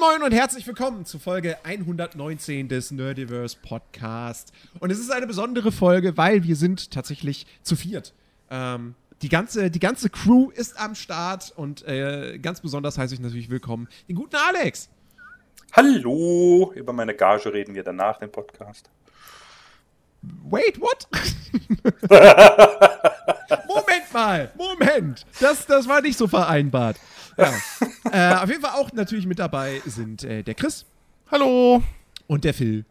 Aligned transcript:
Moin 0.00 0.22
und 0.22 0.32
herzlich 0.32 0.66
willkommen 0.66 1.04
zu 1.04 1.18
Folge 1.18 1.58
119 1.62 2.68
des 2.68 2.90
Nerdiverse 2.90 3.58
Podcast. 3.60 4.50
Und 4.78 4.90
es 4.90 4.98
ist 4.98 5.10
eine 5.10 5.26
besondere 5.26 5.72
Folge, 5.72 6.16
weil 6.16 6.42
wir 6.42 6.56
sind 6.56 6.90
tatsächlich 6.90 7.46
zu 7.62 7.76
viert. 7.76 8.14
Ähm, 8.50 8.94
die, 9.20 9.28
ganze, 9.28 9.70
die 9.70 9.78
ganze 9.78 10.08
Crew 10.08 10.48
ist 10.54 10.80
am 10.80 10.94
Start 10.94 11.52
und 11.54 11.86
äh, 11.86 12.38
ganz 12.38 12.62
besonders 12.62 12.96
heiße 12.96 13.12
ich 13.12 13.20
natürlich 13.20 13.50
willkommen 13.50 13.88
den 14.08 14.16
guten 14.16 14.36
Alex. 14.36 14.88
Hallo! 15.72 16.72
Über 16.74 16.94
meine 16.94 17.14
Gage 17.14 17.52
reden 17.52 17.74
wir 17.74 17.82
danach 17.82 18.22
im 18.22 18.32
Podcast. 18.32 18.88
Wait, 20.22 20.80
what? 20.80 21.08
Moment 23.68 24.14
mal, 24.14 24.50
Moment. 24.56 25.26
Das, 25.40 25.66
das 25.66 25.86
war 25.86 26.00
nicht 26.00 26.16
so 26.16 26.26
vereinbart. 26.26 26.96
Ja. 27.40 27.52
äh, 28.12 28.42
auf 28.42 28.48
jeden 28.48 28.60
Fall 28.62 28.72
auch 28.74 28.92
natürlich 28.92 29.26
mit 29.26 29.38
dabei 29.38 29.80
sind 29.86 30.24
äh, 30.24 30.42
der 30.42 30.54
Chris. 30.54 30.84
Hallo. 31.30 31.82
Und 32.26 32.44
der 32.44 32.54
Phil. 32.54 32.84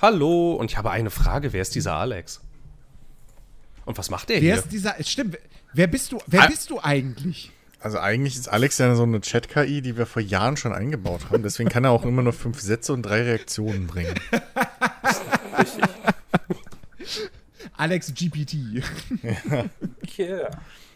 Hallo. 0.00 0.54
Und 0.54 0.70
ich 0.70 0.76
habe 0.76 0.90
eine 0.90 1.10
Frage. 1.10 1.52
Wer 1.52 1.62
ist 1.62 1.74
dieser 1.74 1.94
Alex? 1.94 2.40
Und 3.84 3.98
was 3.98 4.10
macht 4.10 4.28
der 4.28 4.36
wer 4.36 4.42
hier? 4.42 4.54
ist 4.56 4.68
dieser. 4.72 4.94
Stimmt. 5.02 5.38
Wer 5.72 5.86
bist 5.86 6.12
du, 6.12 6.18
wer 6.26 6.42
Ah. 6.44 6.46
bist 6.46 6.70
du 6.70 6.80
eigentlich? 6.80 7.50
Also 7.80 7.98
eigentlich 7.98 8.34
ist 8.36 8.48
Alex 8.48 8.78
ja 8.78 8.94
so 8.94 9.02
eine 9.04 9.20
Chat-KI, 9.20 9.80
die 9.82 9.96
wir 9.96 10.06
vor 10.06 10.22
Jahren 10.22 10.56
schon 10.56 10.72
eingebaut 10.72 11.30
haben. 11.30 11.42
Deswegen 11.42 11.68
kann 11.68 11.84
er 11.84 11.90
auch 11.90 12.04
immer 12.04 12.22
nur 12.22 12.32
fünf 12.32 12.60
Sätze 12.60 12.92
und 12.92 13.02
drei 13.02 13.22
Reaktionen 13.22 13.86
bringen. 13.86 14.14
Alex 17.76 18.12
GPT. 18.14 18.82
Yeah. 20.18 20.50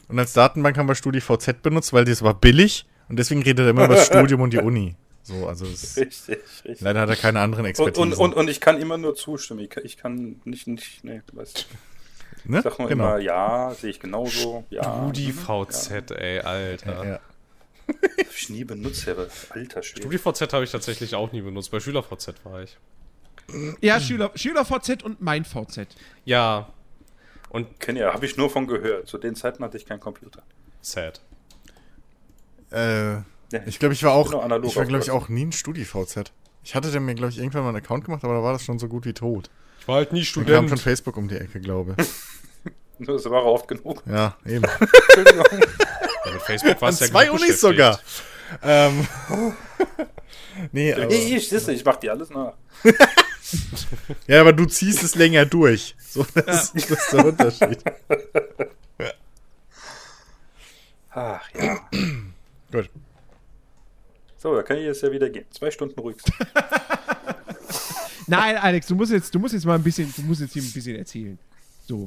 Und 0.08 0.18
als 0.18 0.32
Datenbank 0.32 0.76
haben 0.78 0.88
wir 0.88 0.94
StudiVZ 0.94 1.62
benutzt, 1.62 1.92
weil 1.92 2.04
das 2.04 2.22
war 2.22 2.34
billig. 2.34 2.86
Und 3.10 3.16
deswegen 3.18 3.42
redet 3.42 3.66
er 3.66 3.70
immer 3.70 3.84
über 3.84 3.94
das 3.96 4.06
Studium 4.06 4.40
und 4.40 4.52
die 4.52 4.58
Uni. 4.58 4.96
So, 5.22 5.46
also 5.46 5.66
es, 5.66 5.96
Richtig, 5.98 6.28
richtig. 6.64 6.80
leider 6.80 7.00
hat 7.00 7.10
er 7.10 7.16
keine 7.16 7.40
anderen 7.40 7.64
Und, 7.64 7.70
Expertisen. 7.70 8.12
und, 8.12 8.18
und, 8.18 8.34
und 8.34 8.48
ich 8.48 8.60
kann 8.60 8.80
immer 8.80 8.96
nur 8.96 9.14
zustimmen. 9.14 9.60
Ich 9.60 9.68
kann, 9.70 9.84
ich 9.84 9.96
kann 9.98 10.40
nicht, 10.44 10.66
nicht, 10.66 11.04
nee, 11.04 11.20
du 11.26 11.36
weißt. 11.36 11.66
ne? 12.44 12.56
Ich 12.58 12.62
sag 12.64 12.78
nur 12.78 12.90
immer, 12.90 13.18
ja, 13.18 13.74
sehe 13.74 13.90
ich 13.90 14.00
genauso, 14.00 14.64
ja. 14.70 14.82
Studi 14.82 15.26
mhm, 15.32 15.66
VZ, 15.66 16.10
ey, 16.12 16.40
Alter. 16.40 17.04
Ja. 17.04 17.04
Ja. 17.04 17.20
Hab 17.88 18.34
ich 18.36 18.48
nie 18.50 18.64
benutzt, 18.64 19.08
aber 19.08 19.26
alter 19.50 19.82
Schwede. 19.82 20.02
Studi 20.02 20.18
VZ 20.18 20.52
habe 20.52 20.64
ich 20.64 20.70
tatsächlich 20.70 21.14
auch 21.16 21.32
nie 21.32 21.42
benutzt. 21.42 21.70
Bei 21.72 21.80
Schüler 21.80 22.02
VZ 22.04 22.34
war 22.44 22.62
ich. 22.62 22.78
ja, 23.80 24.00
Schüler, 24.00 24.30
Schüler 24.36 24.64
VZ 24.64 25.02
und 25.02 25.20
mein 25.20 25.44
VZ. 25.44 25.88
Ja. 26.24 26.72
Und 27.48 27.80
Kenn 27.80 27.96
ja, 27.96 28.14
habe 28.14 28.24
ich 28.24 28.36
nur 28.36 28.48
von 28.48 28.68
gehört. 28.68 29.08
Zu 29.08 29.18
den 29.18 29.34
Zeiten 29.34 29.64
hatte 29.64 29.76
ich 29.76 29.84
keinen 29.86 29.98
Computer. 30.00 30.42
sad. 30.80 31.20
Äh, 32.72 33.14
Ja, 33.14 33.22
ich 33.66 33.78
glaube, 33.78 33.94
ich 33.94 34.02
war 34.04 34.12
auch, 34.12 34.32
analog 34.42 34.70
ich 34.70 34.76
war 34.76 34.84
glaube 34.84 35.02
ich 35.02 35.10
auch 35.10 35.28
nie 35.28 35.46
ein 35.46 35.52
StudiVZ. 35.52 36.32
Ich 36.62 36.74
hatte 36.74 36.90
dann 36.90 37.04
mir 37.04 37.14
glaube 37.14 37.30
ich 37.32 37.38
irgendwann 37.38 37.62
mal 37.62 37.68
einen 37.70 37.78
Account 37.78 38.04
gemacht, 38.04 38.22
aber 38.24 38.34
da 38.34 38.42
war 38.42 38.52
das 38.52 38.64
schon 38.64 38.78
so 38.78 38.86
gut 38.88 39.04
wie 39.06 39.12
tot. 39.14 39.50
Ich 39.80 39.88
war 39.88 39.96
halt 39.96 40.12
nie 40.12 40.20
Dann 40.20 40.34
kam 40.34 40.44
Student. 40.44 40.68
schon 40.68 40.78
Facebook 40.78 41.16
um 41.16 41.26
die 41.28 41.36
Ecke, 41.36 41.60
glaube 41.60 41.96
ich. 41.98 42.06
Das 43.02 43.24
war 43.30 43.46
oft 43.46 43.66
genug. 43.66 44.02
Ja, 44.04 44.36
eben. 44.44 44.62
Entschuldigung. 45.16 45.46
Ja, 46.26 46.32
mit 46.34 46.42
Facebook 46.42 46.80
war 46.82 46.88
An 46.88 46.94
es 46.94 47.00
ja 47.00 47.06
zwei 47.06 47.30
Unis 47.30 47.58
sogar. 47.58 47.98
ähm, 48.62 49.06
nee, 50.72 50.92
aber, 50.92 51.10
ich, 51.10 51.32
ich, 51.32 51.48
siehste, 51.48 51.72
ich 51.72 51.82
mach 51.82 51.96
dir 51.96 52.12
alles 52.12 52.28
nach. 52.28 52.52
ja, 54.26 54.42
aber 54.42 54.52
du 54.52 54.66
ziehst 54.66 55.02
es 55.02 55.14
länger 55.14 55.46
durch. 55.46 55.96
So, 56.10 56.26
das, 56.34 56.74
das 56.74 56.90
ist 56.90 57.12
der 57.14 57.24
Unterschied. 57.24 57.82
Ach 61.10 61.40
ja. 61.54 61.78
Gut. 62.70 62.90
So, 64.36 64.54
da 64.54 64.62
kann 64.62 64.78
ich 64.78 64.84
jetzt 64.84 65.02
ja 65.02 65.12
wieder 65.12 65.28
gehen. 65.28 65.44
Zwei 65.50 65.70
Stunden 65.70 65.98
ruhig. 66.00 66.16
Nein, 68.26 68.56
Alex, 68.56 68.86
du 68.86 68.94
musst 68.94 69.12
jetzt, 69.12 69.34
du 69.34 69.38
musst 69.38 69.54
jetzt 69.54 69.66
mal 69.66 69.74
ein 69.74 69.82
bisschen, 69.82 70.12
du 70.16 70.22
musst 70.22 70.40
jetzt 70.40 70.52
hier 70.52 70.62
ein 70.62 70.72
bisschen 70.72 70.96
erzählen. 70.96 71.38
So. 71.86 72.06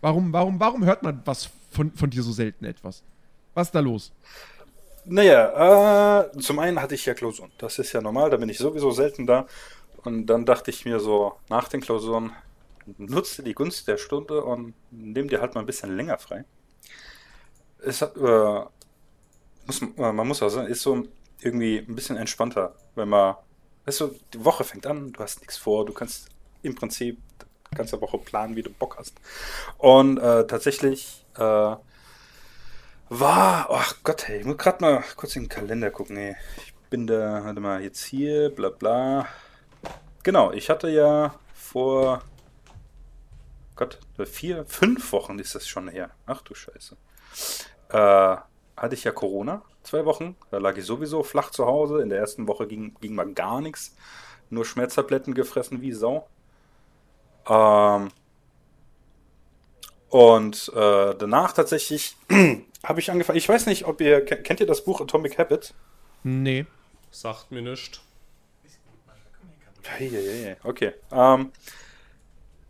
Warum, 0.00 0.32
warum, 0.32 0.58
warum 0.58 0.84
hört 0.84 1.02
man 1.02 1.22
was 1.24 1.50
von, 1.70 1.92
von 1.92 2.10
dir 2.10 2.22
so 2.22 2.32
selten 2.32 2.64
etwas? 2.64 3.02
Was 3.54 3.68
ist 3.68 3.74
da 3.74 3.80
los? 3.80 4.12
Naja, 5.04 6.22
äh, 6.22 6.38
zum 6.38 6.58
einen 6.58 6.80
hatte 6.80 6.94
ich 6.94 7.04
ja 7.04 7.14
Klausuren. 7.14 7.52
Das 7.58 7.78
ist 7.78 7.92
ja 7.92 8.00
normal, 8.00 8.30
da 8.30 8.36
bin 8.36 8.48
ich 8.48 8.58
sowieso 8.58 8.90
selten 8.90 9.26
da. 9.26 9.46
Und 10.02 10.26
dann 10.26 10.44
dachte 10.44 10.70
ich 10.70 10.84
mir 10.84 10.98
so, 10.98 11.34
nach 11.48 11.68
den 11.68 11.80
Klausuren, 11.80 12.32
nutze 12.98 13.42
die 13.42 13.54
Gunst 13.54 13.86
der 13.86 13.96
Stunde 13.96 14.42
und 14.42 14.74
nimm 14.90 15.28
dir 15.28 15.40
halt 15.40 15.54
mal 15.54 15.60
ein 15.60 15.66
bisschen 15.66 15.96
länger 15.96 16.18
frei. 16.18 16.44
Es 17.82 18.02
hat, 18.02 18.16
äh, 18.16 18.62
muss, 19.66 19.82
äh, 19.82 20.12
man 20.12 20.26
muss 20.26 20.42
auch 20.42 20.48
sagen, 20.48 20.68
ist 20.68 20.82
so 20.82 21.04
irgendwie 21.40 21.78
ein 21.78 21.94
bisschen 21.94 22.16
entspannter, 22.16 22.74
wenn 22.94 23.08
man, 23.08 23.36
weißt 23.84 24.00
du, 24.00 24.14
die 24.32 24.44
Woche 24.44 24.64
fängt 24.64 24.86
an, 24.86 25.12
du 25.12 25.20
hast 25.20 25.40
nichts 25.40 25.56
vor, 25.56 25.84
du 25.84 25.92
kannst 25.92 26.28
im 26.62 26.74
Prinzip 26.74 27.18
die 27.70 27.76
ganze 27.76 28.00
Woche 28.00 28.18
planen, 28.18 28.56
wie 28.56 28.62
du 28.62 28.70
Bock 28.70 28.96
hast. 28.98 29.14
Und 29.78 30.18
äh, 30.18 30.46
tatsächlich, 30.46 31.26
äh, 31.36 31.76
war, 33.08 33.68
ach 33.70 33.96
Gott, 34.02 34.28
hey, 34.28 34.40
ich 34.40 34.46
muss 34.46 34.56
gerade 34.56 34.82
mal 34.82 35.04
kurz 35.16 35.36
in 35.36 35.44
den 35.44 35.48
Kalender 35.48 35.90
gucken, 35.90 36.16
ey. 36.16 36.36
Ich 36.56 36.74
bin 36.90 37.06
da, 37.06 37.44
warte 37.44 37.60
mal, 37.60 37.82
jetzt 37.82 38.04
hier, 38.04 38.50
bla 38.50 38.70
bla. 38.70 39.26
Genau, 40.22 40.52
ich 40.52 40.70
hatte 40.70 40.88
ja 40.88 41.34
vor, 41.52 42.22
Gott, 43.76 43.98
vier, 44.24 44.64
fünf 44.66 45.12
Wochen 45.12 45.38
ist 45.38 45.54
das 45.54 45.66
schon 45.66 45.88
her. 45.88 46.10
Ach 46.26 46.42
du 46.42 46.54
Scheiße. 46.54 46.96
Äh, 47.90 48.36
hatte 48.76 48.94
ich 48.94 49.04
ja 49.04 49.12
Corona, 49.12 49.62
zwei 49.82 50.04
Wochen. 50.04 50.36
Da 50.50 50.58
lag 50.58 50.76
ich 50.76 50.84
sowieso 50.84 51.22
flach 51.22 51.50
zu 51.50 51.66
Hause. 51.66 52.02
In 52.02 52.08
der 52.10 52.18
ersten 52.18 52.46
Woche 52.48 52.66
ging, 52.66 52.94
ging 53.00 53.14
mal 53.14 53.32
gar 53.32 53.60
nichts. 53.60 53.94
Nur 54.50 54.64
Schmerztabletten 54.64 55.34
gefressen 55.34 55.80
wie 55.80 55.92
Sau. 55.92 56.26
Ähm, 57.48 58.10
und 60.10 60.72
äh, 60.74 61.14
danach 61.16 61.52
tatsächlich 61.52 62.16
habe 62.84 63.00
ich 63.00 63.10
angefangen. 63.10 63.38
Ich 63.38 63.48
weiß 63.48 63.66
nicht, 63.66 63.84
ob 63.86 64.00
ihr 64.00 64.24
ke- 64.24 64.36
kennt 64.42 64.60
ihr 64.60 64.66
das 64.66 64.84
Buch 64.84 65.00
Atomic 65.00 65.38
Habit? 65.38 65.74
Nee. 66.22 66.66
Sagt 67.10 67.50
mir 67.50 67.62
nichts. 67.62 68.00
Eieiei, 69.98 70.56
Okay. 70.64 70.92
Ähm, 71.12 71.52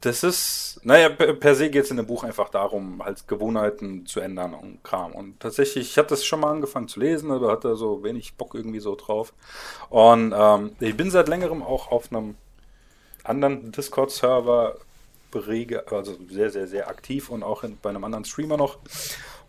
das 0.04 0.22
ist, 0.22 0.80
naja, 0.82 1.08
per, 1.08 1.54
se 1.54 1.70
geht 1.70 1.84
es 1.84 1.90
in 1.90 1.96
dem 1.96 2.06
Buch 2.06 2.24
einfach 2.24 2.48
darum, 2.48 3.02
halt 3.02 3.26
Gewohnheiten 3.26 4.06
zu 4.06 4.20
ändern 4.20 4.54
und 4.54 4.84
Kram. 4.84 5.12
Und 5.12 5.40
tatsächlich, 5.40 5.90
ich 5.90 5.98
hatte 5.98 6.10
das 6.10 6.24
schon 6.24 6.40
mal 6.40 6.50
angefangen 6.52 6.88
zu 6.88 7.00
lesen, 7.00 7.30
aber 7.30 7.50
hatte 7.50 7.76
so 7.76 8.04
wenig 8.04 8.34
Bock 8.34 8.54
irgendwie 8.54 8.80
so 8.80 8.94
drauf. 8.96 9.32
Und 9.88 10.34
ähm, 10.36 10.72
ich 10.80 10.96
bin 10.96 11.10
seit 11.10 11.28
längerem 11.28 11.62
auch 11.62 11.90
auf 11.90 12.12
einem 12.12 12.36
anderen 13.22 13.72
Discord-Server 13.72 14.76
berege, 15.30 15.90
also 15.90 16.16
sehr, 16.28 16.50
sehr, 16.50 16.66
sehr 16.66 16.88
aktiv 16.88 17.30
und 17.30 17.42
auch 17.42 17.64
in, 17.64 17.78
bei 17.80 17.90
einem 17.90 18.04
anderen 18.04 18.24
Streamer 18.24 18.56
noch. 18.56 18.78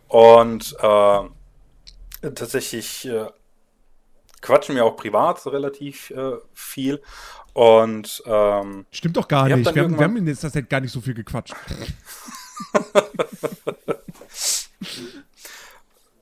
Und 0.08 0.74
äh, 0.80 1.20
tatsächlich 2.34 3.06
äh, 3.06 3.26
quatschen 4.40 4.74
wir 4.76 4.84
auch 4.84 4.96
privat 4.96 5.44
relativ 5.46 6.10
äh, 6.10 6.36
viel. 6.54 7.02
Und 7.52 8.22
ähm, 8.26 8.86
Stimmt 8.90 9.16
doch 9.16 9.28
gar 9.28 9.48
nicht. 9.48 9.74
Wir 9.74 9.84
haben, 9.84 9.98
wir 9.98 10.04
haben 10.04 10.16
in 10.16 10.26
letzter 10.26 10.52
Zeit 10.52 10.68
gar 10.68 10.80
nicht 10.80 10.92
so 10.92 11.00
viel 11.00 11.14
gequatscht. 11.14 11.54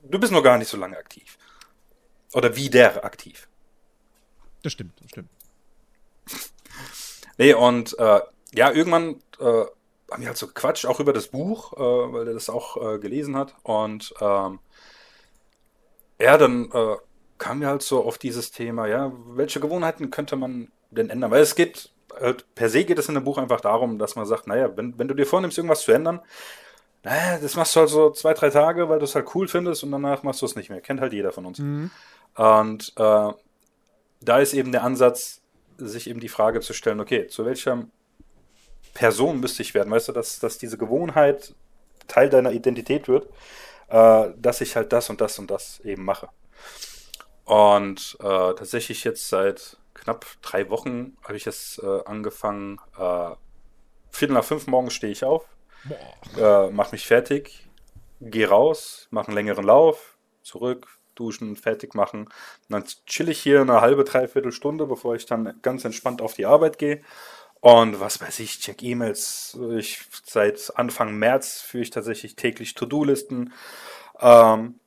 du 0.03 0.19
bist 0.19 0.31
noch 0.31 0.43
gar 0.43 0.57
nicht 0.57 0.69
so 0.69 0.77
lange 0.77 0.97
aktiv. 0.97 1.37
Oder 2.33 2.55
wieder 2.55 3.03
aktiv. 3.03 3.47
Das 4.63 4.71
stimmt, 4.73 4.93
das 5.01 5.09
stimmt. 5.09 5.29
Nee, 7.37 7.53
und 7.53 7.99
äh, 7.99 8.21
ja, 8.53 8.71
irgendwann 8.71 9.21
äh, 9.39 9.65
haben 10.11 10.21
wir 10.21 10.27
halt 10.27 10.37
so 10.37 10.47
gequatscht, 10.47 10.85
auch 10.85 10.99
über 10.99 11.13
das 11.13 11.27
Buch, 11.27 11.73
äh, 11.73 12.13
weil 12.13 12.27
er 12.27 12.33
das 12.33 12.49
auch 12.49 12.77
äh, 12.77 12.99
gelesen 12.99 13.35
hat. 13.35 13.55
Und 13.63 14.13
ähm, 14.21 14.59
ja, 16.19 16.37
dann 16.37 16.71
äh, 16.71 16.95
kamen 17.37 17.61
wir 17.61 17.67
halt 17.67 17.81
so 17.81 18.03
auf 18.03 18.17
dieses 18.17 18.51
Thema, 18.51 18.87
ja, 18.87 19.11
welche 19.27 19.59
Gewohnheiten 19.59 20.11
könnte 20.11 20.35
man 20.35 20.71
denn 20.91 21.09
ändern? 21.09 21.31
Weil 21.31 21.41
es 21.41 21.55
geht, 21.55 21.89
halt, 22.19 22.45
per 22.55 22.69
se 22.69 22.85
geht 22.85 22.99
es 22.99 23.09
in 23.09 23.15
dem 23.15 23.23
Buch 23.23 23.37
einfach 23.37 23.61
darum, 23.61 23.99
dass 23.99 24.15
man 24.15 24.25
sagt, 24.25 24.47
naja, 24.47 24.75
wenn, 24.75 24.97
wenn 24.97 25.07
du 25.07 25.13
dir 25.13 25.25
vornimmst, 25.25 25.57
irgendwas 25.57 25.81
zu 25.81 25.91
ändern, 25.91 26.21
naja, 27.03 27.37
das 27.37 27.55
machst 27.55 27.75
du 27.75 27.81
halt 27.81 27.89
so 27.89 28.09
zwei, 28.11 28.33
drei 28.33 28.49
Tage, 28.49 28.89
weil 28.89 28.99
du 28.99 29.05
es 29.05 29.15
halt 29.15 29.33
cool 29.35 29.47
findest 29.47 29.83
und 29.83 29.91
danach 29.91 30.23
machst 30.23 30.41
du 30.41 30.45
es 30.45 30.55
nicht 30.55 30.69
mehr. 30.69 30.81
Kennt 30.81 31.01
halt 31.01 31.13
jeder 31.13 31.31
von 31.31 31.45
uns. 31.45 31.59
Und 32.35 32.93
äh, 32.97 33.33
da 34.21 34.39
ist 34.39 34.53
eben 34.53 34.71
der 34.71 34.83
Ansatz, 34.83 35.41
sich 35.77 36.09
eben 36.09 36.19
die 36.19 36.29
Frage 36.29 36.61
zu 36.61 36.73
stellen, 36.73 36.99
okay, 36.99 37.27
zu 37.27 37.45
welcher 37.45 37.85
Person 38.93 39.39
müsste 39.39 39.61
ich 39.61 39.73
werden? 39.73 39.91
Weißt 39.91 40.07
du, 40.07 40.13
dass, 40.13 40.39
dass 40.39 40.57
diese 40.57 40.77
Gewohnheit 40.77 41.53
Teil 42.07 42.29
deiner 42.29 42.51
Identität 42.51 43.07
wird, 43.07 43.27
äh, 43.89 44.29
dass 44.37 44.61
ich 44.61 44.75
halt 44.75 44.91
das 44.93 45.09
und 45.09 45.21
das 45.21 45.37
und 45.37 45.51
das 45.51 45.79
eben 45.81 46.03
mache. 46.03 46.29
Und 47.45 48.17
äh, 48.19 48.53
tatsächlich 48.53 49.03
jetzt 49.03 49.29
seit 49.29 49.77
knapp 49.93 50.25
drei 50.41 50.69
Wochen 50.69 51.15
habe 51.23 51.37
ich 51.37 51.45
jetzt 51.45 51.81
äh, 51.81 52.01
angefangen, 52.05 52.79
äh, 52.97 53.31
Viertel 54.09 54.33
nach 54.33 54.43
fünf 54.43 54.67
morgens 54.67 54.93
stehe 54.93 55.11
ich 55.11 55.23
auf, 55.23 55.45
äh, 56.37 56.69
mach 56.69 56.91
mich 56.91 57.05
fertig, 57.05 57.67
gehe 58.21 58.49
raus, 58.49 59.07
mache 59.11 59.27
einen 59.27 59.35
längeren 59.35 59.65
Lauf, 59.65 60.17
zurück, 60.41 60.87
duschen, 61.15 61.55
fertig 61.55 61.95
machen. 61.95 62.25
Und 62.25 62.31
dann 62.69 62.85
chill 63.05 63.29
ich 63.29 63.41
hier 63.41 63.61
eine 63.61 63.81
halbe, 63.81 64.03
dreiviertel 64.03 64.51
Stunde, 64.51 64.85
bevor 64.85 65.15
ich 65.15 65.25
dann 65.25 65.59
ganz 65.61 65.85
entspannt 65.85 66.21
auf 66.21 66.33
die 66.33 66.45
Arbeit 66.45 66.77
gehe. 66.77 67.01
Und 67.61 67.99
was 67.99 68.21
weiß 68.21 68.39
ich, 68.39 68.59
check 68.59 68.83
E-Mails. 68.83 69.57
Ich, 69.77 70.05
seit 70.23 70.71
Anfang 70.75 71.17
März 71.17 71.61
führe 71.61 71.83
ich 71.83 71.89
tatsächlich 71.89 72.35
täglich 72.35 72.73
To-Do-Listen. 72.75 73.53
Ähm, 74.19 74.79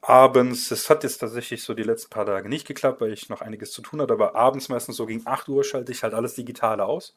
abends, 0.00 0.70
es 0.70 0.88
hat 0.88 1.02
jetzt 1.02 1.18
tatsächlich 1.18 1.62
so 1.62 1.74
die 1.74 1.82
letzten 1.82 2.10
paar 2.10 2.26
Tage 2.26 2.48
nicht 2.48 2.66
geklappt, 2.66 3.00
weil 3.00 3.12
ich 3.12 3.28
noch 3.28 3.40
einiges 3.40 3.72
zu 3.72 3.82
tun 3.82 4.00
hatte, 4.00 4.12
aber 4.12 4.34
abends 4.34 4.68
meistens 4.68 4.96
so 4.96 5.06
gegen 5.06 5.26
8 5.26 5.48
Uhr 5.48 5.64
schalte 5.64 5.92
ich 5.92 6.02
halt 6.02 6.14
alles 6.14 6.34
Digitale 6.34 6.84
aus, 6.84 7.16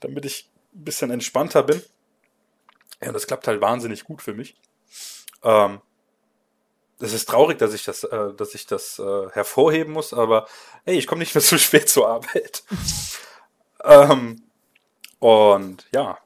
damit 0.00 0.24
ich 0.24 0.50
ein 0.74 0.84
bisschen 0.84 1.10
entspannter 1.10 1.62
bin. 1.62 1.82
Ja, 3.02 3.12
das 3.12 3.26
klappt 3.26 3.48
halt 3.48 3.60
wahnsinnig 3.60 4.04
gut 4.04 4.22
für 4.22 4.34
mich. 4.34 4.56
Ähm, 5.42 5.80
es 7.00 7.12
ist 7.12 7.28
traurig, 7.28 7.58
dass 7.58 7.74
ich 7.74 7.84
das, 7.84 8.04
äh, 8.04 8.32
dass 8.34 8.54
ich 8.54 8.66
das 8.66 8.98
äh, 8.98 9.28
hervorheben 9.30 9.92
muss, 9.92 10.14
aber 10.14 10.46
hey, 10.84 10.96
ich 10.96 11.06
komme 11.06 11.20
nicht 11.20 11.34
mehr 11.34 11.42
zu 11.42 11.58
spät 11.58 11.88
zur 11.88 12.08
Arbeit. 12.08 12.62
ähm, 13.84 14.42
und 15.18 15.86
ja, 15.92 16.18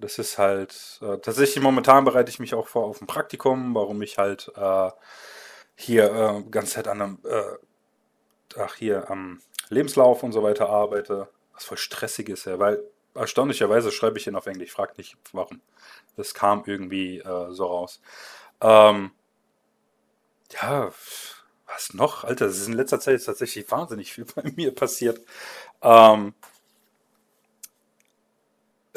das 0.00 0.18
ist 0.18 0.38
halt 0.38 0.98
äh, 1.02 1.18
tatsächlich 1.18 1.62
momentan 1.62 2.04
bereite 2.04 2.30
ich 2.30 2.38
mich 2.38 2.54
auch 2.54 2.68
vor 2.68 2.84
auf 2.84 3.00
ein 3.00 3.06
Praktikum, 3.06 3.74
warum 3.74 4.00
ich 4.02 4.18
halt 4.18 4.50
äh, 4.56 4.90
hier 5.74 6.12
äh, 6.12 6.50
ganze 6.50 6.74
Zeit 6.74 6.88
an 6.88 7.02
einem, 7.02 7.18
äh, 7.24 8.58
ach 8.58 8.74
hier 8.74 9.10
am 9.10 9.40
Lebenslauf 9.68 10.22
und 10.22 10.32
so 10.32 10.42
weiter 10.42 10.68
arbeite, 10.68 11.28
was 11.52 11.64
voll 11.64 11.78
stressig 11.78 12.28
ist, 12.28 12.46
ja, 12.46 12.58
weil 12.58 12.82
erstaunlicherweise 13.14 13.92
schreibe 13.92 14.18
ich 14.18 14.26
ihn 14.26 14.36
auf 14.36 14.46
Englisch, 14.46 14.72
frag 14.72 14.96
nicht 14.98 15.16
warum. 15.32 15.60
Das 16.16 16.34
kam 16.34 16.64
irgendwie 16.66 17.18
äh, 17.18 17.52
so 17.52 17.66
raus. 17.66 18.00
Ähm, 18.60 19.12
ja, 20.60 20.90
was 21.66 21.94
noch? 21.94 22.24
Alter, 22.24 22.46
das 22.46 22.58
ist 22.58 22.68
in 22.68 22.72
letzter 22.72 23.00
Zeit 23.00 23.24
tatsächlich 23.24 23.70
wahnsinnig 23.70 24.12
viel 24.12 24.24
bei 24.34 24.42
mir 24.56 24.74
passiert. 24.74 25.20
Ähm, 25.82 26.34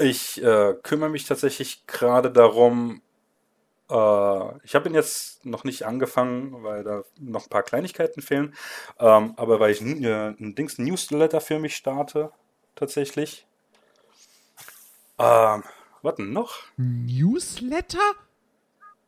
ich 0.01 0.41
äh, 0.43 0.75
kümmere 0.83 1.09
mich 1.09 1.25
tatsächlich 1.25 1.85
gerade 1.87 2.31
darum, 2.31 3.01
äh, 3.89 4.65
ich 4.65 4.75
habe 4.75 4.89
ihn 4.89 4.95
jetzt 4.95 5.45
noch 5.45 5.63
nicht 5.63 5.85
angefangen, 5.85 6.63
weil 6.63 6.83
da 6.83 7.03
noch 7.19 7.45
ein 7.45 7.49
paar 7.49 7.63
Kleinigkeiten 7.63 8.21
fehlen, 8.21 8.55
ähm, 8.99 9.33
aber 9.37 9.59
weil 9.59 9.71
ich 9.71 9.81
ein, 9.81 10.03
äh, 10.03 10.29
ein 10.29 10.55
Dings 10.55 10.77
Newsletter 10.77 11.41
für 11.41 11.59
mich 11.59 11.75
starte, 11.75 12.31
tatsächlich. 12.75 13.45
Ähm, 15.19 15.63
was 16.01 16.15
denn 16.15 16.33
noch? 16.33 16.59
Newsletter? 16.77 17.99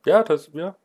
Ja, 0.04 0.22
das, 0.22 0.50
ja. 0.52 0.76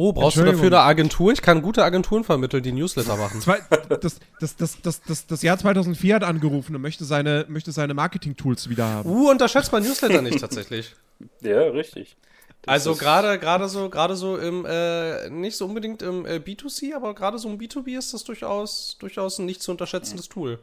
Oh, 0.00 0.12
brauchst 0.12 0.36
du 0.36 0.44
dafür 0.44 0.66
eine 0.66 0.78
Agentur? 0.78 1.32
Ich 1.32 1.42
kann 1.42 1.60
gute 1.60 1.82
Agenturen 1.82 2.22
vermitteln, 2.22 2.62
die 2.62 2.70
Newsletter 2.70 3.16
machen. 3.16 3.40
Zwei, 3.40 3.58
das, 3.88 4.20
das, 4.38 4.54
das, 4.54 4.80
das, 4.80 5.02
das, 5.02 5.26
das 5.26 5.42
Jahr 5.42 5.58
2004 5.58 6.14
hat 6.14 6.22
angerufen 6.22 6.76
und 6.76 6.82
möchte 6.82 7.04
seine, 7.04 7.46
möchte 7.48 7.72
seine 7.72 7.94
Marketing-Tools 7.94 8.68
wieder 8.68 8.86
haben. 8.86 9.10
Uh, 9.10 9.28
unterschätzt 9.28 9.72
man 9.72 9.82
Newsletter 9.82 10.22
nicht 10.22 10.38
tatsächlich. 10.38 10.94
Ja, 11.40 11.62
richtig. 11.62 12.16
Das 12.62 12.74
Also 12.74 12.94
gerade 12.94 13.40
gerade 13.40 13.68
so 13.68 13.90
gerade 13.90 14.14
so 14.14 14.36
im 14.36 14.64
äh, 14.64 15.28
nicht 15.30 15.56
so 15.56 15.64
unbedingt 15.64 16.00
im 16.00 16.26
äh, 16.26 16.36
B2C, 16.36 16.94
aber 16.94 17.12
gerade 17.12 17.40
so 17.40 17.48
im 17.48 17.58
B2B 17.58 17.98
ist 17.98 18.14
das 18.14 18.22
durchaus 18.22 18.98
durchaus 19.00 19.40
ein 19.40 19.46
nicht 19.46 19.62
zu 19.62 19.72
unterschätzendes 19.72 20.28
Tool. 20.28 20.60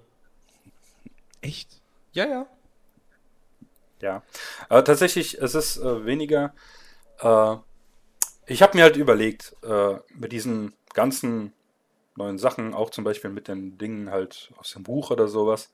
Echt? 1.42 1.82
Ja, 2.14 2.26
ja. 2.26 2.46
Ja, 4.02 4.24
aber 4.70 4.86
tatsächlich, 4.86 5.42
es 5.42 5.56
ist 5.56 5.76
äh, 5.76 6.06
weniger. 6.06 6.54
Ich 8.48 8.62
habe 8.62 8.78
mir 8.78 8.84
halt 8.84 8.96
überlegt, 8.96 9.56
äh, 9.64 9.96
mit 10.14 10.32
diesen 10.32 10.74
ganzen 10.94 11.54
neuen 12.16 12.38
Sachen, 12.38 12.74
auch 12.74 12.90
zum 12.90 13.04
Beispiel 13.04 13.30
mit 13.30 13.48
den 13.48 13.78
Dingen 13.78 14.12
halt 14.12 14.52
aus 14.58 14.72
dem 14.72 14.84
Buch 14.84 15.12
oder 15.12 15.28
sowas, 15.28 15.72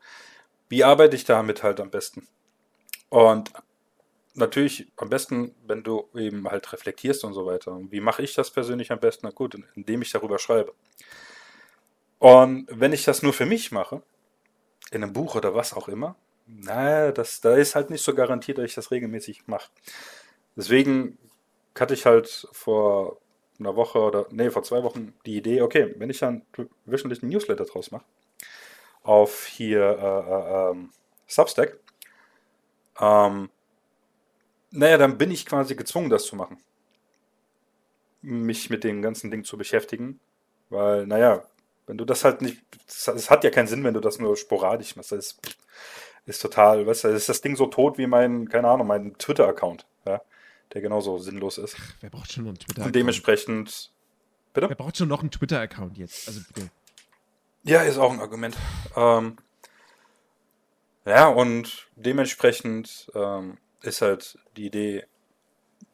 wie 0.69 0.83
arbeite 0.83 1.15
ich 1.15 1.25
damit 1.25 1.63
halt 1.63 1.79
am 1.79 1.91
besten? 1.91 2.27
Und 3.09 3.51
natürlich 4.33 4.87
am 4.95 5.09
besten, 5.09 5.53
wenn 5.67 5.83
du 5.83 6.07
eben 6.15 6.47
halt 6.49 6.71
reflektierst 6.71 7.23
und 7.25 7.33
so 7.33 7.45
weiter. 7.45 7.73
Und 7.73 7.91
wie 7.91 7.99
mache 7.99 8.23
ich 8.23 8.33
das 8.33 8.51
persönlich 8.51 8.91
am 8.91 8.99
besten? 8.99 9.27
Na 9.27 9.31
gut, 9.31 9.57
indem 9.75 10.01
ich 10.01 10.11
darüber 10.11 10.39
schreibe. 10.39 10.73
Und 12.19 12.67
wenn 12.69 12.93
ich 12.93 13.03
das 13.03 13.21
nur 13.21 13.33
für 13.33 13.45
mich 13.45 13.71
mache, 13.71 14.01
in 14.91 15.03
einem 15.03 15.13
Buch 15.13 15.35
oder 15.35 15.55
was 15.55 15.73
auch 15.73 15.87
immer, 15.87 16.15
naja, 16.47 17.11
das, 17.11 17.41
da 17.41 17.55
ist 17.55 17.75
halt 17.75 17.89
nicht 17.89 18.03
so 18.03 18.13
garantiert, 18.13 18.57
dass 18.57 18.65
ich 18.65 18.75
das 18.75 18.91
regelmäßig 18.91 19.47
mache. 19.47 19.69
Deswegen 20.55 21.17
hatte 21.79 21.93
ich 21.93 22.05
halt 22.05 22.47
vor 22.51 23.17
einer 23.59 23.75
Woche 23.75 23.99
oder, 23.99 24.27
nee, 24.31 24.49
vor 24.49 24.63
zwei 24.63 24.83
Wochen 24.83 25.13
die 25.25 25.37
Idee, 25.37 25.61
okay, 25.61 25.93
wenn 25.97 26.09
ich 26.09 26.19
dann 26.19 26.45
wöchentlich 26.85 27.21
einen 27.21 27.31
Newsletter 27.31 27.65
draus 27.65 27.91
mache, 27.91 28.05
auf 29.03 29.45
hier 29.45 29.81
äh, 29.81 30.69
äh, 30.69 30.71
ähm, 30.71 30.91
Substack, 31.27 31.79
ähm, 32.99 33.49
naja, 34.71 34.97
dann 34.97 35.17
bin 35.17 35.31
ich 35.31 35.45
quasi 35.45 35.75
gezwungen, 35.75 36.09
das 36.09 36.25
zu 36.25 36.35
machen. 36.35 36.57
Mich 38.21 38.69
mit 38.69 38.83
dem 38.83 39.01
ganzen 39.01 39.31
Ding 39.31 39.43
zu 39.43 39.57
beschäftigen, 39.57 40.19
weil, 40.69 41.07
naja, 41.07 41.43
wenn 41.87 41.97
du 41.97 42.05
das 42.05 42.23
halt 42.23 42.41
nicht, 42.41 42.61
es 42.87 43.29
hat 43.29 43.43
ja 43.43 43.49
keinen 43.49 43.67
Sinn, 43.67 43.83
wenn 43.83 43.93
du 43.93 43.99
das 43.99 44.19
nur 44.19 44.37
sporadisch 44.37 44.95
machst. 44.95 45.11
Das 45.11 45.19
ist, 45.19 45.57
ist 46.25 46.41
total, 46.41 46.85
weißt 46.85 47.05
du, 47.05 47.07
ist 47.09 47.29
das 47.29 47.41
Ding 47.41 47.55
so 47.55 47.65
tot 47.65 47.97
wie 47.97 48.07
mein, 48.07 48.47
keine 48.47 48.69
Ahnung, 48.69 48.87
mein 48.87 49.17
Twitter-Account, 49.17 49.85
der 50.73 50.81
genauso 50.81 51.17
sinnlos 51.17 51.57
ist. 51.57 51.75
Wer 52.01 52.09
braucht 52.09 52.31
schon 52.31 52.43
noch 52.43 52.49
einen 52.49 52.57
Und 52.57 52.65
Twitter-Account? 52.65 52.95
dementsprechend, 52.95 53.91
Wer 54.53 54.67
bitte? 54.67 54.75
braucht 54.75 54.97
schon 54.97 55.07
noch 55.07 55.21
einen 55.21 55.31
Twitter-Account 55.31 55.97
jetzt? 55.97 56.27
Also 56.27 56.41
bitte. 56.47 56.69
Ja, 57.63 57.81
ist 57.83 57.97
auch 57.97 58.11
ein 58.11 58.19
Argument. 58.19 58.55
Ähm, 58.95 59.37
ja, 61.05 61.27
und 61.27 61.87
dementsprechend 61.95 63.11
ähm, 63.15 63.57
ist 63.81 64.01
halt 64.01 64.37
die 64.57 64.65
Idee, 64.67 65.05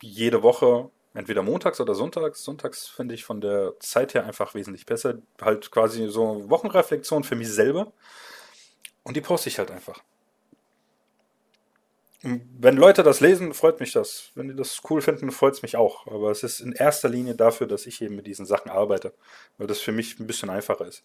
jede 0.02 0.44
Woche, 0.44 0.90
entweder 1.14 1.42
montags 1.42 1.80
oder 1.82 1.96
sonntags, 1.96 2.44
sonntags 2.44 2.88
finde 2.88 3.16
ich 3.16 3.24
von 3.26 3.42
der 3.42 3.74
Zeit 3.80 4.14
her 4.14 4.26
einfach 4.26 4.54
wesentlich 4.54 4.86
besser, 4.86 5.16
halt 5.42 5.72
quasi 5.72 6.08
so 6.10 6.50
Wochenreflexion 6.50 7.24
für 7.24 7.36
mich 7.36 7.50
selber. 7.50 7.92
Und 9.04 9.16
die 9.18 9.22
poste 9.22 9.50
ich 9.50 9.58
halt 9.58 9.72
einfach. 9.72 10.04
Wenn 12.24 12.78
Leute 12.78 13.04
das 13.04 13.20
lesen, 13.20 13.54
freut 13.54 13.80
mich 13.80 13.92
das. 13.92 14.32
Wenn 14.34 14.48
die 14.48 14.56
das 14.56 14.82
cool 14.90 15.02
finden, 15.02 15.32
freut 15.32 15.54
es 15.54 15.62
mich 15.62 15.78
auch. 15.78 16.08
Aber 16.08 16.32
es 16.32 16.44
ist 16.44 16.60
in 16.60 16.72
erster 16.72 17.10
Linie 17.10 17.36
dafür, 17.36 17.68
dass 17.68 17.86
ich 17.86 18.02
eben 18.02 18.16
mit 18.16 18.26
diesen 18.26 18.46
Sachen 18.46 18.72
arbeite, 18.72 19.14
weil 19.58 19.68
das 19.68 19.80
für 19.80 19.92
mich 19.92 20.20
ein 20.20 20.26
bisschen 20.26 20.50
einfacher 20.50 20.86
ist. 20.88 21.04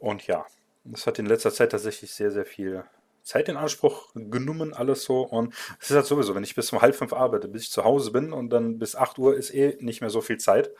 Und 0.00 0.26
ja, 0.26 0.44
das 0.84 1.06
hat 1.06 1.18
in 1.18 1.26
letzter 1.26 1.52
Zeit 1.52 1.70
tatsächlich 1.70 2.12
sehr, 2.12 2.32
sehr 2.32 2.44
viel 2.44 2.84
Zeit 3.22 3.48
in 3.48 3.56
Anspruch 3.56 4.10
genommen, 4.14 4.74
alles 4.74 5.04
so. 5.04 5.22
Und 5.22 5.54
es 5.80 5.90
ist 5.90 5.96
halt 5.96 6.06
sowieso, 6.06 6.34
wenn 6.34 6.44
ich 6.44 6.54
bis 6.54 6.72
um 6.72 6.80
halb 6.82 6.96
fünf 6.96 7.12
arbeite, 7.12 7.46
bis 7.46 7.64
ich 7.64 7.70
zu 7.70 7.84
Hause 7.84 8.10
bin 8.10 8.32
und 8.32 8.50
dann 8.50 8.78
bis 8.78 8.96
8 8.96 9.18
Uhr 9.18 9.36
ist 9.36 9.54
eh 9.54 9.76
nicht 9.80 10.00
mehr 10.00 10.10
so 10.10 10.20
viel 10.20 10.38
Zeit, 10.38 10.70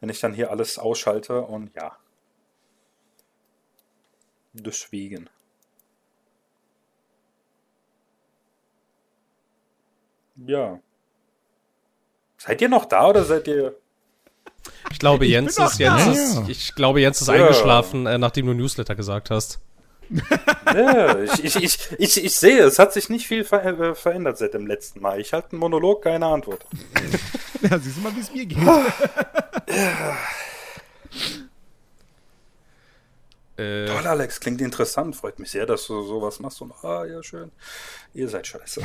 wenn 0.00 0.08
ich 0.08 0.18
dann 0.18 0.32
hier 0.32 0.50
alles 0.50 0.78
ausschalte 0.78 1.42
und 1.42 1.70
ja. 1.76 1.96
Deswegen. 4.54 5.30
Ja. 10.46 10.78
Seid 12.36 12.62
ihr 12.62 12.68
noch 12.68 12.84
da 12.84 13.08
oder 13.08 13.24
seid 13.24 13.48
ihr. 13.48 13.74
Ich 14.90 14.98
glaube, 14.98 15.26
Ich 15.26 15.32
Jens 15.32 15.58
ist, 15.58 15.78
Jens 15.78 16.06
ist, 16.06 16.34
Ja. 16.36 16.44
ich 16.48 16.74
glaube, 16.74 17.00
Jens 17.00 17.20
ist 17.20 17.28
Ja. 17.28 17.34
eingeschlafen, 17.34 18.06
äh, 18.06 18.18
nachdem 18.18 18.46
du 18.46 18.54
Newsletter 18.54 18.94
gesagt 18.94 19.30
hast. 19.30 19.60
Ja, 20.66 21.18
ich, 21.18 21.44
ich, 21.44 21.56
ich, 21.56 21.78
ich, 21.98 22.24
ich 22.24 22.36
sehe, 22.36 22.60
es 22.62 22.78
hat 22.78 22.94
sich 22.94 23.10
nicht 23.10 23.26
viel 23.26 23.44
ver 23.44 23.64
äh, 23.64 23.94
verändert 23.94 24.38
seit 24.38 24.54
dem 24.54 24.66
letzten 24.66 25.00
Mal. 25.00 25.20
Ich 25.20 25.32
halte 25.34 25.50
einen 25.52 25.60
Monolog, 25.60 26.02
keine 26.02 26.26
Antwort. 26.26 26.64
Ja, 27.60 27.76
siehst 27.76 27.96
du 27.96 28.02
mal, 28.02 28.14
wie 28.14 28.20
es 28.20 28.32
mir 28.32 28.46
geht. 28.46 28.56
Äh, 33.58 33.86
Toll, 33.86 34.06
Alex, 34.06 34.40
klingt 34.40 34.60
interessant. 34.60 35.16
Freut 35.16 35.38
mich 35.38 35.50
sehr, 35.50 35.66
dass 35.66 35.86
du 35.86 36.02
sowas 36.04 36.38
machst. 36.40 36.60
Und 36.62 36.72
ah, 36.82 37.04
ja, 37.04 37.22
schön. 37.22 37.50
Ihr 38.14 38.28
seid 38.28 38.46
scheiße. 38.46 38.80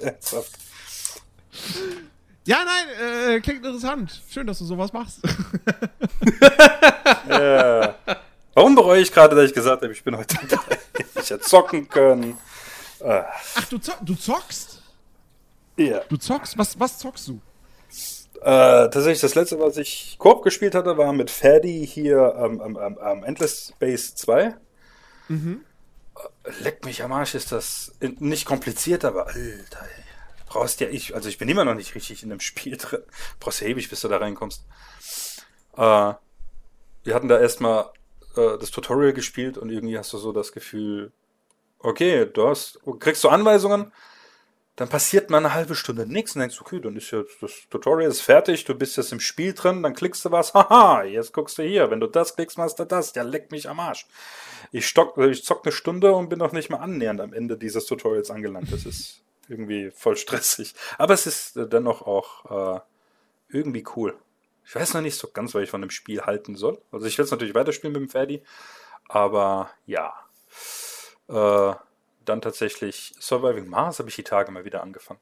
Ernsthaft. 0.00 0.52
Ja, 2.44 2.58
nein, 2.64 3.34
äh, 3.34 3.40
klingt 3.40 3.64
interessant. 3.64 4.22
Schön, 4.28 4.46
dass 4.46 4.58
du 4.58 4.64
sowas 4.64 4.92
machst. 4.92 5.20
Ja. 7.28 7.94
Warum 8.54 8.74
bereue 8.74 9.00
ich 9.00 9.12
gerade, 9.12 9.34
dass 9.34 9.46
ich 9.46 9.54
gesagt 9.54 9.82
habe, 9.82 9.92
ich 9.92 10.02
bin 10.02 10.16
heute 10.16 10.36
dabei? 10.48 10.78
Ich 11.20 11.30
hätte 11.30 11.40
zocken 11.40 11.88
können. 11.88 12.38
Ah, 13.04 13.24
Ach, 13.54 13.64
du, 13.68 13.78
zock, 13.78 13.98
du 14.02 14.14
zockst? 14.14 14.82
Ja. 15.76 16.00
Du 16.08 16.16
zockst? 16.16 16.56
Was, 16.56 16.78
was 16.78 16.98
zockst 16.98 17.28
du? 17.28 17.40
Äh, 18.42 18.90
tatsächlich, 18.90 19.20
das 19.20 19.34
letzte, 19.34 19.58
was 19.58 19.76
ich 19.76 20.16
Koop 20.18 20.42
gespielt 20.42 20.74
hatte, 20.74 20.96
war 20.96 21.12
mit 21.12 21.30
Ferdi 21.30 21.86
hier 21.86 22.36
am 22.36 22.60
ähm, 22.60 22.78
ähm, 22.80 22.98
ähm, 23.02 23.24
Endless 23.24 23.72
Space 23.74 24.14
2. 24.14 24.54
Mhm. 25.28 25.64
Leck 26.60 26.84
mich 26.84 27.02
am 27.02 27.12
Arsch, 27.12 27.34
ist 27.34 27.52
das 27.52 27.92
nicht 28.00 28.46
kompliziert, 28.46 29.04
aber 29.04 29.26
Alter, 29.26 29.82
ey. 29.82 30.04
brauchst 30.46 30.80
ja, 30.80 30.88
ich, 30.88 31.14
also 31.14 31.28
ich 31.28 31.38
bin 31.38 31.48
immer 31.48 31.64
noch 31.64 31.74
nicht 31.74 31.94
richtig 31.94 32.22
in 32.22 32.30
dem 32.30 32.40
Spiel 32.40 32.76
drin. 32.76 33.02
Brauchst 33.40 33.60
ja 33.60 33.68
ewig, 33.68 33.90
bis 33.90 34.00
du 34.00 34.08
da 34.08 34.18
reinkommst. 34.18 34.64
Äh, 35.76 36.14
wir 37.04 37.14
hatten 37.14 37.28
da 37.28 37.38
erstmal 37.38 37.90
äh, 38.36 38.58
das 38.58 38.70
Tutorial 38.70 39.12
gespielt 39.12 39.58
und 39.58 39.70
irgendwie 39.70 39.98
hast 39.98 40.12
du 40.12 40.18
so 40.18 40.32
das 40.32 40.52
Gefühl, 40.52 41.12
okay, 41.78 42.26
du 42.26 42.48
hast, 42.48 42.80
kriegst 43.00 43.22
du 43.24 43.28
Anweisungen, 43.28 43.92
dann 44.76 44.90
passiert 44.90 45.30
mal 45.30 45.38
eine 45.38 45.54
halbe 45.54 45.74
Stunde 45.74 46.06
nichts 46.06 46.34
und 46.34 46.40
denkst, 46.40 46.60
okay, 46.60 46.80
dann 46.80 46.96
ist 46.96 47.10
ja 47.10 47.22
das 47.40 47.66
Tutorial 47.70 48.10
ist 48.10 48.20
fertig, 48.20 48.64
du 48.66 48.74
bist 48.74 48.98
jetzt 48.98 49.10
im 49.10 49.20
Spiel 49.20 49.54
drin, 49.54 49.82
dann 49.82 49.94
klickst 49.94 50.24
du 50.24 50.30
was, 50.30 50.52
haha, 50.54 51.02
jetzt 51.02 51.32
guckst 51.32 51.56
du 51.56 51.62
hier, 51.62 51.90
wenn 51.90 52.00
du 52.00 52.06
das 52.06 52.36
klickst, 52.36 52.58
machst 52.58 52.78
du 52.78 52.84
das, 52.84 53.14
der 53.14 53.24
leckt 53.24 53.52
mich 53.52 53.70
am 53.70 53.80
Arsch. 53.80 54.06
Ich, 54.72 54.86
stock, 54.86 55.16
ich 55.16 55.44
zock 55.44 55.64
eine 55.64 55.72
Stunde 55.72 56.12
und 56.14 56.28
bin 56.28 56.38
noch 56.38 56.52
nicht 56.52 56.68
mal 56.68 56.78
annähernd 56.78 57.22
am 57.22 57.32
Ende 57.32 57.56
dieses 57.56 57.86
Tutorials 57.86 58.30
angelangt. 58.30 58.70
Das 58.70 58.84
ist 58.84 59.22
irgendwie 59.48 59.90
voll 59.90 60.16
stressig. 60.16 60.74
Aber 60.98 61.14
es 61.14 61.26
ist 61.26 61.56
äh, 61.56 61.66
dennoch 61.66 62.02
auch 62.02 62.76
äh, 62.76 62.80
irgendwie 63.48 63.84
cool. 63.96 64.18
Ich 64.66 64.74
weiß 64.74 64.94
noch 64.94 65.00
nicht 65.00 65.16
so 65.16 65.28
ganz, 65.28 65.54
was 65.54 65.62
ich 65.62 65.70
von 65.70 65.80
dem 65.80 65.90
Spiel 65.90 66.22
halten 66.22 66.56
soll. 66.56 66.82
Also 66.90 67.06
ich 67.06 67.16
will 67.16 67.24
es 67.24 67.30
natürlich 67.30 67.54
weiterspielen 67.54 67.92
mit 67.92 68.02
dem 68.02 68.10
Ferdi, 68.10 68.42
aber 69.08 69.70
ja. 69.86 70.12
Äh, 71.28 71.74
dann 72.28 72.40
tatsächlich 72.40 73.14
Surviving 73.18 73.68
Mars 73.68 73.98
habe 73.98 74.08
ich 74.08 74.16
die 74.16 74.24
Tage 74.24 74.52
mal 74.52 74.64
wieder 74.64 74.82
angefangen. 74.82 75.20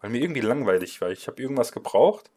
Weil 0.00 0.10
mir 0.10 0.20
irgendwie 0.20 0.40
langweilig 0.40 1.00
war. 1.00 1.10
Ich 1.10 1.26
habe 1.26 1.40
irgendwas 1.40 1.72
gebraucht. 1.72 2.30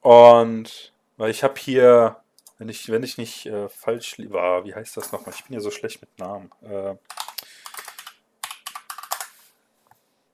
Und 0.00 0.92
weil 1.16 1.30
ich 1.30 1.44
habe 1.44 1.54
hier, 1.58 2.16
wenn 2.58 2.68
ich, 2.68 2.90
wenn 2.90 3.02
ich 3.02 3.18
nicht 3.18 3.46
äh, 3.46 3.68
falsch 3.68 4.16
war, 4.28 4.64
wie 4.64 4.74
heißt 4.74 4.96
das 4.96 5.12
nochmal? 5.12 5.34
Ich 5.36 5.44
bin 5.44 5.54
ja 5.54 5.60
so 5.60 5.70
schlecht 5.70 6.00
mit 6.00 6.18
Namen. 6.18 6.50
Äh, 6.62 6.96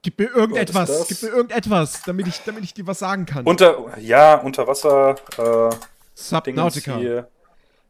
Gib 0.03 0.19
mir 0.21 0.31
irgendetwas, 0.35 1.07
gib 1.09 1.23
mir 1.23 1.29
irgendetwas, 1.31 2.03
damit 2.05 2.29
ich, 2.29 2.41
damit 2.45 2.65
ich 2.65 2.73
dir 2.73 2.87
was 2.87 3.01
sagen 3.01 3.27
kann. 3.27 3.45
Unter, 3.45 3.99
ja, 3.99 4.37
unter 4.37 4.67
Wasser. 4.67 5.17
Äh, 5.37 5.77
Subnautica. 6.15 7.27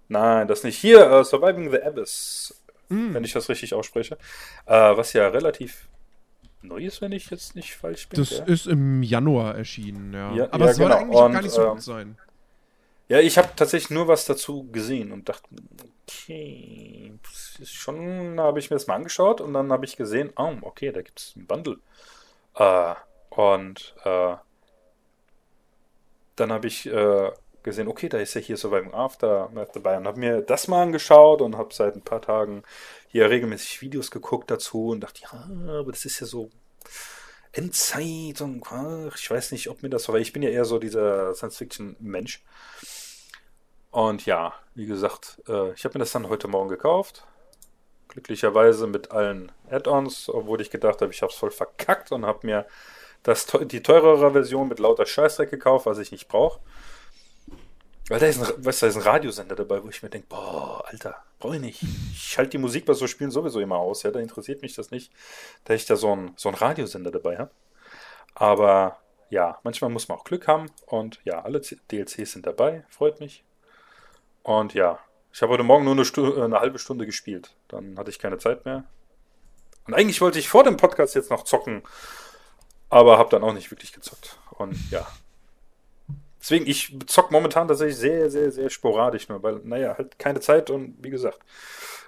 Nein, 0.09 0.49
das 0.49 0.65
nicht. 0.65 0.79
Hier, 0.79 1.11
uh, 1.11 1.23
Surviving 1.23 1.71
the 1.71 1.83
Abyss, 1.83 2.55
mm. 2.89 3.15
wenn 3.15 3.25
ich 3.25 3.33
das 3.33 3.49
richtig 3.49 3.75
ausspreche. 3.75 4.19
Uh, 4.67 4.97
was 4.97 5.13
ja 5.13 5.29
relativ 5.29 5.89
neu 6.63 6.85
ist, 6.85 7.01
wenn 7.01 7.13
ich 7.13 7.31
jetzt 7.31 7.55
nicht 7.55 7.75
falsch 7.75 8.09
bin. 8.09 8.21
Das 8.21 8.39
ja? 8.39 8.45
ist 8.45 8.67
im 8.67 9.03
Januar 9.03 9.55
erschienen, 9.55 10.13
ja. 10.13 10.35
ja 10.35 10.49
Aber 10.51 10.67
ja, 10.67 10.71
es 10.71 10.77
soll 10.77 10.89
genau. 10.89 10.99
eigentlich 11.01 11.19
und, 11.19 11.33
gar 11.33 11.43
nicht 11.43 11.53
so 11.53 11.63
ähm, 11.63 11.71
gut 11.71 11.83
sein. 11.83 12.19
Ja, 13.09 13.21
ich 13.21 13.39
habe 13.39 13.49
tatsächlich 13.57 13.91
nur 13.91 14.07
was 14.07 14.27
dazu 14.27 14.65
gesehen 14.71 15.13
und 15.13 15.29
dachte, 15.29 15.49
okay, 16.07 17.13
schon, 17.65 18.39
habe 18.39 18.59
ich 18.59 18.71
mir 18.71 18.77
das 18.77 18.87
mal 18.87 18.97
angeschaut 18.97 19.41
und 19.41 19.55
dann 19.55 19.73
habe 19.73 19.87
ich 19.87 19.97
gesehen, 19.97 20.31
oh, 20.37 20.53
okay, 20.61 20.93
da 20.93 21.01
gibt 21.01 21.19
es 21.19 21.33
einen 21.35 21.47
Bundle. 21.47 21.79
Äh, 22.55 22.95
und 23.31 23.95
äh, 24.05 24.37
dann 26.37 26.53
habe 26.53 26.67
ich 26.67 26.87
äh, 26.87 27.31
gesehen, 27.69 27.89
okay, 27.89 28.09
da 28.09 28.19
ist 28.19 28.35
ja 28.35 28.41
hier 28.41 28.57
Surviving 28.57 28.95
After 28.95 29.51
dabei 29.73 29.97
und 29.97 30.07
habe 30.07 30.19
mir 30.19 30.43
das 30.43 30.69
mal 30.69 30.83
angeschaut 30.83 31.41
und 31.41 31.57
habe 31.57 31.73
seit 31.73 31.95
ein 31.95 32.03
paar 32.03 32.23
Tagen 32.23 32.63
hier 33.09 33.31
regelmäßig 33.31 33.81
Videos 33.81 34.11
geguckt 34.11 34.51
dazu 34.51 34.89
und 34.89 35.01
dachte, 35.01 35.23
ja, 35.23 35.79
aber 35.79 35.93
das 35.93 36.05
ist 36.05 36.21
ja 36.21 36.27
so 36.27 36.51
Endzeit 37.53 38.41
und 38.41 38.63
ich 39.15 39.31
weiß 39.31 39.53
nicht, 39.53 39.69
ob 39.69 39.83
mir 39.83 39.89
das, 39.89 40.09
weil 40.09 40.21
ich 40.21 40.33
bin 40.33 40.43
ja 40.43 40.51
eher 40.51 40.65
so 40.65 40.79
dieser 40.79 41.35
Science-Fiction-Mensch. 41.35 42.43
Und 43.91 44.27
ja, 44.27 44.55
wie 44.75 44.87
gesagt, 44.87 45.43
äh, 45.49 45.73
ich 45.73 45.85
habe 45.85 45.99
mir 45.99 46.01
das 46.01 46.13
dann 46.13 46.29
heute 46.29 46.47
Morgen 46.47 46.69
gekauft. 46.69 47.27
Glücklicherweise 48.09 48.87
mit 48.87 49.11
allen 49.11 49.51
Add-ons, 49.71 50.29
obwohl 50.29 50.61
ich 50.61 50.71
gedacht 50.71 51.01
habe, 51.01 51.13
ich 51.13 51.23
habe 51.23 51.33
es 51.33 51.39
voll 51.39 51.51
verkackt 51.51 52.13
und 52.13 52.27
habe 52.27 52.47
mir 52.47 52.67
das, 53.23 53.47
die 53.47 53.83
teurere 53.83 54.33
Version 54.33 54.69
mit 54.69 54.79
lauter 54.79 55.07
Scheißdreck 55.07 55.51
gekauft, 55.51 55.87
was 55.87 55.99
ich 55.99 56.13
nicht 56.13 56.29
brauche. 56.29 56.61
Weil 58.09 58.21
da 58.21 58.27
ist, 58.27 58.43
ein, 58.43 58.65
weißt 58.65 58.83
da 58.83 58.87
ist 58.87 58.97
ein 58.97 59.03
Radiosender 59.03 59.55
dabei, 59.55 59.83
wo 59.83 59.89
ich 59.89 60.03
mir 60.03 60.09
denke, 60.09 60.29
boah, 60.29 60.83
Alter, 60.87 61.17
brauche 61.39 61.57
ich 61.57 61.61
nicht. 61.61 61.83
Ich 61.83 62.23
schalte 62.23 62.53
die 62.53 62.59
Musik 62.59 62.87
bei 62.87 62.95
so 62.95 63.07
Spielen 63.07 63.31
sowieso 63.31 63.61
immer 63.61 63.77
aus, 63.77 64.03
ja, 64.03 64.11
da 64.11 64.19
interessiert 64.19 64.63
mich 64.63 64.75
das 64.75 64.91
nicht, 64.91 65.13
da 65.65 65.75
ich 65.75 65.85
da 65.85 65.97
so 65.97 66.13
einen 66.13 66.33
so 66.37 66.49
Radiosender 66.49 67.11
dabei 67.11 67.37
habe. 67.37 67.51
Aber 68.35 68.99
ja, 69.31 69.59
manchmal 69.63 69.91
muss 69.91 70.09
man 70.09 70.19
auch 70.19 70.25
Glück 70.25 70.49
haben 70.49 70.71
und 70.87 71.21
ja, 71.25 71.43
alle 71.43 71.61
DLCs 71.61 72.33
sind 72.33 72.47
dabei, 72.47 72.85
freut 72.89 73.21
mich. 73.21 73.45
Und 74.43 74.73
ja, 74.73 74.99
ich 75.33 75.43
habe 75.43 75.53
heute 75.53 75.63
Morgen 75.63 75.85
nur 75.85 75.93
eine, 75.93 76.07
Stu 76.07 76.41
eine 76.41 76.61
halbe 76.61 76.79
Stunde 76.79 77.05
gespielt. 77.05 77.55
Dann 77.69 77.99
hatte 77.99 78.11
ich 78.11 78.19
keine 78.19 78.39
Zeit 78.39 78.65
mehr. 78.65 78.85
Und 79.87 79.95
eigentlich 79.95 80.21
wollte 80.21 80.39
ich 80.39 80.49
vor 80.49 80.65
dem 80.65 80.77
Podcast 80.77 81.15
jetzt 81.15 81.31
noch 81.31 81.45
zocken, 81.45 81.83
aber 82.89 83.19
habe 83.19 83.31
dann 83.31 83.43
auch 83.43 83.53
nicht 83.53 83.71
wirklich 83.71 83.93
gezockt. 83.93 84.39
Und 84.51 84.91
ja. 84.91 85.07
Deswegen, 86.41 86.67
ich 86.67 86.97
zock 87.07 87.31
momentan 87.31 87.67
tatsächlich 87.69 87.97
sehr, 87.97 88.31
sehr, 88.31 88.51
sehr 88.53 88.71
sporadisch 88.71 89.29
nur, 89.29 89.43
weil, 89.43 89.57
naja, 89.65 89.97
halt 89.99 90.19
keine 90.19 90.41
Zeit 90.41 90.71
und 90.71 90.97
wie 91.03 91.11
gesagt, 91.11 91.41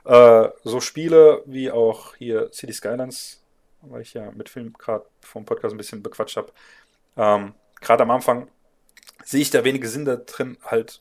äh, 0.04 0.48
so 0.64 0.80
Spiele 0.80 1.42
wie 1.46 1.70
auch 1.70 2.14
hier 2.16 2.50
City 2.52 2.72
Skylines, 2.72 3.42
weil 3.82 4.02
ich 4.02 4.14
ja 4.14 4.30
mit 4.30 4.48
Film 4.48 4.72
gerade 4.74 5.04
vom 5.20 5.44
Podcast 5.44 5.74
ein 5.74 5.78
bisschen 5.78 6.02
bequatscht 6.02 6.36
habe, 6.36 6.52
ähm, 7.16 7.54
gerade 7.80 8.04
am 8.04 8.10
Anfang 8.12 8.48
sehe 9.24 9.40
ich 9.42 9.50
da 9.50 9.64
wenige 9.64 9.88
Sinn 9.88 10.04
da 10.04 10.16
drin, 10.16 10.56
halt 10.64 11.00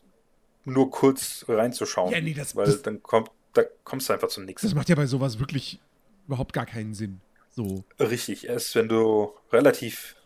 nur 0.64 0.90
kurz 0.90 1.44
reinzuschauen. 1.48 2.12
Ja, 2.12 2.20
nee, 2.20 2.34
das- 2.34 2.56
weil 2.56 2.66
das- 2.66 2.82
dann 2.82 3.02
kommt, 3.02 3.30
da 3.54 3.62
kommst 3.84 4.08
du 4.08 4.12
einfach 4.12 4.28
zu 4.28 4.40
nichts. 4.42 4.62
Das 4.62 4.74
macht 4.74 4.88
ja 4.88 4.94
bei 4.96 5.06
sowas 5.06 5.38
wirklich 5.38 5.80
überhaupt 6.26 6.52
gar 6.52 6.66
keinen 6.66 6.94
Sinn. 6.94 7.20
So. 7.52 7.84
Richtig, 7.98 8.46
erst 8.48 8.74
wenn 8.74 8.88
du 8.88 9.32
relativ, 9.52 10.16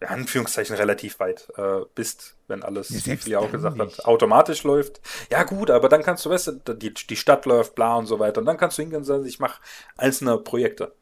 ja, 0.00 0.08
Anführungszeichen 0.08 0.76
relativ 0.76 1.18
weit 1.20 1.48
äh, 1.56 1.80
bist, 1.94 2.36
wenn 2.46 2.62
alles, 2.62 2.90
Ja, 3.04 3.14
wie 3.26 3.36
auch 3.36 3.50
gesagt 3.50 3.76
nicht. 3.76 3.98
habt, 3.98 4.06
automatisch 4.06 4.62
läuft. 4.64 5.00
Ja 5.30 5.42
gut, 5.44 5.70
aber 5.70 5.88
dann 5.88 6.02
kannst 6.02 6.24
du, 6.24 6.30
weißt 6.30 6.52
du, 6.64 6.74
die, 6.74 6.94
die 6.94 7.16
Stadt 7.16 7.46
läuft, 7.46 7.74
bla 7.74 7.96
und 7.96 8.06
so 8.06 8.18
weiter. 8.18 8.40
Und 8.40 8.46
dann 8.46 8.56
kannst 8.56 8.78
du 8.78 8.82
hingehen 8.82 8.98
und 8.98 9.04
sagen, 9.04 9.26
ich 9.26 9.38
mache 9.40 9.60
einzelne 9.96 10.38
Projekte. 10.38 10.94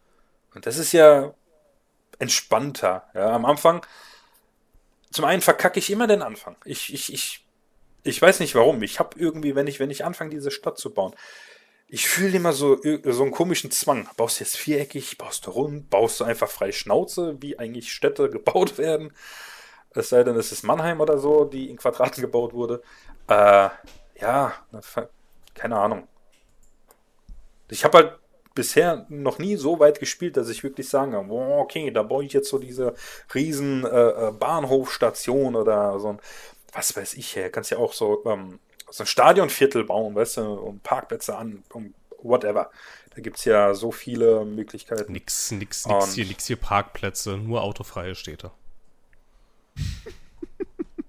Und 0.55 0.67
das 0.67 0.79
ist 0.79 0.93
ja 0.93 1.35
entspannter. 2.19 3.05
Ja, 3.15 3.33
am 3.33 3.45
Anfang, 3.45 3.85
zum 5.11 5.25
einen 5.25 5.43
verkacke 5.43 5.79
ich 5.79 5.91
immer 5.91 6.07
den 6.07 6.23
Anfang. 6.23 6.57
Ich, 6.65 6.93
ich, 6.93 7.13
ich, 7.13 7.47
ich 8.03 8.21
weiß 8.23 8.41
nicht 8.41 8.55
warum. 8.55 8.83
Ich 8.83 8.99
habe 8.99 9.19
irgendwie, 9.19 9.55
wenn 9.55 9.67
ich, 9.67 9.81
wenn 9.81 9.91
ich 9.91 10.05
anfange, 10.05 10.31
diese 10.31 10.51
Stadt 10.51 10.79
zu 10.79 10.93
bauen, 10.93 11.15
ich 11.89 12.09
fühle 12.09 12.37
immer 12.37 12.53
so, 12.53 12.81
so 12.83 13.23
einen 13.23 13.33
komischen 13.33 13.71
Zwang. 13.71 14.09
Baust 14.17 14.41
du 14.41 14.45
jetzt 14.45 14.57
viereckig, 14.57 15.19
baust 15.19 15.47
du 15.47 15.51
rund, 15.51 15.89
baust 15.89 16.21
du 16.21 16.25
einfach 16.25 16.49
frei 16.49 16.73
Schnauze, 16.73 17.37
wie 17.41 17.59
eigentlich 17.59 17.93
Städte 17.93 18.29
gebaut 18.31 18.79
werden. 18.79 19.13
Es 19.91 20.11
sei 20.11 20.25
denn, 20.25 20.37
es 20.37 20.53
ist 20.53 20.63
Mannheim 20.63 21.01
oder 21.01 21.19
so, 21.19 21.45
die 21.45 21.71
in 21.71 21.77
Quadraten 21.77 22.21
gebaut 22.21 22.53
wurde. 22.53 22.83
Äh, 23.29 23.71
ja, 24.21 24.53
keine 25.55 25.77
Ahnung. 25.77 26.07
Ich 27.71 27.85
habe 27.85 27.99
halt 27.99 28.19
bisher 28.55 29.07
noch 29.09 29.39
nie 29.39 29.57
so 29.57 29.79
weit 29.79 30.01
gespielt, 30.01 30.37
dass 30.37 30.49
ich 30.49 30.63
wirklich 30.65 30.89
sagen 30.89 31.13
kann, 31.13 31.29
boah, 31.29 31.59
okay, 31.59 31.91
da 31.91 32.03
baue 32.03 32.25
ich 32.25 32.33
jetzt 32.33 32.49
so 32.49 32.59
diese 32.59 32.95
riesen 33.35 33.85
äh, 33.85 34.29
äh, 34.29 34.33
Bahnhofstation 34.33 35.57
oder 35.57 35.99
so 36.01 36.09
ein, 36.09 36.21
was 36.73 36.97
weiß 36.97 37.15
ich, 37.15 37.35
ja, 37.35 37.49
kannst 37.49 37.71
ja 37.71 37.79
auch 37.79 37.93
so, 37.93 38.25
ähm, 38.27 38.59
so 38.91 39.03
ein 39.05 39.07
Stadionviertel 39.07 39.85
bauen, 39.85 40.15
weißt 40.15 40.39
du, 40.39 40.43
und 40.55 40.83
Parkplätze 40.83 41.37
an, 41.37 41.63
und 41.73 41.95
whatever. 42.23 42.71
Da 43.15 43.21
gibt 43.23 43.39
es 43.39 43.45
ja 43.45 43.75
so 43.75 43.91
viele 43.93 44.45
Möglichkeiten. 44.45 45.13
Nix, 45.13 45.51
nix, 45.51 45.87
Und- 45.87 45.95
nix 45.95 46.15
hier, 46.15 46.27
nix 46.27 46.47
hier 46.47 46.57
Parkplätze, 46.57 47.37
nur 47.37 47.63
autofreie 47.63 48.15
Städte. 48.15 48.51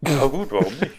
Ja 0.02 0.26
gut, 0.26 0.52
warum 0.52 0.74
nicht? 0.78 0.94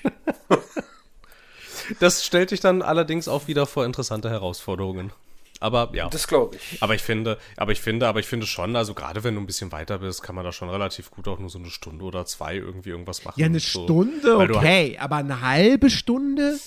Das 2.00 2.24
stellt 2.24 2.50
dich 2.50 2.60
dann 2.60 2.82
allerdings 2.82 3.28
auch 3.28 3.46
wieder 3.46 3.64
vor 3.66 3.86
interessante 3.86 4.28
Herausforderungen. 4.28 5.12
Aber 5.60 5.90
ja. 5.92 6.08
Das 6.08 6.28
glaube 6.28 6.56
ich. 6.56 6.82
Aber 6.82 6.94
ich 6.94 7.02
finde, 7.02 7.38
aber 7.56 7.72
ich 7.72 7.80
finde, 7.80 8.06
aber 8.06 8.20
ich 8.20 8.26
finde 8.26 8.46
schon, 8.46 8.76
also 8.76 8.94
gerade 8.94 9.24
wenn 9.24 9.34
du 9.34 9.40
ein 9.40 9.46
bisschen 9.46 9.72
weiter 9.72 9.98
bist, 9.98 10.22
kann 10.22 10.34
man 10.36 10.44
da 10.44 10.52
schon 10.52 10.68
relativ 10.68 11.10
gut 11.10 11.26
auch 11.28 11.38
nur 11.38 11.50
so 11.50 11.58
eine 11.58 11.70
Stunde 11.70 12.04
oder 12.04 12.24
zwei 12.26 12.54
irgendwie 12.56 12.90
irgendwas 12.90 13.24
machen. 13.24 13.40
Ja, 13.40 13.46
eine 13.46 13.58
So. 13.60 13.82
Stunde, 13.84 14.36
okay, 14.38 14.96
aber 15.00 15.16
eine 15.16 15.40
halbe 15.40 15.90
Stunde? 15.90 16.58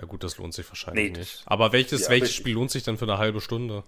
Ja 0.00 0.06
gut, 0.06 0.22
das 0.24 0.38
lohnt 0.38 0.54
sich 0.54 0.68
wahrscheinlich 0.68 1.12
Nee, 1.12 1.18
nicht. 1.18 1.42
Aber 1.46 1.72
welches, 1.72 2.02
ja, 2.04 2.10
welches. 2.10 2.34
Spiel 2.34 2.54
lohnt 2.54 2.70
sich 2.70 2.82
denn 2.82 2.96
für 2.98 3.04
eine 3.06 3.18
halbe 3.18 3.40
Stunde? 3.40 3.82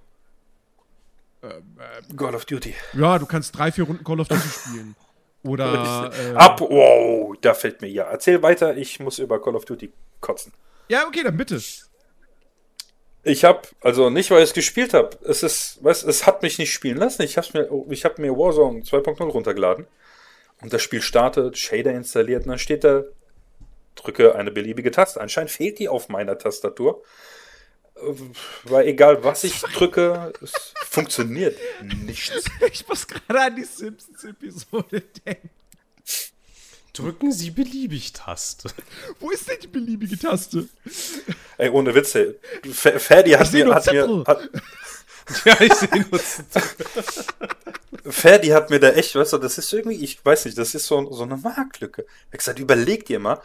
God 2.16 2.34
of 2.34 2.44
Duty. 2.44 2.75
Ja, 2.92 3.18
du 3.18 3.26
kannst 3.26 3.56
drei, 3.56 3.72
vier 3.72 3.84
Runden 3.84 4.04
Call 4.04 4.20
of 4.20 4.28
Duty 4.28 4.49
spielen. 4.49 4.94
Oder. 5.42 6.12
Äh, 6.16 6.34
Ab, 6.37 6.61
wow, 6.61 7.34
da 7.40 7.52
fällt 7.52 7.80
mir 7.82 7.88
ja. 7.88 8.04
Erzähl 8.04 8.40
weiter, 8.42 8.76
ich 8.76 9.00
muss 9.00 9.18
über 9.18 9.42
Call 9.42 9.56
of 9.56 9.64
Duty 9.64 9.92
kotzen. 10.20 10.52
ja, 10.88 11.06
okay, 11.06 11.22
dann 11.25 11.37
bitte. 11.37 11.61
Ich 13.25 13.45
habe, 13.45 13.62
also 13.81 14.11
nicht, 14.11 14.31
weil 14.31 14.38
ich 14.38 14.50
es 14.50 14.55
gespielt 14.55 14.95
habe. 14.95 15.17
Es 15.25 15.43
ist, 15.43 15.83
weißt, 15.83 16.05
es 16.05 16.26
hat 16.26 16.43
mich 16.43 16.59
nicht 16.59 16.73
spielen 16.73 16.97
lassen. 16.97 17.23
Ich 17.23 17.37
habe 17.37 17.47
mir, 17.52 17.93
ich 17.93 18.05
habe 18.05 18.21
mir 18.21 18.33
Warzone 18.33 18.81
2.0 18.81 19.23
runtergeladen 19.23 19.87
und 20.61 20.73
das 20.73 20.83
Spiel 20.83 21.02
startet, 21.02 21.57
Shader 21.57 21.93
installiert 21.93 22.45
und 22.45 22.50
dann 22.50 22.59
steht 22.59 22.83
da, 22.83 23.05
drücke 23.95 24.35
eine 24.35 24.50
beliebige 24.50 24.91
Taste. 24.91 25.21
Anscheinend 25.21 25.50
fehlt 25.50 25.79
die 25.79 25.88
auf 25.88 26.09
meiner 26.09 26.37
Tastatur. 26.37 27.02
Weil 28.64 28.88
egal 28.88 29.23
was 29.23 29.45
ich 29.45 29.61
drücke, 29.61 30.33
es 30.43 30.75
funktioniert 30.87 31.57
nichts. 32.05 32.45
Ich 32.73 32.88
muss 32.88 33.07
gerade 33.07 33.41
an 33.41 33.55
die 33.55 33.64
Simpsons-Episode 33.64 35.02
denken. 35.25 35.50
Drücken 36.92 37.32
Sie 37.32 37.50
beliebig 37.50 38.12
Taste. 38.12 38.68
Wo 39.18 39.30
ist 39.30 39.49
denn 39.49 39.56
die 39.62 39.66
beliebige 39.68 40.18
Taste? 40.18 40.68
Ey, 41.56 41.70
ohne 41.70 41.94
Witze. 41.94 42.37
F- 42.64 43.02
Ferdi 43.02 43.30
hat 43.30 43.50
mir, 43.52 43.64
nur 43.64 43.75
hat 43.75 43.90
mir, 43.90 44.25
hat, 44.26 44.40
ja, 45.46 45.61
ich 45.61 45.72
sehe 45.72 46.06
nur. 46.11 46.20
Ferdi 48.04 48.49
hat 48.49 48.70
mir 48.70 48.80
da 48.80 48.90
echt, 48.90 49.14
weißt 49.14 49.32
du, 49.32 49.38
das 49.38 49.58
ist 49.58 49.72
irgendwie, 49.72 50.02
ich 50.04 50.25
weiß 50.25 50.44
nicht, 50.44 50.58
das 50.58 50.75
ist 50.75 50.87
so, 50.87 51.11
so 51.12 51.22
eine 51.22 51.37
Marktlücke. 51.37 52.02
Er 52.02 52.32
hat 52.32 52.38
gesagt, 52.38 52.58
überleg 52.58 53.06
dir 53.06 53.18
mal, 53.20 53.40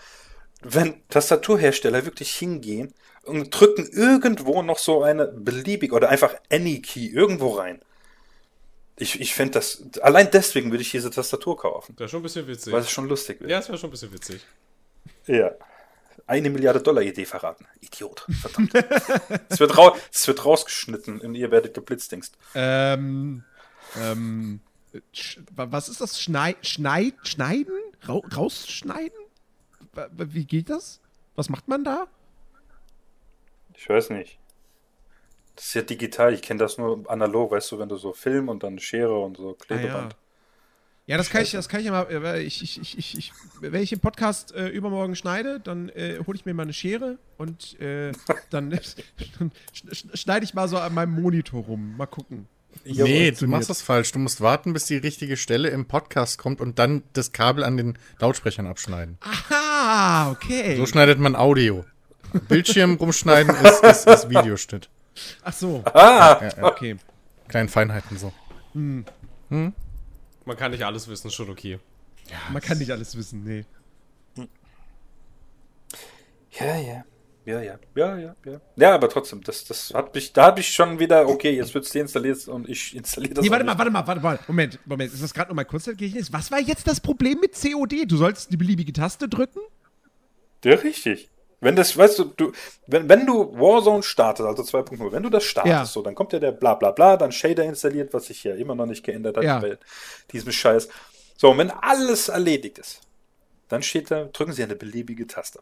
wenn 0.61 1.01
Tastaturhersteller 1.09 2.05
wirklich 2.05 2.33
hingehen 2.35 2.93
und 3.23 3.51
drücken 3.51 3.87
irgendwo 3.91 4.61
noch 4.63 4.79
so 4.79 5.03
eine 5.03 5.27
beliebig 5.27 5.93
oder 5.93 6.09
einfach 6.09 6.33
any 6.51 6.81
Key 6.81 7.07
irgendwo 7.07 7.49
rein. 7.51 7.81
Ich, 8.99 9.19
ich 9.21 9.33
fände 9.35 9.53
das, 9.53 9.83
allein 10.01 10.29
deswegen 10.31 10.71
würde 10.71 10.81
ich 10.81 10.89
diese 10.91 11.11
Tastatur 11.11 11.55
kaufen, 11.57 11.95
Das 11.97 12.05
ist 12.05 12.11
schon 12.11 12.21
ein 12.21 12.23
bisschen 12.23 12.47
witzig. 12.47 12.73
weil 12.73 12.81
es 12.81 12.89
schon 12.89 13.07
lustig 13.07 13.39
wird. 13.39 13.51
Ja, 13.51 13.59
es 13.59 13.67
wäre 13.67 13.77
schon 13.77 13.89
ein 13.89 13.91
bisschen 13.91 14.11
witzig. 14.11 14.43
Ja. 15.27 15.51
Eine 16.25 16.49
Milliarde 16.49 16.81
Dollar 16.81 17.03
Idee 17.03 17.25
verraten. 17.25 17.65
Idiot. 17.79 18.25
Verdammt. 18.41 18.73
Es 19.49 19.59
wird, 19.59 19.71
es 20.11 20.27
wird 20.27 20.43
rausgeschnitten 20.45 21.21
und 21.21 21.35
ihr 21.35 21.51
werdet 21.51 21.73
geblitzdingst. 21.73 22.37
Ähm, 22.55 23.43
ähm, 23.95 24.59
wa- 25.55 25.67
was 25.69 25.89
ist 25.89 26.01
das? 26.01 26.21
Schnei 26.21 26.55
Schneid 26.61 27.13
schneiden? 27.23 27.73
Ra 28.01 28.19
rausschneiden? 28.35 29.17
Wie 30.17 30.45
geht 30.45 30.69
das? 30.69 30.99
Was 31.35 31.49
macht 31.49 31.67
man 31.67 31.83
da? 31.83 32.07
Ich 33.75 33.87
weiß 33.87 34.09
nicht. 34.09 34.37
Das 35.57 35.65
ist 35.65 35.73
ja 35.73 35.81
digital, 35.81 36.33
ich 36.33 36.41
kenne 36.41 36.59
das 36.59 36.77
nur 36.77 37.03
analog, 37.09 37.51
weißt 37.51 37.71
du, 37.71 37.79
wenn 37.79 37.89
du 37.89 37.97
so 37.97 38.13
Film 38.13 38.47
und 38.47 38.63
dann 38.63 38.79
Schere 38.79 39.17
und 39.19 39.35
so 39.37 39.53
Klebeband. 39.53 40.13
Ah, 40.13 40.17
Ja, 41.07 41.17
das 41.17 41.29
kann 41.29 41.41
ich, 41.41 41.51
das 41.51 41.67
kann 41.67 41.79
ich 41.79 41.87
ja 41.87 41.91
mal, 41.91 42.37
ich, 42.41 42.61
ich, 42.61 42.79
ich, 42.81 42.97
ich, 42.97 43.17
ich, 43.17 43.31
wenn 43.61 43.81
ich 43.81 43.89
den 43.89 43.99
Podcast 43.99 44.53
äh, 44.53 44.67
übermorgen 44.69 45.15
schneide, 45.15 45.59
dann 45.59 45.89
äh, 45.89 46.19
hole 46.27 46.37
ich 46.37 46.45
mir 46.45 46.53
mal 46.53 46.63
eine 46.63 46.73
Schere 46.73 47.17
und 47.37 47.79
äh, 47.81 48.11
dann 48.51 48.71
sch- 48.75 48.95
sch- 49.73 50.15
schneide 50.17 50.45
ich 50.45 50.53
mal 50.53 50.67
so 50.67 50.77
an 50.77 50.93
meinem 50.93 51.19
Monitor 51.21 51.63
rum. 51.63 51.95
Mal 51.97 52.05
gucken. 52.05 52.47
nee, 52.85 53.31
du 53.31 53.47
machst 53.47 53.69
das 53.71 53.81
falsch. 53.81 54.11
Du 54.11 54.19
musst 54.19 54.39
warten, 54.41 54.73
bis 54.73 54.85
die 54.85 54.97
richtige 54.97 55.37
Stelle 55.37 55.69
im 55.69 55.87
Podcast 55.87 56.37
kommt 56.37 56.61
und 56.61 56.77
dann 56.77 57.01
das 57.13 57.31
Kabel 57.31 57.63
an 57.63 57.77
den 57.77 57.97
Lautsprechern 58.19 58.67
abschneiden. 58.67 59.17
Aha, 59.21 60.29
okay. 60.31 60.75
So 60.77 60.85
schneidet 60.85 61.17
man 61.17 61.35
Audio. 61.35 61.83
Bildschirm 62.47 62.95
rumschneiden 62.95 63.55
ist, 63.55 63.83
ist, 63.83 64.07
ist 64.07 64.29
Videoschnitt. 64.29 64.89
Ach 65.43 65.53
so, 65.53 65.83
Ah! 65.93 66.39
Ja, 66.41 66.49
ja. 66.57 66.63
okay. 66.63 66.97
Kleinen 67.47 67.69
Feinheiten 67.69 68.17
so. 68.17 68.31
Man 68.73 69.03
kann 70.57 70.71
nicht 70.71 70.83
alles 70.83 71.07
wissen, 71.07 71.31
schon 71.31 71.49
okay. 71.49 71.79
Man 72.51 72.61
kann 72.61 72.77
nicht 72.77 72.91
alles 72.91 73.15
wissen, 73.17 73.43
nee. 73.43 73.65
Ja, 76.59 76.75
ja. 76.77 77.03
Ja, 77.45 77.61
ja. 77.61 77.79
Ja, 77.95 78.17
ja, 78.17 78.35
ja. 78.45 78.61
Ja, 78.75 78.95
aber 78.95 79.07
trotzdem, 79.07 79.41
das, 79.41 79.63
das 79.63 79.93
hat 79.93 80.13
mich, 80.13 80.33
da 80.33 80.47
habe 80.47 80.59
ich 80.59 80.67
schon 80.67 80.99
wieder, 80.99 81.29
okay, 81.29 81.51
jetzt 81.55 81.73
wird's 81.73 81.91
deinstalliert 81.91 82.45
und 82.49 82.67
ich 82.67 82.93
installiere 82.93 83.35
das. 83.35 83.45
Nee, 83.45 83.49
warte 83.49 83.63
mal, 83.63 83.77
warte 83.77 83.89
mal, 83.91 84.05
warte 84.05 84.21
mal. 84.21 84.39
Moment, 84.47 84.79
Moment. 84.85 85.13
Ist 85.13 85.23
das 85.23 85.33
gerade 85.33 85.49
nochmal 85.49 85.63
kurz? 85.63 85.87
Was 85.87 86.51
war 86.51 86.59
jetzt 86.59 86.85
das 86.87 86.99
Problem 86.99 87.39
mit 87.39 87.53
COD? 87.53 88.05
Du 88.11 88.17
solltest 88.17 88.51
die 88.51 88.57
beliebige 88.57 88.91
Taste 88.91 89.29
drücken? 89.29 89.61
Ja, 90.65 90.75
richtig. 90.75 91.29
Wenn 91.59 91.75
das, 91.75 91.97
weißt 91.97 92.19
du, 92.19 92.25
du 92.25 92.51
wenn, 92.85 93.09
wenn 93.09 93.25
du 93.25 93.51
Warzone 93.59 94.03
startest, 94.03 94.47
also 94.47 94.61
2.0, 94.61 95.11
wenn 95.11 95.23
du 95.23 95.29
das 95.29 95.43
startest, 95.43 95.71
Ja. 95.73 95.85
so, 95.85 96.01
dann 96.03 96.13
kommt 96.13 96.31
ja 96.33 96.39
der 96.39 96.51
bla 96.51 96.75
bla 96.75 96.91
bla, 96.91 97.17
dann 97.17 97.31
Shader 97.31 97.63
installiert, 97.63 98.13
was 98.13 98.25
sich 98.27 98.43
ja 98.43 98.53
immer 98.55 98.75
noch 98.75 98.85
nicht 98.85 99.03
geändert 99.03 99.37
hat 99.37 99.43
Ja. 99.43 99.59
bei 99.59 99.77
diesem 100.31 100.51
Scheiß. 100.51 100.87
So, 101.35 101.49
und 101.51 101.57
wenn 101.57 101.71
alles 101.71 102.29
erledigt 102.29 102.77
ist, 102.77 103.01
dann 103.69 103.81
steht 103.81 104.11
da, 104.11 104.25
drücken 104.25 104.53
Sie 104.53 104.61
eine 104.63 104.75
beliebige 104.75 105.25
Taste. 105.25 105.59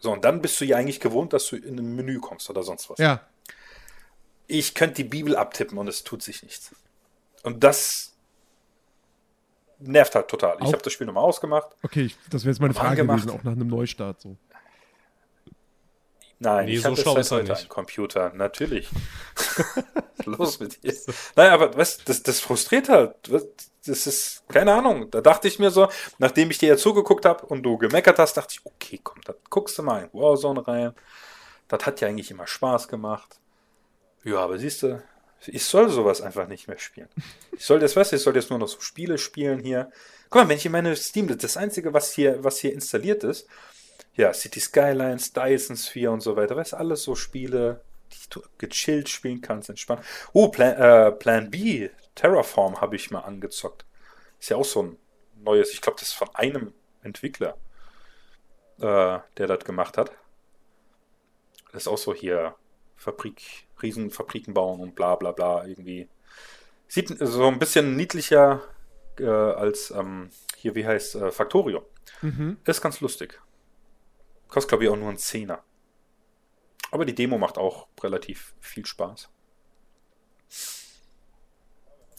So, 0.00 0.12
und 0.12 0.24
dann 0.24 0.42
bist 0.42 0.60
du 0.60 0.64
ja 0.64 0.76
eigentlich 0.78 0.98
gewohnt, 1.00 1.32
dass 1.32 1.46
du 1.46 1.56
in 1.56 1.78
ein 1.78 1.94
Menü 1.94 2.18
kommst 2.18 2.50
oder 2.50 2.62
sonst 2.64 2.90
was. 2.90 2.98
Ja. 2.98 3.20
Ich 4.48 4.74
könnte 4.74 4.94
die 4.96 5.04
Bibel 5.04 5.36
abtippen 5.36 5.78
und 5.78 5.86
es 5.88 6.02
tut 6.02 6.22
sich 6.22 6.42
nichts. 6.42 6.74
Und 7.44 7.62
das 7.62 8.14
nervt 9.78 10.14
halt 10.14 10.28
total. 10.28 10.56
Ich 10.58 10.62
Auch- 10.66 10.72
habe 10.72 10.82
das 10.82 10.92
Spiel 10.92 11.06
nochmal 11.06 11.24
ausgemacht. 11.24 11.68
Okay, 11.82 12.02
ich, 12.02 12.16
das 12.30 12.42
wäre 12.44 12.50
jetzt 12.52 12.60
meine 12.60 12.74
Frage 12.74 13.06
gewesen, 13.06 13.30
auch 13.30 13.42
nach 13.44 13.52
einem 13.52 13.68
Neustart 13.68 14.20
so. 14.20 14.36
Nein, 16.42 16.64
Nee, 16.64 16.72
ich 16.76 16.82
so 16.82 16.96
schlau 16.96 17.12
seit 17.12 17.20
ist 17.20 17.30
er 17.32 17.42
nicht. 17.42 17.68
Computer, 17.68 18.32
natürlich. 18.34 18.88
Los 20.24 20.58
mit 20.58 20.82
dir. 20.82 20.94
Nein, 21.36 21.50
aber 21.50 21.76
was, 21.76 21.98
das, 21.98 22.22
das 22.22 22.40
frustriert 22.40 22.88
halt. 22.88 23.14
Das 23.86 24.06
ist, 24.06 24.42
keine 24.48 24.72
Ahnung. 24.72 25.10
Da 25.10 25.20
dachte 25.20 25.48
ich 25.48 25.58
mir 25.58 25.70
so, 25.70 25.88
nachdem 26.18 26.50
ich 26.50 26.56
dir 26.56 26.70
ja 26.70 26.76
zugeguckt 26.78 27.26
habe 27.26 27.44
und 27.44 27.62
du 27.62 27.76
gemeckert 27.76 28.18
hast, 28.18 28.38
dachte 28.38 28.54
ich, 28.54 28.64
okay, 28.64 28.98
komm, 29.02 29.20
da 29.24 29.34
guckst 29.50 29.76
du 29.78 29.82
mal 29.82 30.04
in 30.04 30.18
Warzone 30.18 30.66
rein. 30.66 30.94
Das 31.68 31.84
hat 31.84 32.00
ja 32.00 32.08
eigentlich 32.08 32.30
immer 32.30 32.46
Spaß 32.46 32.88
gemacht. 32.88 33.38
Ja, 34.24 34.38
aber 34.38 34.58
siehst 34.58 34.82
du, 34.82 35.02
ich 35.46 35.64
soll 35.64 35.90
sowas 35.90 36.22
einfach 36.22 36.48
nicht 36.48 36.68
mehr 36.68 36.78
spielen. 36.78 37.08
Ich 37.52 37.66
soll 37.66 37.80
das, 37.80 37.96
weißt 37.96 38.12
du, 38.12 38.16
ich 38.16 38.22
soll 38.22 38.34
jetzt 38.34 38.48
nur 38.48 38.58
noch 38.58 38.68
so 38.68 38.80
Spiele 38.80 39.18
spielen 39.18 39.60
hier. 39.60 39.90
Guck 40.30 40.42
mal, 40.42 40.48
wenn 40.48 40.56
ich 40.56 40.66
in 40.66 40.72
meine 40.72 40.96
Steam, 40.96 41.26
das 41.36 41.56
Einzige, 41.58 41.92
was 41.92 42.12
hier, 42.12 42.42
was 42.42 42.58
hier 42.58 42.72
installiert 42.72 43.24
ist, 43.24 43.46
ja, 44.14 44.32
City 44.34 44.60
Skylines, 44.60 45.32
Dyson 45.32 45.76
Sphere 45.76 46.12
und 46.12 46.20
so 46.20 46.36
weiter. 46.36 46.56
Weißt 46.56 46.72
du, 46.72 46.76
alles 46.76 47.02
so 47.02 47.14
Spiele, 47.14 47.80
die 48.12 48.30
du 48.30 48.42
gechillt 48.58 49.08
spielen 49.08 49.40
kannst, 49.40 49.68
entspannt. 49.68 50.04
Oh, 50.32 50.48
Plan, 50.48 50.74
äh, 50.76 51.12
Plan 51.12 51.50
B, 51.50 51.90
Terraform 52.14 52.80
habe 52.80 52.96
ich 52.96 53.10
mal 53.10 53.20
angezockt. 53.20 53.84
Ist 54.38 54.50
ja 54.50 54.56
auch 54.56 54.64
so 54.64 54.82
ein 54.82 54.96
neues, 55.42 55.72
ich 55.72 55.80
glaube, 55.80 55.98
das 55.98 56.08
ist 56.08 56.14
von 56.14 56.28
einem 56.34 56.72
Entwickler, 57.02 57.56
äh, 58.78 59.18
der 59.36 59.46
das 59.46 59.64
gemacht 59.64 59.96
hat. 59.96 60.12
Das 61.72 61.82
ist 61.82 61.88
auch 61.88 61.98
so 61.98 62.14
hier 62.14 62.54
Fabrik, 62.96 63.66
Riesenfabriken 63.80 64.52
bauen 64.52 64.80
und 64.80 64.94
bla 64.94 65.14
bla 65.14 65.32
bla 65.32 65.64
irgendwie. 65.66 66.08
Sieht 66.88 67.16
so 67.20 67.46
ein 67.46 67.58
bisschen 67.58 67.96
niedlicher 67.96 68.62
äh, 69.18 69.26
als 69.26 69.90
ähm, 69.92 70.30
hier, 70.56 70.74
wie 70.74 70.86
heißt 70.86 71.14
äh, 71.14 71.30
Factorio. 71.30 71.86
Mhm. 72.20 72.58
Ist 72.64 72.82
ganz 72.82 73.00
lustig. 73.00 73.40
Kostet, 74.50 74.68
glaube 74.68 74.84
ich, 74.84 74.90
auch 74.90 74.96
nur 74.96 75.08
einen 75.08 75.18
Zehner. 75.18 75.62
Aber 76.90 77.04
die 77.04 77.14
Demo 77.14 77.38
macht 77.38 77.56
auch 77.56 77.86
relativ 78.02 78.54
viel 78.60 78.84
Spaß. 78.84 79.28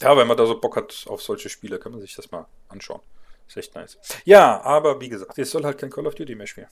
Ja, 0.00 0.16
wenn 0.16 0.26
man 0.26 0.36
da 0.36 0.46
so 0.46 0.58
Bock 0.58 0.76
hat 0.76 1.04
auf 1.08 1.22
solche 1.22 1.48
Spiele, 1.48 1.78
kann 1.78 1.92
man 1.92 2.00
sich 2.00 2.14
das 2.14 2.30
mal 2.30 2.46
anschauen. 2.68 3.02
Ist 3.46 3.56
echt 3.56 3.74
nice. 3.74 3.98
Ja, 4.24 4.60
aber 4.62 5.00
wie 5.00 5.08
gesagt, 5.08 5.38
es 5.38 5.50
soll 5.50 5.64
halt 5.64 5.78
kein 5.78 5.90
Call 5.90 6.06
of 6.06 6.14
Duty 6.14 6.34
mehr 6.34 6.46
spielen. 6.46 6.68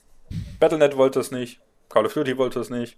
Battlenet 0.59 0.97
wollte 0.97 1.19
es 1.19 1.31
nicht, 1.31 1.61
Call 1.89 2.05
of 2.05 2.13
Duty 2.13 2.37
wollte 2.37 2.59
es 2.59 2.69
nicht. 2.69 2.97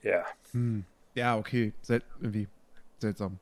Ja. 0.00 0.24
Hm. 0.52 0.84
Ja, 1.14 1.36
okay. 1.36 1.72
Sel 1.82 2.02
irgendwie. 2.20 2.48
Seltsam. 2.98 3.38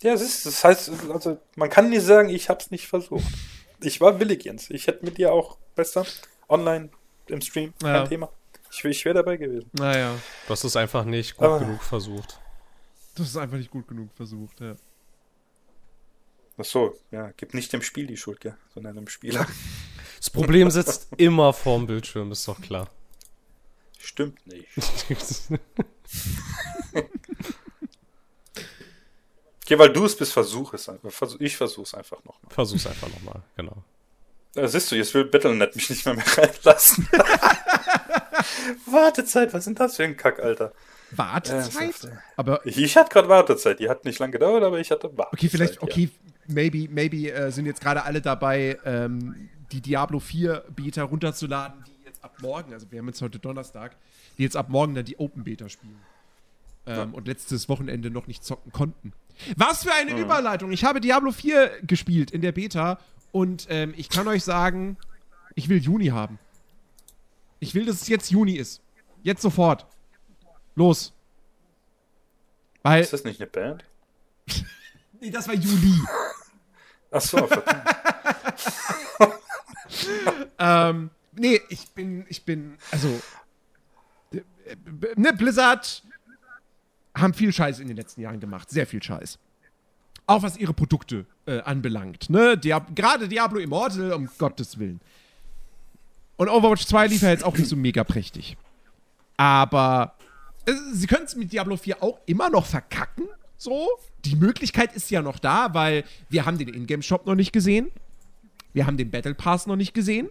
Ja, 0.00 0.12
es 0.12 0.22
ist, 0.22 0.46
das 0.46 0.64
heißt, 0.64 0.90
also 1.10 1.38
man 1.56 1.70
kann 1.70 1.90
nie 1.90 1.98
sagen, 1.98 2.28
ich 2.28 2.48
hab's 2.48 2.70
nicht 2.70 2.86
versucht. 2.86 3.24
Ich 3.80 4.00
war 4.00 4.18
willig, 4.20 4.44
Jens. 4.44 4.70
Ich 4.70 4.86
hätte 4.86 5.04
mit 5.04 5.18
dir 5.18 5.32
auch 5.32 5.58
besser 5.74 6.04
online 6.48 6.90
im 7.26 7.40
Stream 7.40 7.72
kein 7.80 7.94
Ja. 7.94 8.06
Thema. 8.06 8.30
Ich, 8.70 8.84
ich 8.84 9.04
wäre 9.04 9.14
dabei 9.16 9.36
gewesen. 9.36 9.70
Naja. 9.72 10.14
Du 10.46 10.52
hast 10.52 10.64
es 10.64 10.76
einfach 10.76 11.04
nicht 11.04 11.36
gut 11.36 11.46
Aber- 11.46 11.58
genug 11.60 11.82
versucht. 11.82 12.40
Das 13.14 13.26
ist 13.28 13.36
einfach 13.36 13.56
nicht 13.56 13.70
gut 13.70 13.88
genug 13.88 14.10
versucht, 14.14 14.60
ja. 14.60 14.76
Ach 16.56 16.64
so, 16.64 16.96
ja, 17.10 17.32
gib 17.36 17.54
nicht 17.54 17.72
dem 17.72 17.82
Spiel 17.82 18.06
die 18.06 18.16
Schuld, 18.16 18.40
gell, 18.40 18.56
sondern 18.74 18.94
dem 18.96 19.08
Spieler. 19.08 19.46
Das 20.18 20.30
Problem 20.30 20.68
sitzt 20.68 21.08
immer 21.16 21.52
vorm 21.52 21.86
Bildschirm, 21.86 22.32
ist 22.32 22.48
doch 22.48 22.60
klar. 22.60 22.90
Stimmt 24.00 24.44
nicht. 24.48 24.66
Okay, 29.68 29.78
weil 29.78 29.92
du 29.92 30.06
es 30.06 30.16
bist, 30.16 30.32
versuch 30.32 30.72
es 30.72 30.88
einfach. 30.88 31.10
Ich 31.40 31.54
versuch's 31.54 31.92
einfach 31.92 32.24
noch 32.24 32.42
mal. 32.42 32.48
Versuch's 32.48 32.86
einfach 32.86 33.06
nochmal, 33.10 33.42
genau. 33.54 33.84
Da 34.54 34.66
siehst 34.66 34.90
du, 34.90 34.96
jetzt 34.96 35.12
will 35.12 35.26
Battlenet 35.26 35.76
mich 35.76 35.90
nicht 35.90 36.06
mehr, 36.06 36.14
mehr 36.14 36.24
reinlassen. 36.38 37.06
Wartezeit, 38.86 39.52
was 39.52 39.60
ist 39.60 39.66
denn 39.66 39.74
das 39.74 39.96
für 39.96 40.04
ein 40.04 40.16
Kack, 40.16 40.40
Alter? 40.40 40.72
Wartezeit? 41.10 42.02
Ey. 42.02 42.10
aber 42.36 42.64
Ich, 42.64 42.78
ich 42.78 42.96
hatte 42.96 43.10
gerade 43.10 43.28
Wartezeit. 43.28 43.78
Die 43.78 43.90
hat 43.90 44.06
nicht 44.06 44.18
lang 44.18 44.32
gedauert, 44.32 44.64
aber 44.64 44.80
ich 44.80 44.90
hatte 44.90 45.14
Wartezeit. 45.18 45.34
okay, 45.34 45.48
vielleicht, 45.50 45.74
ja. 45.74 45.82
okay, 45.82 46.08
maybe, 46.46 46.88
maybe 46.90 47.30
äh, 47.30 47.52
sind 47.52 47.66
jetzt 47.66 47.82
gerade 47.82 48.04
alle 48.04 48.22
dabei, 48.22 48.78
ähm, 48.86 49.50
die 49.70 49.82
Diablo 49.82 50.18
4 50.18 50.64
Beta 50.74 51.02
runterzuladen, 51.02 51.84
die 51.86 52.06
jetzt 52.06 52.24
ab 52.24 52.38
morgen, 52.40 52.72
also 52.72 52.90
wir 52.90 53.00
haben 53.00 53.08
jetzt 53.08 53.20
heute 53.20 53.38
Donnerstag, 53.38 53.96
die 54.38 54.44
jetzt 54.44 54.56
ab 54.56 54.70
morgen 54.70 54.94
dann 54.94 55.04
die 55.04 55.18
Open 55.18 55.44
Beta 55.44 55.68
spielen. 55.68 56.00
Ähm, 56.86 57.12
Und 57.12 57.28
letztes 57.28 57.68
Wochenende 57.68 58.10
noch 58.10 58.28
nicht 58.28 58.42
zocken 58.42 58.72
konnten. 58.72 59.12
Was 59.56 59.84
für 59.84 59.92
eine 59.92 60.18
Überleitung! 60.18 60.72
Ich 60.72 60.84
habe 60.84 61.00
Diablo 61.00 61.32
4 61.32 61.82
gespielt 61.82 62.30
in 62.30 62.40
der 62.40 62.52
Beta 62.52 62.98
und 63.32 63.66
ähm, 63.70 63.94
ich 63.96 64.08
kann 64.08 64.26
euch 64.28 64.44
sagen, 64.44 64.96
ich 65.54 65.68
will 65.68 65.78
Juni 65.78 66.06
haben. 66.06 66.38
Ich 67.60 67.74
will, 67.74 67.84
dass 67.84 68.02
es 68.02 68.08
jetzt 68.08 68.30
Juni 68.30 68.54
ist. 68.54 68.80
Jetzt 69.22 69.42
sofort. 69.42 69.86
Los. 70.74 71.12
Weil. 72.82 73.02
Ist 73.02 73.12
das 73.12 73.24
nicht 73.24 73.40
eine 73.40 73.50
Band? 73.50 73.84
nee, 75.20 75.30
das 75.30 75.48
war 75.48 75.54
Juli. 75.54 75.94
Ach 77.10 77.20
so, 77.20 77.46
verdammt. 77.46 77.96
ähm, 80.58 81.10
nee, 81.32 81.60
ich 81.70 81.88
bin, 81.90 82.26
ich 82.28 82.44
bin, 82.44 82.76
also, 82.90 83.08
äh, 84.32 84.42
ne, 85.16 85.32
Blizzard 85.32 86.02
haben 87.20 87.34
viel 87.34 87.52
Scheiß 87.52 87.80
in 87.80 87.88
den 87.88 87.96
letzten 87.96 88.20
Jahren 88.20 88.40
gemacht, 88.40 88.70
sehr 88.70 88.86
viel 88.86 89.02
Scheiß. 89.02 89.38
Auch 90.26 90.42
was 90.42 90.56
ihre 90.56 90.74
Produkte 90.74 91.26
äh, 91.46 91.60
anbelangt, 91.60 92.28
ne, 92.28 92.58
Diab 92.58 92.94
gerade 92.94 93.28
Diablo 93.28 93.58
Immortal, 93.58 94.12
um 94.12 94.28
Gottes 94.38 94.78
Willen. 94.78 95.00
Und 96.36 96.48
Overwatch 96.48 96.86
2 96.86 97.06
lief 97.08 97.22
ja 97.22 97.30
jetzt 97.30 97.44
auch 97.44 97.56
nicht 97.56 97.68
so 97.68 97.76
mega 97.76 98.04
prächtig. 98.04 98.56
Aber 99.36 100.14
äh, 100.66 100.72
sie 100.92 101.06
können 101.06 101.24
es 101.24 101.34
mit 101.34 101.52
Diablo 101.52 101.76
4 101.76 102.02
auch 102.02 102.18
immer 102.26 102.50
noch 102.50 102.66
verkacken, 102.66 103.24
so. 103.58 103.88
Die 104.24 104.36
Möglichkeit 104.36 104.94
ist 104.94 105.10
ja 105.10 105.20
noch 105.20 105.38
da, 105.38 105.74
weil 105.74 106.04
wir 106.28 106.46
haben 106.46 106.58
den 106.58 106.68
Ingame-Shop 106.68 107.26
noch 107.26 107.34
nicht 107.34 107.52
gesehen. 107.52 107.90
Wir 108.72 108.86
haben 108.86 108.96
den 108.96 109.10
Battle 109.10 109.34
Pass 109.34 109.66
noch 109.66 109.76
nicht 109.76 109.94
gesehen. 109.94 110.28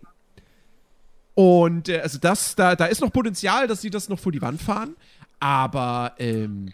Und 1.36 1.89
äh, 1.89 2.00
also 2.00 2.17
das, 2.17 2.56
da, 2.56 2.76
da 2.76 2.86
ist 2.86 3.02
noch 3.02 3.12
Potenzial, 3.12 3.67
dass 3.67 3.82
sie 3.82 3.89
das 3.89 4.10
noch 4.10 4.19
vor 4.19 4.32
die 4.32 4.41
Wand 4.41 4.62
fahren. 4.62 4.95
Aber, 5.39 6.15
ähm, 6.17 6.73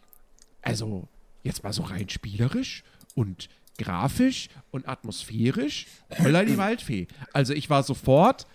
also, 0.63 1.08
jetzt 1.43 1.63
mal 1.63 1.73
so 1.73 1.84
rein 1.84 2.10
spielerisch 2.10 2.84
und 3.15 3.49
grafisch 3.78 4.49
und 4.71 4.88
atmosphärisch, 4.88 5.88
holla 6.19 6.43
die 6.45 6.58
Waldfee. 6.58 7.08
Also 7.34 7.54
ich 7.54 7.69
war 7.69 7.84
sofort 7.84 8.47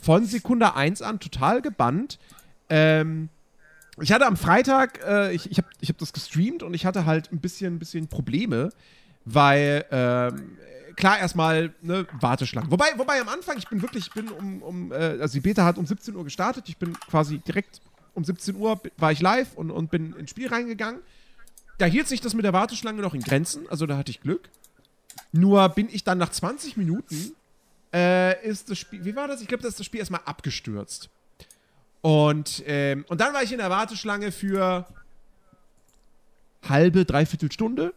von 0.00 0.24
Sekunde 0.24 0.74
1 0.74 1.02
an 1.02 1.20
total 1.20 1.62
gebannt. 1.62 2.18
Ähm, 2.68 3.28
ich 4.00 4.12
hatte 4.12 4.26
am 4.26 4.36
Freitag, 4.36 5.00
äh, 5.04 5.32
ich, 5.32 5.50
ich 5.50 5.58
habe 5.58 5.68
ich 5.80 5.88
hab 5.88 5.98
das 5.98 6.12
gestreamt 6.12 6.62
und 6.62 6.74
ich 6.74 6.86
hatte 6.86 7.04
halt 7.04 7.30
ein 7.32 7.40
bisschen, 7.40 7.78
bisschen 7.78 8.08
Probleme, 8.08 8.70
weil, 9.24 9.84
ähm, 9.90 10.56
klar, 10.96 11.18
erstmal 11.18 11.74
ne, 11.82 12.06
Warteschlangen. 12.20 12.70
Wobei, 12.70 12.86
wobei 12.96 13.20
am 13.20 13.28
Anfang, 13.28 13.58
ich 13.58 13.68
bin 13.68 13.82
wirklich, 13.82 14.06
ich 14.06 14.12
bin 14.12 14.28
um, 14.28 14.62
um 14.62 14.92
äh, 14.92 14.94
also 14.94 15.34
die 15.34 15.40
Beta 15.40 15.64
hat 15.64 15.76
um 15.76 15.86
17 15.86 16.16
Uhr 16.16 16.24
gestartet, 16.24 16.68
ich 16.68 16.78
bin 16.78 16.94
quasi 17.10 17.38
direkt 17.38 17.80
um 18.14 18.24
17 18.24 18.56
Uhr 18.56 18.80
war 18.98 19.12
ich 19.12 19.20
live 19.20 19.54
und, 19.54 19.70
und 19.70 19.90
bin 19.90 20.14
ins 20.14 20.30
Spiel 20.30 20.48
reingegangen. 20.48 21.00
Da 21.82 21.88
hielt 21.88 22.06
sich 22.06 22.20
das 22.20 22.34
mit 22.34 22.44
der 22.44 22.52
Warteschlange 22.52 23.02
noch 23.02 23.12
in 23.12 23.22
Grenzen, 23.22 23.68
also 23.68 23.86
da 23.86 23.96
hatte 23.96 24.12
ich 24.12 24.20
Glück. 24.20 24.48
Nur 25.32 25.68
bin 25.70 25.88
ich 25.90 26.04
dann 26.04 26.16
nach 26.16 26.28
20 26.28 26.76
Minuten, 26.76 27.34
äh, 27.92 28.40
ist 28.46 28.70
das 28.70 28.78
Spiel, 28.78 29.04
wie 29.04 29.16
war 29.16 29.26
das? 29.26 29.40
Ich 29.40 29.48
glaube, 29.48 29.64
da 29.64 29.68
ist 29.68 29.80
das 29.80 29.86
Spiel 29.86 29.98
erstmal 29.98 30.20
abgestürzt. 30.24 31.10
Und, 32.00 32.62
ähm, 32.66 33.04
und 33.08 33.20
dann 33.20 33.34
war 33.34 33.42
ich 33.42 33.50
in 33.50 33.58
der 33.58 33.68
Warteschlange 33.68 34.30
für 34.30 34.86
halbe, 36.68 37.04
dreiviertel 37.04 37.50
Stunde. 37.50 37.92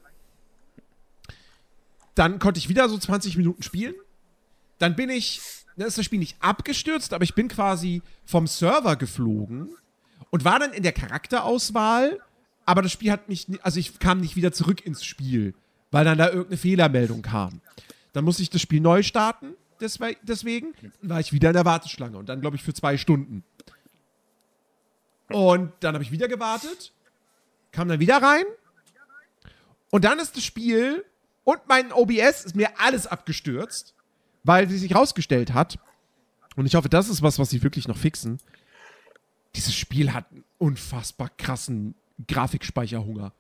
Dann 2.16 2.40
konnte 2.40 2.58
ich 2.58 2.70
wieder 2.70 2.90
so 2.90 2.98
20 2.98 3.38
Minuten 3.38 3.62
spielen. 3.62 3.94
Dann 4.80 4.96
bin 4.96 5.12
ich, 5.12 5.42
dann 5.78 5.86
ist 5.86 6.00
das 6.00 6.06
Spiel 6.06 6.18
nicht 6.18 6.38
abgestürzt, 6.40 7.14
aber 7.14 7.24
ich 7.24 7.36
bin 7.36 7.50
quasi 7.50 8.02
vom 8.26 8.48
Server 8.48 8.96
geflogen 8.96 9.70
und 10.32 10.44
war 10.44 10.58
dann 10.58 10.74
in 10.74 10.82
der 10.82 10.92
Charakterauswahl, 10.92 12.20
aber 12.66 12.82
das 12.82 12.92
Spiel 12.92 13.12
hat 13.12 13.30
mich, 13.30 13.48
also 13.62 13.80
ich 13.80 14.00
kam 14.00 14.22
nicht 14.22 14.36
wieder 14.36 14.52
zurück 14.52 14.86
ins 14.86 15.06
Spiel, 15.06 15.54
weil 15.92 16.06
dann 16.06 16.18
da 16.18 16.28
irgendeine 16.28 16.58
Fehlermeldung 16.58 17.22
kam. 17.22 17.62
Dann 18.14 18.26
musste 18.26 18.42
ich 18.42 18.50
das 18.50 18.62
Spiel 18.62 18.82
neu 18.82 19.04
starten, 19.04 19.54
deswegen 19.80 20.74
war 21.02 21.20
ich 21.20 21.34
wieder 21.34 21.50
in 21.50 21.56
der 21.56 21.66
Warteschlange 21.66 22.18
und 22.18 22.28
dann, 22.28 22.42
glaube 22.42 22.56
ich, 22.56 22.64
für 22.64 22.74
zwei 22.74 22.98
Stunden. 22.98 23.44
Und 25.30 25.72
dann 25.80 25.94
habe 25.94 26.04
ich 26.04 26.12
wieder 26.12 26.28
gewartet, 26.28 26.92
kam 27.72 27.88
dann 27.88 28.00
wieder 28.00 28.22
rein 28.22 28.46
und 29.92 30.06
dann 30.06 30.20
ist 30.20 30.36
das 30.36 30.44
Spiel 30.44 31.06
und 31.44 31.60
mein 31.68 31.92
OBS 31.92 32.46
ist 32.46 32.56
mir 32.56 32.80
alles 32.80 33.06
abgestürzt, 33.08 33.94
weil 34.44 34.70
sie 34.70 34.78
sich 34.78 34.96
rausgestellt 34.96 35.54
hat. 35.54 35.78
Und 36.56 36.66
ich 36.66 36.76
hoffe, 36.76 36.90
das 36.90 37.10
ist 37.10 37.22
was, 37.22 37.38
was 37.38 37.50
sie 37.50 37.64
wirklich 37.64 37.88
noch 37.88 37.98
fixen. 37.98 38.40
Dieses 39.56 39.76
Spiel 39.76 40.14
hat 40.14 40.32
einen 40.32 40.44
unfassbar 40.58 41.30
krassen 41.38 41.96
Grafikspeicherhunger. 42.28 43.34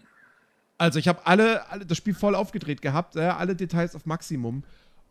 Also 0.77 0.99
ich 0.99 1.07
habe 1.07 1.25
alle, 1.25 1.69
alle, 1.69 1.85
das 1.85 1.97
Spiel 1.97 2.13
voll 2.13 2.35
aufgedreht 2.35 2.81
gehabt, 2.81 3.15
äh, 3.15 3.21
alle 3.21 3.55
Details 3.55 3.95
auf 3.95 4.05
Maximum. 4.05 4.63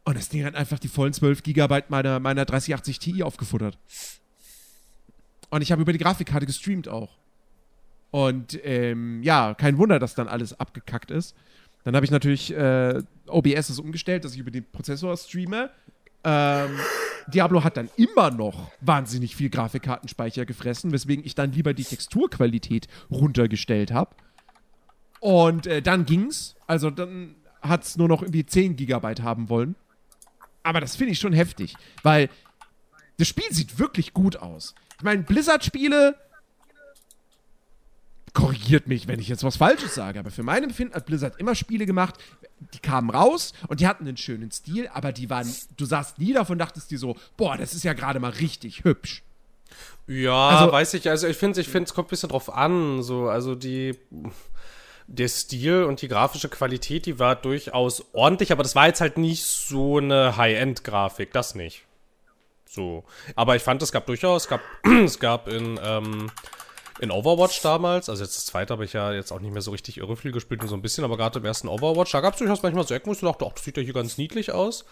Und 0.04 0.18
das 0.18 0.28
Ding 0.28 0.44
hat 0.44 0.54
einfach 0.54 0.78
die 0.78 0.88
vollen 0.88 1.14
12 1.14 1.42
Gigabyte 1.42 1.88
meiner, 1.88 2.20
meiner 2.20 2.44
3080 2.44 2.98
Ti 2.98 3.22
aufgefuttert. 3.22 3.78
Und 5.48 5.62
ich 5.62 5.72
habe 5.72 5.82
über 5.82 5.92
die 5.92 5.98
Grafikkarte 5.98 6.46
gestreamt 6.46 6.88
auch. 6.88 7.16
Und 8.10 8.58
ähm, 8.64 9.22
ja, 9.22 9.54
kein 9.54 9.78
Wunder, 9.78 9.98
dass 9.98 10.14
dann 10.14 10.28
alles 10.28 10.58
abgekackt 10.60 11.10
ist. 11.10 11.34
Dann 11.84 11.96
habe 11.96 12.04
ich 12.04 12.12
natürlich 12.12 12.54
äh, 12.54 13.02
OBS 13.26 13.70
ist 13.70 13.78
umgestellt, 13.78 14.24
dass 14.24 14.34
ich 14.34 14.40
über 14.40 14.50
den 14.50 14.64
Prozessor 14.70 15.16
streame. 15.16 15.70
Ähm, 16.24 16.78
Diablo 17.26 17.64
hat 17.64 17.76
dann 17.76 17.90
immer 17.96 18.30
noch 18.30 18.70
wahnsinnig 18.80 19.36
viel 19.36 19.50
Grafikkartenspeicher 19.50 20.44
gefressen, 20.44 20.92
weswegen 20.92 21.24
ich 21.24 21.34
dann 21.34 21.52
lieber 21.52 21.74
die 21.74 21.84
Texturqualität 21.84 22.88
runtergestellt 23.10 23.92
habe. 23.92 24.14
Und 25.20 25.66
äh, 25.66 25.80
dann 25.80 26.04
ging's. 26.04 26.54
Also 26.66 26.90
dann 26.90 27.36
hat 27.62 27.84
es 27.84 27.96
nur 27.96 28.08
noch 28.08 28.22
irgendwie 28.22 28.44
10 28.44 28.76
Gigabyte 28.76 29.22
haben 29.22 29.48
wollen. 29.48 29.74
Aber 30.62 30.80
das 30.80 30.96
finde 30.96 31.12
ich 31.12 31.18
schon 31.18 31.32
heftig, 31.32 31.74
weil 32.02 32.28
das 33.18 33.28
Spiel 33.28 33.50
sieht 33.50 33.78
wirklich 33.78 34.12
gut 34.12 34.36
aus. 34.36 34.74
Ich 34.98 35.02
meine, 35.02 35.22
Blizzard-Spiele 35.22 36.16
korrigiert 38.34 38.88
mich, 38.88 39.08
wenn 39.08 39.20
ich 39.20 39.28
jetzt 39.28 39.44
was 39.44 39.56
Falsches 39.56 39.94
sage, 39.94 40.18
aber 40.18 40.30
für 40.30 40.42
mein 40.42 40.64
Empfinden 40.64 40.94
hat 40.94 41.06
Blizzard 41.06 41.38
immer 41.40 41.54
Spiele 41.54 41.86
gemacht, 41.86 42.16
die 42.74 42.80
kamen 42.80 43.10
raus 43.10 43.54
und 43.68 43.80
die 43.80 43.86
hatten 43.86 44.06
einen 44.06 44.16
schönen 44.16 44.50
Stil, 44.50 44.88
aber 44.92 45.12
die 45.12 45.30
waren, 45.30 45.48
du 45.76 45.84
saßt 45.84 46.18
nie 46.18 46.32
davon, 46.32 46.58
dachtest 46.58 46.90
dir 46.90 46.98
so, 46.98 47.16
boah, 47.36 47.56
das 47.56 47.74
ist 47.74 47.84
ja 47.84 47.92
gerade 47.92 48.18
mal 48.20 48.30
richtig 48.30 48.84
hübsch. 48.84 49.22
Ja, 50.06 50.48
also, 50.48 50.72
weiß 50.72 50.94
ich, 50.94 51.08
also 51.08 51.26
ich 51.26 51.36
finde, 51.36 51.60
ich 51.60 51.68
finde, 51.68 51.88
es 51.88 51.94
kommt 51.94 52.08
ein 52.08 52.10
bisschen 52.10 52.28
drauf 52.28 52.52
an, 52.52 53.02
so, 53.02 53.28
also 53.28 53.54
die, 53.54 53.96
der 55.06 55.28
Stil 55.28 55.84
und 55.84 56.02
die 56.02 56.08
grafische 56.08 56.48
Qualität, 56.48 57.06
die 57.06 57.18
war 57.18 57.36
durchaus 57.36 58.04
ordentlich, 58.12 58.52
aber 58.52 58.62
das 58.62 58.74
war 58.74 58.86
jetzt 58.88 59.00
halt 59.00 59.16
nicht 59.16 59.44
so 59.44 59.98
eine 59.98 60.36
High-End-Grafik, 60.36 61.32
das 61.32 61.54
nicht. 61.54 61.84
So. 62.66 63.04
Aber 63.36 63.54
ich 63.56 63.62
fand, 63.62 63.82
es 63.82 63.92
gab 63.92 64.06
durchaus, 64.06 64.44
es 64.44 64.48
gab, 64.48 64.60
es 65.04 65.20
gab 65.20 65.48
in, 65.48 65.78
ähm, 65.82 66.30
in 67.00 67.10
Overwatch 67.10 67.60
damals, 67.62 68.08
also 68.08 68.22
jetzt 68.22 68.36
das 68.36 68.46
zweite 68.46 68.72
habe 68.72 68.84
ich 68.84 68.92
ja 68.92 69.12
jetzt 69.12 69.32
auch 69.32 69.40
nicht 69.40 69.52
mehr 69.52 69.62
so 69.62 69.72
richtig 69.72 69.98
irre 69.98 70.16
viel 70.16 70.32
gespielt, 70.32 70.60
nur 70.60 70.68
so 70.68 70.76
ein 70.76 70.82
bisschen, 70.82 71.04
aber 71.04 71.16
gerade 71.16 71.38
im 71.38 71.44
ersten 71.44 71.68
Overwatch, 71.68 72.12
da 72.12 72.20
gab 72.20 72.34
es 72.34 72.38
durchaus 72.38 72.62
manchmal 72.62 72.86
so 72.86 72.94
Ecken, 72.94 73.08
wo 73.08 73.12
ich 73.12 73.20
dachte, 73.20 73.46
ach, 73.46 73.52
das 73.52 73.64
sieht 73.64 73.76
ja 73.76 73.82
hier 73.82 73.94
ganz 73.94 74.16
niedlich 74.18 74.52
aus. 74.52 74.84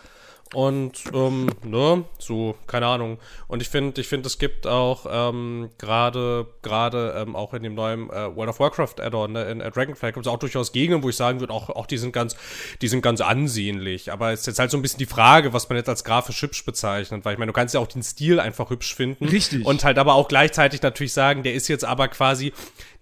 Und, 0.54 1.04
ähm, 1.14 1.48
ne, 1.64 2.04
so, 2.18 2.54
keine 2.66 2.86
Ahnung. 2.86 3.18
Und 3.48 3.62
ich 3.62 3.70
finde, 3.70 4.00
ich 4.00 4.06
finde, 4.06 4.26
es 4.26 4.38
gibt 4.38 4.66
auch 4.66 5.06
ähm, 5.10 5.70
gerade, 5.78 6.46
gerade 6.60 7.14
ähm, 7.16 7.34
auch 7.34 7.54
in 7.54 7.62
dem 7.62 7.74
neuen 7.74 8.10
äh, 8.10 8.36
World 8.36 8.50
of 8.50 8.60
Warcraft 8.60 9.00
Add-on, 9.00 9.32
ne, 9.32 9.44
in 9.44 9.60
äh, 9.62 9.70
Dragonflight 9.70 10.14
gibt 10.14 10.26
es 10.26 10.32
auch 10.32 10.38
durchaus 10.38 10.72
Gegenden, 10.72 11.02
wo 11.02 11.08
ich 11.08 11.16
sagen 11.16 11.40
würde, 11.40 11.54
auch, 11.54 11.70
auch 11.70 11.86
die 11.86 11.96
sind 11.96 12.12
ganz, 12.12 12.36
die 12.82 12.88
sind 12.88 13.00
ganz 13.00 13.22
ansehnlich. 13.22 14.12
Aber 14.12 14.32
es 14.32 14.40
ist 14.40 14.46
jetzt 14.46 14.58
halt 14.58 14.70
so 14.70 14.76
ein 14.76 14.82
bisschen 14.82 14.98
die 14.98 15.06
Frage, 15.06 15.54
was 15.54 15.68
man 15.70 15.76
jetzt 15.76 15.88
als 15.88 16.04
grafisch 16.04 16.42
hübsch 16.42 16.64
bezeichnet, 16.66 17.24
weil 17.24 17.32
ich 17.32 17.38
meine, 17.38 17.50
du 17.50 17.54
kannst 17.54 17.74
ja 17.74 17.80
auch 17.80 17.86
den 17.86 18.02
Stil 18.02 18.38
einfach 18.38 18.68
hübsch 18.68 18.94
finden. 18.94 19.24
Richtig. 19.24 19.64
Und 19.64 19.84
halt 19.84 19.98
aber 19.98 20.14
auch 20.14 20.28
gleichzeitig 20.28 20.82
natürlich 20.82 21.14
sagen, 21.14 21.42
der 21.44 21.54
ist 21.54 21.68
jetzt 21.68 21.84
aber 21.84 22.08
quasi 22.08 22.52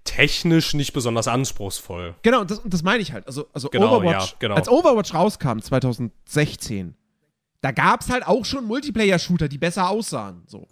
technisch 0.04 0.74
nicht 0.74 0.92
besonders 0.92 1.28
anspruchsvoll. 1.28 2.14
Genau, 2.22 2.44
das, 2.44 2.62
das 2.64 2.82
meine 2.82 3.02
ich 3.02 3.12
halt. 3.12 3.26
Also, 3.26 3.46
also 3.52 3.68
Genau, 3.68 3.96
Overwatch, 3.96 4.30
ja, 4.30 4.36
genau. 4.38 4.54
als 4.54 4.68
Overwatch 4.68 5.14
rauskam 5.14 5.58
2016, 5.60 6.94
da 7.60 7.72
gab 7.72 8.00
es 8.00 8.08
halt 8.10 8.26
auch 8.26 8.44
schon 8.44 8.64
Multiplayer-Shooter, 8.66 9.48
die 9.48 9.58
besser 9.58 9.88
aussahen. 9.90 10.42
So. 10.46 10.66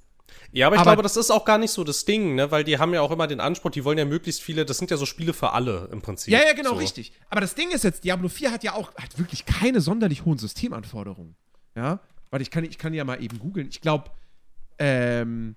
Ja, 0.52 0.66
aber 0.66 0.76
ich 0.76 0.80
Aber- 0.80 0.90
glaube, 0.92 1.02
das 1.02 1.16
ist 1.16 1.30
auch 1.30 1.44
gar 1.44 1.58
nicht 1.58 1.70
so 1.70 1.84
das 1.84 2.04
Ding, 2.04 2.34
ne? 2.34 2.50
Weil 2.50 2.64
die 2.64 2.78
haben 2.78 2.94
ja 2.94 3.02
auch 3.02 3.10
immer 3.10 3.26
den 3.26 3.40
Anspruch, 3.40 3.70
die 3.70 3.84
wollen 3.84 3.98
ja 3.98 4.04
möglichst 4.06 4.40
viele, 4.42 4.64
das 4.64 4.78
sind 4.78 4.90
ja 4.90 4.96
so 4.96 5.04
Spiele 5.04 5.34
für 5.34 5.52
alle 5.52 5.88
im 5.92 6.00
Prinzip. 6.00 6.32
Ja, 6.32 6.40
ja, 6.42 6.54
genau, 6.54 6.70
so. 6.70 6.76
richtig. 6.76 7.12
Aber 7.28 7.40
das 7.40 7.54
Ding 7.54 7.70
ist 7.70 7.84
jetzt, 7.84 8.04
Diablo 8.04 8.28
4 8.28 8.50
hat 8.50 8.64
ja 8.64 8.72
auch 8.74 8.94
hat 8.96 9.18
wirklich 9.18 9.44
keine 9.44 9.80
sonderlich 9.80 10.24
hohen 10.24 10.38
Systemanforderungen. 10.38 11.36
Ja? 11.76 12.00
Warte, 12.30 12.42
ich 12.42 12.50
kann, 12.50 12.64
ich 12.64 12.78
kann 12.78 12.94
ja 12.94 13.04
mal 13.04 13.22
eben 13.22 13.38
googeln. 13.38 13.68
Ich 13.68 13.80
glaube, 13.80 14.10
ähm, 14.78 15.56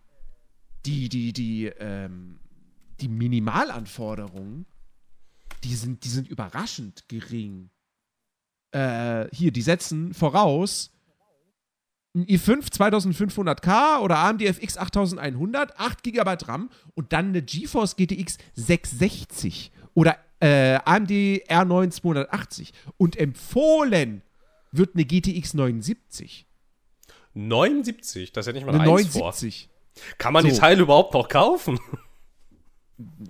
die, 0.86 1.08
die, 1.10 1.32
die, 1.32 1.68
ähm, 1.80 2.40
die 3.00 3.08
Minimalanforderungen, 3.08 4.66
die 5.64 5.76
sind, 5.76 6.04
die 6.04 6.10
sind 6.10 6.28
überraschend 6.28 7.08
gering. 7.08 7.70
Äh, 8.72 9.28
hier, 9.34 9.52
die 9.52 9.62
setzen 9.62 10.14
voraus 10.14 10.92
ein 12.14 12.26
i5 12.26 12.72
2500K 12.74 14.00
oder 14.02 14.18
AMD 14.20 14.42
FX 14.42 14.78
8100, 14.78 15.80
8 15.80 16.04
GB 16.04 16.36
RAM 16.46 16.70
und 16.94 17.14
dann 17.14 17.30
eine 17.30 17.42
GeForce 17.42 17.96
GTX 17.96 18.38
660 18.56 19.72
oder 19.94 20.18
äh, 20.40 20.80
AMD 20.84 21.10
R9 21.10 21.92
280. 21.92 22.74
Und 22.98 23.16
empfohlen 23.18 24.24
wird 24.72 24.96
eine 24.96 25.06
GTX 25.06 25.54
79. 25.54 26.48
79, 27.34 28.32
das 28.34 28.44
ist 28.44 28.48
ja 28.48 28.54
nicht 28.54 28.66
mal 28.66 28.74
Eine 28.76 28.84
eine 28.84 28.92
1 28.92 29.08
vor. 29.08 29.22
79. 29.22 29.70
Kann 30.18 30.34
man 30.34 30.44
die 30.44 30.52
So. 30.52 30.60
Teile 30.60 30.82
überhaupt 30.82 31.14
noch 31.14 31.28
kaufen? 31.28 31.80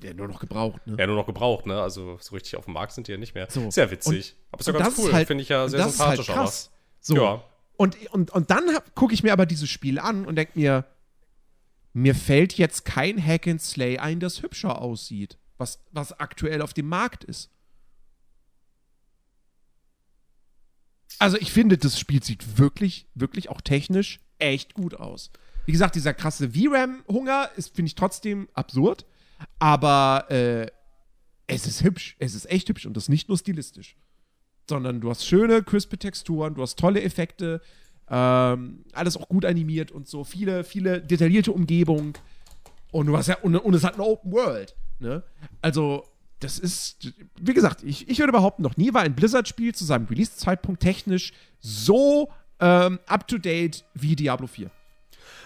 Ja, 0.04 0.14
nur 0.14 0.28
noch 0.28 0.42
gebraucht, 0.42 0.86
ne? 0.86 0.98
Ja, 1.00 1.08
nur 1.08 1.16
noch 1.16 1.26
gebraucht, 1.26 1.66
ne? 1.66 1.82
Also 1.82 2.18
so 2.20 2.36
richtig 2.36 2.58
auf 2.58 2.66
dem 2.66 2.74
Markt 2.74 2.92
sind 2.92 3.08
die 3.08 3.14
ja 3.14 3.18
nicht 3.18 3.36
mehr. 3.36 3.48
So. 3.50 3.72
Sehr 3.72 3.90
witzig. 3.90 4.36
Und, 4.36 4.52
aber 4.52 4.60
ist 4.60 4.68
ja 4.68 4.74
ganz 4.74 4.98
cool. 4.98 5.14
Halt, 5.14 5.28
Finde 5.28 5.44
ich 5.44 5.48
ja 5.50 5.70
sehr 5.70 5.80
das 5.80 5.96
sympathisch. 5.96 6.28
Halt. 6.28 6.38
Aber. 6.40 6.52
So. 7.00 7.16
Ja. 7.16 7.44
Und, 7.82 7.98
und, 8.12 8.30
und 8.30 8.52
dann 8.52 8.64
gucke 8.94 9.12
ich 9.12 9.24
mir 9.24 9.34
aber 9.34 9.48
dieses 9.48 9.68
Spiel 9.68 9.98
an 9.98 10.26
und 10.26 10.36
denke 10.36 10.52
mir, 10.54 10.86
mir 11.94 12.14
fällt 12.14 12.54
jetzt 12.54 12.86
kein 12.86 13.18
Hack 13.26 13.48
and 13.48 13.60
Slay 13.60 13.98
ein, 13.98 14.20
das 14.20 14.44
hübscher 14.44 14.80
aussieht, 14.80 15.40
was, 15.58 15.84
was 15.92 16.14
aktuell 16.20 16.62
auf 16.62 16.76
dem 16.76 16.88
Markt 16.88 17.24
ist. 17.24 17.50
Also 21.18 21.38
ich 21.38 21.52
finde, 21.52 21.80
das 21.80 22.00
Spiel 22.00 22.22
sieht 22.22 22.60
wirklich, 22.60 23.08
wirklich 23.16 23.50
auch 23.50 23.62
technisch 23.62 24.20
echt 24.38 24.76
gut 24.76 24.94
aus. 24.94 25.32
Wie 25.66 25.72
gesagt, 25.72 25.96
dieser 25.96 26.14
krasse 26.14 26.52
VRAM-Hunger 26.52 27.50
ist, 27.56 27.76
finde 27.76 27.88
ich, 27.88 27.96
trotzdem 27.96 28.48
absurd. 28.54 29.08
Aber 29.58 30.30
äh, 30.30 30.68
es 31.48 31.66
ist 31.66 31.82
hübsch. 31.82 32.16
Es 32.20 32.36
ist 32.36 32.46
echt 32.46 32.70
hübsch 32.70 32.86
und 32.86 32.96
das 32.96 33.10
nicht 33.10 33.28
nur 33.28 33.40
stilistisch. 33.40 33.98
Sondern 34.72 35.02
du 35.02 35.10
hast 35.10 35.26
schöne, 35.26 35.64
crispe 35.64 35.98
Texturen, 35.98 36.56
du 36.56 36.62
hast 36.62 36.80
tolle 36.80 37.02
Effekte, 37.02 37.60
ähm, 38.10 38.86
alles 38.94 39.18
auch 39.18 39.28
gut 39.28 39.44
animiert 39.44 39.92
und 39.92 40.08
so. 40.08 40.24
Viele, 40.24 40.64
viele 40.64 41.02
detaillierte 41.02 41.52
Umgebung. 41.52 42.18
Und 42.94 43.08
du 43.08 43.18
hast 43.18 43.28
ja, 43.28 43.38
und, 43.42 43.58
und 43.58 43.74
es 43.74 43.84
hat 43.84 43.96
eine 43.96 44.04
Open 44.04 44.32
World. 44.32 44.74
Ne? 45.00 45.24
Also, 45.62 46.06
das 46.40 46.58
ist, 46.58 47.14
wie 47.38 47.54
gesagt, 47.54 47.84
ich, 47.84 48.08
ich 48.08 48.20
würde 48.20 48.32
behaupten, 48.32 48.62
noch 48.62 48.78
nie 48.78 48.94
war 48.94 49.02
ein 49.02 49.14
Blizzard-Spiel 49.14 49.76
zu 49.76 49.84
seinem 49.84 50.06
Release-Zeitpunkt 50.06 50.82
technisch 50.82 51.34
so 51.60 52.32
ähm, 52.62 53.00
up-to-date 53.08 53.84
wie 53.94 54.16
Diablo 54.16 54.48
4. 54.48 54.72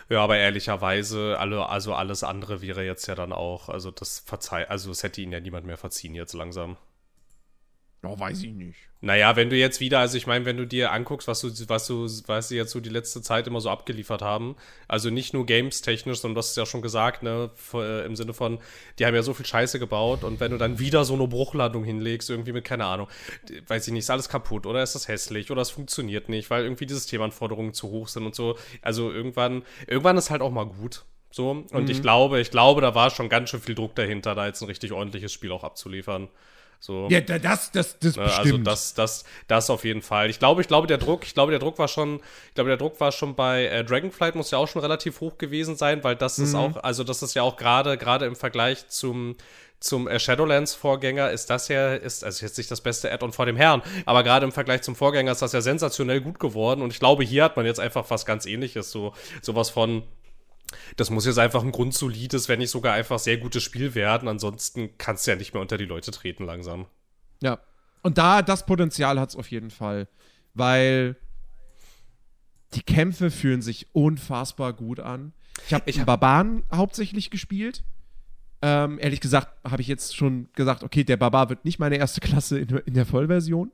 Ja, 0.10 0.24
aber 0.24 0.38
ehrlicherweise, 0.38 1.40
alle, 1.40 1.68
also 1.68 1.96
alles 1.96 2.24
andere 2.24 2.62
wäre 2.62 2.86
jetzt 2.86 3.08
ja 3.08 3.16
dann 3.16 3.34
auch, 3.34 3.70
also 3.70 3.90
das 3.90 4.20
verzeih, 4.20 4.70
also 4.70 4.92
es 4.92 5.02
hätte 5.02 5.20
ihn 5.20 5.32
ja 5.32 5.40
niemand 5.40 5.66
mehr 5.66 5.78
verziehen 5.78 6.14
jetzt 6.14 6.34
langsam. 6.34 6.78
Ja, 8.06 8.20
weiß 8.20 8.44
ich 8.44 8.54
nicht. 8.54 8.78
Naja, 9.02 9.36
wenn 9.36 9.50
du 9.50 9.56
jetzt 9.56 9.80
wieder, 9.80 10.00
also 10.00 10.18
ich 10.18 10.26
meine, 10.26 10.46
wenn 10.46 10.58
du 10.58 10.66
dir 10.66 10.92
anguckst, 10.92 11.28
was 11.28 11.40
du, 11.42 11.52
was 11.68 11.86
du, 11.86 12.08
was 12.26 12.48
sie 12.48 12.56
jetzt 12.56 12.72
so 12.72 12.80
die 12.80 12.90
letzte 12.90 13.22
Zeit 13.22 13.46
immer 13.46 13.62
so 13.62 13.70
abgeliefert 13.70 14.22
haben, 14.22 14.56
also 14.88 15.12
nicht 15.12 15.34
nur 15.34 15.46
games-technisch, 15.46 16.20
sondern 16.20 16.36
du 16.36 16.40
hast 16.40 16.52
es 16.52 16.56
ja 16.56 16.66
schon 16.66 16.82
gesagt, 16.82 17.22
ne, 17.22 17.52
im 18.06 18.16
Sinne 18.16 18.34
von, 18.34 18.60
die 18.98 19.06
haben 19.06 19.14
ja 19.14 19.22
so 19.22 19.36
viel 19.36 19.46
Scheiße 19.46 19.78
gebaut 19.78 20.24
und 20.24 20.40
wenn 20.40 20.52
du 20.52 20.58
dann 20.58 20.80
wieder 20.80 21.06
so 21.06 21.14
eine 21.14 21.28
Bruchlandung 21.28 21.84
hinlegst, 21.84 22.32
irgendwie 22.32 22.52
mit, 22.52 22.64
keine 22.64 22.86
Ahnung, 22.86 23.08
weiß 23.68 23.86
ich 23.88 23.94
nicht, 23.94 24.06
ist 24.06 24.10
alles 24.10 24.28
kaputt 24.28 24.66
oder 24.66 24.82
ist 24.82 24.96
das 24.96 25.08
hässlich 25.08 25.52
oder 25.52 25.62
es 25.62 25.70
funktioniert 25.70 26.28
nicht, 26.30 26.50
weil 26.50 26.64
irgendwie 26.64 26.88
die 26.88 26.96
Systemanforderungen 26.96 27.74
zu 27.74 27.90
hoch 27.90 28.08
sind 28.08 28.26
und 28.26 28.34
so. 28.34 28.58
Also 28.82 29.12
irgendwann, 29.12 29.64
irgendwann 29.86 30.18
ist 30.18 30.32
halt 30.32 30.42
auch 30.42 30.52
mal 30.52 30.66
gut. 30.66 31.06
So, 31.30 31.52
und 31.52 31.74
mhm. 31.74 31.90
ich 31.90 32.02
glaube, 32.02 32.40
ich 32.40 32.50
glaube, 32.50 32.82
da 32.82 32.96
war 32.96 33.10
schon 33.10 33.30
ganz 33.30 33.50
schön 33.50 33.60
viel 33.60 33.76
Druck 33.76 33.94
dahinter, 33.94 34.36
da 34.36 34.48
jetzt 34.48 34.62
ein 34.62 34.68
richtig 34.68 34.94
ordentliches 34.94 35.34
Spiel 35.34 35.52
auch 35.52 35.66
abzuliefern. 35.66 36.30
So. 36.86 37.08
Ja, 37.10 37.20
das, 37.20 37.72
das, 37.72 37.98
das 37.98 38.16
ne, 38.16 38.24
Also 38.24 38.42
bestimmt. 38.44 38.68
das, 38.68 38.94
das, 38.94 39.24
das 39.48 39.72
auf 39.72 39.86
jeden 39.86 40.04
Fall. 40.04 40.30
Ich 40.30 40.38
glaube, 40.38 40.62
ich 40.62 40.68
glaube, 40.68 40.86
der 40.86 41.00
Druck, 41.00 41.26
ich 41.26 41.34
glaube, 41.34 41.50
der 41.50 41.58
Druck 41.58 41.80
war 41.80 41.88
schon, 41.88 42.18
ich 42.50 42.54
glaube, 42.54 42.70
der 42.70 42.78
Druck 42.78 43.00
war 43.00 43.12
schon 43.12 43.34
bei 43.34 43.66
äh, 43.66 43.84
Dragonflight 43.84 44.36
muss 44.36 44.52
ja 44.52 44.60
auch 44.60 44.68
schon 44.68 44.84
relativ 44.84 45.20
hoch 45.20 45.40
gewesen 45.40 45.76
sein, 45.78 46.04
weil 46.04 46.16
das 46.16 46.38
mhm. 46.38 46.44
ist 46.44 46.54
auch, 46.54 46.78
also 46.84 47.04
das 47.04 47.24
ist 47.24 47.34
ja 47.34 47.42
auch 47.42 47.58
gerade, 47.58 47.98
gerade 47.98 48.28
im 48.28 48.36
Vergleich 48.36 48.88
zum, 48.88 49.36
zum 49.80 50.08
äh, 50.08 50.20
Shadowlands-Vorgänger 50.20 51.32
ist 51.32 51.50
das 51.50 51.70
ja, 51.70 51.96
ist, 51.96 52.24
also 52.24 52.46
jetzt 52.46 52.60
nicht 52.60 52.70
das 52.70 52.82
beste 52.82 53.12
Add-on 53.12 53.32
vor 53.32 53.48
dem 53.48 53.56
Herrn, 53.56 53.82
aber 54.06 54.22
gerade 54.22 54.46
im 54.46 54.52
Vergleich 54.52 54.84
zum 54.84 54.96
Vorgänger 54.96 55.32
ist 55.32 55.42
das 55.42 55.54
ja 55.54 55.62
sensationell 55.62 56.22
gut 56.22 56.40
geworden 56.40 56.84
und 56.84 56.94
ich 56.94 57.00
glaube, 57.00 57.24
hier 57.24 57.46
hat 57.46 57.58
man 57.58 57.66
jetzt 57.66 57.80
einfach 57.80 58.08
was 58.12 58.28
ganz 58.28 58.46
ähnliches, 58.46 58.92
so, 58.92 59.14
sowas 59.42 59.72
von, 59.72 60.04
das 60.96 61.10
muss 61.10 61.26
jetzt 61.26 61.40
einfach 61.40 61.64
ein 61.64 61.72
grundsolides, 61.72 62.50
wenn 62.50 62.60
nicht 62.60 62.72
sogar 62.72 62.94
einfach 62.94 63.20
sehr 63.20 63.38
gutes 63.38 63.64
Spiel 63.64 63.96
werden. 63.96 64.28
Ansonsten 64.28 64.98
kannst 64.98 65.26
du 65.26 65.32
ja 65.32 65.38
nicht 65.38 65.54
mehr 65.54 65.62
unter 65.62 65.78
die 65.78 65.86
Leute 65.86 66.12
treten 66.12 66.46
langsam. 66.46 66.86
Ja. 67.42 67.60
Und 68.02 68.18
da, 68.18 68.42
das 68.42 68.66
Potenzial 68.66 69.20
hat 69.20 69.30
es 69.30 69.36
auf 69.36 69.50
jeden 69.50 69.72
Fall. 69.72 70.08
Weil 70.54 71.18
die 72.74 72.84
Kämpfe 72.84 73.32
fühlen 73.32 73.62
sich 73.62 73.88
unfassbar 73.94 74.74
gut 74.74 75.00
an. 75.00 75.34
Ich 75.68 75.74
habe 75.74 75.92
hab 75.92 76.06
Barbaren 76.06 76.64
hauptsächlich 76.74 77.30
gespielt. 77.30 77.84
Ähm, 78.62 79.00
ehrlich 79.00 79.22
gesagt 79.22 79.50
habe 79.70 79.82
ich 79.82 79.88
jetzt 79.88 80.16
schon 80.16 80.50
gesagt, 80.54 80.84
okay, 80.84 81.04
der 81.04 81.18
Barbar 81.18 81.50
wird 81.50 81.66
nicht 81.66 81.80
meine 81.80 81.98
erste 81.98 82.22
Klasse 82.22 82.60
in, 82.60 82.70
in 82.70 82.94
der 82.94 83.06
Vollversion. 83.06 83.72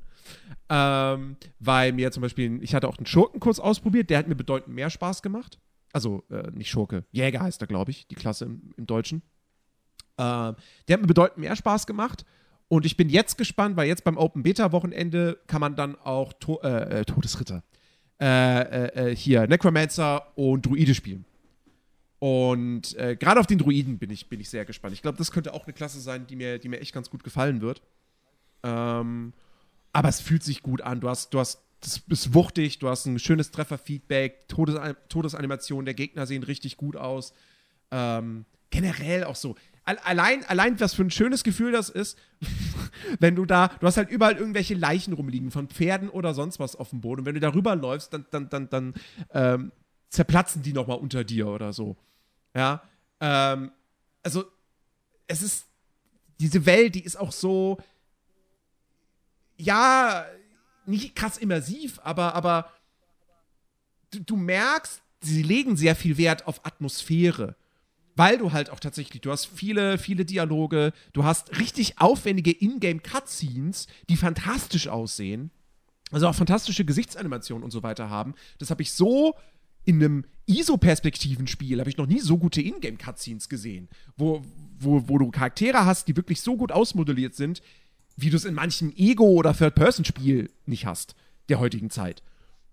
Ähm, 0.70 1.38
weil 1.60 1.92
mir 1.92 2.12
zum 2.12 2.22
Beispiel, 2.22 2.62
ich 2.64 2.76
hatte 2.76 2.88
auch 2.88 2.98
einen 2.98 3.06
Schurkenkurs 3.06 3.60
ausprobiert, 3.60 4.10
der 4.10 4.20
hat 4.20 4.28
mir 4.28 4.36
bedeutend 4.36 4.76
mehr 4.76 4.90
Spaß 4.90 5.22
gemacht. 5.22 5.60
Also 5.94 6.24
äh, 6.30 6.50
nicht 6.52 6.70
Schurke, 6.70 7.06
Jäger 7.12 7.42
heißt 7.42 7.62
er, 7.62 7.68
glaube 7.68 7.92
ich, 7.92 8.08
die 8.08 8.16
Klasse 8.16 8.46
im, 8.46 8.74
im 8.78 8.86
Deutschen. 8.86 9.22
Äh, 10.18 10.24
der 10.24 10.94
hat 10.94 11.02
mir 11.02 11.08
bedeutend 11.08 11.40
mehr 11.40 11.56
Spaß 11.56 11.88
gemacht. 11.88 12.26
Und 12.68 12.86
ich 12.86 12.96
bin 12.96 13.10
jetzt 13.10 13.38
gespannt, 13.38 13.76
weil 13.76 13.88
jetzt 13.88 14.04
beim 14.04 14.18
Open 14.18 14.44
Beta 14.44 14.72
Wochenende 14.72 15.40
kann 15.48 15.60
man 15.60 15.76
dann 15.76 15.98
auch 15.98 16.32
to 16.34 16.60
äh, 16.62 17.02
äh 17.02 17.06
Todesritter 17.06 17.64
äh, 18.22 19.10
äh, 19.10 19.16
hier 19.16 19.46
Necromancer 19.48 20.38
und 20.38 20.66
Druide 20.66 20.96
spielen. 20.96 21.26
Und 22.20 22.96
gerade 22.96 23.40
auf 23.40 23.48
den 23.48 23.58
Druiden 23.58 23.98
bin 23.98 24.12
ich, 24.12 24.30
bin 24.30 24.40
ich 24.40 24.48
sehr 24.48 24.64
gespannt. 24.64 24.94
Ich 24.94 25.02
glaube, 25.02 25.18
das 25.18 25.32
könnte 25.32 25.56
auch 25.56 25.64
eine 25.64 25.74
Klasse 25.74 26.00
sein, 26.00 26.28
die 26.28 26.36
mir, 26.36 26.60
die 26.60 26.70
mir 26.70 26.80
echt 26.80 26.94
ganz 26.94 27.10
gut 27.10 27.24
gefallen 27.24 27.62
wird. 27.62 27.82
Ähm, 28.62 29.34
aber 29.92 30.10
es 30.10 30.22
fühlt 30.22 30.44
sich 30.44 30.62
gut 30.62 30.82
an. 30.82 31.00
Du 31.00 31.10
hast, 31.10 31.34
du 31.34 31.40
hast 31.40 31.64
das 31.82 32.02
ist 32.08 32.34
wuchtig, 32.34 32.80
du 32.80 32.90
hast 32.90 33.06
ein 33.06 33.20
schönes 33.20 33.52
Trefferfeedback, 33.52 34.48
Todes 34.48 34.80
Todesanimationen 35.10 35.86
der 35.86 35.96
Gegner 35.96 36.26
sehen 36.28 36.44
richtig 36.44 36.78
gut 36.78 36.96
aus. 36.96 37.34
Ähm, 37.90 38.46
generell 38.70 39.24
auch 39.24 39.36
so. 39.36 39.56
Allein, 39.84 40.46
allein, 40.46 40.80
was 40.80 40.94
für 40.94 41.02
ein 41.02 41.10
schönes 41.10 41.44
Gefühl 41.44 41.72
das 41.72 41.90
ist, 41.90 42.18
wenn 43.20 43.36
du 43.36 43.46
da, 43.46 43.70
du 43.80 43.88
hast 43.88 43.98
halt 43.98 44.12
überall 44.12 44.38
irgendwelche 44.38 44.76
Leichen 44.76 45.14
rumliegen, 45.14 45.50
von 45.50 45.68
Pferden 45.68 46.10
oder 46.10 46.36
sonst 46.36 46.60
was 46.60 46.76
auf 46.76 46.92
dem 46.92 47.02
Boden. 47.02 47.22
Und 47.22 47.26
wenn 47.26 47.34
du 47.34 47.42
darüber 47.42 47.76
läufst, 47.76 48.14
dann, 48.14 48.26
dann, 48.30 48.50
dann, 48.50 48.70
dann 48.70 48.94
ähm, 49.34 49.72
zerplatzen 50.10 50.62
die 50.62 50.74
nochmal 50.74 51.00
unter 51.00 51.24
dir 51.24 51.48
oder 51.48 51.74
so. 51.74 51.98
Ja. 52.56 52.84
Ähm, 53.20 53.72
also, 54.22 54.46
es 55.28 55.42
ist, 55.42 55.66
diese 56.40 56.66
Welt, 56.68 56.94
die 56.94 57.04
ist 57.04 57.16
auch 57.16 57.32
so, 57.32 57.78
ja, 59.58 60.26
nicht 60.86 61.16
krass 61.16 61.38
immersiv, 61.38 62.00
aber, 62.04 62.36
aber 62.36 62.72
du, 64.12 64.20
du 64.20 64.36
merkst, 64.36 65.02
sie 65.22 65.44
legen 65.44 65.78
sehr 65.78 65.96
viel 65.96 66.18
Wert 66.18 66.48
auf 66.48 66.66
Atmosphäre 66.66 67.56
weil 68.16 68.38
du 68.38 68.52
halt 68.52 68.70
auch 68.70 68.80
tatsächlich, 68.80 69.22
du 69.22 69.32
hast 69.32 69.46
viele, 69.46 69.98
viele 69.98 70.26
Dialoge, 70.26 70.94
du 71.14 71.24
hast 71.24 71.58
richtig 71.60 72.00
aufwendige 72.00 72.52
Ingame-Cutscenes, 72.52 73.88
die 74.10 74.18
fantastisch 74.18 74.88
aussehen, 74.88 75.52
also 76.12 76.28
auch 76.28 76.36
fantastische 76.36 76.86
Gesichtsanimationen 76.86 77.64
und 77.64 77.72
so 77.72 77.84
weiter 77.84 78.10
haben. 78.10 78.36
Das 78.60 78.70
habe 78.70 78.82
ich 78.82 78.92
so 78.92 79.36
in 79.86 79.96
einem 79.96 80.26
ISO-Perspektiven-Spiel, 80.46 81.80
habe 81.80 81.90
ich 81.90 81.98
noch 81.98 82.06
nie 82.06 82.20
so 82.20 82.38
gute 82.38 82.62
Ingame-Cutscenes 82.62 83.50
gesehen, 83.50 83.88
wo, 84.18 84.42
wo, 84.78 85.08
wo 85.08 85.18
du 85.18 85.32
Charaktere 85.32 85.86
hast, 85.86 86.08
die 86.08 86.16
wirklich 86.16 86.42
so 86.42 86.58
gut 86.58 86.72
ausmodelliert 86.72 87.34
sind, 87.34 87.62
wie 88.22 88.30
du 88.30 88.38
es 88.38 88.46
in 88.46 88.54
manchen 88.54 88.96
Ego- 88.96 89.32
oder 89.32 89.54
Third-Person-Spiel 89.54 90.50
nicht 90.66 90.86
hast, 90.86 91.16
der 91.50 91.60
heutigen 91.60 91.90
Zeit. 91.90 92.24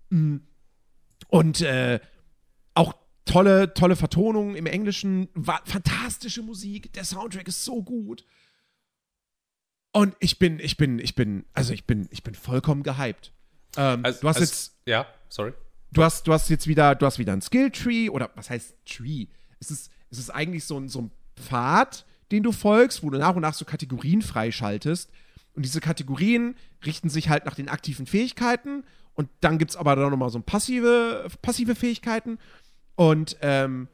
Mm. 0.09 0.37
Und 1.27 1.61
äh, 1.61 1.99
auch 2.73 2.93
tolle, 3.25 3.73
tolle 3.73 3.95
Vertonung 3.95 4.55
im 4.55 4.65
Englischen, 4.65 5.29
fantastische 5.65 6.41
Musik, 6.41 6.93
der 6.93 7.03
Soundtrack 7.03 7.47
ist 7.47 7.63
so 7.65 7.83
gut. 7.83 8.25
Und 9.91 10.15
ich 10.19 10.39
bin, 10.39 10.59
ich 10.59 10.77
bin, 10.77 10.99
ich 10.99 11.15
bin, 11.15 11.45
also 11.53 11.73
ich 11.73 11.85
bin, 11.85 12.07
ich 12.11 12.23
bin 12.23 12.35
vollkommen 12.35 12.83
gehypt. 12.83 13.33
Ähm, 13.75 14.05
also, 14.05 14.21
du 14.21 14.27
hast 14.27 14.37
also, 14.37 14.45
jetzt. 14.45 14.75
Ja, 14.85 15.07
sorry. 15.29 15.53
Du 15.91 16.03
hast, 16.03 16.27
du 16.27 16.33
hast 16.33 16.49
jetzt 16.49 16.67
wieder, 16.67 16.93
du 16.93 17.05
hast 17.05 17.17
wieder 17.17 17.33
ein 17.33 17.41
Skill-Tree 17.41 18.09
oder 18.09 18.29
was 18.35 18.49
heißt 18.49 18.75
Tree? 18.85 19.27
Es 19.59 19.71
ist, 19.71 19.91
es 20.11 20.19
ist 20.19 20.29
eigentlich 20.29 20.63
so 20.65 20.79
ein, 20.79 20.89
so 20.89 21.01
ein 21.01 21.11
Pfad, 21.35 22.05
den 22.31 22.43
du 22.43 22.51
folgst, 22.51 23.01
wo 23.01 23.09
du 23.09 23.17
nach 23.17 23.35
und 23.35 23.41
nach 23.41 23.55
so 23.55 23.65
Kategorien 23.65 24.21
freischaltest. 24.21 25.11
Und 25.53 25.65
diese 25.65 25.81
Kategorien 25.81 26.55
richten 26.85 27.09
sich 27.09 27.29
halt 27.29 27.45
nach 27.45 27.55
den 27.55 27.69
aktiven 27.69 28.05
Fähigkeiten. 28.05 28.83
Und 29.13 29.29
dann 29.41 29.57
gibt 29.57 29.71
es 29.71 29.77
aber 29.77 29.95
dann 29.95 30.11
nochmal 30.11 30.29
so 30.29 30.39
passive, 30.39 31.27
passive 31.41 31.75
Fähigkeiten. 31.75 32.39
Und 32.95 33.37
ähm, 33.41 33.87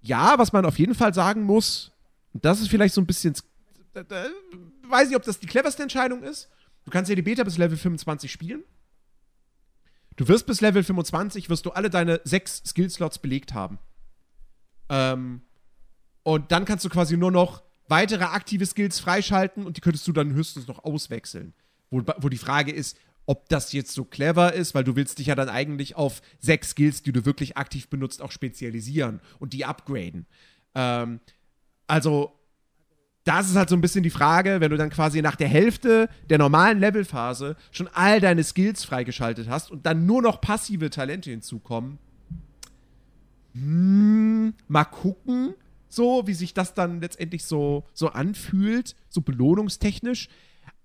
ja, 0.00 0.38
was 0.38 0.52
man 0.52 0.64
auf 0.64 0.78
jeden 0.78 0.94
Fall 0.94 1.12
sagen 1.12 1.42
muss, 1.42 1.92
und 2.32 2.44
das 2.44 2.60
ist 2.60 2.68
vielleicht 2.68 2.94
so 2.94 3.00
ein 3.00 3.06
bisschen, 3.06 3.34
äh, 3.94 4.00
äh, 4.00 4.30
weiß 4.88 5.10
ich, 5.10 5.16
ob 5.16 5.22
das 5.22 5.40
die 5.40 5.46
cleverste 5.46 5.82
Entscheidung 5.82 6.22
ist. 6.22 6.48
Du 6.84 6.90
kannst 6.90 7.08
ja 7.08 7.14
die 7.14 7.22
Beta 7.22 7.44
bis 7.44 7.58
Level 7.58 7.76
25 7.76 8.30
spielen. 8.30 8.62
Du 10.16 10.26
wirst 10.26 10.46
bis 10.46 10.60
Level 10.60 10.82
25, 10.82 11.48
wirst 11.48 11.66
du 11.66 11.70
alle 11.70 11.90
deine 11.90 12.20
sechs 12.24 12.62
Skillslots 12.66 13.18
belegt 13.18 13.54
haben. 13.54 13.78
Ähm, 14.88 15.42
und 16.22 16.50
dann 16.50 16.64
kannst 16.64 16.84
du 16.84 16.88
quasi 16.88 17.16
nur 17.16 17.30
noch 17.30 17.62
weitere 17.88 18.24
aktive 18.24 18.66
Skills 18.66 19.00
freischalten 19.00 19.66
und 19.66 19.76
die 19.76 19.80
könntest 19.80 20.06
du 20.06 20.12
dann 20.12 20.32
höchstens 20.32 20.66
noch 20.66 20.84
auswechseln. 20.84 21.54
Wo, 21.90 22.02
wo 22.18 22.28
die 22.28 22.38
Frage 22.38 22.72
ist, 22.72 22.96
ob 23.26 23.48
das 23.48 23.72
jetzt 23.72 23.92
so 23.92 24.04
clever 24.04 24.54
ist, 24.54 24.74
weil 24.74 24.84
du 24.84 24.96
willst 24.96 25.18
dich 25.18 25.26
ja 25.26 25.34
dann 25.34 25.48
eigentlich 25.48 25.96
auf 25.96 26.22
sechs 26.38 26.70
Skills, 26.70 27.02
die 27.02 27.12
du 27.12 27.26
wirklich 27.26 27.56
aktiv 27.58 27.88
benutzt, 27.88 28.22
auch 28.22 28.32
spezialisieren 28.32 29.20
und 29.38 29.52
die 29.52 29.64
upgraden. 29.66 30.26
Ähm, 30.74 31.20
also 31.86 32.38
da 33.24 33.40
ist 33.40 33.54
halt 33.54 33.68
so 33.68 33.76
ein 33.76 33.82
bisschen 33.82 34.02
die 34.02 34.10
Frage, 34.10 34.60
wenn 34.60 34.70
du 34.70 34.78
dann 34.78 34.88
quasi 34.88 35.20
nach 35.20 35.36
der 35.36 35.48
Hälfte 35.48 36.08
der 36.30 36.38
normalen 36.38 36.80
Levelphase 36.80 37.56
schon 37.70 37.88
all 37.92 38.20
deine 38.20 38.42
Skills 38.42 38.84
freigeschaltet 38.84 39.50
hast 39.50 39.70
und 39.70 39.84
dann 39.84 40.06
nur 40.06 40.22
noch 40.22 40.40
passive 40.40 40.88
Talente 40.88 41.28
hinzukommen. 41.28 41.98
Hm, 43.52 44.54
mal 44.68 44.84
gucken, 44.84 45.52
so 45.88 46.26
wie 46.26 46.34
sich 46.34 46.54
das 46.54 46.74
dann 46.74 47.00
letztendlich 47.00 47.44
so, 47.44 47.84
so 47.94 48.08
anfühlt, 48.08 48.94
so 49.08 49.20
belohnungstechnisch 49.20 50.28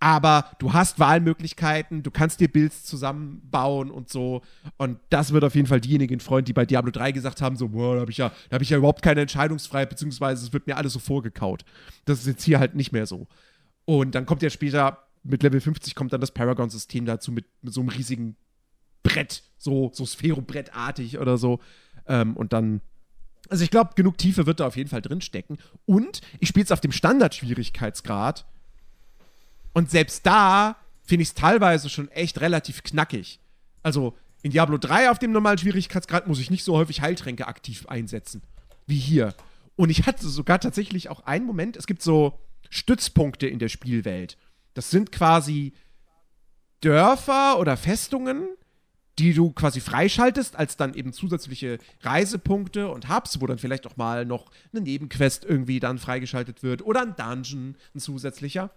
aber 0.03 0.51
du 0.59 0.73
hast 0.73 0.99
Wahlmöglichkeiten, 0.99 2.03
du 2.03 2.11
kannst 2.11 2.41
dir 2.41 2.49
Builds 2.49 2.83
zusammenbauen 2.83 3.89
und 3.89 4.09
so. 4.09 4.41
Und 4.75 4.99
das 5.09 5.31
wird 5.31 5.45
auf 5.45 5.55
jeden 5.55 5.67
Fall 5.67 5.79
diejenigen 5.79 6.19
freuen, 6.19 6.43
die 6.43 6.51
bei 6.51 6.65
Diablo 6.65 6.91
3 6.91 7.13
gesagt 7.13 7.41
haben: 7.41 7.55
so, 7.55 7.69
boah, 7.69 7.95
da 7.95 8.01
habe 8.01 8.11
ich, 8.11 8.17
ja, 8.17 8.33
hab 8.51 8.61
ich 8.61 8.69
ja 8.69 8.77
überhaupt 8.77 9.01
keine 9.01 9.21
Entscheidungsfreiheit, 9.21 9.89
beziehungsweise 9.89 10.45
es 10.45 10.51
wird 10.51 10.67
mir 10.67 10.75
alles 10.75 10.91
so 10.91 10.99
vorgekaut. 10.99 11.63
Das 12.03 12.19
ist 12.19 12.27
jetzt 12.27 12.43
hier 12.43 12.59
halt 12.59 12.75
nicht 12.75 12.91
mehr 12.91 13.05
so. 13.05 13.27
Und 13.85 14.13
dann 14.13 14.25
kommt 14.25 14.41
ja 14.41 14.49
später, 14.49 15.07
mit 15.23 15.41
Level 15.41 15.61
50 15.61 15.95
kommt 15.95 16.11
dann 16.11 16.19
das 16.19 16.31
Paragon-System 16.31 17.05
dazu 17.05 17.31
mit, 17.31 17.45
mit 17.61 17.73
so 17.73 17.79
einem 17.79 17.89
riesigen 17.89 18.35
Brett, 19.03 19.43
so, 19.57 19.89
so 19.93 20.05
Sphäro-Brettartig 20.05 21.17
oder 21.17 21.37
so. 21.37 21.61
Ähm, 22.07 22.35
und 22.35 22.51
dann 22.51 22.81
also 23.49 23.63
ich 23.63 23.71
glaube, 23.71 23.91
genug 23.95 24.17
Tiefe 24.17 24.45
wird 24.45 24.60
da 24.60 24.67
auf 24.67 24.77
jeden 24.77 24.89
Fall 24.89 25.01
drinstecken. 25.01 25.58
Und 25.86 26.21
ich 26.39 26.49
spiele 26.49 26.65
es 26.65 26.71
auf 26.71 26.82
dem 26.82 26.91
Standard-Schwierigkeitsgrad 26.91 28.45
und 29.73 29.91
selbst 29.91 30.25
da 30.25 30.77
finde 31.03 31.23
ich 31.23 31.29
es 31.29 31.36
teilweise 31.36 31.89
schon 31.89 32.10
echt 32.10 32.39
relativ 32.41 32.84
knackig. 32.84 33.39
Also 33.82 34.15
in 34.41 34.51
Diablo 34.51 34.77
3 34.77 35.10
auf 35.10 35.19
dem 35.19 35.32
normalen 35.32 35.58
Schwierigkeitsgrad 35.58 36.27
muss 36.27 36.39
ich 36.39 36.51
nicht 36.51 36.63
so 36.63 36.77
häufig 36.77 37.01
Heiltränke 37.01 37.47
aktiv 37.47 37.86
einsetzen 37.88 38.41
wie 38.86 38.97
hier. 38.97 39.34
Und 39.75 39.89
ich 39.89 40.06
hatte 40.06 40.27
sogar 40.27 40.60
tatsächlich 40.60 41.10
auch 41.10 41.21
einen 41.25 41.45
Moment, 41.45 41.77
es 41.77 41.88
gibt 41.88 42.01
so 42.01 42.39
Stützpunkte 42.69 43.47
in 43.47 43.60
der 43.60 43.69
Spielwelt. 43.69 44.38
Das 44.73 44.89
sind 44.89 45.12
quasi 45.12 45.73
Dörfer 46.82 47.60
oder 47.60 47.77
Festungen, 47.77 48.47
die 49.19 49.34
du 49.34 49.52
quasi 49.52 49.80
freischaltest 49.80 50.56
als 50.56 50.76
dann 50.76 50.95
eben 50.95 51.13
zusätzliche 51.13 51.78
Reisepunkte 52.02 52.89
und 52.89 53.10
Hubs, 53.10 53.39
wo 53.41 53.47
dann 53.47 53.60
vielleicht 53.60 53.86
auch 53.86 53.95
mal 53.95 54.26
noch 54.26 54.52
eine 54.71 54.82
Nebenquest 54.82 55.45
irgendwie 55.45 55.80
dann 55.80 55.99
freigeschaltet 55.99 56.63
wird 56.63 56.84
oder 56.84 57.02
ein 57.02 57.15
Dungeon, 57.15 57.76
ein 57.93 57.99
zusätzlicher. 57.99 58.71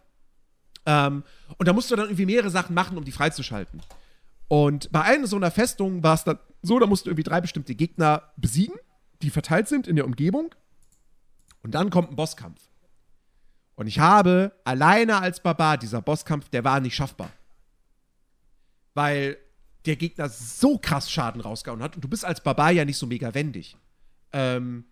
Ähm, 0.84 1.24
und 1.56 1.66
da 1.66 1.72
musst 1.72 1.90
du 1.90 1.96
dann 1.96 2.06
irgendwie 2.06 2.26
mehrere 2.26 2.50
Sachen 2.50 2.74
machen, 2.74 2.98
um 2.98 3.04
die 3.04 3.12
freizuschalten. 3.12 3.80
Und 4.48 4.92
bei 4.92 5.02
einer 5.02 5.26
so 5.26 5.36
einer 5.36 5.50
Festung 5.50 6.02
war 6.02 6.14
es 6.14 6.24
dann 6.24 6.38
so, 6.62 6.78
da 6.78 6.86
musst 6.86 7.06
du 7.06 7.10
irgendwie 7.10 7.24
drei 7.24 7.40
bestimmte 7.40 7.74
Gegner 7.74 8.22
besiegen, 8.36 8.76
die 9.22 9.30
verteilt 9.30 9.68
sind 9.68 9.88
in 9.88 9.96
der 9.96 10.04
Umgebung. 10.04 10.54
Und 11.62 11.74
dann 11.74 11.90
kommt 11.90 12.10
ein 12.10 12.16
Bosskampf. 12.16 12.60
Und 13.74 13.86
ich 13.86 13.98
habe 13.98 14.52
alleine 14.64 15.20
als 15.20 15.40
Barbar, 15.40 15.78
dieser 15.78 16.02
Bosskampf, 16.02 16.48
der 16.50 16.64
war 16.64 16.80
nicht 16.80 16.94
schaffbar. 16.94 17.30
Weil 18.94 19.36
der 19.86 19.96
Gegner 19.96 20.28
so 20.28 20.78
krass 20.78 21.10
Schaden 21.10 21.40
rausgehauen 21.40 21.82
hat 21.82 21.94
und 21.94 22.02
du 22.02 22.08
bist 22.08 22.24
als 22.24 22.42
Barbar 22.42 22.72
ja 22.72 22.84
nicht 22.84 22.98
so 22.98 23.06
mega 23.06 23.34
wendig. 23.34 23.76
Ähm, 24.32 24.84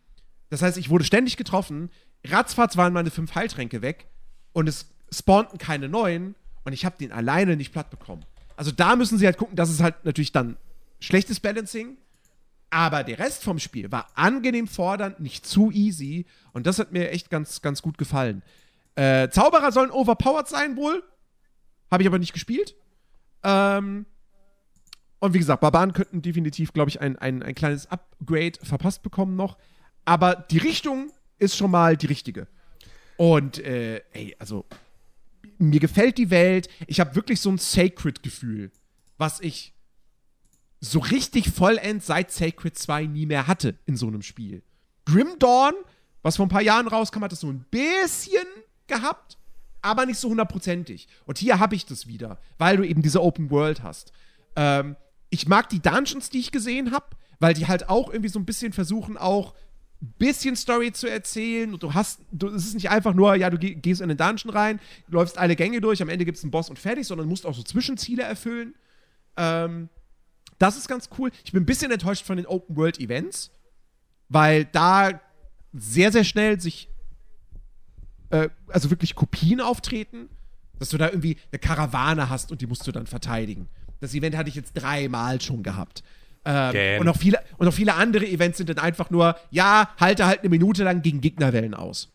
das 0.51 0.63
heißt, 0.63 0.79
ich 0.79 0.91
wurde 0.91 1.05
ständig 1.05 1.37
getroffen, 1.37 1.91
ratzfatz 2.25 2.77
waren 2.77 2.93
meine 2.93 3.11
fünf 3.11 3.35
Heiltränke 3.35 3.83
weg 3.83 4.07
und 4.53 4.69
es 4.69 4.89
spawnten 5.11 5.59
keine 5.59 5.89
neuen 5.89 6.35
und 6.65 6.73
ich 6.73 6.85
habe 6.85 6.97
den 6.99 7.13
alleine 7.13 7.57
nicht 7.57 7.73
platt 7.73 7.91
bekommen. 7.91 8.25
Also 8.57 8.71
da 8.71 8.97
müssen 8.97 9.19
sie 9.19 9.27
halt 9.27 9.37
gucken, 9.37 9.57
das 9.57 9.71
ist 9.71 9.81
halt 9.81 10.05
natürlich 10.05 10.33
dann 10.33 10.57
schlechtes 11.01 11.41
Balancing, 11.41 11.99
aber 12.71 13.05
der 13.05 13.19
Rest 13.19 13.43
vom 13.43 13.59
Spiel 13.59 13.91
war 13.93 14.09
angenehm 14.15 14.69
fordernd, 14.69 15.21
nicht 15.21 15.47
zu 15.47 15.71
easy 15.71 16.27
und 16.53 16.67
das 16.67 16.79
hat 16.79 16.93
mir 16.93 17.11
echt 17.11 17.31
ganz, 17.31 17.63
ganz 17.63 17.83
gut 17.83 17.99
gefallen. 17.99 18.43
Äh, 18.95 19.29
Zauberer 19.29 19.73
sollen 19.73 19.91
overpowered 19.91 20.49
sein 20.49 20.77
wohl, 20.77 21.03
habe 21.91 22.03
ich 22.03 22.07
aber 22.07 22.19
nicht 22.19 22.33
gespielt. 22.33 22.75
Ähm, 23.43 24.07
und 25.25 25.33
wie 25.33 25.39
gesagt, 25.39 25.63
Barbaren 25.63 25.95
könnten 25.95 26.21
definitiv, 26.21 26.75
glaube 26.75 26.91
ich, 26.91 27.01
ein, 27.01 27.17
ein, 27.17 27.43
ein 27.43 27.55
kleines 27.55 27.87
Upgrade 27.87 28.59
verpasst 28.63 29.03
bekommen 29.03 29.37
noch. 29.37 29.57
Aber 30.05 30.35
die 30.35 30.59
Richtung 30.59 31.11
ist 31.39 31.57
schon 31.57 31.71
mal 31.71 31.97
die 31.97 32.07
richtige. 32.07 32.47
Und, 33.17 33.59
äh, 33.59 34.03
ey, 34.13 34.37
also 34.39 34.67
mir 35.57 35.81
gefällt 35.81 36.19
die 36.19 36.29
Welt. 36.29 36.69
Ich 36.89 37.01
habe 37.01 37.15
wirklich 37.17 37.41
so 37.41 37.51
ein 37.51 37.57
Sacred-Gefühl, 37.57 38.71
was 39.17 39.41
ich 39.41 39.73
so 40.81 40.99
richtig 40.99 41.51
vollends 41.51 42.07
seit 42.07 42.31
Sacred 42.31 42.77
2 42.77 43.07
nie 43.07 43.25
mehr 43.25 43.47
hatte 43.47 43.79
in 43.87 43.97
so 43.97 44.07
einem 44.07 44.21
Spiel. 44.21 44.63
Grim 45.07 45.39
Dawn, 45.39 45.73
was 46.21 46.37
vor 46.37 46.45
ein 46.45 46.51
paar 46.51 46.61
Jahren 46.61 46.87
rauskam, 46.87 47.23
hat 47.23 47.33
das 47.33 47.41
so 47.41 47.49
ein 47.49 47.65
bisschen 47.71 48.47
gehabt, 48.89 49.39
aber 49.81 50.05
nicht 50.05 50.19
so 50.19 50.29
hundertprozentig. 50.29 51.09
Und 51.25 51.39
hier 51.39 51.61
habe 51.61 51.77
ich 51.77 51.87
das 51.87 52.07
wieder, 52.07 52.39
weil 52.59 52.77
du 52.77 52.87
eben 52.87 53.01
diese 53.01 53.23
Open 53.23 53.51
World 53.51 53.83
hast. 53.83 54.13
Ähm, 54.57 54.97
ich 55.35 55.49
mag 55.49 55.69
die 55.69 55.81
Dungeons, 55.81 56.31
die 56.31 56.39
ich 56.39 56.53
gesehen 56.53 56.93
habe, 56.93 57.07
weil 57.41 57.55
die 57.55 57.67
halt 57.67 57.89
auch 57.89 58.09
irgendwie 58.09 58.29
so 58.29 58.39
ein 58.39 58.47
bisschen 58.47 58.73
versuchen, 58.73 59.19
auch 59.19 59.55
bisschen 60.19 60.55
Story 60.55 60.93
zu 60.93 61.09
erzählen 61.09 61.73
und 61.73 61.83
du 61.83 61.95
hast, 61.95 62.21
du, 62.31 62.49
es 62.49 62.67
ist 62.67 62.75
nicht 62.75 62.91
einfach 62.91 63.15
nur, 63.15 63.35
ja, 63.35 63.51
du 63.51 63.59
gehst 63.59 64.01
in 64.01 64.09
den 64.09 64.19
Dungeon 64.19 64.53
rein, 64.53 64.81
läufst 65.09 65.39
alle 65.39 65.57
Gänge 65.57 65.81
durch, 65.81 66.03
am 66.03 66.09
Ende 66.09 66.25
gibt 66.25 66.39
es 66.39 66.45
einen 66.45 66.51
Boss 66.51 66.71
und 66.71 66.79
fertig, 66.79 67.07
sondern 67.07 67.27
musst 67.27 67.47
auch 67.47 67.55
so 67.55 67.63
Zwischenziele 67.63 68.23
erfüllen. 68.23 68.75
Ähm, 69.37 69.89
das 70.59 70.77
ist 70.77 70.89
ganz 70.89 71.09
cool. 71.19 71.31
Ich 71.45 71.53
bin 71.53 71.63
ein 71.63 71.67
bisschen 71.67 71.91
enttäuscht 71.91 72.25
von 72.25 72.37
den 72.37 72.47
Open 72.47 72.77
World 72.77 73.01
Events, 73.01 73.51
weil 74.29 74.67
da 74.67 75.21
sehr, 75.73 76.13
sehr 76.13 76.25
schnell 76.25 76.61
sich, 76.61 76.89
äh, 78.31 78.51
also 78.69 78.91
wirklich 78.91 79.15
Kopien 79.15 79.61
auftreten, 79.61 80.29
dass 80.79 80.91
du 80.91 80.99
da 80.99 81.09
irgendwie 81.09 81.39
eine 81.51 81.59
Karawane 81.59 82.29
hast 82.29 82.53
und 82.53 82.61
die 82.61 82.67
musst 82.67 82.87
du 82.87 82.93
dann 82.93 83.07
verteidigen. 83.07 83.69
Das 84.05 84.15
Event 84.15 84.37
hatte 84.37 84.49
ich 84.49 84.55
jetzt 84.55 84.75
dreimal 84.75 85.41
schon 85.41 85.63
gehabt. 85.63 86.03
Ähm, 86.45 87.01
und, 87.01 87.09
auch 87.09 87.17
viele, 87.17 87.41
und 87.57 87.67
auch 87.67 87.73
viele 87.73 87.95
andere 87.95 88.27
Events 88.27 88.59
sind 88.59 88.69
dann 88.69 88.79
einfach 88.79 89.11
nur, 89.11 89.37
ja, 89.51 89.89
halte 89.99 90.27
halt 90.27 90.41
eine 90.41 90.51
Minute 90.51 90.85
lang 90.85 91.03
gegen 91.03 91.21
Gegnerwellen 91.21 91.75
aus. 91.75 92.11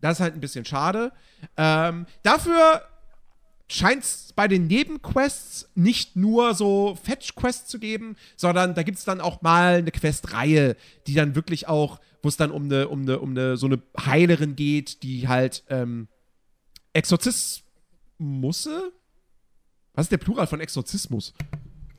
Das 0.00 0.18
ist 0.18 0.20
halt 0.20 0.34
ein 0.34 0.40
bisschen 0.40 0.64
schade. 0.64 1.12
Ähm, 1.56 2.06
dafür 2.22 2.82
scheint 3.68 4.04
es 4.04 4.32
bei 4.34 4.48
den 4.48 4.66
Nebenquests 4.66 5.68
nicht 5.74 6.16
nur 6.16 6.54
so 6.54 6.98
Fetch-Quests 7.02 7.68
zu 7.68 7.78
geben, 7.78 8.16
sondern 8.36 8.74
da 8.74 8.82
gibt 8.82 8.98
es 8.98 9.04
dann 9.04 9.20
auch 9.20 9.42
mal 9.42 9.76
eine 9.76 9.90
Questreihe, 9.90 10.76
die 11.06 11.14
dann 11.14 11.34
wirklich 11.34 11.68
auch, 11.68 12.00
wo 12.22 12.28
es 12.28 12.36
dann 12.36 12.50
um 12.50 12.64
eine, 12.64 12.88
um 12.88 13.02
eine, 13.02 13.18
um 13.18 13.30
eine, 13.30 13.56
so 13.56 13.66
eine 13.66 13.80
Heilerin 13.98 14.56
geht, 14.56 15.02
die 15.02 15.28
halt 15.28 15.64
ähm, 15.68 16.08
Exorzismusse? 16.92 18.92
Was 19.98 20.04
ist 20.04 20.12
der 20.12 20.18
Plural 20.18 20.46
von 20.46 20.60
Exorzismus? 20.60 21.34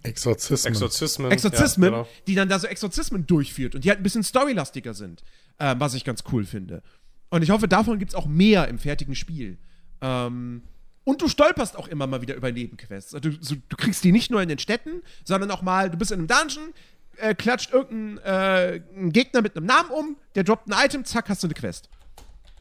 Exorzismen. 0.04 0.72
Exorzismen, 0.72 1.32
Exorzismen 1.34 1.92
ja, 1.92 1.98
genau. 1.98 2.10
die 2.28 2.36
dann 2.36 2.48
da 2.48 2.58
so 2.58 2.66
Exorzismen 2.66 3.28
durchführt 3.28 3.76
und 3.76 3.84
die 3.84 3.90
halt 3.90 4.00
ein 4.00 4.04
bisschen 4.04 4.24
storylastiger 4.24 4.94
sind, 4.94 5.22
äh, 5.58 5.76
was 5.78 5.96
ich 5.96 6.06
ganz 6.06 6.24
cool 6.32 6.46
finde. 6.46 6.82
Und 7.30 7.42
ich 7.42 7.50
hoffe, 7.50 7.68
davon 7.68 8.00
gibt 8.00 8.12
es 8.12 8.16
auch 8.16 8.26
mehr 8.26 8.70
im 8.70 8.80
fertigen 8.80 9.16
Spiel. 9.16 9.58
Ähm, 10.00 10.64
und 11.04 11.22
du 11.22 11.28
stolperst 11.28 11.76
auch 11.76 11.90
immer 11.90 12.08
mal 12.08 12.22
wieder 12.22 12.36
über 12.36 12.54
Nebenquests. 12.54 13.14
Also, 13.14 13.32
du, 13.32 13.38
so, 13.42 13.56
du, 13.68 13.76
kriegst 13.76 14.02
die 14.06 14.14
nicht 14.14 14.32
nur 14.32 14.42
in 14.42 14.48
den 14.48 14.60
Städten, 14.60 15.02
sondern 15.26 15.52
auch 15.52 15.62
mal, 15.62 15.90
du 15.90 15.98
bist 15.98 16.14
in 16.14 16.20
einem 16.20 16.28
Dungeon, 16.30 16.74
äh, 17.18 17.36
klatscht 17.36 17.74
irgendein 17.74 18.24
äh, 18.24 18.82
Gegner 19.10 19.42
mit 19.42 19.58
einem 19.58 19.66
Namen 19.66 19.90
um, 19.90 20.16
der 20.36 20.46
droppt 20.46 20.70
ein 20.72 20.86
Item, 20.86 21.04
zack, 21.04 21.28
hast 21.28 21.44
du 21.44 21.48
eine 21.48 21.54
Quest. 21.54 21.90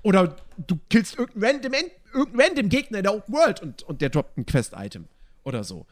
Oder 0.02 0.34
du 0.56 0.80
killst 0.90 1.16
irgendeinen 1.16 1.62
random, 1.62 1.72
irgendeinen 2.12 2.40
random 2.40 2.68
Gegner 2.70 2.98
in 2.98 3.04
der 3.04 3.14
Open 3.14 3.32
World 3.32 3.62
und, 3.62 3.84
und 3.84 4.00
der 4.00 4.10
droppt 4.10 4.36
ein 4.36 4.44
Quest-Item. 4.44 5.06
Oder 5.44 5.64
so. 5.64 5.86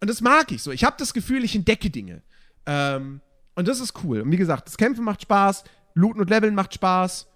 Und 0.00 0.08
das 0.08 0.20
mag 0.20 0.52
ich 0.52 0.62
so. 0.62 0.70
Ich 0.70 0.84
habe 0.84 0.96
das 0.98 1.14
Gefühl, 1.14 1.44
ich 1.44 1.54
entdecke 1.54 1.90
Dinge. 1.90 2.22
Ähm, 2.66 3.20
und 3.54 3.66
das 3.66 3.80
ist 3.80 4.04
cool. 4.04 4.20
Und 4.20 4.30
wie 4.30 4.36
gesagt, 4.36 4.68
das 4.68 4.76
Kämpfen 4.76 5.04
macht 5.04 5.22
Spaß, 5.22 5.64
Looten 5.94 6.20
und 6.20 6.30
Leveln 6.30 6.54
macht 6.54 6.74
Spaß. 6.74 7.26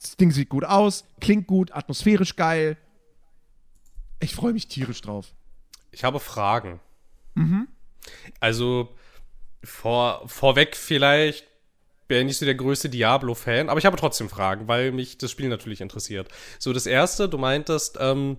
Das 0.00 0.16
Ding 0.16 0.30
sieht 0.30 0.48
gut 0.48 0.64
aus, 0.64 1.04
klingt 1.20 1.46
gut, 1.46 1.72
atmosphärisch 1.72 2.36
geil. 2.36 2.76
Ich 4.20 4.34
freue 4.34 4.52
mich 4.52 4.68
tierisch 4.68 5.00
drauf. 5.00 5.34
Ich 5.90 6.04
habe 6.04 6.20
Fragen. 6.20 6.80
Mhm. 7.34 7.68
Also, 8.40 8.94
vor, 9.62 10.26
vorweg 10.26 10.76
vielleicht 10.76 11.46
bin 12.08 12.18
ich 12.18 12.24
nicht 12.24 12.38
so 12.38 12.44
der 12.44 12.54
größte 12.56 12.88
Diablo-Fan, 12.88 13.68
aber 13.68 13.78
ich 13.78 13.86
habe 13.86 13.96
trotzdem 13.96 14.28
Fragen, 14.28 14.68
weil 14.68 14.90
mich 14.90 15.16
das 15.16 15.30
Spiel 15.30 15.48
natürlich 15.48 15.80
interessiert. 15.80 16.28
So, 16.58 16.72
das 16.72 16.86
erste, 16.86 17.28
du 17.28 17.38
meintest, 17.38 17.98
ähm, 18.00 18.36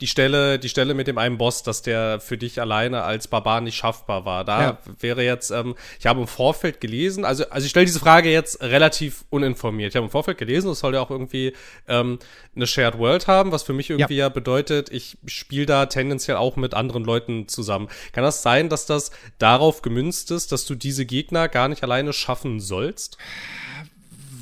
die 0.00 0.06
Stelle, 0.06 0.58
die 0.58 0.68
Stelle 0.68 0.94
mit 0.94 1.06
dem 1.06 1.18
einen 1.18 1.38
Boss, 1.38 1.62
dass 1.62 1.82
der 1.82 2.20
für 2.20 2.38
dich 2.38 2.60
alleine 2.60 3.02
als 3.02 3.28
Barbar 3.28 3.60
nicht 3.60 3.76
schaffbar 3.76 4.24
war. 4.24 4.44
Da 4.44 4.62
ja. 4.62 4.78
wäre 5.00 5.24
jetzt, 5.24 5.50
ähm, 5.50 5.74
ich 5.98 6.06
habe 6.06 6.20
im 6.20 6.26
Vorfeld 6.26 6.80
gelesen, 6.80 7.24
also, 7.24 7.48
also 7.50 7.64
ich 7.64 7.70
stelle 7.70 7.86
diese 7.86 8.00
Frage 8.00 8.30
jetzt 8.30 8.62
relativ 8.62 9.24
uninformiert. 9.30 9.92
Ich 9.92 9.96
habe 9.96 10.06
im 10.06 10.10
Vorfeld 10.10 10.38
gelesen, 10.38 10.70
es 10.70 10.80
soll 10.80 10.94
ja 10.94 11.00
auch 11.00 11.10
irgendwie 11.10 11.52
ähm, 11.88 12.18
eine 12.54 12.66
Shared 12.66 12.98
World 12.98 13.26
haben, 13.26 13.52
was 13.52 13.62
für 13.62 13.72
mich 13.72 13.90
irgendwie 13.90 14.16
ja, 14.16 14.26
ja 14.26 14.28
bedeutet, 14.28 14.90
ich 14.90 15.18
spiele 15.26 15.66
da 15.66 15.86
tendenziell 15.86 16.36
auch 16.36 16.56
mit 16.56 16.74
anderen 16.74 17.04
Leuten 17.04 17.48
zusammen. 17.48 17.88
Kann 18.12 18.24
das 18.24 18.42
sein, 18.42 18.68
dass 18.68 18.86
das 18.86 19.10
darauf 19.38 19.82
gemünzt 19.82 20.30
ist, 20.30 20.52
dass 20.52 20.66
du 20.66 20.74
diese 20.74 21.06
Gegner 21.06 21.48
gar 21.48 21.68
nicht 21.68 21.82
alleine 21.82 22.12
schaffen 22.12 22.60
sollst? 22.60 23.18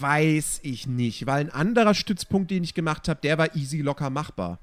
weiß 0.00 0.60
ich 0.62 0.86
nicht, 0.86 1.26
weil 1.26 1.40
ein 1.40 1.50
anderer 1.50 1.94
Stützpunkt, 1.94 2.50
den 2.50 2.64
ich 2.64 2.74
gemacht 2.74 3.08
habe, 3.08 3.20
der 3.22 3.38
war 3.38 3.54
easy 3.54 3.80
locker 3.80 4.10
machbar. 4.10 4.58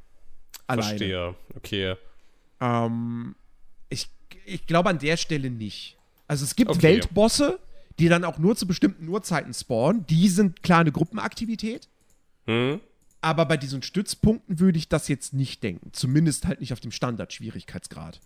Alleine. 0.68 0.88
Verstehe, 0.88 1.36
okay. 1.56 1.96
Ähm, 2.60 3.36
ich, 3.90 4.10
ich 4.46 4.68
glaube 4.68 4.90
an 4.90 5.00
der 5.00 5.18
Stelle 5.18 5.50
nicht. 5.50 5.98
Also 6.28 6.44
es 6.44 6.56
gibt 6.56 6.72
okay. 6.72 6.84
Weltbosse, 6.84 7.60
die 8.00 8.10
dann 8.10 8.24
auch 8.24 8.38
nur 8.38 8.56
zu 8.56 8.68
bestimmten 8.68 9.08
Uhrzeiten 9.08 9.54
spawnen. 9.54 10.06
Die 10.08 10.30
sind 10.30 10.62
klar 10.64 10.82
eine 10.82 10.92
Gruppenaktivität. 10.92 11.88
Hm. 12.46 12.82
Aber 13.22 13.46
bei 13.46 13.58
diesen 13.58 13.82
Stützpunkten 13.82 14.60
würde 14.60 14.78
ich 14.78 14.90
das 14.90 15.08
jetzt 15.08 15.34
nicht 15.34 15.64
denken. 15.64 15.90
Zumindest 15.94 16.46
halt 16.46 16.60
nicht 16.60 16.74
auf 16.74 16.80
dem 16.80 16.92
Standard-Schwierigkeitsgrad. 16.92 18.20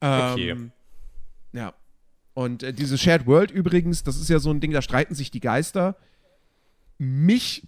Ähm, 0.00 0.32
okay. 0.32 0.70
Ja. 1.52 1.74
Und 2.34 2.62
äh, 2.62 2.72
diese 2.72 2.96
Shared 2.96 3.26
World 3.26 3.50
übrigens, 3.50 4.02
das 4.04 4.16
ist 4.16 4.28
ja 4.28 4.38
so 4.38 4.50
ein 4.50 4.60
Ding, 4.60 4.72
da 4.72 4.82
streiten 4.82 5.14
sich 5.14 5.30
die 5.30 5.40
Geister. 5.40 5.96
Mich 6.98 7.64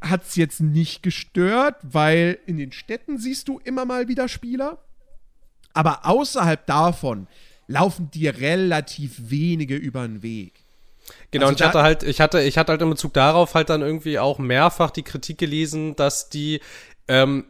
hat 0.00 0.24
es 0.24 0.36
jetzt 0.36 0.60
nicht 0.60 1.02
gestört, 1.02 1.76
weil 1.82 2.38
in 2.46 2.56
den 2.56 2.72
Städten 2.72 3.18
siehst 3.18 3.48
du 3.48 3.60
immer 3.64 3.84
mal 3.84 4.08
wieder 4.08 4.28
Spieler. 4.28 4.78
Aber 5.72 6.06
außerhalb 6.06 6.66
davon 6.66 7.26
laufen 7.66 8.10
dir 8.10 8.38
relativ 8.38 9.30
wenige 9.30 9.76
über 9.76 10.06
den 10.06 10.22
Weg. 10.22 10.64
Genau, 11.30 11.46
also 11.46 11.52
und 11.52 11.60
ich 11.60 11.66
hatte 11.66 11.82
halt, 11.82 12.02
ich 12.02 12.20
hatte, 12.20 12.42
ich 12.42 12.58
hatte 12.58 12.72
halt 12.72 12.82
in 12.82 12.90
Bezug 12.90 13.12
darauf 13.12 13.54
halt 13.54 13.70
dann 13.70 13.82
irgendwie 13.82 14.18
auch 14.18 14.38
mehrfach 14.38 14.90
die 14.90 15.02
Kritik 15.02 15.38
gelesen, 15.38 15.96
dass 15.96 16.28
die 16.28 16.60
ähm, 17.08 17.46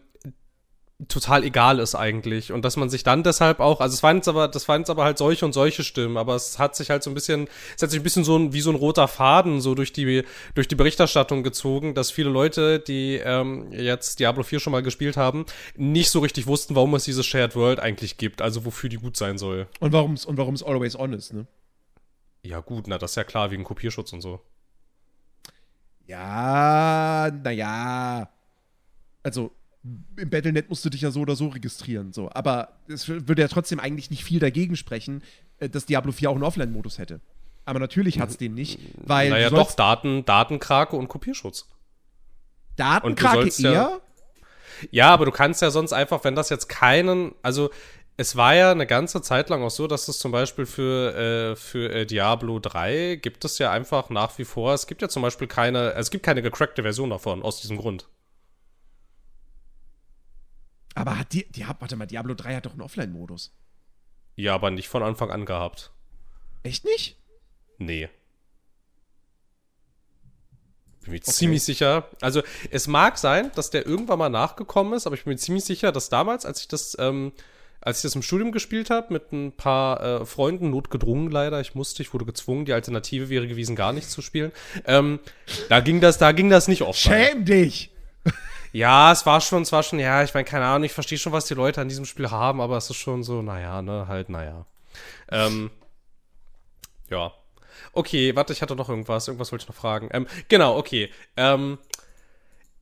total 1.08 1.44
egal 1.44 1.78
ist 1.78 1.94
eigentlich 1.94 2.52
und 2.52 2.64
dass 2.64 2.76
man 2.76 2.90
sich 2.90 3.02
dann 3.02 3.22
deshalb 3.22 3.60
auch, 3.60 3.80
also 3.80 3.94
es 3.94 4.02
waren 4.02 4.16
jetzt 4.16 4.28
aber, 4.28 4.48
das 4.48 4.68
waren 4.68 4.82
jetzt 4.82 4.90
aber 4.90 5.04
halt 5.04 5.18
solche 5.18 5.44
und 5.44 5.52
solche 5.52 5.82
Stimmen, 5.82 6.16
aber 6.16 6.34
es 6.34 6.58
hat 6.58 6.76
sich 6.76 6.90
halt 6.90 7.02
so 7.02 7.10
ein 7.10 7.14
bisschen, 7.14 7.48
es 7.76 7.82
hat 7.82 7.90
sich 7.90 8.00
ein 8.00 8.02
bisschen 8.02 8.24
so 8.24 8.36
ein, 8.36 8.52
wie 8.52 8.60
so 8.60 8.70
ein 8.70 8.76
roter 8.76 9.08
Faden 9.08 9.60
so 9.60 9.74
durch 9.74 9.92
die, 9.92 10.24
durch 10.54 10.68
die 10.68 10.74
Berichterstattung 10.74 11.42
gezogen, 11.42 11.94
dass 11.94 12.10
viele 12.10 12.28
Leute, 12.28 12.80
die 12.80 13.16
ähm, 13.16 13.72
jetzt 13.72 14.20
Diablo 14.20 14.42
4 14.42 14.60
schon 14.60 14.72
mal 14.72 14.82
gespielt 14.82 15.16
haben, 15.16 15.46
nicht 15.76 16.10
so 16.10 16.20
richtig 16.20 16.46
wussten, 16.46 16.74
warum 16.74 16.94
es 16.94 17.04
dieses 17.04 17.26
Shared 17.26 17.56
World 17.56 17.80
eigentlich 17.80 18.18
gibt, 18.18 18.42
also 18.42 18.64
wofür 18.64 18.90
die 18.90 18.98
gut 18.98 19.16
sein 19.16 19.38
soll. 19.38 19.68
Und 19.80 19.92
warum 19.92 20.14
es 20.14 20.26
und 20.26 20.36
warum 20.36 20.54
es 20.54 20.62
always 20.62 20.98
on 20.98 21.12
ist, 21.12 21.32
ne? 21.32 21.46
Ja 22.42 22.60
gut, 22.60 22.86
na 22.88 22.98
das 22.98 23.12
ist 23.12 23.16
ja 23.16 23.24
klar, 23.24 23.50
wegen 23.50 23.64
Kopierschutz 23.64 24.12
und 24.12 24.20
so. 24.20 24.40
Ja, 26.06 27.30
naja. 27.42 28.28
Also 29.22 29.52
im 30.16 30.30
Battlenet 30.30 30.68
musst 30.68 30.84
du 30.84 30.90
dich 30.90 31.00
ja 31.00 31.10
so 31.10 31.20
oder 31.20 31.36
so 31.36 31.48
registrieren. 31.48 32.12
So. 32.12 32.30
Aber 32.32 32.76
es 32.88 33.08
würde 33.08 33.42
ja 33.42 33.48
trotzdem 33.48 33.80
eigentlich 33.80 34.10
nicht 34.10 34.24
viel 34.24 34.38
dagegen 34.38 34.76
sprechen, 34.76 35.22
äh, 35.58 35.68
dass 35.68 35.86
Diablo 35.86 36.12
4 36.12 36.30
auch 36.30 36.34
einen 36.34 36.44
Offline-Modus 36.44 36.98
hätte. 36.98 37.20
Aber 37.64 37.78
natürlich 37.78 38.20
hat 38.20 38.30
es 38.30 38.36
den 38.36 38.54
nicht, 38.54 38.78
weil. 38.96 39.30
Naja, 39.30 39.50
doch, 39.50 39.72
Daten, 39.72 40.24
Datenkrake 40.24 40.96
und 40.96 41.08
Kopierschutz. 41.08 41.68
Datenkrake 42.76 43.50
eher? 43.62 43.72
Ja, 43.72 44.00
ja, 44.90 45.10
aber 45.10 45.26
du 45.26 45.30
kannst 45.30 45.62
ja 45.62 45.70
sonst 45.70 45.92
einfach, 45.92 46.24
wenn 46.24 46.34
das 46.34 46.48
jetzt 46.48 46.68
keinen, 46.68 47.34
also 47.42 47.70
es 48.16 48.36
war 48.36 48.54
ja 48.54 48.70
eine 48.70 48.86
ganze 48.86 49.22
Zeit 49.22 49.48
lang 49.50 49.62
auch 49.62 49.70
so, 49.70 49.86
dass 49.86 50.08
es 50.08 50.18
zum 50.18 50.32
Beispiel 50.32 50.66
für, 50.66 51.14
äh, 51.14 51.56
für 51.56 51.92
äh, 51.92 52.06
Diablo 52.06 52.58
3 52.58 53.16
gibt 53.16 53.44
es 53.44 53.58
ja 53.58 53.70
einfach 53.70 54.10
nach 54.10 54.38
wie 54.38 54.44
vor, 54.44 54.74
es 54.74 54.86
gibt 54.86 55.02
ja 55.02 55.08
zum 55.08 55.22
Beispiel 55.22 55.46
keine, 55.46 55.94
es 55.94 56.10
gibt 56.10 56.24
keine 56.24 56.42
gecrackte 56.42 56.82
Version 56.82 57.10
davon, 57.10 57.42
aus 57.42 57.60
diesem 57.60 57.78
Grund. 57.78 58.08
Aber 60.94 61.18
hat 61.18 61.32
die, 61.32 61.50
die 61.50 61.66
warte 61.66 61.96
mal, 61.96 62.06
Diablo 62.06 62.34
3 62.34 62.56
hat 62.56 62.66
doch 62.66 62.72
einen 62.72 62.82
Offline-Modus. 62.82 63.54
Ja, 64.36 64.54
aber 64.54 64.70
nicht 64.70 64.88
von 64.88 65.02
Anfang 65.02 65.30
an 65.30 65.44
gehabt. 65.44 65.92
Echt 66.62 66.84
nicht? 66.84 67.16
Nee. 67.78 68.08
Bin 71.02 71.12
mir 71.12 71.16
okay. 71.18 71.30
ziemlich 71.30 71.62
sicher. 71.62 72.08
Also, 72.20 72.42
es 72.70 72.86
mag 72.86 73.16
sein, 73.18 73.50
dass 73.54 73.70
der 73.70 73.86
irgendwann 73.86 74.18
mal 74.18 74.28
nachgekommen 74.28 74.92
ist, 74.92 75.06
aber 75.06 75.14
ich 75.14 75.24
bin 75.24 75.32
mir 75.32 75.38
ziemlich 75.38 75.64
sicher, 75.64 75.92
dass 75.92 76.10
damals, 76.10 76.44
als 76.44 76.60
ich 76.60 76.68
das, 76.68 76.96
ähm, 76.98 77.32
als 77.80 77.98
ich 77.98 78.02
das 78.02 78.14
im 78.14 78.22
Studium 78.22 78.52
gespielt 78.52 78.90
habe, 78.90 79.12
mit 79.12 79.32
ein 79.32 79.52
paar 79.52 80.02
äh, 80.02 80.26
Freunden, 80.26 80.70
notgedrungen 80.70 81.30
leider, 81.30 81.60
ich 81.60 81.74
musste, 81.74 82.02
ich 82.02 82.12
wurde 82.12 82.26
gezwungen, 82.26 82.66
die 82.66 82.74
Alternative 82.74 83.30
wäre 83.30 83.48
gewesen, 83.48 83.76
gar 83.76 83.94
nicht 83.94 84.10
zu 84.10 84.20
spielen. 84.20 84.52
Ähm, 84.84 85.20
da 85.70 85.80
ging 85.80 86.00
das, 86.00 86.18
da 86.18 86.32
ging 86.32 86.50
das 86.50 86.68
nicht 86.68 86.82
oft. 86.82 86.98
Schäm 86.98 87.46
dich! 87.46 87.90
Ja, 88.72 89.10
es 89.10 89.26
war 89.26 89.40
schon, 89.40 89.62
es 89.62 89.72
war 89.72 89.82
schon, 89.82 89.98
ja, 89.98 90.22
ich 90.22 90.32
meine, 90.32 90.44
keine 90.44 90.66
Ahnung, 90.66 90.84
ich 90.84 90.92
verstehe 90.92 91.18
schon, 91.18 91.32
was 91.32 91.46
die 91.46 91.54
Leute 91.54 91.80
an 91.80 91.88
diesem 91.88 92.04
Spiel 92.04 92.30
haben, 92.30 92.60
aber 92.60 92.76
es 92.76 92.88
ist 92.88 92.96
schon 92.96 93.22
so, 93.22 93.42
naja, 93.42 93.82
ne, 93.82 94.06
halt, 94.06 94.28
naja. 94.28 94.66
Ähm, 95.30 95.70
ja. 97.08 97.32
Okay, 97.92 98.36
warte, 98.36 98.52
ich 98.52 98.62
hatte 98.62 98.76
noch 98.76 98.88
irgendwas, 98.88 99.26
irgendwas 99.26 99.50
wollte 99.50 99.64
ich 99.64 99.68
noch 99.68 99.74
fragen. 99.74 100.08
Ähm, 100.12 100.26
genau, 100.48 100.76
okay. 100.76 101.10
Ähm, 101.36 101.78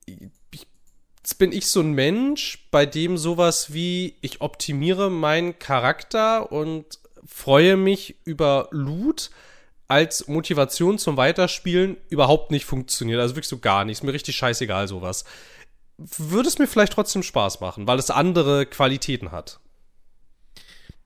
jetzt 0.06 1.38
bin 1.38 1.52
ich 1.52 1.70
so 1.70 1.80
ein 1.80 1.92
Mensch, 1.92 2.68
bei 2.70 2.84
dem 2.84 3.16
sowas 3.16 3.72
wie, 3.72 4.16
ich 4.20 4.42
optimiere 4.42 5.10
meinen 5.10 5.58
Charakter 5.58 6.52
und 6.52 6.98
freue 7.26 7.76
mich 7.76 8.16
über 8.24 8.68
Loot 8.70 9.30
als 9.86 10.28
Motivation 10.28 10.98
zum 10.98 11.16
Weiterspielen 11.16 11.96
überhaupt 12.10 12.50
nicht 12.50 12.66
funktioniert. 12.66 13.20
Also 13.20 13.34
wirklich 13.34 13.48
so 13.48 13.58
gar 13.58 13.86
nichts. 13.86 14.02
Mir 14.02 14.12
richtig 14.12 14.36
scheißegal 14.36 14.86
sowas 14.86 15.24
würde 15.98 16.48
es 16.48 16.58
mir 16.58 16.66
vielleicht 16.66 16.92
trotzdem 16.92 17.22
Spaß 17.22 17.60
machen, 17.60 17.86
weil 17.86 17.98
es 17.98 18.10
andere 18.10 18.66
Qualitäten 18.66 19.32
hat. 19.32 19.60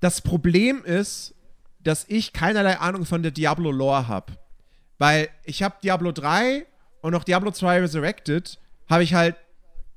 Das 0.01 0.20
Problem 0.20 0.84
ist, 0.84 1.34
dass 1.80 2.05
ich 2.09 2.32
keinerlei 2.32 2.78
Ahnung 2.78 3.07
von 3.07 3.22
der 3.22 3.32
Diablo-Lore 3.32 4.09
habe. 4.09 4.32
Weil 4.99 5.28
ich 5.45 5.62
habe 5.62 5.76
Diablo 5.82 6.12
3 6.12 6.66
und 7.01 7.14
auch 7.14 7.24
Diablo 7.24 7.51
2 7.51 7.80
Resurrected 7.80 8.59
habe 8.88 9.03
ich 9.03 9.14
halt 9.14 9.36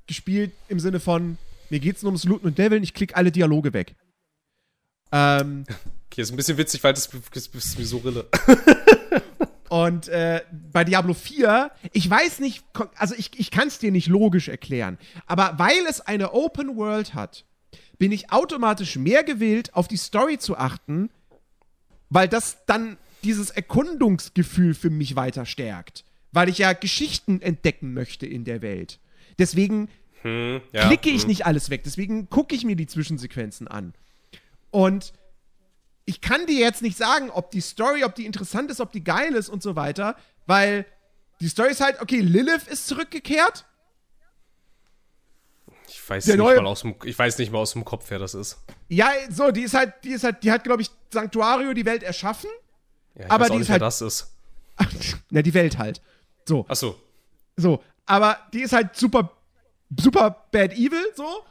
gespielt 0.07 0.51
im 0.67 0.79
Sinne 0.79 0.99
von, 0.99 1.37
mir 1.69 1.79
geht's 1.79 2.01
nur 2.01 2.11
ums 2.11 2.23
Looten 2.23 2.47
und 2.47 2.57
Leveln, 2.57 2.83
ich 2.83 2.93
klicke 2.93 3.15
alle 3.15 3.31
Dialoge 3.31 3.73
weg. 3.73 3.95
Ähm, 5.11 5.65
okay, 6.11 6.21
ist 6.21 6.31
ein 6.31 6.37
bisschen 6.37 6.57
witzig, 6.57 6.83
weil 6.83 6.93
das, 6.93 7.09
das 7.33 7.47
ist 7.47 7.77
mir 7.77 7.85
so 7.85 7.97
Rille. 7.97 8.27
Und 9.69 10.07
äh, 10.09 10.41
bei 10.71 10.83
Diablo 10.83 11.13
4, 11.13 11.71
ich 11.91 12.09
weiß 12.09 12.39
nicht, 12.39 12.63
also 12.97 13.15
ich, 13.17 13.31
ich 13.37 13.49
kann 13.51 13.67
es 13.67 13.79
dir 13.79 13.91
nicht 13.91 14.07
logisch 14.07 14.47
erklären, 14.47 14.97
aber 15.25 15.55
weil 15.57 15.85
es 15.89 16.01
eine 16.01 16.33
Open 16.33 16.75
World 16.77 17.13
hat, 17.15 17.45
bin 17.97 18.11
ich 18.11 18.31
automatisch 18.31 18.95
mehr 18.95 19.23
gewillt, 19.23 19.73
auf 19.73 19.87
die 19.87 19.97
Story 19.97 20.37
zu 20.37 20.57
achten, 20.57 21.09
weil 22.09 22.27
das 22.27 22.65
dann 22.65 22.97
dieses 23.23 23.49
Erkundungsgefühl 23.49 24.73
für 24.75 24.89
mich 24.89 25.15
weiter 25.15 25.45
stärkt. 25.45 26.05
Weil 26.31 26.49
ich 26.49 26.59
ja 26.59 26.73
Geschichten 26.73 27.41
entdecken 27.41 27.93
möchte 27.93 28.25
in 28.25 28.43
der 28.43 28.61
Welt. 28.61 28.99
Deswegen 29.39 29.89
hm, 30.21 30.61
ja, 30.73 30.87
klicke 30.87 31.09
ich 31.09 31.21
hm. 31.21 31.29
nicht 31.29 31.45
alles 31.45 31.69
weg. 31.69 31.83
Deswegen 31.83 32.29
gucke 32.29 32.53
ich 32.55 32.65
mir 32.65 32.75
die 32.75 32.87
Zwischensequenzen 32.87 33.67
an. 33.67 33.93
Und 34.69 35.13
ich 36.05 36.21
kann 36.21 36.45
dir 36.45 36.59
jetzt 36.59 36.81
nicht 36.81 36.97
sagen, 36.97 37.29
ob 37.31 37.51
die 37.51 37.61
Story, 37.61 38.03
ob 38.03 38.15
die 38.15 38.25
interessant 38.25 38.69
ist, 38.69 38.79
ob 38.79 38.91
die 38.91 39.03
geil 39.03 39.33
ist 39.33 39.49
und 39.49 39.63
so 39.63 39.75
weiter, 39.75 40.15
weil 40.45 40.85
die 41.41 41.47
Story 41.47 41.71
ist 41.71 41.81
halt, 41.81 41.99
okay, 42.01 42.19
Lilith 42.19 42.67
ist 42.67 42.87
zurückgekehrt. 42.87 43.65
Ich 45.87 46.09
weiß, 46.09 46.27
nicht 46.27 46.37
mal 46.37 46.65
aus 46.65 46.81
dem, 46.81 46.95
ich 47.03 47.17
weiß 47.17 47.37
nicht 47.39 47.51
mal 47.51 47.59
aus 47.59 47.73
dem 47.73 47.83
Kopf, 47.83 48.05
wer 48.09 48.19
das 48.19 48.35
ist. 48.35 48.57
Ja, 48.89 49.11
so, 49.29 49.51
die 49.51 49.63
ist 49.63 49.73
halt, 49.73 49.93
die 50.03 50.11
ist 50.11 50.23
halt, 50.23 50.43
die 50.43 50.51
hat, 50.51 50.63
glaube 50.63 50.83
ich, 50.83 50.91
Sanctuario 51.11 51.73
die 51.73 51.85
Welt 51.85 52.03
erschaffen. 52.03 52.49
Ja, 53.15 53.25
ich 53.25 53.31
aber 53.31 53.45
weiß 53.45 53.51
die 53.51 53.57
nicht, 53.57 53.61
ist 53.63 53.69
halt, 53.69 53.81
wer 53.81 53.87
das 53.87 54.01
ist. 54.01 54.31
Na, 55.31 55.41
die 55.41 55.53
Welt 55.53 55.77
halt. 55.77 56.01
So. 56.47 56.65
Ach 56.67 56.75
so. 56.75 56.99
So, 57.57 57.83
aber 58.05 58.37
die 58.53 58.61
ist 58.61 58.73
halt 58.73 58.95
super, 58.95 59.31
super 59.99 60.45
bad 60.51 60.73
evil, 60.73 61.03
so. 61.15 61.43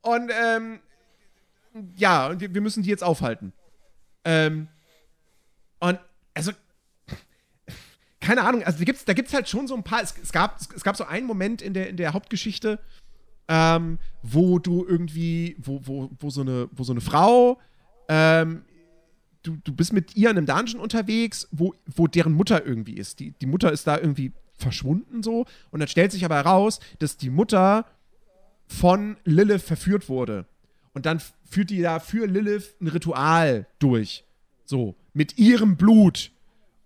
Und, 0.00 0.30
ähm, 0.32 0.80
ja, 1.96 2.28
und 2.28 2.40
wir 2.40 2.60
müssen 2.60 2.82
die 2.82 2.88
jetzt 2.88 3.04
aufhalten. 3.04 3.52
Ähm, 4.26 4.66
und 5.78 6.00
also, 6.34 6.50
keine 8.20 8.42
Ahnung, 8.42 8.64
also 8.64 8.78
da 8.78 8.84
gibt's, 8.84 9.04
da 9.04 9.12
gibt's 9.12 9.32
halt 9.32 9.48
schon 9.48 9.68
so 9.68 9.76
ein 9.76 9.84
paar, 9.84 10.02
es, 10.02 10.14
es, 10.20 10.32
gab, 10.32 10.58
es 10.58 10.82
gab 10.82 10.96
so 10.96 11.04
einen 11.04 11.26
Moment 11.26 11.62
in 11.62 11.74
der, 11.74 11.88
in 11.88 11.96
der 11.96 12.12
Hauptgeschichte, 12.12 12.80
ähm, 13.46 13.98
wo 14.22 14.58
du 14.58 14.84
irgendwie, 14.84 15.56
wo, 15.58 15.80
wo, 15.84 16.10
wo, 16.18 16.28
so, 16.28 16.40
eine, 16.40 16.68
wo 16.72 16.82
so 16.82 16.92
eine 16.92 17.00
Frau, 17.00 17.60
ähm, 18.08 18.64
du, 19.44 19.56
du 19.62 19.72
bist 19.72 19.92
mit 19.92 20.16
ihr 20.16 20.30
in 20.30 20.36
einem 20.36 20.46
Dungeon 20.46 20.80
unterwegs, 20.80 21.46
wo, 21.52 21.74
wo 21.86 22.08
deren 22.08 22.32
Mutter 22.32 22.66
irgendwie 22.66 22.94
ist. 22.94 23.20
Die, 23.20 23.32
die 23.40 23.46
Mutter 23.46 23.70
ist 23.70 23.86
da 23.86 23.96
irgendwie 23.96 24.32
verschwunden 24.58 25.22
so 25.22 25.46
und 25.70 25.80
dann 25.80 25.88
stellt 25.88 26.10
sich 26.10 26.24
aber 26.24 26.36
heraus, 26.36 26.80
dass 26.98 27.16
die 27.16 27.30
Mutter 27.30 27.86
von 28.66 29.16
Lilith 29.24 29.62
verführt 29.62 30.08
wurde. 30.08 30.46
Und 30.96 31.04
dann 31.04 31.20
führt 31.44 31.68
die 31.68 31.82
da 31.82 32.00
für 32.00 32.26
Lilith 32.26 32.74
ein 32.80 32.88
Ritual 32.88 33.66
durch. 33.78 34.24
So, 34.64 34.94
mit 35.12 35.36
ihrem 35.36 35.76
Blut. 35.76 36.32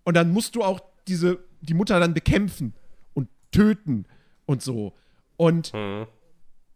Und 0.03 0.15
dann 0.15 0.33
musst 0.33 0.57
du 0.57 0.65
auch 0.65 0.81
diese, 1.07 1.39
die 1.61 1.75
Mutter 1.75 2.01
dann 2.01 2.13
bekämpfen 2.13 2.75
und 3.15 3.29
töten 3.53 4.07
und 4.47 4.63
so. 4.63 4.95
Und 5.37 5.73
mhm. 5.75 6.09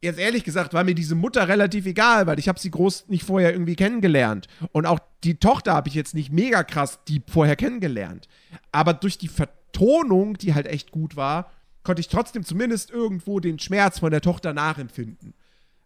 jetzt 0.01 0.21
ehrlich 0.21 0.45
gesagt, 0.45 0.75
war 0.75 0.85
mir 0.85 0.95
diese 0.95 1.17
Mutter 1.17 1.49
relativ 1.49 1.87
egal, 1.87 2.29
weil 2.29 2.39
ich 2.39 2.47
habe 2.47 2.61
sie 2.61 2.71
groß 2.71 3.09
nicht 3.09 3.25
vorher 3.25 3.51
irgendwie 3.51 3.75
kennengelernt. 3.75 4.47
Und 4.71 4.87
auch 4.87 5.01
die 5.25 5.35
Tochter 5.35 5.75
habe 5.75 5.89
ich 5.89 5.95
jetzt 5.97 6.15
nicht 6.15 6.31
mega 6.31 6.63
krass 6.63 7.01
die 7.09 7.21
vorher 7.27 7.57
kennengelernt. 7.57 8.29
Aber 8.71 8.95
durch 8.95 9.19
die 9.19 9.27
Vertonung, 9.27 10.39
die 10.39 10.55
halt 10.55 10.69
echt 10.69 10.93
gut 10.93 11.17
war, 11.17 11.51
konnte 11.83 11.99
ich 11.99 12.07
trotzdem 12.07 12.45
zumindest 12.45 12.93
irgendwo 12.93 13.41
den 13.41 13.59
Schmerz 13.59 13.99
von 13.99 14.13
der 14.13 14.21
Tochter 14.21 14.53
nachempfinden. 14.53 15.35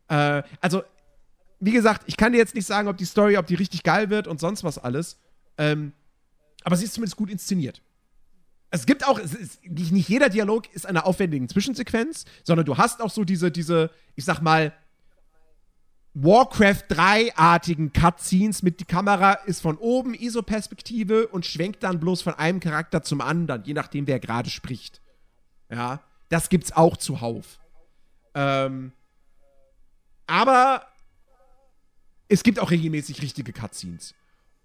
Äh, 0.09 0.43
also, 0.61 0.83
wie 1.61 1.73
gesagt, 1.73 2.03
ich 2.07 2.17
kann 2.17 2.33
dir 2.33 2.39
jetzt 2.39 2.55
nicht 2.55 2.67
sagen, 2.67 2.89
ob 2.89 2.97
die 2.97 3.05
Story, 3.05 3.37
ob 3.37 3.47
die 3.47 3.55
richtig 3.55 3.83
geil 3.83 4.11
wird 4.11 4.27
und 4.27 4.41
sonst 4.41 4.65
was 4.65 4.79
alles. 4.79 5.19
Ähm, 5.57 5.93
aber 6.65 6.77
sie 6.77 6.85
ist 6.85 6.95
zumindest 6.95 7.17
gut 7.17 7.31
inszeniert. 7.31 7.83
Es 8.71 8.85
gibt 8.85 9.07
auch, 9.07 9.19
es 9.19 9.35
ist, 9.35 9.65
nicht 9.65 10.09
jeder 10.09 10.29
Dialog 10.29 10.73
ist 10.75 10.87
eine 10.87 11.07
aufwendige 11.07 11.47
Zwischensequenz, 11.47 12.27
sondern 12.45 12.67
du 12.67 12.77
hast 12.77 13.01
auch 13.01 13.11
so 13.11 13.25
diese, 13.25 13.51
diese, 13.51 13.91
ich 14.15 14.25
sag 14.25 14.41
mal, 14.41 14.73
Warcraft 16.15 16.91
3-artigen 16.91 17.93
Cutscenes 17.93 18.63
mit 18.63 18.81
die 18.81 18.85
Kamera 18.85 19.35
ist 19.35 19.61
von 19.61 19.79
oben 19.79 20.15
ISO-Perspektive 20.15 21.29
und 21.29 21.47
schwenkt 21.47 21.83
dann 21.83 22.01
bloß 22.01 22.23
von 22.23 22.35
einem 22.35 22.61
Charakter 22.61 23.03
zum 23.03 23.21
anderen, 23.21 23.63
je 23.65 23.75
nachdem, 23.75 24.07
wer 24.07 24.19
gerade 24.19 24.51
spricht. 24.51 25.01
Ja, 25.71 26.01
das 26.29 26.49
gibt's 26.49 26.73
auch 26.73 26.97
zuhauf. 26.97 27.61
Ähm, 28.35 28.93
aber 30.27 30.88
es 32.29 32.43
gibt 32.43 32.59
auch 32.59 32.71
regelmäßig 32.71 33.23
richtige 33.23 33.53
Cutscenes. 33.53 34.15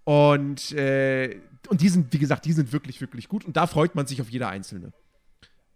Und, 0.03 0.71
äh, 0.73 1.39
und 1.69 1.81
die 1.81 1.89
sind, 1.89 2.11
wie 2.11 2.19
gesagt, 2.19 2.45
die 2.45 2.53
sind 2.53 2.73
wirklich, 2.73 2.99
wirklich 2.99 3.29
gut. 3.29 3.45
Und 3.45 3.55
da 3.55 3.67
freut 3.67 3.95
man 3.95 4.05
sich 4.05 4.21
auf 4.21 4.29
jede 4.29 4.47
einzelne. 4.47 4.91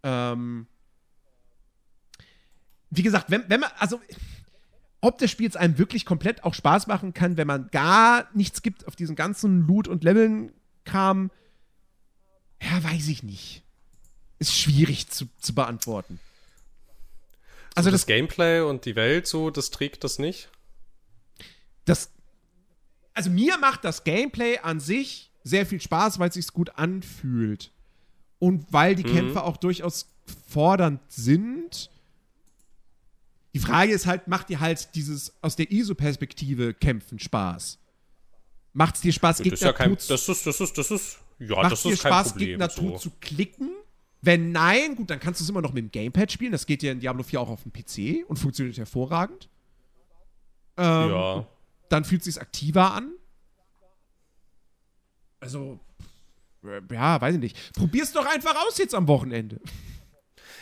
Ähm, 0.04 0.68
wie 2.90 3.04
gesagt, 3.04 3.32
wenn, 3.32 3.50
wenn 3.50 3.62
man, 3.62 3.70
also, 3.80 4.02
ob 5.02 5.18
das 5.20 5.32
Spiel 5.32 5.46
jetzt 5.46 5.58
einem 5.58 5.78
wirklich 5.78 6.06
komplett 6.06 6.44
auch 6.44 6.54
Spaß 6.54 6.88
machen 6.88 7.14
kann, 7.14 7.38
wenn 7.38 7.48
man 7.48 7.70
gar 7.72 8.28
nichts 8.34 8.62
gibt 8.62 8.88
auf 8.88 8.96
diesen 8.96 9.16
ganzen 9.16 9.66
Loot- 9.66 9.88
und 9.88 10.04
Leveln-Kram, 10.04 11.32
ja, 12.62 12.84
weiß 12.84 13.08
ich 13.08 13.24
nicht. 13.24 13.64
Ist 14.40 14.56
schwierig 14.56 15.10
zu, 15.10 15.28
zu 15.40 15.56
beantworten. 15.56 16.20
Also 17.76 17.90
so 17.90 17.92
das, 17.92 18.02
das 18.02 18.08
Gameplay 18.08 18.62
und 18.62 18.86
die 18.86 18.96
Welt 18.96 19.28
so, 19.28 19.52
das 19.52 19.70
trägt 19.70 20.04
das 20.04 20.20
nicht? 20.20 20.50
Das 21.88 22.12
also 23.18 23.32
mir 23.32 23.58
macht 23.58 23.84
das 23.84 24.04
Gameplay 24.04 24.60
an 24.60 24.80
sich 24.80 25.32
sehr 25.44 25.66
viel 25.66 25.82
Spaß, 25.82 26.20
weil 26.20 26.30
es 26.30 26.36
sich 26.36 26.48
gut 26.50 26.70
anfühlt. 26.76 27.72
Und 28.38 28.72
weil 28.72 28.94
die 28.94 29.04
mhm. 29.04 29.16
Kämpfe 29.16 29.44
auch 29.44 29.58
durchaus 29.58 30.14
fordernd 30.48 31.02
sind. 31.08 31.90
Die 33.56 33.60
Frage 33.60 33.92
ist 33.92 34.06
halt, 34.06 34.28
macht 34.28 34.50
dir 34.50 34.60
halt 34.60 34.94
dieses 34.94 35.34
aus 35.42 35.56
der 35.56 35.72
ISO-Perspektive 35.72 36.76
kämpfen 36.76 37.18
Spaß? 37.18 37.80
Macht 38.74 38.96
es 38.96 39.02
dir 39.02 39.12
Spaß, 39.12 39.38
Gegner 39.38 39.52
das 39.52 39.62
ist 39.62 39.66
ja 39.66 39.74
kein, 39.74 39.96
das 39.96 40.30
ist, 40.30 40.46
das 40.46 40.62
ist, 40.62 40.78
das 40.78 40.92
ist, 40.92 41.18
ja, 41.40 41.56
macht 41.56 41.72
das 41.72 41.82
dir 41.82 41.98
Spaß, 41.98 42.30
Problem, 42.30 42.50
Gegner 42.50 42.70
so. 42.70 42.98
zu 42.98 43.12
klicken? 43.20 43.72
Wenn 44.22 44.52
nein, 44.52 44.96
gut, 44.96 45.10
dann 45.10 45.20
kannst 45.20 45.40
du 45.40 45.44
es 45.44 45.50
immer 45.50 45.64
noch 45.64 45.74
mit 45.74 45.86
dem 45.86 45.92
Gamepad 45.92 46.32
spielen. 46.32 46.52
Das 46.52 46.68
geht 46.68 46.84
ja 46.84 46.92
in 46.92 47.00
Diablo 47.00 47.24
4 47.24 47.42
auch 47.42 47.50
auf 47.50 47.64
dem 47.64 47.74
PC 47.74 48.30
und 48.30 48.38
funktioniert 48.38 48.78
hervorragend. 48.78 49.50
Ähm, 50.78 51.10
ja 51.10 51.48
dann 51.90 52.06
fühlt 52.06 52.22
es 52.22 52.26
sich 52.26 52.42
aktiver 52.42 52.94
an. 52.94 53.12
Also, 55.40 55.80
ja, 56.92 57.22
weiß 57.22 57.36
ich 57.36 57.42
nicht. 57.42 57.74
Probier's 57.74 58.12
doch 58.12 58.26
einfach 58.26 58.56
aus 58.66 58.78
jetzt 58.78 58.96
am 58.96 59.08
Wochenende. 59.08 59.60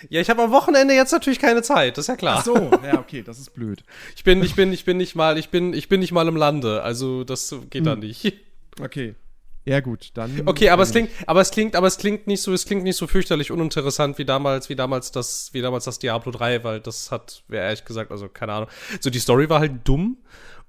Ja, 0.10 0.22
ich 0.22 0.30
habe 0.30 0.44
am 0.44 0.52
Wochenende 0.52 0.94
jetzt 0.94 1.12
natürlich 1.12 1.40
keine 1.40 1.62
Zeit, 1.62 1.98
das 1.98 2.04
ist 2.04 2.10
ja 2.10 2.16
klar. 2.16 2.38
Ach 2.40 2.46
so, 2.46 2.56
ja, 2.84 3.00
okay, 3.00 3.24
das 3.24 3.40
ist 3.40 3.54
blöd. 3.54 3.84
Ich 4.16 4.24
bin, 4.24 4.44
ich 4.44 4.56
bin, 4.56 4.72
ich 4.74 4.86
bin 4.86 4.98
nicht 4.98 5.16
mal, 5.16 5.38
ich 5.38 5.50
bin, 5.50 5.74
ich 5.74 5.90
bin 5.90 6.00
nicht 6.00 6.12
mal 6.12 6.28
im 6.28 6.36
Lande, 6.36 6.84
also 6.84 7.24
das 7.24 7.56
geht 7.70 7.82
hm. 7.82 7.84
da 7.86 7.96
nicht. 7.96 8.34
Okay. 8.80 9.16
Ja, 9.64 9.80
gut, 9.80 10.12
dann. 10.14 10.44
Okay, 10.46 10.70
aber 10.70 10.84
es 10.84 10.92
klingt, 10.92 11.10
aber 11.26 11.42
es 11.42 11.50
klingt, 11.50 11.76
aber 11.76 11.88
es 11.88 11.98
klingt 11.98 12.28
nicht 12.28 12.42
so, 12.42 12.54
es 12.54 12.66
klingt 12.66 12.84
nicht 12.84 12.98
so 12.98 13.08
fürchterlich 13.08 13.52
uninteressant 13.52 14.20
wie 14.20 14.26
damals, 14.26 14.70
wie 14.70 14.76
damals 14.76 15.12
das, 15.12 15.54
wie 15.54 15.62
damals 15.62 15.86
das 15.86 15.98
Diablo 15.98 16.32
3, 16.32 16.64
weil 16.64 16.80
das 16.82 17.12
hat, 17.12 17.44
wer 17.48 17.64
ehrlich 17.64 17.84
gesagt, 17.84 18.12
also 18.12 18.30
keine 18.30 18.54
Ahnung. 18.54 18.70
So, 19.00 19.10
die 19.10 19.18
Story 19.18 19.50
war 19.50 19.60
halt 19.60 19.80
dumm 19.84 20.18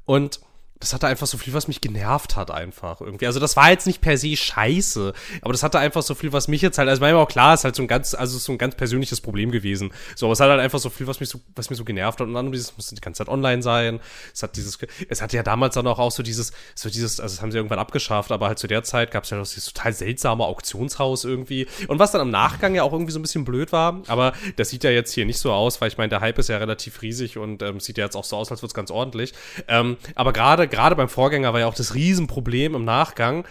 und 0.07 0.41
das 0.81 0.93
hatte 0.93 1.07
einfach 1.07 1.27
so 1.27 1.39
viel, 1.39 1.55
was 1.55 1.69
mich 1.69 1.81
genervt 1.81 2.37
hat, 2.37 2.51
einfach 2.51 3.01
irgendwie. 3.01 3.27
Also, 3.27 3.41
das 3.41 3.57
war 3.57 3.71
jetzt 3.71 3.87
nicht 3.87 4.01
per 4.01 4.19
se 4.19 4.37
scheiße, 4.37 5.13
aber 5.41 5.53
das 5.53 5.63
hatte 5.63 5.79
einfach 5.79 6.03
so 6.03 6.15
viel, 6.15 6.33
was 6.33 6.49
mich 6.49 6.63
jetzt 6.63 6.79
halt, 6.79 6.89
also 6.89 7.01
manchmal 7.01 7.23
auch 7.23 7.29
klar, 7.29 7.55
ist 7.55 7.65
halt 7.65 7.75
so 7.75 7.83
ein 7.83 7.89
ganz, 7.89 8.15
also 8.15 8.39
so 8.39 8.53
ein 8.53 8.59
ganz 8.59 8.75
persönliches 8.75 9.21
Problem 9.21 9.51
gewesen. 9.51 9.93
So, 10.15 10.27
aber 10.27 10.35
es 10.35 10.41
hat 10.41 10.51
halt 10.51 10.61
einfach 10.61 10.79
so 10.79 10.91
viel, 10.91 11.07
was 11.07 11.21
mich 11.21 11.29
so, 11.29 11.41
was 11.55 11.71
mich 11.71 11.79
so 11.79 11.85
genervt 11.85 12.21
hat. 12.21 12.27
Und 12.27 12.35
dann 12.35 12.53
dieses, 12.53 12.77
musste 12.77 12.95
die 12.95 13.01
ganze 13.01 13.19
Zeit 13.19 13.29
online 13.29 13.63
sein. 13.63 14.01
Es 14.35 14.43
hat 14.43 14.57
dieses, 14.57 14.79
es 15.09 15.23
hatte 15.23 15.37
ja 15.37 15.43
damals 15.43 15.75
dann 15.75 15.87
auch, 15.87 15.99
auch 15.99 16.13
so 16.13 16.23
dieses, 16.23 16.53
so 16.75 16.91
dieses, 16.91 17.21
also 17.21 17.35
das 17.35 17.43
haben 17.43 17.53
sie 17.53 17.59
irgendwann 17.59 17.79
abgeschafft, 17.79 18.31
aber 18.31 18.49
halt 18.49 18.59
zu 18.59 18.67
der 18.67 18.83
Zeit 18.83 19.11
gab 19.11 19.25
es 19.25 19.31
ja 19.31 19.39
noch 19.39 19.47
dieses 19.47 19.73
total 19.73 19.93
seltsame 19.93 20.45
Auktionshaus 20.45 21.25
irgendwie. 21.25 21.67
Und 21.89 21.99
was 21.99 22.13
dann 22.13 22.21
im 22.21 22.31
Nachgang 22.31 22.75
ja 22.75 22.83
auch 22.83 22.93
irgendwie 22.93 23.13
so 23.13 23.19
ein 23.19 23.23
bisschen 23.23 23.45
blöd 23.45 23.73
war, 23.73 24.03
aber 24.09 24.33
das 24.57 24.69
sieht 24.69 24.85
ja 24.85 24.91
jetzt 24.91 25.13
hier 25.13 25.25
nicht 25.25 25.39
so 25.39 25.53
aus, 25.53 25.81
weil 25.81 25.89
ich 25.89 25.99
meine, 25.99 26.11
der 26.11 26.21
Hype 26.21 26.39
ist 26.39 26.49
ja 26.49 26.59
relativ 26.59 27.03
riesig 27.03 27.39
und 27.39 27.63
ähm, 27.63 27.81
sieht 27.81 27.99
ja 27.99 28.05
jetzt 28.05 28.17
auch 28.17 28.25
so 28.25 28.37
aus, 28.37 28.51
als 28.51 28.61
würde 28.61 28.69
es 28.69 28.75
ganz 28.75 28.91
ordentlich. 28.91 29.33
Ähm, 29.69 29.97
aber 30.15 30.33
gerade 30.33 30.66
gerade, 30.67 30.97
beim 30.97 31.09
Vorgänger 31.09 31.53
war 31.53 31.61
ja 31.61 31.67
auch 31.67 31.75
das 31.75 31.95
Riesenproblem 31.95 32.75
im 32.75 32.85
Nachgang. 32.85 33.47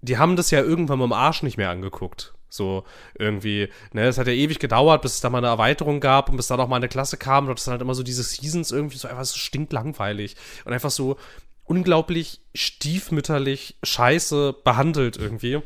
Die 0.00 0.18
haben 0.18 0.36
das 0.36 0.50
ja 0.50 0.60
irgendwann 0.60 0.98
mal 0.98 1.06
im 1.06 1.12
Arsch 1.12 1.42
nicht 1.42 1.56
mehr 1.56 1.70
angeguckt. 1.70 2.34
So 2.50 2.84
irgendwie, 3.18 3.68
ne, 3.92 4.06
es 4.06 4.16
hat 4.16 4.26
ja 4.26 4.32
ewig 4.32 4.58
gedauert, 4.58 5.02
bis 5.02 5.14
es 5.14 5.20
da 5.20 5.28
mal 5.28 5.38
eine 5.38 5.48
Erweiterung 5.48 6.00
gab 6.00 6.30
und 6.30 6.36
bis 6.36 6.46
da 6.46 6.56
noch 6.56 6.68
mal 6.68 6.76
eine 6.76 6.88
Klasse 6.88 7.16
kam. 7.16 7.46
Und 7.46 7.58
das 7.58 7.64
sind 7.64 7.72
halt 7.72 7.82
immer 7.82 7.94
so 7.94 8.02
diese 8.02 8.22
Seasons 8.22 8.70
irgendwie 8.70 8.96
so 8.96 9.08
einfach 9.08 9.24
so 9.24 9.36
stinklangweilig 9.36 10.36
und 10.64 10.72
einfach 10.72 10.90
so 10.90 11.16
unglaublich 11.64 12.40
stiefmütterlich 12.54 13.76
scheiße 13.82 14.54
behandelt 14.64 15.18
irgendwie. 15.18 15.60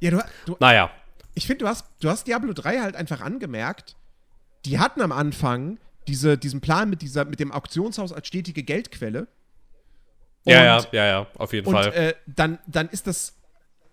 Ja, 0.00 0.10
du, 0.10 0.20
du 0.46 0.56
naja. 0.58 0.90
Ich 1.34 1.46
finde, 1.46 1.64
du 1.64 1.68
hast, 1.68 1.86
du 2.00 2.08
hast 2.08 2.26
Diablo 2.26 2.52
3 2.52 2.80
halt 2.80 2.96
einfach 2.96 3.20
angemerkt, 3.20 3.96
die 4.64 4.78
hatten 4.78 5.02
am 5.02 5.12
Anfang 5.12 5.78
diese, 6.08 6.38
diesen 6.38 6.60
Plan 6.60 6.90
mit, 6.90 7.02
dieser, 7.02 7.24
mit 7.24 7.40
dem 7.40 7.52
Auktionshaus 7.52 8.12
als 8.12 8.26
stetige 8.26 8.62
Geldquelle 8.62 9.28
und, 10.44 10.52
ja, 10.52 10.64
ja, 10.64 10.84
ja, 10.92 11.06
ja, 11.06 11.26
auf 11.38 11.52
jeden 11.52 11.68
und, 11.68 11.74
Fall. 11.74 11.92
Äh, 11.92 12.14
dann, 12.26 12.58
dann 12.66 12.88
ist 12.88 13.06
das, 13.06 13.34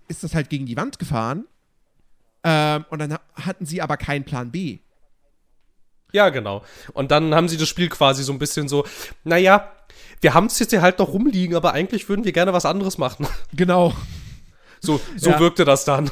ist 0.07 0.23
das 0.23 0.33
halt 0.33 0.49
gegen 0.49 0.65
die 0.65 0.77
Wand 0.77 0.99
gefahren. 0.99 1.45
Ähm, 2.43 2.85
und 2.89 2.99
dann 2.99 3.17
hatten 3.35 3.65
sie 3.65 3.81
aber 3.81 3.97
keinen 3.97 4.23
Plan 4.23 4.51
B. 4.51 4.79
Ja, 6.11 6.29
genau. 6.29 6.63
Und 6.93 7.11
dann 7.11 7.35
haben 7.35 7.47
sie 7.47 7.57
das 7.57 7.67
Spiel 7.67 7.89
quasi 7.89 8.23
so 8.23 8.31
ein 8.33 8.39
bisschen 8.39 8.67
so, 8.67 8.85
naja, 9.23 9.71
wir 10.21 10.33
haben 10.33 10.47
es 10.47 10.57
jetzt 10.59 10.71
hier 10.71 10.81
halt 10.81 10.99
noch 10.99 11.09
rumliegen, 11.09 11.55
aber 11.55 11.73
eigentlich 11.73 12.09
würden 12.09 12.25
wir 12.25 12.31
gerne 12.31 12.53
was 12.53 12.65
anderes 12.65 12.97
machen. 12.97 13.27
Genau. 13.53 13.93
So, 14.81 15.01
so 15.17 15.31
ja. 15.31 15.39
wirkte 15.39 15.65
das 15.65 15.83
dann. 15.83 16.09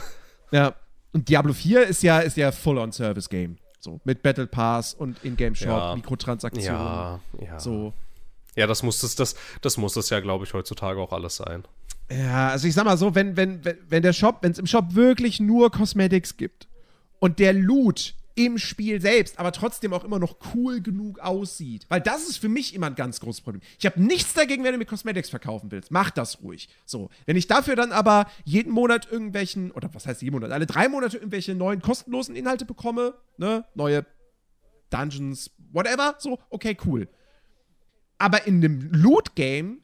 Ja. 0.52 0.74
Und 1.14 1.30
Diablo 1.30 1.54
4 1.54 1.88
ist 1.88 2.04
ja, 2.04 2.20
ist 2.20 2.36
ja 2.36 2.52
Full-on-Service-Game. 2.52 3.58
So, 3.80 4.02
mit 4.04 4.22
Battle 4.22 4.48
Pass 4.48 4.94
und 4.94 5.24
In-Game-Shop, 5.24 5.68
ja. 5.68 5.96
Mikrotransaktionen. 5.96 6.82
Ja, 6.82 7.20
ja. 7.40 7.60
So. 7.60 7.94
Ja, 8.58 8.66
das 8.66 8.82
muss 8.82 9.02
es, 9.04 9.16
das, 9.16 9.36
das 9.62 9.78
muss 9.78 9.96
es 9.96 10.10
ja, 10.10 10.20
glaube 10.20 10.44
ich, 10.44 10.54
heutzutage 10.54 11.00
auch 11.00 11.14
alles 11.14 11.38
sein. 11.38 11.64
Ja, 12.10 12.50
also 12.50 12.68
ich 12.68 12.74
sag 12.74 12.86
mal 12.86 12.98
so, 12.98 13.14
wenn, 13.14 13.38
wenn, 13.38 13.62
wenn 13.88 14.02
der 14.02 14.14
Shop, 14.14 14.40
wenn 14.42 14.52
es 14.52 14.58
im 14.58 14.66
Shop 14.66 14.96
wirklich 14.96 15.40
nur 15.40 15.72
Cosmetics 15.72 16.38
gibt 16.38 16.68
und 17.20 17.38
der 17.38 17.54
Loot 17.54 18.16
im 18.34 18.58
Spiel 18.58 19.02
selbst 19.02 19.40
aber 19.40 19.52
trotzdem 19.52 19.94
auch 19.94 20.04
immer 20.04 20.20
noch 20.20 20.38
cool 20.54 20.82
genug 20.82 21.20
aussieht. 21.20 21.86
Weil 21.90 22.02
das 22.02 22.28
ist 22.28 22.38
für 22.38 22.50
mich 22.50 22.74
immer 22.74 22.88
ein 22.88 22.96
ganz 22.96 23.20
großes 23.20 23.42
Problem. 23.42 23.62
Ich 23.78 23.86
habe 23.86 24.02
nichts 24.02 24.34
dagegen, 24.34 24.64
wenn 24.64 24.74
du 24.74 24.80
mir 24.80 24.86
Cosmetics 24.86 25.30
verkaufen 25.30 25.72
willst. 25.72 25.92
Mach 25.92 26.10
das 26.10 26.42
ruhig. 26.42 26.70
So. 26.86 27.10
Wenn 27.26 27.36
ich 27.36 27.48
dafür 27.48 27.76
dann 27.76 27.92
aber 27.92 28.28
jeden 28.44 28.72
Monat 28.72 29.08
irgendwelchen, 29.12 29.72
oder 29.72 29.90
was 29.94 30.08
heißt 30.08 30.22
jeden 30.24 30.34
Monat, 30.34 30.52
alle 30.52 30.66
drei 30.66 30.88
Monate 30.88 31.18
irgendwelche 31.18 31.54
neuen 31.54 31.82
kostenlosen 31.82 32.36
Inhalte 32.36 32.66
bekomme, 32.66 33.16
ne, 33.38 33.66
neue 33.76 34.06
Dungeons, 34.90 35.52
whatever, 35.72 36.16
so, 36.20 36.40
okay, 36.50 36.78
cool. 36.86 37.08
Aber 38.18 38.48
in 38.48 38.64
einem 38.64 38.90
Loot-Game, 38.92 39.80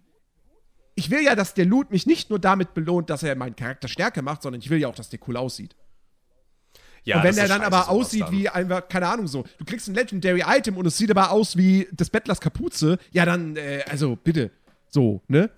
ich 0.96 1.10
will 1.10 1.24
ja, 1.24 1.36
dass 1.36 1.54
der 1.54 1.66
Loot 1.66 1.92
mich 1.92 2.06
nicht 2.06 2.30
nur 2.30 2.40
damit 2.40 2.74
belohnt, 2.74 3.10
dass 3.10 3.24
er 3.24 3.36
meinen 3.36 3.56
Charakter 3.56 3.88
stärker 3.88 4.22
macht, 4.22 4.44
sondern 4.44 4.62
ich 4.62 4.70
will 4.70 4.80
ja 4.80 4.88
auch, 4.88 4.96
dass 4.96 5.10
der 5.10 5.20
cool 5.28 5.38
aussieht. 5.38 5.76
Ja, 7.04 7.18
und 7.18 7.24
wenn 7.24 7.36
der 7.36 7.48
dann 7.48 7.62
aber 7.62 7.90
aussieht 7.90 8.22
dann. 8.22 8.32
wie 8.32 8.50
einfach, 8.50 8.88
keine 8.88 9.08
Ahnung 9.08 9.28
so, 9.28 9.44
du 9.58 9.66
kriegst 9.66 9.88
ein 9.90 9.96
Legendary 9.96 10.44
Item 10.48 10.78
und 10.78 10.86
es 10.86 10.98
sieht 10.98 11.12
aber 11.12 11.32
aus 11.32 11.58
wie 11.58 11.88
des 11.92 12.10
Bettlers 12.10 12.40
Kapuze, 12.40 12.98
ja 13.12 13.26
dann, 13.26 13.58
äh, 13.58 13.84
also 13.90 14.16
bitte, 14.16 14.52
so, 14.90 15.22
ne? 15.28 15.50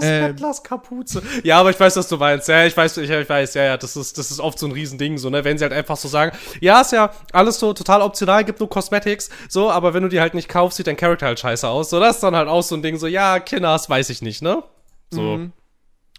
Das 0.00 0.04
ähm, 0.04 0.26
Bettlers 0.26 0.62
Kapuze. 0.62 1.22
Ja, 1.42 1.60
aber 1.60 1.70
ich 1.70 1.78
weiß, 1.78 1.96
was 1.96 2.08
du 2.08 2.16
meinst. 2.16 2.48
Ja, 2.48 2.66
ich 2.66 2.76
weiß, 2.76 2.96
ich, 2.98 3.10
ich, 3.10 3.28
weiß, 3.28 3.54
ja, 3.54 3.64
ja, 3.64 3.76
das 3.76 3.96
ist, 3.96 4.18
das 4.18 4.30
ist 4.30 4.40
oft 4.40 4.58
so 4.58 4.66
ein 4.66 4.72
Riesending, 4.72 5.18
so, 5.18 5.30
ne, 5.30 5.44
wenn 5.44 5.58
sie 5.58 5.64
halt 5.64 5.72
einfach 5.72 5.96
so 5.96 6.08
sagen, 6.08 6.36
ja, 6.60 6.80
ist 6.80 6.92
ja 6.92 7.12
alles 7.32 7.58
so 7.58 7.72
total 7.72 8.02
optional, 8.02 8.44
gibt 8.44 8.60
nur 8.60 8.68
Cosmetics, 8.68 9.30
so, 9.48 9.70
aber 9.70 9.94
wenn 9.94 10.02
du 10.02 10.08
die 10.08 10.20
halt 10.20 10.34
nicht 10.34 10.48
kaufst, 10.48 10.76
sieht 10.76 10.86
dein 10.86 10.96
Charakter 10.96 11.26
halt 11.26 11.38
scheiße 11.40 11.68
aus. 11.68 11.90
So, 11.90 12.00
das 12.00 12.16
ist 12.16 12.22
dann 12.22 12.36
halt 12.36 12.48
auch 12.48 12.62
so 12.62 12.74
ein 12.74 12.82
Ding, 12.82 12.98
so, 12.98 13.06
ja, 13.06 13.38
Kinders, 13.40 13.88
weiß 13.88 14.10
ich 14.10 14.22
nicht, 14.22 14.42
ne? 14.42 14.62
So. 15.10 15.22
Mhm. 15.22 15.52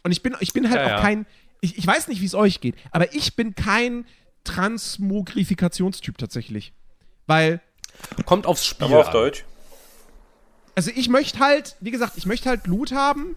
Und 0.04 0.12
ich 0.12 0.24
bin, 0.24 0.36
ich 0.40 0.54
bin 0.54 0.70
halt 0.70 0.80
ja, 0.80 0.86
auch 0.86 0.90
ja. 0.98 1.02
kein, 1.02 1.26
ich, 1.62 1.78
ich 1.78 1.86
weiß 1.86 2.08
nicht, 2.08 2.22
wie 2.22 2.26
es 2.26 2.36
euch 2.36 2.62
geht, 2.62 2.76
aber 2.92 3.14
ich 3.14 3.36
bin 3.36 3.56
kein 3.56 4.06
Transmogrifikationstyp 4.46 6.18
tatsächlich. 6.18 6.74
Weil. 7.28 7.60
Kommt 8.26 8.46
aufs 8.46 8.66
Spiel. 8.66 8.88
Aber 8.88 9.00
auf 9.00 9.08
an. 9.08 9.14
Deutsch. 9.14 9.46
Also 10.76 10.92
ich 10.94 11.10
möchte 11.10 11.40
halt, 11.40 11.76
wie 11.80 11.92
gesagt, 11.92 12.14
ich 12.18 12.26
möchte 12.26 12.50
halt 12.50 12.68
Loot 12.68 12.92
haben, 12.92 13.36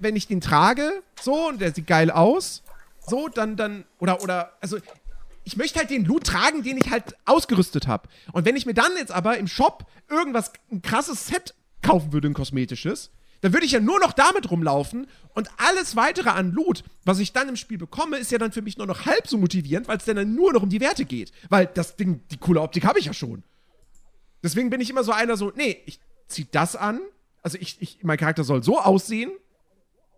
wenn 0.00 0.16
ich 0.16 0.26
den 0.26 0.40
trage, 0.40 1.02
so, 1.20 1.48
und 1.48 1.60
der 1.60 1.74
sieht 1.74 1.86
geil 1.86 2.10
aus, 2.10 2.62
so, 3.06 3.28
dann, 3.28 3.56
dann, 3.56 3.84
oder, 3.98 4.22
oder, 4.22 4.52
also 4.60 4.78
ich 5.44 5.56
möchte 5.56 5.78
halt 5.78 5.90
den 5.90 6.04
Loot 6.04 6.24
tragen, 6.24 6.62
den 6.62 6.78
ich 6.78 6.90
halt 6.90 7.16
ausgerüstet 7.26 7.86
habe. 7.86 8.08
Und 8.32 8.46
wenn 8.46 8.56
ich 8.56 8.66
mir 8.66 8.74
dann 8.74 8.96
jetzt 8.96 9.12
aber 9.12 9.36
im 9.38 9.46
Shop 9.46 9.86
irgendwas, 10.08 10.52
ein 10.72 10.82
krasses 10.82 11.26
Set 11.26 11.54
kaufen 11.82 12.12
würde, 12.12 12.28
ein 12.28 12.34
kosmetisches, 12.34 13.10
dann 13.42 13.52
würde 13.52 13.66
ich 13.66 13.72
ja 13.72 13.80
nur 13.80 14.00
noch 14.00 14.14
damit 14.14 14.50
rumlaufen 14.50 15.06
und 15.34 15.50
alles 15.58 15.96
weitere 15.96 16.30
an 16.30 16.52
Loot, 16.52 16.82
was 17.04 17.18
ich 17.18 17.34
dann 17.34 17.50
im 17.50 17.56
Spiel 17.56 17.76
bekomme, 17.76 18.16
ist 18.16 18.32
ja 18.32 18.38
dann 18.38 18.52
für 18.52 18.62
mich 18.62 18.78
nur 18.78 18.86
noch 18.86 19.04
halb 19.04 19.28
so 19.28 19.36
motivierend, 19.36 19.86
weil 19.86 19.98
es 19.98 20.06
dann 20.06 20.34
nur 20.34 20.54
noch 20.54 20.62
um 20.62 20.70
die 20.70 20.80
Werte 20.80 21.04
geht. 21.04 21.30
Weil 21.50 21.66
das 21.66 21.96
Ding, 21.96 22.22
die 22.30 22.38
coole 22.38 22.62
Optik 22.62 22.86
habe 22.86 22.98
ich 22.98 23.04
ja 23.04 23.12
schon. 23.12 23.42
Deswegen 24.42 24.70
bin 24.70 24.80
ich 24.80 24.88
immer 24.88 25.04
so 25.04 25.12
einer 25.12 25.36
so, 25.36 25.52
nee, 25.56 25.82
ich 25.84 26.00
zieh 26.26 26.46
das 26.50 26.74
an. 26.74 27.00
Also 27.42 27.58
ich, 27.60 27.76
ich, 27.80 27.98
mein 28.02 28.16
Charakter 28.16 28.44
soll 28.44 28.62
so 28.62 28.80
aussehen, 28.80 29.30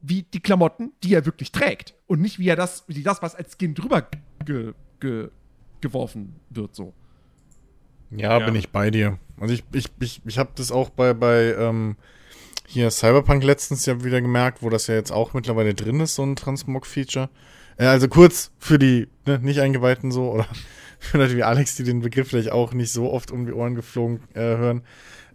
wie 0.08 0.22
die 0.22 0.40
Klamotten, 0.40 0.92
die 1.02 1.14
er 1.14 1.26
wirklich 1.26 1.52
trägt. 1.52 1.94
Und 2.06 2.20
nicht 2.20 2.38
wie 2.38 2.48
er 2.48 2.56
das, 2.56 2.84
wie 2.86 3.02
das, 3.02 3.22
was 3.22 3.34
als 3.34 3.56
Skin 3.56 3.74
drüber 3.74 4.06
ge, 4.44 4.72
ge, 5.00 5.28
geworfen 5.80 6.36
wird, 6.50 6.74
so. 6.74 6.92
Ja, 8.10 8.38
ja, 8.38 8.46
bin 8.46 8.54
ich 8.54 8.70
bei 8.70 8.90
dir. 8.90 9.18
Also 9.40 9.54
ich, 9.54 9.64
ich, 9.72 9.86
ich, 10.00 10.22
ich 10.24 10.38
habe 10.38 10.50
das 10.54 10.70
auch 10.70 10.90
bei, 10.90 11.12
bei 11.12 11.54
ähm, 11.58 11.96
hier 12.66 12.90
Cyberpunk 12.90 13.42
letztens 13.42 13.84
ja 13.86 14.04
wieder 14.04 14.20
gemerkt, 14.20 14.62
wo 14.62 14.70
das 14.70 14.86
ja 14.86 14.94
jetzt 14.94 15.10
auch 15.10 15.34
mittlerweile 15.34 15.74
drin 15.74 16.00
ist, 16.00 16.14
so 16.14 16.22
ein 16.22 16.36
Transmog-Feature. 16.36 17.28
Äh, 17.76 17.86
also 17.86 18.08
kurz 18.08 18.52
für 18.58 18.78
die 18.78 19.08
ne, 19.26 19.40
nicht 19.40 19.60
Eingeweihten 19.60 20.12
so, 20.12 20.30
oder 20.30 20.46
für 21.00 21.18
Leute 21.18 21.36
wie 21.36 21.42
Alex, 21.42 21.74
die 21.76 21.84
den 21.84 22.00
Begriff 22.00 22.28
vielleicht 22.28 22.52
auch 22.52 22.72
nicht 22.72 22.92
so 22.92 23.10
oft 23.10 23.32
um 23.32 23.44
die 23.44 23.52
Ohren 23.52 23.74
geflogen 23.74 24.20
äh, 24.34 24.40
hören. 24.40 24.82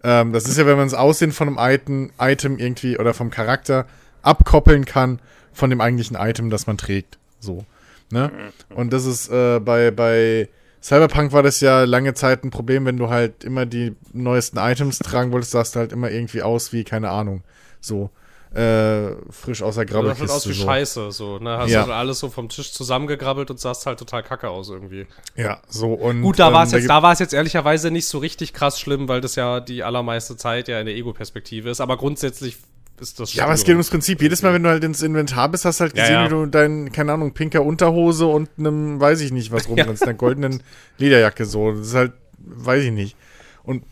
Ähm, 0.03 0.33
das 0.33 0.47
ist 0.47 0.57
ja, 0.57 0.65
wenn 0.65 0.77
man 0.77 0.87
das 0.87 0.97
Aussehen 0.97 1.31
von 1.31 1.47
einem 1.47 1.57
Item, 1.59 2.11
Item 2.19 2.57
irgendwie 2.57 2.97
oder 2.97 3.13
vom 3.13 3.29
Charakter 3.29 3.85
abkoppeln 4.21 4.85
kann 4.85 5.19
von 5.53 5.69
dem 5.69 5.81
eigentlichen 5.81 6.15
Item, 6.15 6.49
das 6.49 6.67
man 6.67 6.77
trägt. 6.77 7.17
So. 7.39 7.65
Ne? 8.11 8.31
Und 8.75 8.91
das 8.93 9.05
ist 9.05 9.29
äh, 9.29 9.59
bei, 9.59 9.91
bei 9.91 10.49
Cyberpunk 10.81 11.31
war 11.31 11.43
das 11.43 11.61
ja 11.61 11.83
lange 11.83 12.13
Zeit 12.13 12.43
ein 12.43 12.51
Problem, 12.51 12.85
wenn 12.85 12.97
du 12.97 13.09
halt 13.09 13.43
immer 13.43 13.65
die 13.65 13.95
neuesten 14.13 14.57
Items 14.57 14.99
tragen 14.99 15.31
wolltest, 15.31 15.51
sahst 15.51 15.75
du 15.75 15.79
halt 15.79 15.91
immer 15.91 16.09
irgendwie 16.11 16.41
aus 16.41 16.73
wie, 16.73 16.83
keine 16.83 17.09
Ahnung, 17.09 17.43
so 17.79 18.09
äh, 18.53 19.15
frisch 19.29 19.61
aus 19.61 19.75
der 19.75 19.85
Grabbelkiste. 19.85 20.25
Das 20.25 20.43
sieht 20.43 20.51
aus 20.51 20.57
wie 20.57 20.59
so. 20.59 20.65
Scheiße, 20.65 21.11
so, 21.11 21.39
ne? 21.39 21.57
Hast 21.57 21.71
ja. 21.71 21.85
du 21.85 21.93
alles 21.93 22.19
so 22.19 22.29
vom 22.29 22.49
Tisch 22.49 22.73
zusammengegrabbelt 22.73 23.49
und 23.49 23.59
sahst 23.59 23.85
halt 23.85 23.99
total 23.99 24.23
kacke 24.23 24.49
aus 24.49 24.69
irgendwie. 24.69 25.07
Ja, 25.35 25.61
so 25.69 25.93
und. 25.93 26.21
Gut, 26.21 26.37
da 26.39 26.51
war 26.51 26.65
es 26.65 26.73
ähm, 26.73 26.79
jetzt, 26.79 26.89
da 26.89 27.01
war 27.01 27.13
es 27.13 27.19
jetzt 27.19 27.33
ehrlicherweise 27.33 27.91
nicht 27.91 28.07
so 28.07 28.17
richtig 28.17 28.53
krass 28.53 28.79
schlimm, 28.79 29.07
weil 29.07 29.21
das 29.21 29.35
ja 29.35 29.61
die 29.61 29.83
allermeiste 29.83 30.35
Zeit 30.35 30.67
ja 30.67 30.79
in 30.81 30.85
der 30.85 30.95
Ego-Perspektive 30.95 31.69
ist, 31.69 31.79
aber 31.79 31.95
grundsätzlich 31.95 32.57
ist 33.01 33.19
das 33.19 33.33
Ja, 33.33 33.45
aber 33.45 33.53
es 33.53 33.63
geht 33.63 33.73
ums 33.73 33.89
Prinzip. 33.89 34.21
Jedes 34.21 34.41
Mal, 34.41 34.53
wenn 34.53 34.63
du 34.63 34.69
halt 34.69 34.83
ins 34.83 35.01
Inventar 35.01 35.49
bist, 35.49 35.65
hast 35.65 35.79
du 35.79 35.83
halt 35.83 35.95
gesehen, 35.95 36.13
ja, 36.13 36.23
ja. 36.23 36.25
wie 36.27 36.29
du 36.29 36.45
dein, 36.45 36.91
keine 36.91 37.13
Ahnung, 37.13 37.33
pinker 37.33 37.63
Unterhose 37.63 38.27
und 38.27 38.49
einem, 38.57 38.99
weiß 38.99 39.21
ich 39.21 39.31
nicht, 39.31 39.51
was 39.51 39.67
rumrennst, 39.69 40.01
ja. 40.01 40.07
einer 40.07 40.17
goldenen 40.17 40.63
Lederjacke 40.97 41.45
so. 41.45 41.71
Das 41.71 41.87
ist 41.87 41.95
halt, 41.95 42.13
weiß 42.39 42.83
ich 42.85 42.91
nicht. 42.91 43.15
Und 43.63 43.83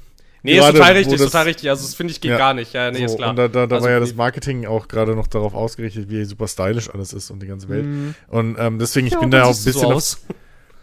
Nee, 0.41 0.57
ist 0.57 0.65
total 0.65 0.93
richtig, 0.93 1.15
ist 1.15 1.23
total 1.23 1.45
richtig. 1.45 1.69
Also, 1.69 1.85
das 1.85 1.95
finde 1.95 2.11
ich 2.11 2.21
geht 2.21 2.31
ja, 2.31 2.37
gar 2.37 2.53
nicht. 2.53 2.71
Ja, 2.71 2.91
nee, 2.91 2.99
so, 2.99 3.05
ist 3.05 3.17
klar. 3.17 3.31
Und 3.31 3.35
da, 3.35 3.49
da, 3.49 3.67
da 3.67 3.75
also, 3.75 3.85
war 3.85 3.91
ja 3.91 3.99
das 3.99 4.15
Marketing 4.15 4.65
auch 4.65 4.87
gerade 4.87 5.13
noch 5.13 5.27
darauf 5.27 5.53
ausgerichtet, 5.53 6.09
wie 6.09 6.23
super 6.23 6.47
stylisch 6.47 6.89
alles 6.89 7.11
ist 7.11 7.29
und 7.29 7.41
die 7.41 7.47
ganze 7.47 7.67
Welt. 7.67 7.85
Mhm. 7.85 8.15
Und 8.29 8.55
ähm, 8.57 8.79
deswegen, 8.79 9.07
ich 9.07 9.13
ja, 9.13 9.19
bin 9.19 9.31
da 9.31 9.43
auch 9.43 9.47
ein 9.49 9.63
bisschen. 9.65 9.73
So 9.73 9.91
auf, 9.91 10.17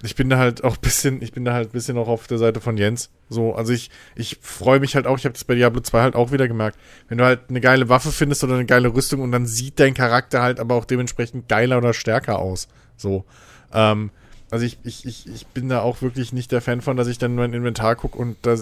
ich 0.03 0.15
bin 0.15 0.29
da 0.29 0.39
halt 0.39 0.65
auch 0.65 0.77
ein 0.77 0.81
bisschen, 0.83 1.23
ich 1.23 1.33
bin 1.33 1.45
da 1.45 1.53
halt 1.53 1.73
bisschen 1.73 1.99
auch 1.99 2.09
auf 2.09 2.27
der 2.27 2.39
Seite 2.39 2.61
von 2.61 2.77
Jens. 2.77 3.11
So, 3.29 3.55
also 3.55 3.73
ich, 3.73 3.91
ich 4.15 4.39
freue 4.41 4.81
mich 4.81 4.95
halt 4.95 5.07
auch, 5.07 5.19
ich 5.19 5.25
habe 5.25 5.33
das 5.33 5.45
bei 5.45 5.55
Diablo 5.55 5.81
2 5.81 6.03
halt 6.03 6.15
auch 6.15 6.33
wieder 6.33 6.49
gemerkt. 6.49 6.79
Wenn 7.09 7.19
du 7.19 7.25
halt 7.25 7.41
eine 7.49 7.61
geile 7.61 7.89
Waffe 7.89 8.13
findest 8.13 8.45
oder 8.45 8.55
eine 8.55 8.67
geile 8.67 8.95
Rüstung 8.95 9.21
und 9.21 9.33
dann 9.33 9.47
sieht 9.47 9.81
dein 9.81 9.95
Charakter 9.95 10.43
halt 10.43 10.61
aber 10.61 10.75
auch 10.75 10.85
dementsprechend 10.85 11.49
geiler 11.49 11.79
oder 11.79 11.93
stärker 11.93 12.39
aus. 12.39 12.69
So. 12.97 13.25
Ähm, 13.73 14.11
also 14.51 14.65
ich, 14.65 14.79
ich, 14.85 15.05
ich, 15.07 15.27
ich 15.27 15.47
bin 15.49 15.69
da 15.69 15.81
auch 15.81 16.03
wirklich 16.03 16.33
nicht 16.33 16.53
der 16.53 16.61
Fan 16.61 16.81
von, 16.81 16.97
dass 16.97 17.09
ich 17.09 17.19
dann 17.19 17.35
mein 17.35 17.53
Inventar 17.53 17.97
gucke 17.97 18.17
und 18.17 18.37
da, 18.43 18.57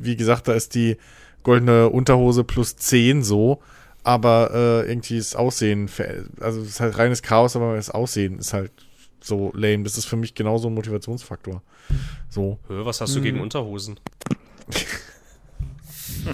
wie 0.00 0.16
gesagt, 0.16 0.48
da 0.48 0.52
ist 0.52 0.74
die 0.74 0.96
goldene 1.42 1.88
Unterhose 1.88 2.44
plus 2.44 2.76
10 2.76 3.22
so, 3.22 3.62
aber 4.02 4.50
äh, 4.52 4.90
irgendwie 4.90 5.16
das 5.16 5.34
Aussehen, 5.34 5.88
also 6.40 6.60
es 6.60 6.68
ist 6.68 6.80
halt 6.80 6.98
reines 6.98 7.22
Chaos, 7.22 7.56
aber 7.56 7.76
das 7.76 7.90
Aussehen 7.90 8.38
ist 8.38 8.52
halt 8.52 8.72
so 9.22 9.52
lame. 9.54 9.84
Das 9.84 9.98
ist 9.98 10.06
für 10.06 10.16
mich 10.16 10.34
genauso 10.34 10.68
ein 10.68 10.74
Motivationsfaktor. 10.74 11.62
So. 12.28 12.58
Was 12.68 13.00
hast 13.00 13.14
du 13.14 13.18
hm. 13.18 13.24
gegen 13.24 13.40
Unterhosen? 13.40 13.98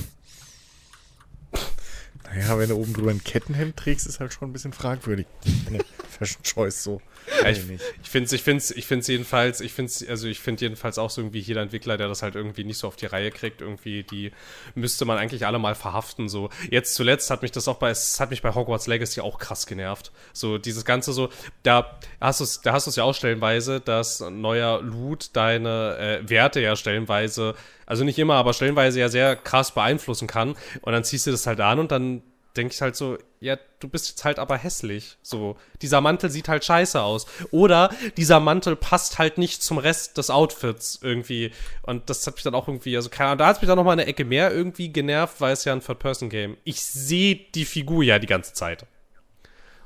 naja, 2.25 2.59
wenn 2.59 2.69
du 2.69 2.77
oben 2.77 2.93
drüber 2.93 3.11
ein 3.11 3.23
Kettenhemd 3.23 3.77
trägst, 3.77 4.07
ist 4.07 4.21
halt 4.21 4.33
schon 4.33 4.51
ein 4.51 4.53
bisschen 4.53 4.73
fragwürdig. 4.73 5.27
Fashion 6.17 6.43
Choice 6.43 6.83
so. 6.83 7.01
Ja, 7.43 7.51
ich 7.51 7.59
ich 7.59 8.09
finde 8.09 8.27
es 8.27 8.33
ich 8.33 8.43
find's, 8.43 8.71
ich 8.71 8.87
find's 8.87 9.09
jedenfalls, 9.09 9.61
ich 9.61 9.73
finde 9.73 9.93
also 10.09 10.29
ich 10.29 10.41
finde 10.41 10.65
jedenfalls 10.65 10.99
auch 10.99 11.11
so 11.11 11.21
irgendwie 11.21 11.41
jeder 11.41 11.63
Entwickler, 11.63 11.97
der 11.97 12.09
das 12.09 12.23
halt 12.23 12.37
irgendwie 12.37 12.65
nicht 12.65 12.79
so 12.79 12.87
auf 12.87 12.97
die 12.97 13.07
Reihe 13.07 13.31
kriegt, 13.31 13.61
irgendwie, 13.61 14.05
die 14.05 14.33
müsste 14.75 15.05
man 15.05 15.19
eigentlich 15.19 15.47
alle 15.47 15.59
mal 15.59 15.75
verhaften. 15.75 16.29
So, 16.29 16.51
jetzt 16.71 16.95
zuletzt 16.95 17.31
hat 17.31 17.43
mich 17.43 17.53
das 17.53 17.69
auch 17.69 17.77
bei, 17.77 17.91
es 17.91 18.21
hat 18.21 18.31
mich 18.31 18.43
bei 18.43 18.55
Hogwarts 18.55 18.87
Legacy 18.87 19.21
auch 19.21 19.39
krass 19.39 19.67
genervt. 19.67 20.13
So, 20.33 20.59
dieses 20.59 20.85
Ganze 20.85 21.13
so, 21.13 21.31
da 21.63 21.99
hast 22.21 22.41
du 22.41 22.45
es, 22.45 22.61
da 22.61 22.73
hast 22.73 22.87
du 22.87 22.91
es 22.91 22.97
ja 22.97 23.05
auch 23.05 23.15
stellenweise, 23.15 23.81
dass 23.81 24.21
neuer 24.21 24.81
Loot 24.83 25.31
deine 25.35 25.97
äh, 25.99 26.29
Werte 26.29 26.61
ja 26.61 26.77
stellenweise, 26.77 27.55
also 27.87 28.05
nicht 28.05 28.19
immer, 28.19 28.35
aber 28.35 28.53
stellenweise 28.53 29.01
ja 29.01 29.09
sehr 29.09 29.37
krass 29.37 29.73
beeinflussen 29.73 30.29
kann. 30.29 30.57
Und 30.83 30.93
dann 30.93 31.05
ziehst 31.05 31.27
du 31.27 31.31
das 31.31 31.47
halt 31.47 31.61
an 31.61 31.79
und 31.79 31.91
dann 31.93 32.23
denke 32.57 32.75
ich 32.75 32.81
halt 32.81 32.97
so, 32.97 33.19
ja, 33.41 33.57
du 33.81 33.89
bist 33.89 34.09
jetzt 34.09 34.25
halt 34.25 34.39
aber 34.39 34.57
hässlich. 34.57 35.17
So, 35.23 35.57
dieser 35.83 36.01
Mantel 36.01 36.31
sieht 36.31 36.49
halt 36.49 36.65
scheiße 36.65 37.01
aus. 37.01 37.27
Oder 37.51 37.91
dieser 38.17 38.41
Mantel 38.41 38.77
passt 38.77 39.19
halt 39.19 39.39
nicht 39.39 39.63
zum 39.63 39.79
Rest 39.79 40.19
des 40.19 40.31
Outfits 40.31 40.99
irgendwie. 41.03 41.53
Und 41.83 42.09
das 42.11 42.27
hat 42.27 42.35
mich 42.35 42.43
dann 42.43 42.55
auch 42.55 42.69
irgendwie, 42.69 42.97
also 42.97 43.11
keine 43.11 43.31
Ahnung, 43.31 43.39
da 43.39 43.47
hat 43.47 43.61
mich 43.61 43.69
dann 43.69 43.77
noch 43.77 43.85
mal 43.85 43.93
eine 43.93 44.07
Ecke 44.07 44.25
mehr 44.25 44.53
irgendwie 44.53 44.93
genervt, 44.93 45.41
weil 45.41 45.53
es 45.53 45.65
ja 45.65 45.73
ein 45.73 45.81
Third-Person-Game. 45.81 46.57
Ich 46.65 46.81
sehe 46.81 47.37
die 47.55 47.65
Figur 47.65 48.03
ja 48.03 48.19
die 48.19 48.27
ganze 48.27 48.55
Zeit. 48.55 48.87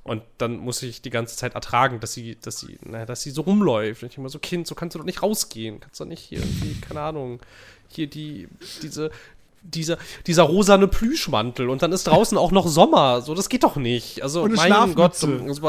Und 0.02 0.22
dann 0.38 0.56
muss 0.56 0.82
ich 0.82 1.02
die 1.02 1.10
ganze 1.10 1.36
Zeit 1.36 1.54
ertragen, 1.54 2.00
dass 2.00 2.14
sie, 2.14 2.36
dass 2.40 2.60
sie, 2.60 2.78
naja, 2.82 3.04
dass 3.04 3.22
sie 3.22 3.30
so 3.30 3.42
rumläuft. 3.42 4.02
Und 4.02 4.10
ich 4.10 4.18
immer 4.18 4.28
so, 4.28 4.38
Kind, 4.38 4.66
so 4.66 4.74
kannst 4.74 4.94
du 4.94 4.98
doch 4.98 5.06
nicht 5.06 5.22
rausgehen. 5.22 5.80
Kannst 5.80 6.00
du 6.00 6.04
nicht 6.04 6.20
hier 6.20 6.38
irgendwie, 6.38 6.80
keine 6.80 7.02
Ahnung, 7.02 7.40
hier 7.88 8.06
die, 8.06 8.48
diese, 8.82 9.10
dieser, 9.62 9.98
dieser 10.26 10.44
rosane 10.44 10.88
Plüschmantel 10.88 11.68
und 11.68 11.82
dann 11.82 11.92
ist 11.92 12.04
draußen 12.06 12.36
auch 12.38 12.50
noch 12.52 12.66
Sommer. 12.66 13.20
So, 13.20 13.34
das 13.34 13.48
geht 13.48 13.62
doch 13.62 13.76
nicht. 13.76 14.22
Also, 14.22 14.42
und 14.42 14.54
mein 14.54 14.94
Gott. 14.94 15.22
Und 15.22 15.54
so, 15.54 15.66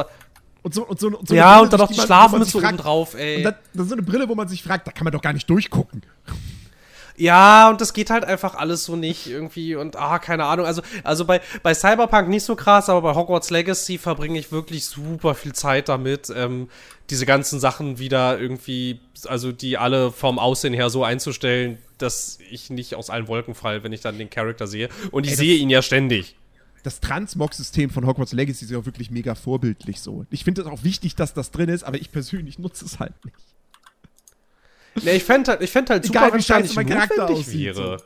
und 0.64 0.74
so, 0.76 0.84
und 0.86 1.00
so, 1.00 1.08
und 1.08 1.28
so 1.28 1.34
ja, 1.34 1.54
Brille, 1.54 1.64
und 1.64 1.74
dann 1.74 1.80
noch 1.80 1.88
die 1.88 2.00
Schlafmütze 2.00 2.58
oben 2.58 2.78
drauf, 2.78 3.16
ey. 3.16 3.38
Und 3.38 3.44
das 3.46 3.84
ist 3.84 3.90
so 3.90 3.96
eine 3.96 4.04
Brille, 4.04 4.30
wo 4.30 4.36
man 4.36 4.48
sich 4.48 4.62
fragt, 4.62 4.86
da 4.88 4.92
kann 4.92 5.06
man 5.06 5.12
doch 5.12 5.22
gar 5.22 5.34
nicht 5.34 5.50
durchgucken. 5.50 6.04
Ja, 7.18 7.70
und 7.70 7.82
das 7.82 7.94
geht 7.94 8.10
halt 8.10 8.26
einfach 8.26 8.56
alles 8.56 8.86
so 8.86 8.96
nicht 8.96 9.28
irgendwie 9.28 9.76
und 9.76 9.96
ah, 9.96 10.20
keine 10.20 10.46
Ahnung. 10.46 10.66
Also, 10.66 10.82
also 11.04 11.26
bei, 11.26 11.42
bei 11.64 11.74
Cyberpunk 11.74 12.30
nicht 12.30 12.44
so 12.44 12.56
krass, 12.56 12.90
aber 12.90 13.02
bei 13.02 13.16
Hogwarts 13.16 13.50
Legacy 13.50 13.98
verbringe 13.98 14.40
ich 14.40 14.52
wirklich 14.52 14.86
super 14.86 15.36
viel 15.36 15.54
Zeit 15.54 15.90
damit, 15.90 16.32
ähm, 16.36 16.70
diese 17.10 17.26
ganzen 17.26 17.60
Sachen 17.60 18.00
wieder 18.00 18.40
irgendwie, 18.40 19.00
also 19.26 19.52
die 19.52 19.78
alle 19.78 20.12
vom 20.12 20.40
Aussehen 20.40 20.74
her 20.74 20.90
so 20.90 21.04
einzustellen, 21.04 21.78
dass 21.98 22.40
ich 22.50 22.70
nicht 22.70 22.96
aus 22.96 23.10
allen 23.10 23.28
Wolken 23.28 23.54
falle, 23.54 23.84
wenn 23.84 23.94
ich 23.94 24.02
dann 24.02 24.18
den 24.18 24.30
Charakter 24.30 24.66
sehe. 24.66 24.90
Und 25.12 25.26
ich 25.26 25.32
Ey, 25.32 25.38
sehe 25.38 25.56
ihn 25.58 25.70
ja 25.70 25.82
ständig. 25.82 26.36
Das 26.84 27.00
Transmog-System 27.00 27.92
von 27.92 28.08
Hogwarts 28.08 28.34
Legacy 28.34 28.66
ist 28.66 28.72
ja 28.72 28.80
auch 28.80 28.86
wirklich 28.86 29.12
mega 29.12 29.36
vorbildlich 29.36 30.00
so. 30.00 30.26
Ich 30.32 30.44
finde 30.44 30.62
es 30.62 30.68
auch 30.68 30.84
wichtig, 30.84 31.16
dass 31.16 31.34
das 31.34 31.52
drin 31.52 31.70
ist, 31.70 31.84
aber 31.84 31.98
ich 31.98 32.12
persönlich 32.12 32.58
nutze 32.58 32.86
es 32.86 33.00
halt 33.00 33.14
nicht. 33.24 33.38
Nee, 34.96 35.16
ich 35.18 35.24
fände 35.24 35.52
halt, 35.52 35.62
ich 35.62 35.72
fänd 35.72 35.90
halt 35.90 36.06
Egal, 36.06 36.26
super, 36.26 36.38
wie 36.38 36.44
scheiße 36.44 36.76
mein 36.76 36.88
Charakter 36.88 37.30
aussieht. 37.30 37.76
Wäre. 37.76 38.00
So. 38.00 38.06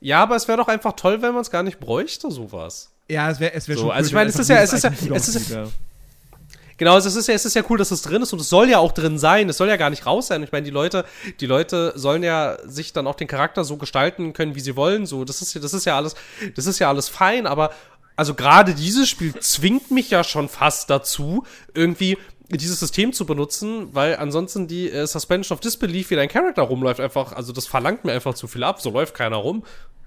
Ja, 0.00 0.22
aber 0.22 0.36
es 0.36 0.46
wäre 0.48 0.58
doch 0.58 0.68
einfach 0.68 0.92
toll, 0.92 1.22
wenn 1.22 1.32
man 1.32 1.40
es 1.40 1.50
gar 1.50 1.62
nicht 1.62 1.80
bräuchte, 1.80 2.30
sowas. 2.30 2.92
Ja, 3.08 3.30
es 3.30 3.40
wäre 3.40 3.54
es 3.54 3.68
wär 3.68 3.76
so, 3.76 3.82
schon 3.82 3.90
Also 3.90 4.08
ich 4.08 4.14
meine, 4.14 4.30
es 4.30 4.38
ist 4.38 4.48
ja, 4.48 4.58
es 4.58 4.72
ist 4.72 4.84
ja, 4.84 4.90
es 5.14 5.28
ist 5.28 5.50
ja, 5.50 5.66
Genau, 6.76 6.96
es 6.96 7.06
ist 7.06 7.28
ja, 7.28 7.34
es 7.34 7.44
ist 7.44 7.54
ja 7.54 7.62
cool, 7.70 7.78
dass 7.78 7.90
es 7.90 8.02
drin 8.02 8.22
ist 8.22 8.32
und 8.32 8.40
es 8.40 8.48
soll 8.48 8.68
ja 8.68 8.78
auch 8.78 8.92
drin 8.92 9.18
sein. 9.18 9.48
Es 9.48 9.58
soll 9.58 9.68
ja 9.68 9.76
gar 9.76 9.90
nicht 9.90 10.06
raus 10.06 10.26
sein. 10.26 10.42
Ich 10.42 10.50
meine, 10.50 10.64
die 10.64 10.70
Leute, 10.70 11.04
die 11.40 11.46
Leute 11.46 11.92
sollen 11.94 12.22
ja 12.22 12.58
sich 12.64 12.92
dann 12.92 13.06
auch 13.06 13.14
den 13.14 13.28
Charakter 13.28 13.64
so 13.64 13.76
gestalten 13.76 14.32
können, 14.32 14.54
wie 14.54 14.60
sie 14.60 14.74
wollen. 14.74 15.06
So, 15.06 15.24
das 15.24 15.40
ist, 15.40 15.54
das 15.62 15.72
ist 15.72 15.84
ja 15.84 15.96
alles, 15.96 16.16
das 16.56 16.66
ist 16.66 16.80
ja 16.80 16.88
alles 16.88 17.08
fein. 17.08 17.46
Aber 17.46 17.70
also 18.16 18.34
gerade 18.34 18.74
dieses 18.74 19.08
Spiel 19.08 19.34
zwingt 19.38 19.90
mich 19.90 20.10
ja 20.10 20.24
schon 20.24 20.48
fast 20.48 20.90
dazu, 20.90 21.44
irgendwie 21.74 22.18
dieses 22.56 22.80
System 22.80 23.12
zu 23.12 23.26
benutzen, 23.26 23.88
weil 23.92 24.16
ansonsten 24.16 24.66
die 24.66 24.90
äh, 24.90 25.06
Suspension 25.06 25.56
of 25.56 25.60
Disbelief, 25.60 26.10
wie 26.10 26.16
dein 26.16 26.28
Charakter 26.28 26.62
rumläuft, 26.62 27.00
einfach, 27.00 27.32
also 27.32 27.52
das 27.52 27.66
verlangt 27.66 28.04
mir 28.04 28.12
einfach 28.12 28.34
zu 28.34 28.46
viel 28.46 28.64
ab. 28.64 28.80
So 28.80 28.90
läuft 28.90 29.14
keiner 29.14 29.36
rum 29.36 29.64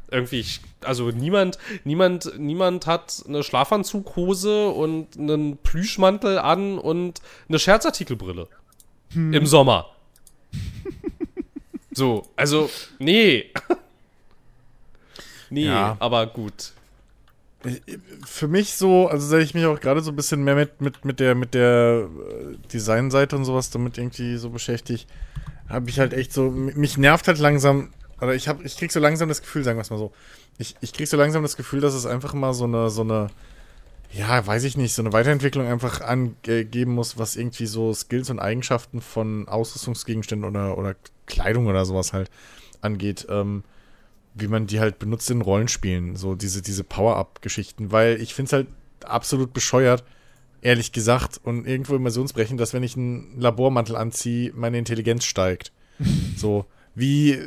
irgendwie, 0.10 0.46
also 0.84 1.12
niemand, 1.12 1.58
niemand, 1.84 2.32
niemand 2.38 2.88
hat 2.88 3.24
eine 3.28 3.44
Schlafanzughose 3.44 4.70
und 4.70 5.18
einen 5.18 5.58
Plüschmantel 5.58 6.40
an 6.40 6.78
und 6.80 7.22
eine 7.50 7.60
Scherzartikelbrille. 7.60 8.48
Hm. 9.14 9.34
Im 9.34 9.46
Sommer. 9.46 9.90
so, 11.92 12.28
also, 12.36 12.70
nee. 13.00 13.52
Nee, 15.50 15.68
ja. 15.68 15.96
aber 16.00 16.28
gut. 16.28 16.74
Für 18.26 18.48
mich 18.48 18.76
so, 18.76 19.08
also 19.08 19.26
seit 19.28 19.42
ich 19.44 19.54
mich 19.54 19.66
auch 19.66 19.80
gerade 19.80 20.02
so 20.02 20.12
ein 20.12 20.16
bisschen 20.16 20.44
mehr 20.44 20.56
mit, 20.56 20.80
mit, 20.80 21.06
mit 21.06 21.20
der, 21.20 21.36
mit 21.36 21.54
der 21.54 22.08
äh, 22.08 22.68
Designseite 22.72 23.36
und 23.36 23.46
sowas 23.46 23.72
damit 23.72 23.98
irgendwie 23.98 24.38
so 24.38 24.52
beschäftigt, 24.52 25.08
habe 25.68 25.90
ich 25.90 26.00
halt 26.00 26.14
echt 26.14 26.32
so, 26.32 26.52
mich 26.52 26.98
nervt 26.98 27.28
halt 27.28 27.40
langsam, 27.40 27.90
oder 28.22 28.36
ich 28.36 28.48
habe, 28.48 28.64
ich 28.64 28.78
krieg 28.78 28.92
so 28.92 29.00
langsam 29.00 29.28
das 29.28 29.42
Gefühl, 29.42 29.64
sagen 29.64 29.78
wir 29.78 29.82
es 29.82 29.90
mal 29.90 29.98
so, 29.98 30.14
ich, 30.58 30.76
ich 30.82 30.94
krieg 30.94 31.08
so 31.08 31.18
langsam 31.18 31.44
das 31.44 31.58
Gefühl, 31.58 31.82
dass 31.82 31.94
es 31.94 32.06
einfach 32.06 32.34
mal 32.34 32.54
so 32.54 32.66
eine, 32.66 32.90
so 32.90 33.02
eine, 33.02 33.30
ja, 34.12 34.46
weiß 34.46 34.64
ich 34.64 34.78
nicht, 34.78 34.94
so 34.94 35.02
eine 35.02 35.14
Weiterentwicklung 35.14 35.68
einfach 35.68 36.02
angeben 36.02 36.94
muss, 36.94 37.18
was 37.18 37.36
irgendwie 37.36 37.66
so 37.66 37.94
Skills 37.94 38.30
und 38.30 38.40
Eigenschaften 38.40 39.02
von 39.02 39.48
Ausrüstungsgegenständen 39.48 40.48
oder, 40.48 40.78
oder 40.78 40.96
Kleidung 41.26 41.68
oder 41.68 41.86
sowas 41.86 42.14
halt 42.14 42.30
angeht, 42.82 43.28
ähm, 43.30 43.64
wie 44.40 44.48
man 44.48 44.68
die 44.68 44.80
halt 44.80 45.00
benutzt 45.00 45.30
in 45.30 45.42
Rollenspielen, 45.42 46.16
so 46.16 46.36
diese, 46.36 46.62
diese 46.62 46.84
Power-Up-Geschichten, 46.84 47.92
weil 47.92 48.22
ich 48.22 48.34
finde 48.34 48.48
es 48.48 48.54
halt 48.54 48.68
absolut 49.04 49.54
bescheuert, 49.54 50.04
ehrlich 50.62 50.92
gesagt, 50.92 51.40
und 51.44 51.68
irgendwo 51.68 51.96
immersionsbrechend, 51.96 52.60
dass 52.60 52.74
wenn 52.74 52.84
ich 52.84 52.96
einen 52.96 53.40
Labormantel 53.40 53.96
anziehe, 53.96 54.52
meine 54.54 54.78
Intelligenz 54.78 55.26
steigt. 55.26 55.72
so, 56.36 56.66
wie, 56.96 57.40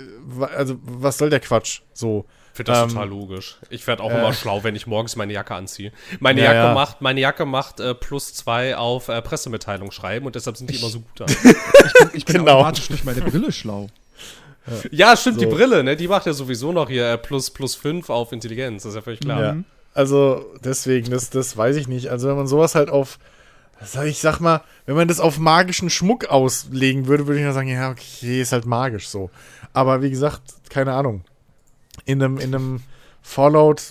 also, 0.55 0.76
was 0.82 1.18
soll 1.18 1.30
der 1.30 1.41
Quatsch? 1.41 1.80
So. 1.93 2.26
Ich 2.53 2.57
finde 2.57 2.72
das 2.72 2.82
ähm, 2.82 2.88
total 2.91 3.09
logisch. 3.09 3.59
Ich 3.70 3.86
werde 3.86 4.03
auch 4.03 4.11
äh, 4.11 4.18
immer 4.18 4.32
schlau, 4.32 4.64
wenn 4.64 4.74
ich 4.74 4.86
morgens 4.86 5.16
meine 5.16 5.32
Jacke 5.32 5.55
anziehe. 5.55 5.93
Meine 6.18 6.41
ja, 6.41 6.53
Jacke 6.53 6.68
ja. 6.68 6.74
macht, 6.74 7.01
meine 7.01 7.20
Jacke 7.20 7.47
macht 7.47 7.80
äh, 7.80 7.95
plus 7.95 8.34
zwei 8.34 8.76
auf 8.76 9.09
äh, 9.09 9.22
Pressemitteilung 9.22 9.93
schreiben 9.93 10.26
und 10.26 10.34
deshalb 10.34 10.57
sind 10.57 10.68
die 10.68 10.74
ich, 10.74 10.82
immer 10.82 10.91
so 10.91 11.01
gut 11.01 11.22
an. 11.22 11.28
ich 11.28 11.43
bin, 11.43 12.11
ich 12.12 12.24
bin 12.24 12.36
genau. 12.38 12.57
automatisch 12.57 12.88
durch 12.88 13.05
meine 13.05 13.22
Brille 13.22 13.53
schlau. 13.53 13.88
Ja, 14.90 15.16
stimmt, 15.16 15.40
so. 15.40 15.46
die 15.46 15.50
Brille, 15.50 15.82
ne? 15.82 15.96
Die 15.96 16.08
macht 16.08 16.26
ja 16.26 16.32
sowieso 16.32 16.72
noch 16.72 16.88
hier 16.88 17.12
äh, 17.12 17.18
plus, 17.18 17.50
plus 17.50 17.74
5 17.74 18.11
auf 18.11 18.32
Intelligenz, 18.32 18.82
das 18.82 18.90
ist 18.90 18.96
ja 18.96 19.02
völlig 19.02 19.20
klar. 19.20 19.40
Ja. 19.40 19.56
Also, 19.94 20.44
deswegen, 20.62 21.11
das, 21.11 21.30
das 21.30 21.56
weiß 21.56 21.76
ich 21.76 21.88
nicht. 21.88 22.08
Also, 22.08 22.28
wenn 22.28 22.36
man 22.36 22.46
sowas 22.46 22.74
halt 22.74 22.90
auf, 22.90 23.18
ich 24.04 24.20
sag 24.20 24.40
mal, 24.40 24.62
wenn 24.86 24.94
man 24.94 25.08
das 25.08 25.20
auf 25.20 25.38
magischen 25.38 25.90
Schmuck 25.90 26.26
auslegen 26.26 27.06
würde, 27.06 27.26
würde 27.26 27.40
ich 27.40 27.44
nur 27.44 27.54
sagen, 27.54 27.68
ja, 27.68 27.90
okay, 27.90 28.40
ist 28.40 28.52
halt 28.52 28.66
magisch 28.66 29.08
so. 29.08 29.30
Aber 29.72 30.02
wie 30.02 30.11
gesagt, 30.11 30.42
keine 30.68 30.92
Ahnung. 30.92 31.24
In 32.04 32.22
einem, 32.22 32.38
in 32.38 32.54
einem 32.54 32.82
Fallout 33.22 33.82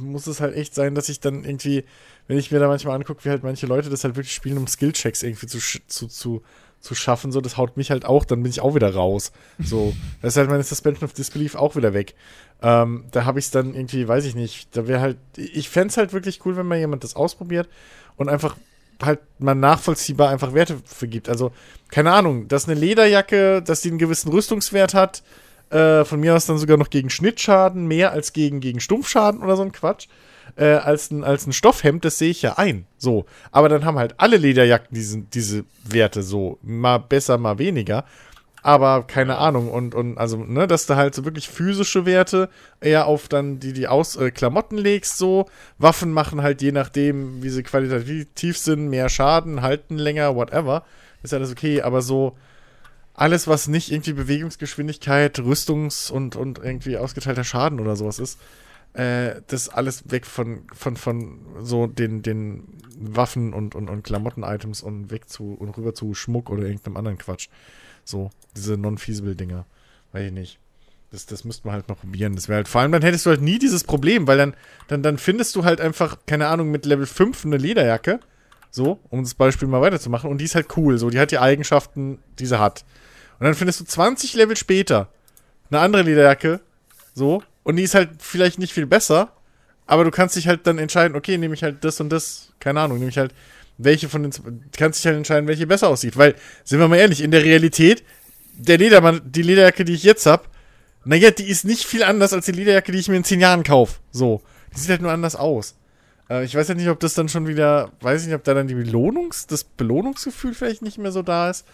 muss 0.00 0.26
es 0.26 0.40
halt 0.40 0.54
echt 0.54 0.74
sein, 0.74 0.94
dass 0.94 1.08
ich 1.08 1.20
dann 1.20 1.44
irgendwie, 1.44 1.84
wenn 2.28 2.38
ich 2.38 2.50
mir 2.50 2.58
da 2.58 2.68
manchmal 2.68 2.96
angucke, 2.96 3.24
wie 3.24 3.30
halt 3.30 3.42
manche 3.42 3.66
Leute 3.66 3.90
das 3.90 4.04
halt 4.04 4.16
wirklich 4.16 4.34
spielen, 4.34 4.58
um 4.58 4.66
Skillchecks 4.66 5.22
irgendwie 5.22 5.46
zu, 5.46 5.58
zu, 5.58 6.08
zu 6.08 6.42
zu 6.86 6.94
schaffen, 6.94 7.32
so, 7.32 7.40
das 7.40 7.56
haut 7.56 7.76
mich 7.76 7.90
halt 7.90 8.04
auch, 8.04 8.24
dann 8.24 8.42
bin 8.42 8.50
ich 8.50 8.60
auch 8.60 8.74
wieder 8.74 8.94
raus. 8.94 9.32
So, 9.58 9.94
das 10.22 10.34
ist 10.34 10.36
halt 10.38 10.48
meine 10.48 10.62
Suspension 10.62 11.04
of 11.04 11.12
Disbelief 11.12 11.56
auch 11.56 11.76
wieder 11.76 11.92
weg. 11.92 12.14
Ähm, 12.62 13.04
da 13.10 13.24
habe 13.24 13.38
ich 13.38 13.46
es 13.46 13.50
dann 13.50 13.74
irgendwie, 13.74 14.08
weiß 14.08 14.24
ich 14.24 14.34
nicht, 14.34 14.74
da 14.76 14.86
wäre 14.86 15.00
halt, 15.00 15.18
ich 15.36 15.68
fände 15.68 15.88
es 15.88 15.96
halt 15.96 16.12
wirklich 16.12 16.46
cool, 16.46 16.56
wenn 16.56 16.66
mal 16.66 16.78
jemand 16.78 17.04
das 17.04 17.16
ausprobiert 17.16 17.68
und 18.16 18.28
einfach 18.28 18.56
halt 19.02 19.20
mal 19.38 19.54
nachvollziehbar 19.54 20.30
einfach 20.30 20.54
Werte 20.54 20.78
vergibt. 20.84 21.28
Also, 21.28 21.52
keine 21.90 22.12
Ahnung, 22.12 22.48
dass 22.48 22.66
eine 22.66 22.78
Lederjacke, 22.78 23.60
dass 23.62 23.82
die 23.82 23.90
einen 23.90 23.98
gewissen 23.98 24.30
Rüstungswert 24.30 24.94
hat, 24.94 25.22
äh, 25.70 26.04
von 26.04 26.20
mir 26.20 26.34
aus 26.34 26.46
dann 26.46 26.58
sogar 26.58 26.76
noch 26.76 26.90
gegen 26.90 27.10
Schnittschaden, 27.10 27.86
mehr 27.86 28.12
als 28.12 28.32
gegen, 28.32 28.60
gegen 28.60 28.80
Stumpfschaden 28.80 29.42
oder 29.42 29.56
so 29.56 29.62
ein 29.62 29.72
Quatsch 29.72 30.06
äh, 30.56 30.74
als, 30.74 31.10
ein, 31.10 31.24
als 31.24 31.46
ein 31.46 31.52
Stoffhemd, 31.52 32.04
das 32.04 32.18
sehe 32.18 32.30
ich 32.30 32.42
ja 32.42 32.54
ein. 32.54 32.86
So. 32.96 33.26
Aber 33.50 33.68
dann 33.68 33.84
haben 33.84 33.98
halt 33.98 34.14
alle 34.18 34.36
Lederjacken 34.36 34.94
diese, 34.94 35.20
diese 35.22 35.64
Werte 35.84 36.22
so. 36.22 36.58
Mal 36.62 36.98
besser, 36.98 37.38
mal 37.38 37.58
weniger. 37.58 38.04
Aber 38.62 39.04
keine 39.04 39.38
Ahnung. 39.38 39.70
Und, 39.70 39.94
und 39.94 40.18
also, 40.18 40.38
ne, 40.38 40.66
dass 40.66 40.86
du 40.86 40.96
halt 40.96 41.14
so 41.14 41.24
wirklich 41.24 41.48
physische 41.48 42.06
Werte 42.06 42.48
eher 42.80 43.06
auf 43.06 43.28
dann 43.28 43.60
die, 43.60 43.72
die 43.72 43.86
aus 43.88 44.16
äh, 44.16 44.30
Klamotten 44.30 44.78
legst, 44.78 45.18
so. 45.18 45.46
Waffen 45.78 46.12
machen 46.12 46.42
halt 46.42 46.62
je 46.62 46.72
nachdem, 46.72 47.42
wie 47.42 47.50
sie 47.50 47.62
qualitativ 47.62 48.58
sind, 48.58 48.88
mehr 48.88 49.08
Schaden, 49.08 49.62
halten 49.62 49.98
länger, 49.98 50.34
whatever. 50.34 50.84
Ist 51.22 51.34
alles 51.34 51.52
okay, 51.52 51.82
aber 51.82 52.02
so 52.02 52.36
alles, 53.16 53.48
was 53.48 53.66
nicht 53.66 53.90
irgendwie 53.90 54.12
Bewegungsgeschwindigkeit, 54.12 55.38
Rüstungs- 55.38 56.10
und, 56.10 56.36
und 56.36 56.58
irgendwie 56.58 56.98
ausgeteilter 56.98 57.44
Schaden 57.44 57.80
oder 57.80 57.96
sowas 57.96 58.18
ist, 58.18 58.38
äh, 58.96 59.42
das 59.46 59.68
alles 59.68 60.10
weg 60.10 60.24
von, 60.24 60.62
von, 60.72 60.96
von 60.96 61.40
so 61.60 61.86
den, 61.86 62.22
den 62.22 62.64
Waffen 62.98 63.52
und, 63.52 63.74
und, 63.74 63.90
und 63.90 64.02
Klamotten-Items 64.04 64.82
und 64.82 65.10
weg 65.10 65.28
zu 65.28 65.52
und 65.52 65.76
rüber 65.76 65.94
zu 65.94 66.14
Schmuck 66.14 66.48
oder 66.48 66.62
irgendeinem 66.62 66.96
anderen 66.96 67.18
Quatsch. 67.18 67.48
So, 68.04 68.30
diese 68.56 68.78
non-feasible-Dinger. 68.78 69.66
Weiß 70.12 70.26
ich 70.26 70.32
nicht. 70.32 70.58
Das, 71.10 71.26
das 71.26 71.44
müsste 71.44 71.66
man 71.66 71.74
halt 71.74 71.88
noch 71.88 72.00
probieren. 72.00 72.34
Das 72.34 72.48
wäre 72.48 72.56
halt, 72.56 72.68
vor 72.68 72.80
allem 72.80 72.92
dann 72.92 73.02
hättest 73.02 73.26
du 73.26 73.30
halt 73.30 73.42
nie 73.42 73.58
dieses 73.58 73.84
Problem, 73.84 74.26
weil 74.26 74.38
dann, 74.38 74.54
dann, 74.88 75.02
dann 75.02 75.18
findest 75.18 75.54
du 75.56 75.64
halt 75.64 75.80
einfach, 75.80 76.18
keine 76.26 76.46
Ahnung, 76.46 76.70
mit 76.70 76.86
Level 76.86 77.06
5 77.06 77.44
eine 77.44 77.58
Lederjacke. 77.58 78.20
So, 78.70 78.98
um 79.10 79.22
das 79.22 79.34
Beispiel 79.34 79.68
mal 79.68 79.82
weiterzumachen. 79.82 80.30
Und 80.30 80.38
die 80.38 80.46
ist 80.46 80.54
halt 80.54 80.74
cool. 80.76 80.96
So, 80.98 81.10
die 81.10 81.20
hat 81.20 81.30
die 81.30 81.38
Eigenschaften, 81.38 82.18
die 82.38 82.46
sie 82.46 82.58
hat. 82.58 82.84
Und 83.38 83.44
dann 83.44 83.54
findest 83.54 83.80
du 83.80 83.84
20 83.84 84.34
Level 84.34 84.56
später 84.56 85.08
eine 85.70 85.80
andere 85.80 86.02
Lederjacke. 86.02 86.60
So, 87.14 87.42
und 87.66 87.74
die 87.74 87.82
ist 87.82 87.96
halt 87.96 88.10
vielleicht 88.20 88.60
nicht 88.60 88.72
viel 88.72 88.86
besser, 88.86 89.32
aber 89.86 90.04
du 90.04 90.12
kannst 90.12 90.36
dich 90.36 90.46
halt 90.46 90.68
dann 90.68 90.78
entscheiden, 90.78 91.16
okay, 91.16 91.36
nehme 91.36 91.52
ich 91.52 91.64
halt 91.64 91.82
das 91.82 92.00
und 92.00 92.10
das, 92.10 92.52
keine 92.60 92.80
Ahnung, 92.80 92.98
nehme 92.98 93.10
ich 93.10 93.18
halt 93.18 93.34
welche 93.76 94.08
von 94.08 94.22
den, 94.22 94.32
kannst 94.78 95.00
dich 95.00 95.06
halt 95.06 95.16
entscheiden, 95.16 95.48
welche 95.48 95.66
besser 95.66 95.88
aussieht, 95.88 96.16
weil, 96.16 96.36
sind 96.62 96.78
wir 96.78 96.86
mal 96.86 96.96
ehrlich, 96.96 97.22
in 97.22 97.32
der 97.32 97.42
Realität, 97.42 98.04
der 98.56 98.78
Ledermann, 98.78 99.20
die 99.24 99.42
Lederjacke, 99.42 99.84
die 99.84 99.94
ich 99.94 100.04
jetzt 100.04 100.26
hab, 100.26 100.48
naja, 101.04 101.32
die 101.32 101.48
ist 101.48 101.64
nicht 101.64 101.84
viel 101.84 102.04
anders 102.04 102.32
als 102.32 102.46
die 102.46 102.52
Lederjacke, 102.52 102.92
die 102.92 102.98
ich 102.98 103.08
mir 103.08 103.16
in 103.16 103.24
zehn 103.24 103.40
Jahren 103.40 103.64
kaufe. 103.64 103.98
So. 104.12 104.42
Die 104.72 104.78
sieht 104.78 104.90
halt 104.90 105.02
nur 105.02 105.10
anders 105.10 105.34
aus. 105.34 105.74
Äh, 106.30 106.44
ich 106.44 106.54
weiß 106.54 106.68
ja 106.68 106.74
nicht, 106.74 106.88
ob 106.88 107.00
das 107.00 107.14
dann 107.14 107.28
schon 107.28 107.48
wieder, 107.48 107.90
weiß 108.00 108.20
ich 108.20 108.28
nicht, 108.28 108.36
ob 108.36 108.44
da 108.44 108.54
dann 108.54 108.68
die 108.68 108.76
Belohnungs-, 108.76 109.48
das 109.48 109.64
Belohnungsgefühl 109.64 110.54
vielleicht 110.54 110.82
nicht 110.82 110.98
mehr 110.98 111.10
so 111.10 111.22
da 111.22 111.50
ist. 111.50 111.66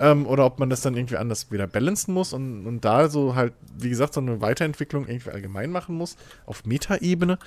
Ähm, 0.00 0.26
oder 0.26 0.44
ob 0.44 0.60
man 0.60 0.70
das 0.70 0.80
dann 0.80 0.96
irgendwie 0.96 1.16
anders 1.16 1.50
wieder 1.50 1.66
balancen 1.66 2.14
muss 2.14 2.32
und, 2.32 2.66
und 2.66 2.84
da 2.84 3.08
so 3.08 3.34
halt, 3.34 3.52
wie 3.76 3.88
gesagt, 3.88 4.14
so 4.14 4.20
eine 4.20 4.40
Weiterentwicklung 4.40 5.08
irgendwie 5.08 5.30
allgemein 5.30 5.70
machen 5.70 5.96
muss, 5.96 6.16
auf 6.46 6.64
Meta-Ebene. 6.64 7.38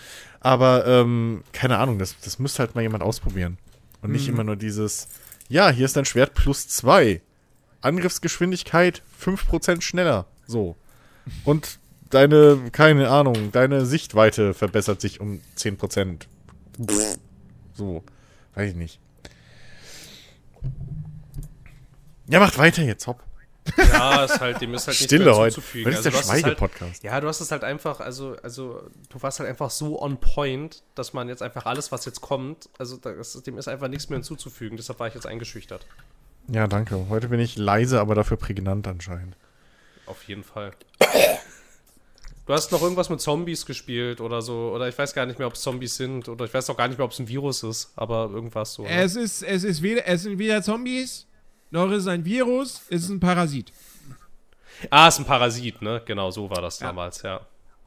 Aber 0.41 0.85
ähm, 0.85 1.43
keine 1.53 1.77
Ahnung, 1.77 1.97
das, 1.97 2.19
das 2.19 2.39
müsste 2.39 2.59
halt 2.59 2.75
mal 2.75 2.81
jemand 2.81 3.03
ausprobieren. 3.03 3.57
Und 4.01 4.11
nicht 4.11 4.27
mhm. 4.27 4.33
immer 4.33 4.43
nur 4.43 4.55
dieses, 4.57 5.07
ja, 5.47 5.69
hier 5.69 5.85
ist 5.85 5.95
dein 5.95 6.05
Schwert 6.05 6.33
plus 6.33 6.67
zwei. 6.67 7.21
Angriffsgeschwindigkeit 7.81 9.01
5% 9.23 9.81
schneller. 9.81 10.25
So. 10.45 10.75
Und 11.45 11.79
deine, 12.09 12.59
keine 12.71 13.09
Ahnung, 13.09 13.51
deine 13.51 13.85
Sichtweite 13.85 14.53
verbessert 14.53 15.01
sich 15.01 15.19
um 15.19 15.39
10%. 15.57 16.23
So. 17.73 18.03
Weiß 18.55 18.71
ich 18.71 18.75
nicht. 18.75 18.99
Ja, 22.27 22.39
macht 22.39 22.57
weiter 22.57 22.83
jetzt, 22.83 23.07
hopp. 23.07 23.23
Ja, 23.77 24.25
ist 24.25 24.39
halt, 24.39 24.59
dem 24.59 24.73
ist 24.73 24.87
halt 24.87 24.97
Stille 24.97 25.25
nichts 25.25 25.37
mehr 25.37 25.45
hinzuzufügen. 25.45 25.91
Das 25.91 25.99
ist 25.99 26.05
also, 26.07 26.17
der 26.17 26.23
Schweige-Podcast. 26.23 27.03
Halt, 27.03 27.03
ja, 27.03 27.21
du 27.21 27.27
hast 27.27 27.41
es 27.41 27.51
halt 27.51 27.63
einfach, 27.63 27.99
also, 27.99 28.35
also, 28.41 28.81
du 29.09 29.21
warst 29.21 29.39
halt 29.39 29.49
einfach 29.49 29.69
so 29.69 30.01
on 30.01 30.17
point, 30.19 30.83
dass 30.95 31.13
man 31.13 31.27
jetzt 31.27 31.43
einfach 31.43 31.65
alles, 31.65 31.91
was 31.91 32.05
jetzt 32.05 32.21
kommt, 32.21 32.69
also 32.77 32.97
das, 32.97 33.41
dem 33.43 33.57
ist 33.57 33.67
einfach 33.67 33.87
nichts 33.87 34.09
mehr 34.09 34.17
hinzuzufügen. 34.17 34.77
Deshalb 34.77 34.99
war 34.99 35.07
ich 35.07 35.13
jetzt 35.13 35.27
eingeschüchtert. 35.27 35.85
Ja, 36.47 36.67
danke. 36.67 37.05
Heute 37.09 37.27
bin 37.27 37.39
ich 37.39 37.55
leise, 37.55 37.99
aber 37.99 38.15
dafür 38.15 38.37
prägnant 38.37 38.87
anscheinend. 38.87 39.35
Auf 40.07 40.23
jeden 40.23 40.43
Fall. 40.43 40.71
Du 42.47 42.53
hast 42.53 42.71
noch 42.71 42.81
irgendwas 42.81 43.09
mit 43.09 43.21
Zombies 43.21 43.65
gespielt 43.65 44.19
oder 44.19 44.41
so, 44.41 44.71
oder 44.73 44.89
ich 44.89 44.97
weiß 44.97 45.13
gar 45.13 45.27
nicht 45.27 45.37
mehr, 45.37 45.47
ob 45.47 45.53
es 45.53 45.61
Zombies 45.61 45.95
sind, 45.95 46.27
oder 46.27 46.45
ich 46.45 46.53
weiß 46.53 46.69
auch 46.71 46.75
gar 46.75 46.87
nicht 46.87 46.97
mehr, 46.97 47.05
ob 47.05 47.11
es 47.11 47.19
ein 47.19 47.27
Virus 47.27 47.61
ist, 47.63 47.91
aber 47.95 48.29
irgendwas 48.33 48.73
so. 48.73 48.85
Es 48.85 49.15
ist, 49.15 49.43
es 49.43 49.63
ist 49.63 49.83
weder, 49.83 50.07
es 50.07 50.23
sind 50.23 50.39
weder 50.39 50.63
Zombies, 50.63 51.27
noch 51.71 51.89
ist 51.91 52.03
es 52.03 52.07
ein 52.07 52.25
Virus, 52.25 52.83
ist 52.89 53.05
es 53.05 53.09
ein 53.09 53.19
Parasit. 53.19 53.71
Ah, 54.89 55.07
ist 55.07 55.19
ein 55.19 55.25
Parasit, 55.25 55.81
ne? 55.81 56.01
Genau, 56.05 56.31
so 56.31 56.49
war 56.49 56.61
das 56.61 56.79
ja. 56.79 56.87
damals, 56.87 57.21
ja. 57.21 57.41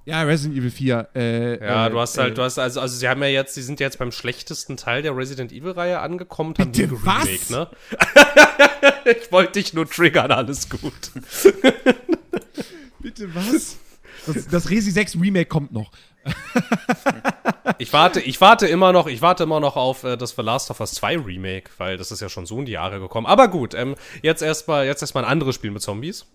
Ja, 0.07 0.23
Resident 0.23 0.59
Evil 0.59 0.71
4. 0.71 1.09
Äh, 1.15 1.65
ja, 1.65 1.87
äh, 1.87 1.91
du 1.91 1.99
hast 1.99 2.19
halt, 2.19 2.33
äh, 2.33 2.35
du 2.35 2.43
hast 2.43 2.59
also, 2.59 2.81
also 2.81 2.97
sie 2.97 3.09
haben 3.09 3.23
ja 3.23 3.29
jetzt, 3.29 3.55
sie 3.55 3.63
sind 3.63 3.81
jetzt 3.81 3.99
beim 3.99 4.13
schlechtesten 4.13 4.77
Teil 4.77 5.01
der 5.03 5.17
Resident 5.17 5.51
Evil-Reihe 5.51 5.99
angekommen, 5.99 6.55
haben 6.59 6.73
Bitte, 6.73 6.93
was? 7.05 7.49
ne? 7.49 7.71
ich 9.07 9.33
wollte 9.33 9.53
dich 9.53 9.73
nur 9.73 9.89
triggern, 9.89 10.31
alles 10.31 10.69
gut. 10.69 10.93
Bitte 13.01 13.35
was? 13.35 13.79
Das, 14.27 14.47
das 14.49 14.71
Resi 14.71 14.91
6 14.91 15.17
Remake 15.21 15.47
kommt 15.47 15.73
noch. 15.73 15.91
ich 17.95 18.01
warte, 18.01 18.21
ich 18.21 18.41
warte 18.41 18.67
immer 18.67 18.93
noch, 18.93 19.07
ich 19.07 19.23
warte 19.23 19.45
immer 19.45 19.61
noch 19.61 19.77
auf 19.77 20.03
äh, 20.03 20.17
das 20.17 20.35
The 20.35 20.43
Last 20.43 20.69
of 20.73 20.81
Us 20.81 20.95
2 20.95 21.17
Remake, 21.19 21.71
weil 21.79 21.97
das 21.97 22.11
ist 22.11 22.21
ja 22.21 22.29
schon 22.29 22.45
so 22.45 22.59
in 22.59 22.65
die 22.65 22.73
Jahre 22.73 22.99
gekommen. 22.99 23.25
Aber 23.25 23.47
gut, 23.47 23.73
ähm, 23.73 23.95
jetzt 24.21 24.43
erstmal, 24.43 24.85
jetzt 24.85 25.01
erstmal 25.01 25.25
ein 25.25 25.31
anderes 25.31 25.55
Spiel 25.55 25.71
mit 25.71 25.81
Zombies. 25.81 26.27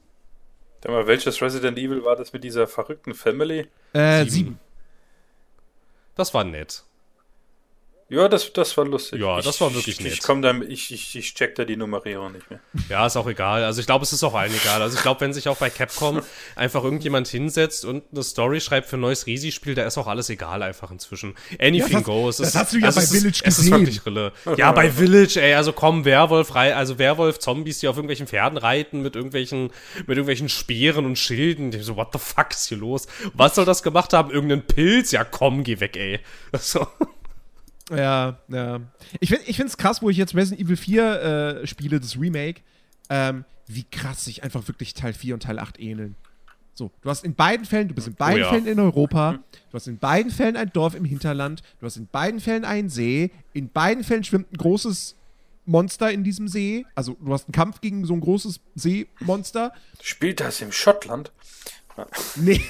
Sag 0.81 0.93
mal, 0.93 1.05
welches 1.05 1.41
Resident 1.41 1.77
Evil 1.77 2.05
war 2.05 2.15
das 2.15 2.31
mit 2.31 2.45
dieser 2.45 2.65
verrückten 2.65 3.13
Family? 3.13 3.67
Äh, 3.91 4.19
sieben. 4.19 4.29
sieben. 4.29 4.59
Das 6.15 6.33
war 6.33 6.45
nett. 6.45 6.85
Ja, 8.09 8.27
das, 8.27 8.51
das 8.53 8.75
war 8.75 8.85
lustig. 8.85 9.21
Ja, 9.21 9.39
das 9.39 9.61
war 9.61 9.71
wirklich 9.71 9.99
ich, 9.99 10.03
nett. 10.03 10.13
Ich, 10.13 10.23
komm 10.23 10.41
da, 10.41 10.51
ich, 10.67 10.91
ich, 10.91 11.15
ich 11.15 11.35
check 11.35 11.53
da 11.53 11.63
die 11.63 11.77
Nummerierung 11.77 12.31
nicht 12.31 12.49
mehr. 12.49 12.59
Ja, 12.89 13.05
ist 13.05 13.15
auch 13.15 13.27
egal. 13.27 13.63
Also 13.63 13.81
ich 13.81 13.85
glaube, 13.85 14.03
es 14.03 14.11
ist 14.11 14.23
auch 14.23 14.33
allen 14.33 14.53
egal. 14.53 14.81
Also 14.81 14.97
ich 14.97 15.03
glaube, 15.03 15.21
wenn 15.21 15.31
sich 15.31 15.47
auch 15.47 15.57
bei 15.57 15.69
Capcom 15.69 16.21
einfach 16.55 16.83
irgendjemand 16.83 17.27
hinsetzt 17.27 17.85
und 17.85 18.03
eine 18.11 18.23
Story 18.23 18.61
schreibt 18.61 18.87
für 18.87 18.97
ein 18.97 19.01
neues 19.01 19.27
Resi-Spiel, 19.27 19.75
da 19.75 19.85
ist 19.85 19.99
auch 19.99 20.07
alles 20.07 20.31
egal 20.31 20.63
einfach 20.63 20.89
inzwischen. 20.89 21.35
Anything 21.59 21.97
das, 21.97 22.03
goes. 22.03 22.37
Das 22.37 22.47
ist, 22.49 22.55
hast 22.55 22.73
du 22.73 22.79
ja 22.79 22.87
also 22.87 22.99
bei 22.99 23.03
es 23.03 23.11
Village 23.11 23.27
ist, 23.27 23.43
gesehen. 23.43 23.73
Es 23.73 23.89
ist 23.89 24.05
wirklich 24.05 24.05
Rille. 24.07 24.33
Ja, 24.57 24.71
bei 24.71 24.89
Village, 24.89 25.39
ey, 25.39 25.53
also 25.53 25.71
komm, 25.71 26.03
Werwolf, 26.03 26.55
rei 26.55 26.75
also 26.75 26.97
Werwolf-Zombies, 26.97 27.79
die 27.79 27.87
auf 27.87 27.95
irgendwelchen 27.95 28.25
Pferden 28.25 28.57
reiten 28.57 29.03
mit 29.03 29.15
irgendwelchen, 29.15 29.69
mit 29.99 30.17
irgendwelchen 30.17 30.49
Speeren 30.49 31.05
und 31.05 31.19
Schilden. 31.19 31.71
Ich 31.73 31.85
so, 31.85 31.95
what 31.95 32.09
the 32.13 32.19
fuck 32.19 32.51
ist 32.51 32.69
hier 32.69 32.79
los? 32.79 33.05
Was 33.35 33.53
soll 33.53 33.65
das 33.65 33.83
gemacht 33.83 34.13
haben? 34.13 34.31
Irgendeinen 34.31 34.65
Pilz? 34.65 35.11
Ja, 35.11 35.23
komm, 35.23 35.63
geh 35.63 35.79
weg, 35.79 35.95
ey. 35.95 36.19
So. 36.59 36.87
Ja, 37.89 38.37
ja. 38.47 38.81
Ich 39.19 39.29
finde 39.29 39.65
es 39.65 39.77
krass, 39.77 40.01
wo 40.01 40.09
ich 40.09 40.17
jetzt 40.17 40.35
Resident 40.35 40.61
Evil 40.61 40.77
4 40.77 41.61
äh, 41.61 41.67
spiele, 41.67 41.99
das 41.99 42.19
Remake, 42.19 42.61
ähm, 43.09 43.45
wie 43.67 43.83
krass 43.83 44.25
sich 44.25 44.43
einfach 44.43 44.67
wirklich 44.67 44.93
Teil 44.93 45.13
4 45.13 45.33
und 45.35 45.43
Teil 45.43 45.59
8 45.59 45.79
ähneln. 45.79 46.15
So, 46.73 46.91
du 47.01 47.09
hast 47.09 47.25
in 47.25 47.35
beiden 47.35 47.65
Fällen, 47.65 47.89
du 47.89 47.93
bist 47.93 48.07
in 48.07 48.15
beiden 48.15 48.41
Oh 48.41 48.45
ja. 48.45 48.49
Fällen 48.49 48.67
in 48.67 48.79
Europa, 48.79 49.39
du 49.51 49.73
hast 49.73 49.87
in 49.87 49.97
beiden 49.97 50.31
Fällen 50.31 50.55
ein 50.55 50.71
Dorf 50.71 50.95
im 50.95 51.03
Hinterland, 51.03 51.61
du 51.79 51.85
hast 51.85 51.97
in 51.97 52.07
beiden 52.07 52.39
Fällen 52.39 52.63
einen 52.63 52.89
See, 52.89 53.31
in 53.53 53.69
beiden 53.69 54.03
Fällen 54.03 54.23
schwimmt 54.23 54.53
ein 54.53 54.57
großes 54.57 55.15
Monster 55.65 56.11
in 56.11 56.23
diesem 56.23 56.47
See. 56.47 56.85
Also 56.95 57.15
du 57.19 57.33
hast 57.33 57.45
einen 57.45 57.53
Kampf 57.53 57.81
gegen 57.81 58.05
so 58.05 58.13
ein 58.13 58.21
großes 58.21 58.59
Seemonster. 58.75 59.73
Spielt 60.01 60.39
das 60.39 60.61
im 60.61 60.71
Schottland? 60.71 61.31
Nee, 62.35 62.61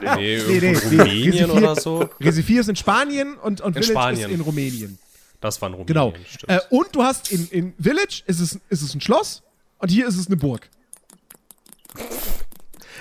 Nee, 0.00 0.16
nee, 0.16 0.60
nee. 0.60 0.68
in 0.70 0.76
Rumänien 0.76 1.32
Resi 1.32 1.32
4 1.32 1.54
oder 1.54 1.76
so. 1.76 2.08
Resi 2.20 2.42
4 2.42 2.60
ist 2.60 2.68
in 2.68 2.76
Spanien 2.76 3.34
und, 3.36 3.60
und 3.60 3.76
In 3.76 3.82
Village 3.82 3.92
Spanien. 3.92 4.30
ist 4.30 4.34
in 4.34 4.40
Rumänien. 4.40 4.98
Das 5.40 5.60
war 5.62 5.68
in 5.68 5.74
Rumänien, 5.74 6.14
Genau. 6.40 6.54
Äh, 6.54 6.60
und 6.70 6.88
du 6.94 7.02
hast 7.02 7.30
in, 7.30 7.48
in 7.48 7.74
Village 7.78 8.22
ist 8.26 8.40
es, 8.40 8.58
ist 8.68 8.82
es 8.82 8.94
ein 8.94 9.00
Schloss 9.00 9.42
und 9.78 9.88
hier 9.90 10.06
ist 10.06 10.16
es 10.16 10.26
eine 10.26 10.36
Burg. 10.36 10.68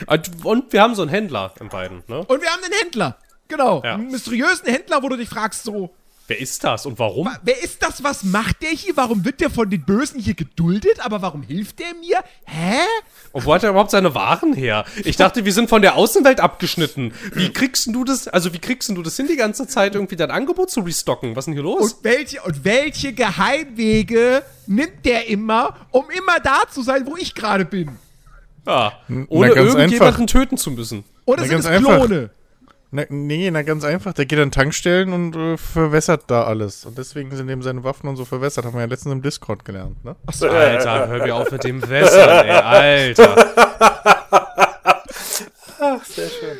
Und- 0.07 0.45
Und 0.45 0.73
wir 0.73 0.81
haben 0.81 0.95
so 0.95 1.01
einen 1.01 1.09
Händler 1.09 1.53
in 1.59 1.69
beiden, 1.69 2.03
ne? 2.07 2.19
Und 2.19 2.41
wir 2.41 2.49
haben 2.49 2.63
einen 2.63 2.73
Händler. 2.73 3.17
Genau. 3.47 3.81
Ja. 3.83 3.95
Einen 3.95 4.11
mysteriösen 4.11 4.67
Händler, 4.67 5.01
wo 5.01 5.09
du 5.09 5.15
dich 5.17 5.29
fragst, 5.29 5.63
so, 5.63 5.93
Wer 6.29 6.39
ist 6.41 6.61
das 6.65 6.85
und 6.85 6.99
warum? 6.99 7.25
wa- 7.27 7.39
wer 7.43 7.63
ist 7.63 7.81
das? 7.81 8.03
Was 8.03 8.23
macht 8.23 8.61
der 8.61 8.71
hier? 8.71 8.97
Warum 8.97 9.23
wird 9.23 9.39
der 9.39 9.49
von 9.49 9.69
den 9.69 9.85
Bösen 9.85 10.19
hier 10.19 10.33
geduldet? 10.33 10.99
Aber 11.05 11.21
warum 11.21 11.41
hilft 11.41 11.79
der 11.79 11.93
mir? 11.95 12.21
Hä? 12.45 12.81
Und 13.31 13.45
wo 13.45 13.53
hat 13.53 13.63
er 13.63 13.69
überhaupt 13.71 13.91
seine 13.91 14.15
Waren 14.15 14.53
her? 14.53 14.85
Ich 15.03 15.17
dachte, 15.17 15.45
wir 15.45 15.53
sind 15.53 15.69
von 15.69 15.81
der 15.81 15.95
Außenwelt 15.95 16.39
abgeschnitten. 16.39 17.13
Wie 17.33 17.51
kriegst 17.51 17.87
du 17.87 18.03
das, 18.03 18.27
also 18.27 18.53
wie 18.53 18.59
kriegst 18.59 18.89
du 18.89 19.01
das 19.03 19.15
hin, 19.17 19.27
die 19.29 19.35
ganze 19.35 19.67
Zeit 19.67 19.95
irgendwie 19.95 20.15
dein 20.15 20.31
Angebot 20.31 20.69
zu 20.69 20.81
restocken? 20.81 21.35
Was 21.35 21.43
ist 21.43 21.45
denn 21.47 21.53
hier 21.53 21.63
los? 21.63 21.93
Und 21.93 22.03
welche, 22.03 22.41
und 22.41 22.63
welche 22.63 23.13
Geheimwege 23.13 24.43
nimmt 24.65 25.05
der 25.05 25.27
immer, 25.27 25.75
um 25.91 26.05
immer 26.09 26.39
da 26.39 26.61
zu 26.71 26.81
sein, 26.81 27.05
wo 27.05 27.15
ich 27.17 27.35
gerade 27.35 27.65
bin? 27.65 27.97
ja, 28.67 28.93
na, 29.07 29.25
ohne 29.29 29.53
ganz 29.53 29.73
irgendjemanden 29.73 30.21
einfach. 30.23 30.33
töten 30.33 30.57
zu 30.57 30.71
müssen. 30.71 31.03
Oder 31.25 31.41
Na, 31.41 31.47
sind 31.47 31.59
es 31.59 31.65
ganz 31.65 31.87
einfach. 31.87 32.29
Na, 32.89 33.03
nee, 33.09 33.51
na 33.51 33.63
ganz 33.63 33.83
einfach. 33.83 34.13
Der 34.13 34.25
geht 34.25 34.39
an 34.39 34.49
Tankstellen 34.51 35.11
und 35.11 35.35
äh, 35.35 35.57
verwässert 35.57 36.23
da 36.27 36.43
alles. 36.45 36.85
Und 36.85 36.97
deswegen 36.97 37.35
sind 37.35 37.49
eben 37.49 37.61
seine 37.61 37.83
Waffen 37.83 38.07
und 38.07 38.15
so 38.15 38.23
verwässert. 38.25 38.63
Haben 38.65 38.75
wir 38.75 38.81
ja 38.81 38.85
letztens 38.87 39.11
im 39.13 39.21
Discord 39.21 39.65
gelernt, 39.65 40.03
ne? 40.05 40.15
Alter, 40.25 41.07
hör 41.09 41.23
mir 41.25 41.35
auf 41.35 41.51
mit 41.51 41.63
dem 41.65 41.81
Wässern, 41.87 42.45
ey, 42.45 42.51
Alter. 42.51 43.35
Ach, 45.79 46.03
sehr 46.05 46.29
schön. 46.29 46.57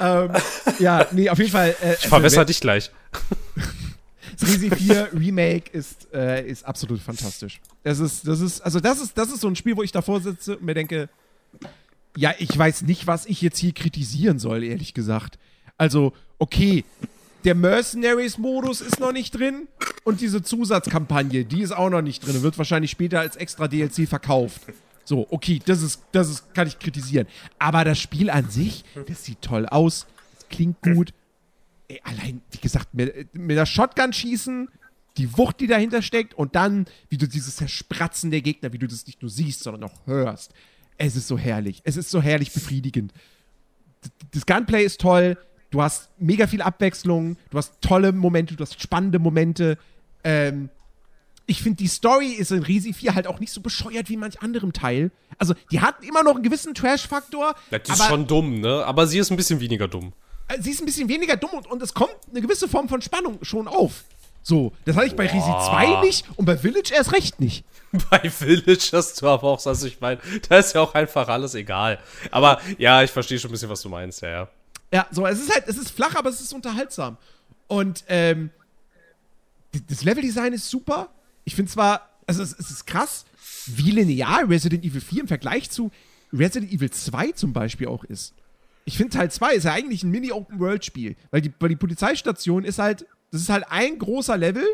ähm, 0.00 0.30
ja, 0.78 1.06
nee, 1.12 1.28
auf 1.28 1.38
jeden 1.38 1.50
Fall. 1.50 1.74
Äh, 1.82 1.94
Ich 2.00 2.08
verwässer 2.08 2.44
dich 2.44 2.60
gleich. 2.60 2.90
Das 4.40 4.48
Resi 4.50 4.70
4 4.70 5.08
Remake 5.14 5.68
ist, 5.72 6.06
äh, 6.14 6.46
ist 6.46 6.64
absolut 6.64 7.00
fantastisch. 7.00 7.60
Das 7.82 7.98
ist, 7.98 8.24
das 8.28 8.38
ist, 8.38 8.60
also 8.60 8.78
das 8.78 9.00
ist, 9.00 9.18
das 9.18 9.32
ist 9.32 9.40
so 9.40 9.48
ein 9.48 9.56
Spiel, 9.56 9.76
wo 9.76 9.82
ich 9.82 9.90
davor 9.90 10.20
sitze 10.20 10.58
und 10.58 10.62
mir 10.64 10.74
denke, 10.74 11.08
ja, 12.16 12.32
ich 12.38 12.56
weiß 12.56 12.82
nicht, 12.82 13.08
was 13.08 13.26
ich 13.26 13.42
jetzt 13.42 13.58
hier 13.58 13.72
kritisieren 13.72 14.38
soll, 14.38 14.62
ehrlich 14.62 14.94
gesagt. 14.94 15.40
Also, 15.78 16.12
okay, 16.38 16.84
der 17.44 17.54
Mercenaries-Modus 17.54 18.80
ist 18.80 19.00
noch 19.00 19.12
nicht 19.12 19.38
drin 19.38 19.68
und 20.04 20.20
diese 20.20 20.42
Zusatzkampagne, 20.42 21.44
die 21.44 21.62
ist 21.62 21.72
auch 21.72 21.88
noch 21.88 22.02
nicht 22.02 22.26
drin 22.26 22.36
und 22.36 22.42
wird 22.42 22.58
wahrscheinlich 22.58 22.90
später 22.90 23.20
als 23.20 23.36
extra 23.36 23.68
DLC 23.68 24.08
verkauft. 24.08 24.62
So, 25.04 25.26
okay, 25.30 25.60
das 25.64 25.80
ist, 25.80 26.02
das 26.12 26.28
ist, 26.28 26.52
kann 26.52 26.66
ich 26.66 26.78
kritisieren. 26.78 27.26
Aber 27.58 27.84
das 27.84 27.98
Spiel 27.98 28.28
an 28.28 28.50
sich, 28.50 28.84
das 29.06 29.24
sieht 29.24 29.40
toll 29.40 29.64
aus, 29.66 30.06
das 30.34 30.48
klingt 30.48 30.82
gut. 30.82 31.14
Ey, 31.88 32.00
allein, 32.04 32.42
wie 32.50 32.58
gesagt, 32.58 32.92
mit, 32.92 33.34
mit 33.34 33.56
der 33.56 33.64
Shotgun 33.64 34.12
schießen, 34.12 34.68
die 35.16 35.36
Wucht, 35.38 35.60
die 35.60 35.66
dahinter 35.66 36.02
steckt 36.02 36.34
und 36.34 36.54
dann, 36.54 36.86
wie 37.08 37.16
du 37.16 37.26
dieses 37.26 37.56
Zerspratzen 37.56 38.30
der 38.30 38.42
Gegner, 38.42 38.72
wie 38.72 38.78
du 38.78 38.86
das 38.86 39.06
nicht 39.06 39.22
nur 39.22 39.30
siehst, 39.30 39.62
sondern 39.62 39.84
auch 39.84 40.06
hörst. 40.06 40.52
Es 40.98 41.16
ist 41.16 41.28
so 41.28 41.38
herrlich. 41.38 41.80
Es 41.84 41.96
ist 41.96 42.10
so 42.10 42.20
herrlich 42.20 42.52
befriedigend. 42.52 43.12
Das 44.32 44.44
Gunplay 44.44 44.84
ist 44.84 45.00
toll. 45.00 45.38
Du 45.70 45.82
hast 45.82 46.08
mega 46.18 46.46
viel 46.46 46.62
Abwechslung. 46.62 47.36
Du 47.50 47.58
hast 47.58 47.74
tolle 47.80 48.12
Momente. 48.12 48.54
Du 48.56 48.62
hast 48.62 48.80
spannende 48.80 49.18
Momente. 49.18 49.76
Ähm, 50.24 50.70
ich 51.46 51.62
finde, 51.62 51.76
die 51.76 51.88
Story 51.88 52.28
ist 52.32 52.52
in 52.52 52.62
Resi 52.62 52.92
4 52.92 53.14
halt 53.14 53.26
auch 53.26 53.40
nicht 53.40 53.52
so 53.52 53.60
bescheuert 53.60 54.08
wie 54.08 54.16
manch 54.16 54.40
anderem 54.42 54.72
Teil. 54.72 55.10
Also, 55.38 55.54
die 55.70 55.80
hat 55.80 56.04
immer 56.04 56.22
noch 56.22 56.34
einen 56.34 56.42
gewissen 56.42 56.74
Trash-Faktor. 56.74 57.54
Ja, 57.70 57.78
die 57.78 57.90
ist 57.90 58.04
schon 58.04 58.26
dumm, 58.26 58.60
ne? 58.60 58.84
Aber 58.84 59.06
sie 59.06 59.18
ist 59.18 59.30
ein 59.30 59.36
bisschen 59.36 59.60
weniger 59.60 59.88
dumm. 59.88 60.12
äh, 60.48 60.60
sie 60.60 60.70
ist 60.70 60.80
ein 60.82 60.86
bisschen 60.86 61.08
weniger 61.08 61.36
dumm 61.36 61.50
und, 61.54 61.66
und 61.66 61.82
es 61.82 61.94
kommt 61.94 62.16
eine 62.30 62.40
gewisse 62.42 62.68
Form 62.68 62.88
von 62.88 63.00
Spannung 63.02 63.38
schon 63.42 63.66
auf. 63.68 64.04
So, 64.42 64.72
das 64.84 64.96
hatte 64.96 65.06
ich 65.06 65.16
bei 65.16 65.26
Resi 65.26 65.38
2 65.40 66.00
nicht 66.02 66.24
und 66.36 66.44
bei 66.46 66.56
Village 66.56 66.92
erst 66.94 67.12
recht 67.12 67.40
nicht. 67.40 67.64
Bei 68.10 68.28
Village 68.28 68.90
hast 68.92 69.22
du 69.22 69.28
aber 69.28 69.44
auch, 69.48 69.66
also 69.66 69.86
ich 69.86 69.98
meine, 70.00 70.20
da 70.50 70.58
ist 70.58 70.74
ja 70.74 70.82
auch 70.82 70.92
einfach 70.94 71.28
alles 71.28 71.54
egal. 71.54 71.98
Aber 72.30 72.60
ja, 72.76 73.02
ich 73.02 73.10
verstehe 73.10 73.38
schon 73.38 73.48
ein 73.48 73.52
bisschen, 73.52 73.70
was 73.70 73.80
du 73.80 73.88
meinst, 73.88 74.20
ja, 74.20 74.28
ja. 74.28 74.48
Ja, 74.92 75.06
so, 75.10 75.26
es 75.26 75.40
ist 75.40 75.52
halt, 75.52 75.64
es 75.66 75.76
ist 75.76 75.90
flach, 75.90 76.14
aber 76.14 76.30
es 76.30 76.40
ist 76.40 76.52
unterhaltsam. 76.52 77.18
Und 77.66 78.04
ähm, 78.08 78.50
das 79.88 80.04
Leveldesign 80.04 80.52
ist 80.52 80.70
super. 80.70 81.10
Ich 81.44 81.54
finde 81.54 81.70
zwar, 81.70 82.08
also 82.26 82.42
es, 82.42 82.54
es 82.58 82.70
ist 82.70 82.86
krass, 82.86 83.26
wie 83.66 83.90
linear 83.90 84.48
Resident 84.48 84.84
Evil 84.84 85.00
4 85.00 85.22
im 85.22 85.28
Vergleich 85.28 85.70
zu 85.70 85.90
Resident 86.32 86.72
Evil 86.72 86.90
2 86.90 87.32
zum 87.32 87.52
Beispiel 87.52 87.88
auch 87.88 88.04
ist. 88.04 88.34
Ich 88.84 88.96
finde 88.96 89.16
Teil 89.16 89.30
2 89.30 89.54
ist 89.54 89.64
ja 89.64 89.72
eigentlich 89.72 90.02
ein 90.02 90.10
Mini-Open-World-Spiel, 90.10 91.16
weil 91.30 91.42
die, 91.42 91.52
weil 91.58 91.68
die 91.68 91.76
Polizeistation 91.76 92.64
ist 92.64 92.78
halt, 92.78 93.06
das 93.30 93.42
ist 93.42 93.50
halt 93.50 93.66
ein 93.68 93.98
großer 93.98 94.38
Level 94.38 94.64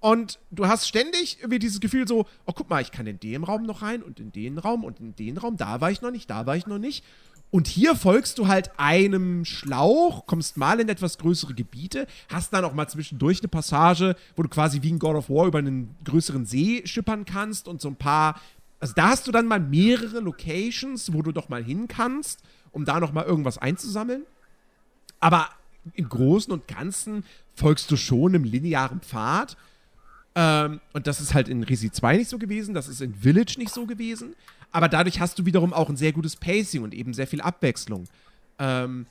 und 0.00 0.38
du 0.50 0.66
hast 0.66 0.88
ständig 0.88 1.38
irgendwie 1.40 1.58
dieses 1.58 1.80
Gefühl 1.80 2.08
so, 2.08 2.26
oh 2.46 2.52
guck 2.54 2.70
mal, 2.70 2.80
ich 2.80 2.92
kann 2.92 3.06
in 3.06 3.20
den 3.20 3.44
Raum 3.44 3.64
noch 3.64 3.82
rein 3.82 4.02
und 4.02 4.18
in 4.18 4.32
den 4.32 4.56
Raum 4.56 4.84
und 4.84 5.00
in 5.00 5.14
den 5.14 5.36
Raum, 5.36 5.58
da 5.58 5.82
war 5.82 5.90
ich 5.90 6.00
noch 6.00 6.10
nicht, 6.10 6.30
da 6.30 6.46
war 6.46 6.56
ich 6.56 6.66
noch 6.66 6.78
nicht. 6.78 7.04
Und 7.50 7.66
hier 7.66 7.96
folgst 7.96 8.38
du 8.38 8.46
halt 8.46 8.70
einem 8.78 9.44
Schlauch, 9.44 10.26
kommst 10.26 10.56
mal 10.56 10.78
in 10.78 10.88
etwas 10.88 11.18
größere 11.18 11.54
Gebiete, 11.54 12.06
hast 12.28 12.52
dann 12.52 12.64
auch 12.64 12.74
mal 12.74 12.88
zwischendurch 12.88 13.40
eine 13.40 13.48
Passage, 13.48 14.14
wo 14.36 14.42
du 14.42 14.48
quasi 14.48 14.82
wie 14.82 14.90
in 14.90 15.00
God 15.00 15.16
of 15.16 15.28
War 15.30 15.46
über 15.46 15.58
einen 15.58 15.96
größeren 16.04 16.46
See 16.46 16.82
schippern 16.86 17.24
kannst 17.24 17.66
und 17.66 17.80
so 17.80 17.88
ein 17.88 17.96
paar. 17.96 18.40
Also 18.78 18.94
da 18.94 19.08
hast 19.08 19.26
du 19.26 19.32
dann 19.32 19.46
mal 19.46 19.58
mehrere 19.58 20.20
Locations, 20.20 21.12
wo 21.12 21.22
du 21.22 21.32
doch 21.32 21.48
mal 21.48 21.62
hin 21.62 21.88
kannst, 21.88 22.40
um 22.70 22.84
da 22.84 23.00
noch 23.00 23.12
mal 23.12 23.24
irgendwas 23.24 23.58
einzusammeln. 23.58 24.22
Aber 25.18 25.48
im 25.94 26.08
Großen 26.08 26.52
und 26.52 26.68
Ganzen 26.68 27.24
folgst 27.54 27.90
du 27.90 27.96
schon 27.96 28.34
einem 28.34 28.44
linearen 28.44 29.00
Pfad. 29.00 29.56
Ähm, 30.36 30.80
und 30.92 31.08
das 31.08 31.20
ist 31.20 31.34
halt 31.34 31.48
in 31.48 31.64
Resi 31.64 31.90
2 31.90 32.18
nicht 32.18 32.30
so 32.30 32.38
gewesen, 32.38 32.74
das 32.74 32.86
ist 32.86 33.00
in 33.00 33.14
Village 33.14 33.56
nicht 33.58 33.74
so 33.74 33.86
gewesen. 33.86 34.34
Aber 34.72 34.88
dadurch 34.88 35.20
hast 35.20 35.38
du 35.38 35.46
wiederum 35.46 35.72
auch 35.72 35.88
ein 35.88 35.96
sehr 35.96 36.12
gutes 36.12 36.36
Pacing 36.36 36.82
und 36.82 36.94
eben 36.94 37.12
sehr 37.12 37.26
viel 37.26 37.40
Abwechslung. 37.40 38.06
Ähm, 38.58 39.06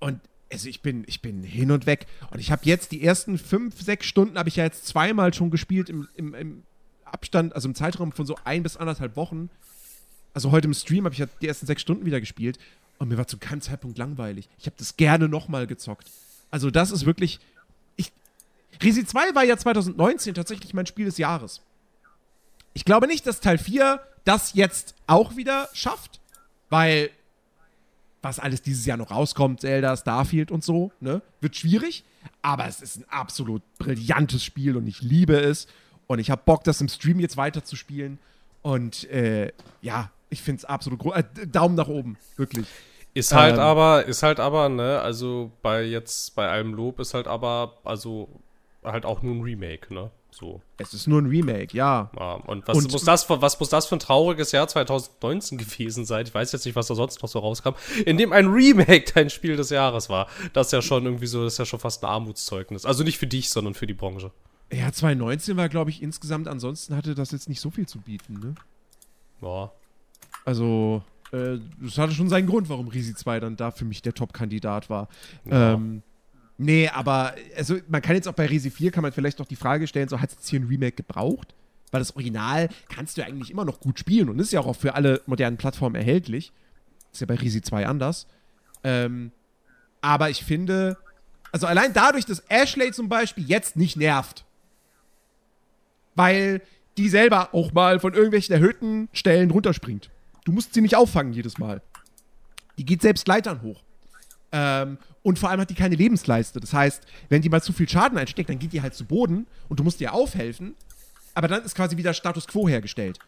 und 0.00 0.20
also 0.52 0.68
ich 0.68 0.82
bin, 0.82 1.04
ich 1.06 1.22
bin 1.22 1.42
hin 1.42 1.70
und 1.70 1.86
weg. 1.86 2.06
Und 2.30 2.38
ich 2.38 2.52
habe 2.52 2.62
jetzt 2.64 2.92
die 2.92 3.02
ersten 3.02 3.38
fünf, 3.38 3.80
sechs 3.80 4.06
Stunden 4.06 4.38
habe 4.38 4.48
ich 4.48 4.56
ja 4.56 4.64
jetzt 4.64 4.86
zweimal 4.86 5.32
schon 5.32 5.50
gespielt 5.50 5.88
im, 5.88 6.08
im, 6.14 6.34
im 6.34 6.62
Abstand, 7.04 7.54
also 7.54 7.68
im 7.68 7.74
Zeitraum 7.74 8.12
von 8.12 8.26
so 8.26 8.36
ein 8.44 8.62
bis 8.62 8.76
anderthalb 8.76 9.16
Wochen. 9.16 9.50
Also 10.34 10.50
heute 10.50 10.66
im 10.66 10.74
Stream 10.74 11.04
habe 11.04 11.14
ich 11.14 11.20
ja 11.20 11.26
die 11.40 11.48
ersten 11.48 11.66
sechs 11.66 11.82
Stunden 11.82 12.04
wieder 12.04 12.20
gespielt. 12.20 12.58
Und 12.98 13.08
mir 13.08 13.18
war 13.18 13.26
zu 13.26 13.38
keinem 13.38 13.60
Zeitpunkt 13.60 13.98
langweilig. 13.98 14.48
Ich 14.58 14.66
habe 14.66 14.76
das 14.78 14.96
gerne 14.96 15.28
nochmal 15.28 15.66
gezockt. 15.66 16.10
Also 16.50 16.70
das 16.70 16.90
ist 16.90 17.06
wirklich. 17.06 17.40
Ich, 17.96 18.12
Resi 18.82 19.04
2 19.04 19.34
war 19.34 19.44
ja 19.44 19.56
2019 19.56 20.34
tatsächlich 20.34 20.74
mein 20.74 20.86
Spiel 20.86 21.06
des 21.06 21.18
Jahres. 21.18 21.62
Ich 22.74 22.84
glaube 22.84 23.06
nicht, 23.06 23.26
dass 23.26 23.40
Teil 23.40 23.58
4 23.58 24.00
das 24.24 24.54
jetzt 24.54 24.94
auch 25.06 25.36
wieder 25.36 25.68
schafft, 25.72 26.20
weil 26.70 27.10
was 28.22 28.38
alles 28.38 28.62
dieses 28.62 28.86
Jahr 28.86 28.96
noch 28.96 29.10
rauskommt, 29.10 29.60
Zelda, 29.60 29.96
Starfield 29.96 30.50
und 30.50 30.64
so, 30.64 30.90
ne, 31.00 31.20
wird 31.40 31.56
schwierig. 31.56 32.04
Aber 32.40 32.66
es 32.66 32.80
ist 32.80 32.96
ein 32.96 33.04
absolut 33.10 33.62
brillantes 33.78 34.42
Spiel 34.42 34.76
und 34.76 34.86
ich 34.86 35.02
liebe 35.02 35.36
es. 35.36 35.66
Und 36.06 36.18
ich 36.18 36.30
habe 36.30 36.42
Bock, 36.44 36.64
das 36.64 36.80
im 36.80 36.88
Stream 36.88 37.20
jetzt 37.20 37.36
weiter 37.36 37.64
zu 37.64 37.76
spielen. 37.76 38.18
Und 38.62 39.08
äh, 39.10 39.52
ja, 39.82 40.10
ich 40.30 40.42
finde 40.42 40.60
es 40.60 40.64
absolut 40.64 41.00
groß. 41.00 41.16
Äh, 41.16 41.46
Daumen 41.46 41.74
nach 41.74 41.88
oben, 41.88 42.16
wirklich. 42.36 42.66
Ist 43.12 43.32
halt 43.32 43.54
ähm, 43.54 43.60
aber, 43.60 44.06
ist 44.06 44.22
halt 44.22 44.40
aber, 44.40 44.68
ne, 44.68 45.00
also 45.00 45.52
bei 45.62 45.82
jetzt, 45.82 46.34
bei 46.34 46.48
allem 46.48 46.74
Lob 46.74 46.98
ist 46.98 47.14
halt 47.14 47.28
aber, 47.28 47.78
also 47.84 48.28
halt 48.82 49.04
auch 49.04 49.22
nur 49.22 49.34
ein 49.34 49.42
Remake, 49.42 49.92
ne? 49.92 50.10
So. 50.34 50.60
Es 50.78 50.92
ist 50.94 51.06
nur 51.06 51.22
ein 51.22 51.26
Remake, 51.26 51.76
ja. 51.76 52.10
ja 52.18 52.32
und, 52.34 52.66
was, 52.66 52.78
und 52.78 52.90
muss 52.90 53.04
das, 53.04 53.30
was 53.30 53.60
muss 53.60 53.68
das 53.68 53.86
für 53.86 53.94
ein 53.94 54.00
trauriges 54.00 54.50
Jahr 54.50 54.66
2019 54.66 55.58
gewesen 55.58 56.04
sein? 56.04 56.26
Ich 56.26 56.34
weiß 56.34 56.50
jetzt 56.50 56.66
nicht, 56.66 56.74
was 56.74 56.88
da 56.88 56.96
sonst 56.96 57.22
noch 57.22 57.28
so 57.28 57.38
rauskam. 57.38 57.70
In 58.04 58.18
dem 58.18 58.32
ein 58.32 58.46
Remake 58.46 59.12
dein 59.14 59.30
Spiel 59.30 59.54
des 59.54 59.70
Jahres 59.70 60.08
war. 60.08 60.26
Das 60.52 60.66
ist 60.68 60.72
ja 60.72 60.82
schon 60.82 61.04
irgendwie 61.04 61.28
so, 61.28 61.44
das 61.44 61.52
ist 61.52 61.58
ja 61.60 61.66
schon 61.66 61.78
fast 61.78 62.02
ein 62.02 62.10
Armutszeugnis. 62.10 62.84
Also 62.84 63.04
nicht 63.04 63.18
für 63.18 63.28
dich, 63.28 63.48
sondern 63.48 63.74
für 63.74 63.86
die 63.86 63.94
Branche. 63.94 64.32
Ja, 64.72 64.90
2019 64.90 65.56
war, 65.56 65.68
glaube 65.68 65.90
ich, 65.90 66.02
insgesamt, 66.02 66.48
ansonsten 66.48 66.96
hatte 66.96 67.14
das 67.14 67.30
jetzt 67.30 67.48
nicht 67.48 67.60
so 67.60 67.70
viel 67.70 67.86
zu 67.86 68.00
bieten, 68.00 68.40
ne? 68.40 68.54
Ja. 69.40 69.70
Also, 70.44 71.04
äh, 71.30 71.58
das 71.80 71.96
hatte 71.96 72.12
schon 72.12 72.28
seinen 72.28 72.48
Grund, 72.48 72.68
warum 72.68 72.88
Risi 72.88 73.14
2 73.14 73.38
dann 73.38 73.56
da 73.56 73.70
für 73.70 73.84
mich 73.84 74.02
der 74.02 74.14
Top-Kandidat 74.14 74.90
war. 74.90 75.08
Ja. 75.44 75.74
Ähm, 75.74 76.02
Nee, 76.56 76.88
aber 76.88 77.34
also 77.56 77.78
man 77.88 78.00
kann 78.00 78.14
jetzt 78.14 78.28
auch 78.28 78.34
bei 78.34 78.46
Resi 78.46 78.70
4 78.70 78.92
kann 78.92 79.02
man 79.02 79.12
vielleicht 79.12 79.40
doch 79.40 79.46
die 79.46 79.56
Frage 79.56 79.86
stellen, 79.86 80.08
so 80.08 80.20
hat 80.20 80.30
es 80.30 80.36
jetzt 80.36 80.48
hier 80.48 80.60
ein 80.60 80.68
Remake 80.68 80.96
gebraucht? 80.96 81.54
Weil 81.90 82.00
das 82.00 82.14
Original 82.14 82.68
kannst 82.88 83.16
du 83.16 83.22
ja 83.22 83.26
eigentlich 83.26 83.50
immer 83.50 83.64
noch 83.64 83.80
gut 83.80 83.98
spielen 83.98 84.28
und 84.28 84.38
ist 84.38 84.52
ja 84.52 84.60
auch 84.60 84.76
für 84.76 84.94
alle 84.94 85.20
modernen 85.26 85.56
Plattformen 85.56 85.96
erhältlich. 85.96 86.52
Ist 87.12 87.20
ja 87.20 87.26
bei 87.26 87.34
Resi 87.34 87.62
2 87.62 87.86
anders. 87.86 88.26
Ähm, 88.84 89.32
aber 90.00 90.30
ich 90.30 90.44
finde, 90.44 90.96
also 91.50 91.66
allein 91.66 91.92
dadurch, 91.92 92.26
dass 92.26 92.42
Ashley 92.48 92.92
zum 92.92 93.08
Beispiel 93.08 93.44
jetzt 93.44 93.76
nicht 93.76 93.96
nervt, 93.96 94.44
weil 96.14 96.62
die 96.96 97.08
selber 97.08 97.54
auch 97.54 97.72
mal 97.72 97.98
von 97.98 98.14
irgendwelchen 98.14 98.54
erhöhten 98.54 99.08
Stellen 99.12 99.50
runterspringt. 99.50 100.10
Du 100.44 100.52
musst 100.52 100.74
sie 100.74 100.80
nicht 100.80 100.94
auffangen 100.96 101.32
jedes 101.32 101.58
Mal. 101.58 101.82
Die 102.78 102.84
geht 102.84 103.02
selbst 103.02 103.26
Leitern 103.26 103.62
hoch. 103.62 103.82
Ähm, 104.56 104.98
und 105.22 105.38
vor 105.38 105.50
allem 105.50 105.60
hat 105.60 105.68
die 105.68 105.74
keine 105.74 105.96
Lebensleiste. 105.96 106.60
Das 106.60 106.72
heißt, 106.72 107.02
wenn 107.28 107.42
die 107.42 107.48
mal 107.48 107.60
zu 107.60 107.72
viel 107.72 107.88
Schaden 107.88 108.16
einsteckt, 108.16 108.48
dann 108.48 108.60
geht 108.60 108.72
die 108.72 108.82
halt 108.82 108.94
zu 108.94 109.04
Boden 109.04 109.48
und 109.68 109.80
du 109.80 109.84
musst 109.84 110.00
ihr 110.00 110.14
aufhelfen. 110.14 110.76
Aber 111.34 111.48
dann 111.48 111.64
ist 111.64 111.74
quasi 111.74 111.96
wieder 111.96 112.14
Status 112.14 112.46
Quo 112.46 112.68
hergestellt. 112.68 113.18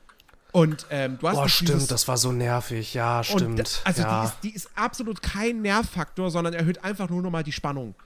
Und 0.53 0.87
ähm, 0.91 1.19
du 1.19 1.29
hast. 1.29 1.35
Boah, 1.35 1.49
stimmt, 1.49 1.91
das 1.91 2.07
war 2.07 2.17
so 2.17 2.31
nervig, 2.31 2.95
ja, 2.95 3.25
stimmt. 3.25 3.59
Und, 3.59 3.81
also 3.83 4.03
ja. 4.03 4.21
Die, 4.21 4.27
ist, 4.27 4.37
die, 4.45 4.57
ist, 4.57 4.71
absolut 4.77 5.21
kein 5.21 5.63
Nervfaktor, 5.63 6.31
sondern 6.31 6.55
erhöht 6.55 6.85
einfach 6.85 7.11
nur 7.11 7.23
nochmal 7.23 7.43
die 7.43 7.53
Spannung. 7.53 7.97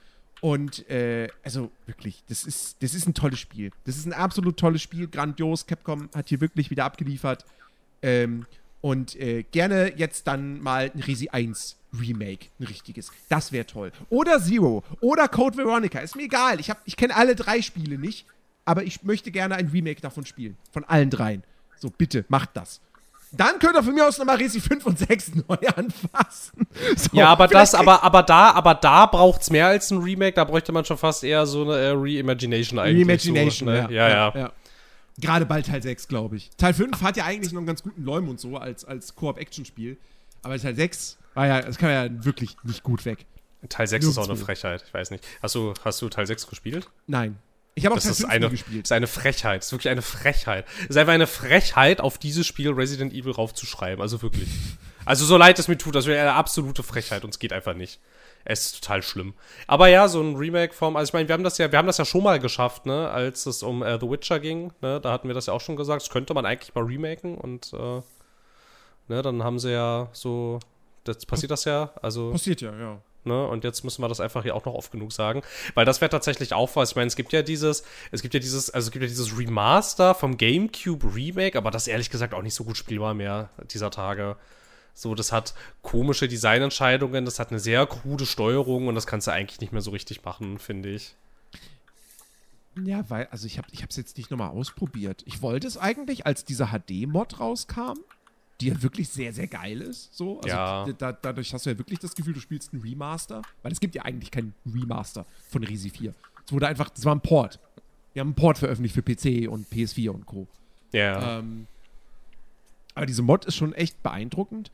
Und 0.41 0.89
äh, 0.89 1.27
also 1.43 1.69
wirklich, 1.85 2.23
das 2.27 2.43
ist, 2.43 2.81
das 2.81 2.95
ist 2.95 3.07
ein 3.07 3.13
tolles 3.13 3.39
Spiel. 3.39 3.71
Das 3.85 3.97
ist 3.97 4.07
ein 4.07 4.13
absolut 4.13 4.57
tolles 4.57 4.81
Spiel, 4.81 5.07
grandios. 5.07 5.67
Capcom 5.67 6.09
hat 6.15 6.29
hier 6.29 6.41
wirklich 6.41 6.71
wieder 6.71 6.85
abgeliefert. 6.85 7.45
Ähm, 8.01 8.47
und 8.81 9.15
äh, 9.15 9.43
gerne 9.43 9.93
jetzt 9.95 10.27
dann 10.27 10.59
mal 10.61 10.91
ein 10.93 11.01
Resi 11.01 11.29
1 11.29 11.77
Remake, 11.99 12.47
ein 12.59 12.65
richtiges. 12.65 13.11
Das 13.29 13.51
wäre 13.51 13.65
toll. 13.65 13.91
Oder 14.09 14.41
Zero. 14.41 14.83
Oder 15.01 15.27
Code 15.27 15.57
Veronica. 15.57 15.99
Ist 15.99 16.15
mir 16.15 16.23
egal. 16.23 16.59
Ich, 16.59 16.71
ich 16.85 16.95
kenne 16.95 17.15
alle 17.15 17.35
drei 17.35 17.61
Spiele 17.61 17.97
nicht. 17.97 18.25
Aber 18.63 18.83
ich 18.83 19.03
möchte 19.03 19.31
gerne 19.31 19.55
ein 19.55 19.67
Remake 19.67 20.01
davon 20.01 20.25
spielen. 20.25 20.55
Von 20.71 20.83
allen 20.85 21.09
dreien. 21.09 21.43
So, 21.77 21.89
bitte, 21.89 22.25
macht 22.29 22.51
das. 22.53 22.79
Dann 23.33 23.59
könnt 23.59 23.75
ihr 23.75 23.83
von 23.83 23.95
mir 23.95 24.07
aus 24.07 24.17
nochmal 24.17 24.37
Resi 24.37 24.59
5 24.59 24.85
und 24.85 24.99
6 24.99 25.31
neu 25.47 25.57
anfassen. 25.75 26.67
So, 26.95 27.17
ja, 27.17 27.27
aber 27.27 27.47
das, 27.47 27.73
aber, 27.73 28.03
aber 28.03 28.23
da, 28.23 28.51
aber 28.51 28.75
da 28.75 29.05
braucht's 29.05 29.49
mehr 29.49 29.67
als 29.67 29.89
ein 29.89 29.99
Remake. 29.99 30.33
Da 30.33 30.43
bräuchte 30.43 30.71
man 30.71 30.85
schon 30.85 30.97
fast 30.97 31.23
eher 31.23 31.45
so 31.45 31.63
eine 31.63 31.77
äh, 31.77 31.93
Reimagination 31.95 32.79
eigentlich. 32.79 33.07
Reimagination, 33.07 33.69
so, 33.69 33.73
ne? 33.73 33.87
ja, 33.89 34.09
ja, 34.09 34.09
ja. 34.09 34.33
ja. 34.35 34.51
Gerade 35.21 35.45
bald 35.45 35.67
Teil 35.67 35.81
6, 35.81 36.07
glaube 36.07 36.35
ich. 36.35 36.49
Teil 36.57 36.73
5 36.73 37.01
hat 37.01 37.15
ja 37.15 37.25
eigentlich 37.25 37.53
noch 37.53 37.59
einen 37.59 37.67
ganz 37.67 37.83
guten 37.83 38.03
Leum 38.03 38.27
und 38.27 38.39
so 38.39 38.57
als, 38.57 38.83
als 38.83 39.15
Koop-Action-Spiel. 39.15 39.97
Aber 40.41 40.57
Teil 40.57 40.75
6 40.75 41.17
war 41.35 41.47
ja, 41.47 41.61
das 41.61 41.77
kam 41.77 41.89
ja 41.89 42.25
wirklich 42.25 42.57
nicht 42.63 42.83
gut 42.83 43.05
weg. 43.05 43.25
Teil 43.69 43.87
6 43.87 44.03
Nirgendwo. 44.03 44.21
ist 44.21 44.27
auch 44.27 44.31
eine 44.33 44.43
Frechheit, 44.43 44.83
ich 44.85 44.93
weiß 44.93 45.11
nicht. 45.11 45.25
Hast 45.41 45.55
du, 45.55 45.73
hast 45.85 46.01
du 46.01 46.09
Teil 46.09 46.25
6 46.25 46.47
gespielt? 46.47 46.89
Nein. 47.07 47.37
Ich 47.75 47.85
habe 47.85 47.93
auch 47.95 47.99
das 47.99 48.05
Teil 48.05 48.15
5 48.15 48.29
eine, 48.29 48.49
gespielt. 48.49 48.83
Das 48.83 48.87
ist 48.87 48.91
eine 48.91 49.07
Frechheit. 49.07 49.59
Das 49.59 49.67
ist 49.67 49.71
wirklich 49.71 49.91
eine 49.91 50.01
Frechheit. 50.01 50.65
Es 50.83 50.89
ist 50.89 50.97
einfach 50.97 51.13
eine 51.13 51.27
Frechheit, 51.27 52.01
auf 52.01 52.17
dieses 52.17 52.45
Spiel 52.47 52.71
Resident 52.71 53.13
Evil 53.13 53.31
raufzuschreiben. 53.31 54.01
Also 54.01 54.21
wirklich. 54.21 54.49
also 55.05 55.25
so 55.25 55.37
leid 55.37 55.59
es 55.59 55.67
mir 55.67 55.77
tut, 55.77 55.95
das 55.95 56.05
wäre 56.07 56.21
eine 56.21 56.33
absolute 56.33 56.83
Frechheit 56.83 57.23
und 57.23 57.29
es 57.29 57.39
geht 57.39 57.53
einfach 57.53 57.75
nicht. 57.75 57.99
Es 58.45 58.65
ist 58.65 58.83
total 58.83 59.03
schlimm. 59.03 59.33
Aber 59.67 59.87
ja, 59.87 60.07
so 60.07 60.21
ein 60.21 60.35
Remake-Form, 60.35 60.95
also 60.95 61.09
ich 61.09 61.13
meine, 61.13 61.27
wir 61.27 61.33
haben 61.33 61.43
das 61.43 61.57
ja, 61.57 61.71
wir 61.71 61.77
haben 61.77 61.87
das 61.87 61.97
ja 61.97 62.05
schon 62.05 62.23
mal 62.23 62.39
geschafft, 62.39 62.85
ne, 62.85 63.09
als 63.09 63.45
es 63.45 63.63
um 63.63 63.83
äh, 63.83 63.99
The 63.99 64.09
Witcher 64.09 64.39
ging, 64.39 64.73
ne, 64.81 64.99
da 64.99 65.11
hatten 65.11 65.27
wir 65.27 65.35
das 65.35 65.45
ja 65.45 65.53
auch 65.53 65.61
schon 65.61 65.75
gesagt, 65.75 66.01
das 66.01 66.09
könnte 66.09 66.33
man 66.33 66.45
eigentlich 66.45 66.73
mal 66.73 66.83
remaken 66.83 67.37
und 67.37 67.73
äh, 67.73 68.01
ne, 69.07 69.21
dann 69.21 69.43
haben 69.43 69.59
sie 69.59 69.71
ja 69.71 70.09
so, 70.13 70.59
das 71.03 71.25
passiert 71.25 71.51
das 71.51 71.65
ja, 71.65 71.91
also. 72.01 72.31
Passiert 72.31 72.61
ja, 72.61 72.77
ja. 72.77 73.01
Ne? 73.23 73.47
Und 73.47 73.63
jetzt 73.63 73.83
müssen 73.83 74.01
wir 74.01 74.09
das 74.09 74.19
einfach 74.19 74.43
hier 74.43 74.55
auch 74.55 74.65
noch 74.65 74.73
oft 74.73 74.91
genug 74.91 75.11
sagen. 75.11 75.43
Weil 75.75 75.85
das 75.85 76.01
wäre 76.01 76.09
tatsächlich 76.09 76.53
auch 76.53 76.75
was. 76.75 76.91
Ich 76.91 76.95
meine, 76.95 77.07
es 77.07 77.15
gibt 77.15 77.33
ja 77.33 77.43
dieses, 77.43 77.83
es 78.11 78.21
gibt 78.21 78.33
ja 78.33 78.39
dieses, 78.39 78.71
also 78.71 78.87
es 78.87 78.91
gibt 78.91 79.03
ja 79.03 79.07
dieses 79.07 79.37
Remaster 79.37 80.15
vom 80.15 80.37
GameCube 80.37 81.13
Remake, 81.13 81.57
aber 81.57 81.69
das 81.69 81.87
ehrlich 81.87 82.09
gesagt 82.09 82.33
auch 82.33 82.41
nicht 82.41 82.55
so 82.55 82.63
gut 82.63 82.77
spielbar 82.77 83.13
mehr 83.13 83.49
dieser 83.71 83.91
Tage. 83.91 84.37
So, 84.93 85.15
das 85.15 85.31
hat 85.31 85.53
komische 85.81 86.27
Designentscheidungen, 86.27 87.25
das 87.25 87.39
hat 87.39 87.49
eine 87.49 87.59
sehr 87.59 87.85
krude 87.85 88.25
Steuerung 88.25 88.87
und 88.87 88.95
das 88.95 89.07
kannst 89.07 89.27
du 89.27 89.31
eigentlich 89.31 89.61
nicht 89.61 89.73
mehr 89.73 89.81
so 89.81 89.91
richtig 89.91 90.23
machen, 90.23 90.59
finde 90.59 90.89
ich. 90.89 91.15
Ja, 92.83 93.09
weil, 93.09 93.27
also 93.31 93.47
ich 93.47 93.57
habe 93.57 93.67
es 93.71 93.95
jetzt 93.95 94.17
nicht 94.17 94.31
nochmal 94.31 94.49
ausprobiert. 94.49 95.23
Ich 95.25 95.41
wollte 95.41 95.67
es 95.67 95.77
eigentlich, 95.77 96.25
als 96.25 96.45
dieser 96.45 96.67
HD-Mod 96.67 97.39
rauskam, 97.39 97.97
die 98.61 98.67
ja 98.67 98.81
wirklich 98.81 99.09
sehr, 99.09 99.33
sehr 99.33 99.47
geil 99.47 99.81
ist. 99.81 100.15
So. 100.15 100.39
Also 100.41 100.55
ja. 100.55 100.85
Da, 100.97 101.11
dadurch 101.11 101.53
hast 101.53 101.65
du 101.65 101.71
ja 101.71 101.77
wirklich 101.77 101.99
das 101.99 102.15
Gefühl, 102.15 102.33
du 102.33 102.39
spielst 102.39 102.71
einen 102.71 102.81
Remaster. 102.81 103.41
Weil 103.63 103.71
es 103.71 103.79
gibt 103.79 103.95
ja 103.95 104.03
eigentlich 104.03 104.31
keinen 104.31 104.53
Remaster 104.65 105.25
von 105.49 105.63
Resi 105.63 105.89
4. 105.89 106.13
Es 106.45 106.53
wurde 106.53 106.67
einfach, 106.67 106.89
das 106.89 107.03
war 107.03 107.13
ein 107.13 107.21
Port. 107.21 107.59
Wir 108.13 108.21
haben 108.21 108.29
einen 108.29 108.35
Port 108.35 108.57
veröffentlicht 108.57 108.95
für 108.95 109.01
PC 109.01 109.49
und 109.49 109.67
PS4 109.67 110.09
und 110.09 110.25
Co. 110.25 110.47
Ja. 110.93 111.39
Ähm, 111.39 111.67
aber 112.95 113.05
diese 113.05 113.21
Mod 113.21 113.45
ist 113.45 113.55
schon 113.55 113.73
echt 113.73 114.01
beeindruckend. 114.03 114.71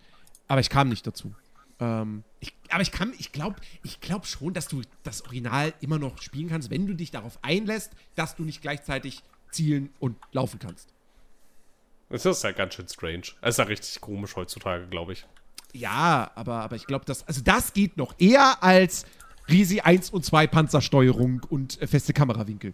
Aber 0.48 0.62
ich 0.62 0.70
kam 0.70 0.90
nicht 0.90 1.06
dazu. 1.06 1.34
Ähm, 1.80 2.24
ich, 2.40 2.54
aber 2.70 2.82
ich 2.82 2.92
kann, 2.92 3.14
ich 3.18 3.32
glaube, 3.32 3.58
ich 3.84 4.00
glaube 4.00 4.26
schon, 4.26 4.54
dass 4.54 4.68
du 4.68 4.82
das 5.04 5.24
Original 5.24 5.74
immer 5.82 6.00
noch 6.00 6.22
spielen 6.22 6.50
kannst, 6.50 6.70
wenn 6.70 6.88
du 6.88 6.94
dich 6.94 7.12
darauf 7.12 7.38
einlässt, 7.42 7.92
dass 8.16 8.36
du 8.36 8.44
nicht 8.44 8.62
gleichzeitig 8.62 9.24
zielen 9.52 9.90
und 10.00 10.18
laufen 10.32 10.60
kannst. 10.60 10.94
Das 12.10 12.26
ist 12.26 12.44
ja 12.44 12.52
ganz 12.52 12.76
schön 12.76 12.88
strange. 12.88 13.24
Das 13.42 13.56
ist 13.56 13.58
ja 13.58 13.66
richtig 13.66 14.02
komisch 14.02 14.36
heutzutage, 14.36 14.88
glaube 14.88 15.14
ich. 15.14 15.26
Ja, 15.74 16.32
aber, 16.36 16.62
aber 16.62 16.76
ich 16.78 16.88
glaube, 16.88 17.06
das, 17.06 17.28
also 17.28 17.42
das 17.42 17.74
geht 17.74 17.98
noch 17.98 18.16
eher 18.18 18.64
als 18.64 19.06
Risi 19.50 19.82
1 19.82 20.12
und 20.12 20.26
2 20.26 20.48
Panzersteuerung 20.48 21.42
und 21.50 21.82
äh, 21.82 21.88
feste 21.88 22.14
Kamerawinkel. 22.14 22.74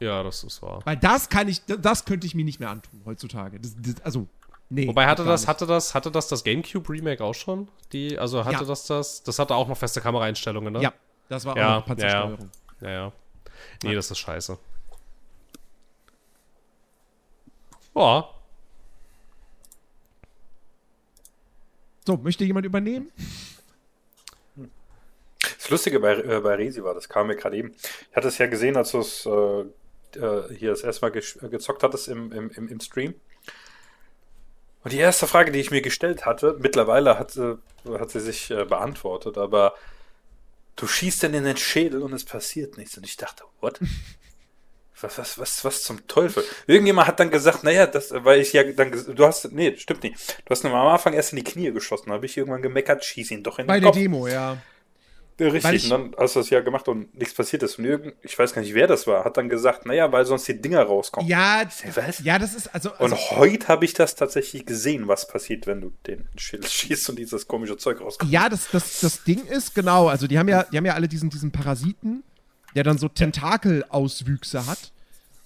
Ja, 0.00 0.22
das 0.22 0.42
ist 0.44 0.60
wahr. 0.62 0.80
Weil 0.84 0.96
das 0.96 1.28
kann 1.28 1.48
ich, 1.48 1.62
das 1.64 2.04
könnte 2.04 2.26
ich 2.26 2.34
mir 2.34 2.44
nicht 2.44 2.60
mehr 2.60 2.70
antun 2.70 3.02
heutzutage. 3.04 3.60
Das, 3.60 3.74
das, 3.78 4.00
also, 4.02 4.28
Nee, 4.74 4.88
Wobei 4.88 5.06
hatte 5.06 5.22
das, 5.22 5.46
hatte 5.46 5.66
das, 5.66 5.94
hatte 5.94 6.10
das 6.10 6.28
das 6.28 6.44
GameCube 6.44 6.88
Remake 6.88 7.22
auch 7.22 7.34
schon? 7.34 7.68
Die, 7.92 8.18
also 8.18 8.42
hatte 8.46 8.62
ja. 8.62 8.64
das 8.64 8.86
das, 8.86 9.22
das 9.22 9.38
hatte 9.38 9.54
auch 9.54 9.68
noch 9.68 9.76
feste 9.76 10.00
Kameraeinstellungen, 10.00 10.72
ne? 10.72 10.80
Ja, 10.80 10.94
das 11.28 11.44
war 11.44 11.54
ja, 11.58 11.76
auch 11.76 11.80
noch 11.80 11.86
Panzersteuerung. 11.86 12.50
Ja, 12.80 12.88
ja. 12.88 12.94
ja. 12.94 13.12
Nee, 13.84 13.94
das 13.94 14.10
ist 14.10 14.16
scheiße. 14.16 14.56
Ja. 17.94 18.30
So, 22.06 22.16
möchte 22.16 22.44
jemand 22.44 22.64
übernehmen? 22.64 23.12
Das 25.58 25.68
Lustige 25.68 26.00
bei, 26.00 26.14
äh, 26.14 26.40
bei 26.40 26.54
Resi 26.54 26.82
war, 26.82 26.94
das 26.94 27.10
kam 27.10 27.26
mir 27.26 27.36
gerade 27.36 27.58
eben. 27.58 27.74
Ich 28.10 28.16
hatte 28.16 28.28
es 28.28 28.38
ja 28.38 28.46
gesehen, 28.46 28.78
als 28.78 28.92
du 28.92 29.00
es 29.00 29.26
äh, 29.26 30.18
äh 30.18 30.54
hier 30.56 30.70
das 30.70 30.80
erste 30.80 31.04
Mal 31.04 31.10
gezockt 31.10 31.82
hattest 31.82 32.08
im, 32.08 32.32
im, 32.32 32.68
im 32.68 32.80
Stream. 32.80 33.14
Und 34.84 34.92
die 34.92 34.98
erste 34.98 35.26
Frage, 35.26 35.52
die 35.52 35.60
ich 35.60 35.70
mir 35.70 35.82
gestellt 35.82 36.26
hatte, 36.26 36.56
mittlerweile 36.58 37.18
hat, 37.18 37.36
äh, 37.36 37.56
hat 37.98 38.10
sie 38.10 38.20
sich 38.20 38.50
äh, 38.50 38.64
beantwortet, 38.64 39.38
aber 39.38 39.74
du 40.76 40.86
schießt 40.86 41.22
dann 41.22 41.34
in 41.34 41.44
den 41.44 41.56
Schädel 41.56 42.02
und 42.02 42.12
es 42.12 42.24
passiert 42.24 42.78
nichts. 42.78 42.96
Und 42.96 43.06
ich 43.06 43.16
dachte, 43.16 43.44
what? 43.60 43.78
Was, 45.00 45.18
was, 45.18 45.36
was, 45.36 45.64
was 45.64 45.82
zum 45.82 46.06
Teufel? 46.06 46.44
Irgendjemand 46.68 47.08
hat 47.08 47.18
dann 47.18 47.32
gesagt, 47.32 47.64
naja, 47.64 47.88
das, 47.88 48.12
weil 48.12 48.40
ich 48.40 48.52
ja 48.52 48.62
dann, 48.62 48.92
du 48.92 49.26
hast, 49.26 49.50
nee, 49.50 49.76
stimmt 49.76 50.04
nicht. 50.04 50.38
Du 50.44 50.50
hast 50.50 50.62
nur 50.62 50.72
am 50.72 50.86
Anfang 50.86 51.12
erst 51.12 51.32
in 51.32 51.38
die 51.38 51.42
Knie 51.42 51.72
geschossen, 51.72 52.12
habe 52.12 52.24
ich 52.24 52.36
irgendwann 52.36 52.62
gemeckert, 52.62 53.04
schieß 53.04 53.32
ihn 53.32 53.42
doch 53.42 53.58
in 53.58 53.66
Bei 53.66 53.80
den 53.80 53.86
Kopf. 53.86 53.96
Bei 53.96 53.98
der 53.98 54.02
Demo, 54.04 54.28
ja. 54.28 54.58
Richtig, 55.50 55.84
und 55.84 55.90
dann 55.90 56.14
hast 56.18 56.36
du 56.36 56.40
das 56.40 56.50
ja 56.50 56.60
gemacht 56.60 56.88
und 56.88 57.14
nichts 57.14 57.34
passiert 57.34 57.62
ist. 57.62 57.78
Und 57.78 57.84
irgend, 57.84 58.14
ich 58.22 58.38
weiß 58.38 58.54
gar 58.54 58.62
nicht, 58.62 58.74
wer 58.74 58.86
das 58.86 59.06
war, 59.06 59.24
hat 59.24 59.36
dann 59.36 59.48
gesagt, 59.48 59.86
naja, 59.86 60.10
weil 60.12 60.24
sonst 60.24 60.46
die 60.48 60.60
Dinger 60.60 60.82
rauskommen. 60.82 61.28
Ja, 61.28 61.64
was? 61.94 62.20
ja, 62.24 62.38
das 62.38 62.54
ist 62.54 62.74
also. 62.74 62.92
also 62.92 63.04
und 63.04 63.30
heute 63.32 63.68
habe 63.68 63.84
ich 63.84 63.94
das 63.94 64.14
tatsächlich 64.14 64.66
gesehen, 64.66 65.08
was 65.08 65.28
passiert, 65.28 65.66
wenn 65.66 65.80
du 65.80 65.92
den 66.06 66.28
Schild 66.36 66.68
schießt 66.68 67.10
und 67.10 67.18
dieses 67.18 67.46
komische 67.48 67.76
Zeug 67.76 68.00
rauskommt. 68.00 68.30
Ja, 68.30 68.48
das, 68.48 68.70
das, 68.70 69.00
das 69.00 69.24
Ding 69.24 69.44
ist, 69.46 69.74
genau, 69.74 70.08
also 70.08 70.26
die 70.26 70.38
haben 70.38 70.48
ja, 70.48 70.64
die 70.64 70.76
haben 70.76 70.86
ja 70.86 70.94
alle 70.94 71.08
diesen, 71.08 71.30
diesen 71.30 71.52
Parasiten, 71.52 72.22
der 72.74 72.84
dann 72.84 72.98
so 72.98 73.08
Tentakelauswüchse 73.08 74.66
hat. 74.66 74.92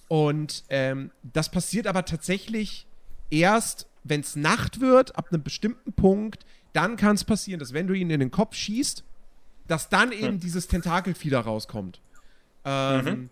Und 0.07 0.63
ähm, 0.69 1.11
das 1.23 1.51
passiert 1.51 1.85
aber 1.85 2.05
tatsächlich 2.05 2.87
erst, 3.29 3.87
wenn 4.03 4.21
es 4.21 4.37
Nacht 4.37 4.79
wird, 4.79 5.17
ab 5.17 5.27
einem 5.31 5.43
bestimmten 5.43 5.91
Punkt 5.91 6.45
dann 6.77 6.95
kann 6.95 7.15
es 7.15 7.23
passieren, 7.23 7.59
dass 7.59 7.73
wenn 7.73 7.87
du 7.87 7.95
ihn 7.95 8.11
in 8.11 8.19
den 8.19 8.29
Kopf 8.29 8.55
schießt, 8.55 9.03
dass 9.67 9.89
dann 9.89 10.11
eben 10.11 10.33
hm. 10.33 10.39
dieses 10.39 10.67
Tentakelfieder 10.67 11.39
rauskommt. 11.39 11.99
Ähm, 12.65 13.05
mhm. 13.05 13.29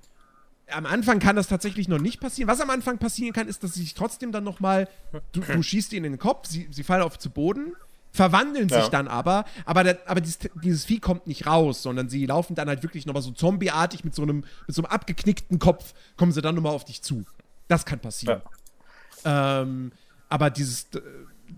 Am 0.72 0.86
Anfang 0.86 1.20
kann 1.20 1.36
das 1.36 1.48
tatsächlich 1.48 1.88
noch 1.88 2.00
nicht 2.00 2.20
passieren. 2.20 2.50
Was 2.50 2.60
am 2.60 2.70
Anfang 2.70 2.98
passieren 2.98 3.34
kann, 3.34 3.48
ist, 3.48 3.64
dass 3.64 3.76
sie 3.76 3.82
sich 3.82 3.94
trotzdem 3.94 4.32
dann 4.32 4.44
nochmal, 4.44 4.88
du, 5.32 5.42
du 5.42 5.62
schießt 5.62 5.94
ihn 5.94 6.06
in 6.06 6.14
den 6.14 6.20
Kopf, 6.20 6.48
sie, 6.48 6.68
sie 6.72 6.84
fallen 6.84 7.04
auf 7.04 7.20
zu 7.20 7.30
Boden, 7.30 7.74
verwandeln 8.12 8.70
sich 8.70 8.78
ja. 8.78 8.90
dann 8.90 9.08
aber, 9.08 9.46
aber, 9.66 9.84
der, 9.84 10.00
aber 10.08 10.22
dieses, 10.22 10.40
dieses, 10.64 10.86
Vieh 10.86 11.00
kommt 11.00 11.28
nicht 11.28 11.46
raus, 11.46 11.84
sondern 11.84 12.10
sie 12.10 12.26
laufen 12.26 12.56
dann 12.56 12.68
halt 12.68 12.82
wirklich 12.82 13.06
nochmal 13.06 13.22
so 13.22 13.32
zombieartig 13.32 14.04
mit 14.04 14.16
so 14.16 14.24
einem, 14.24 14.46
mit 14.66 14.76
so 14.76 14.82
einem 14.82 14.92
abgeknickten 14.92 15.60
Kopf, 15.60 15.94
kommen 16.18 16.32
sie 16.32 16.42
dann 16.42 16.56
nochmal 16.56 16.74
auf 16.74 16.86
dich 16.86 17.04
zu. 17.04 17.26
Das 17.68 17.86
kann 17.86 18.00
passieren. 18.00 18.42
Ja. 19.24 19.62
Ähm, 19.62 19.92
aber 20.30 20.50
dieses, 20.50 20.88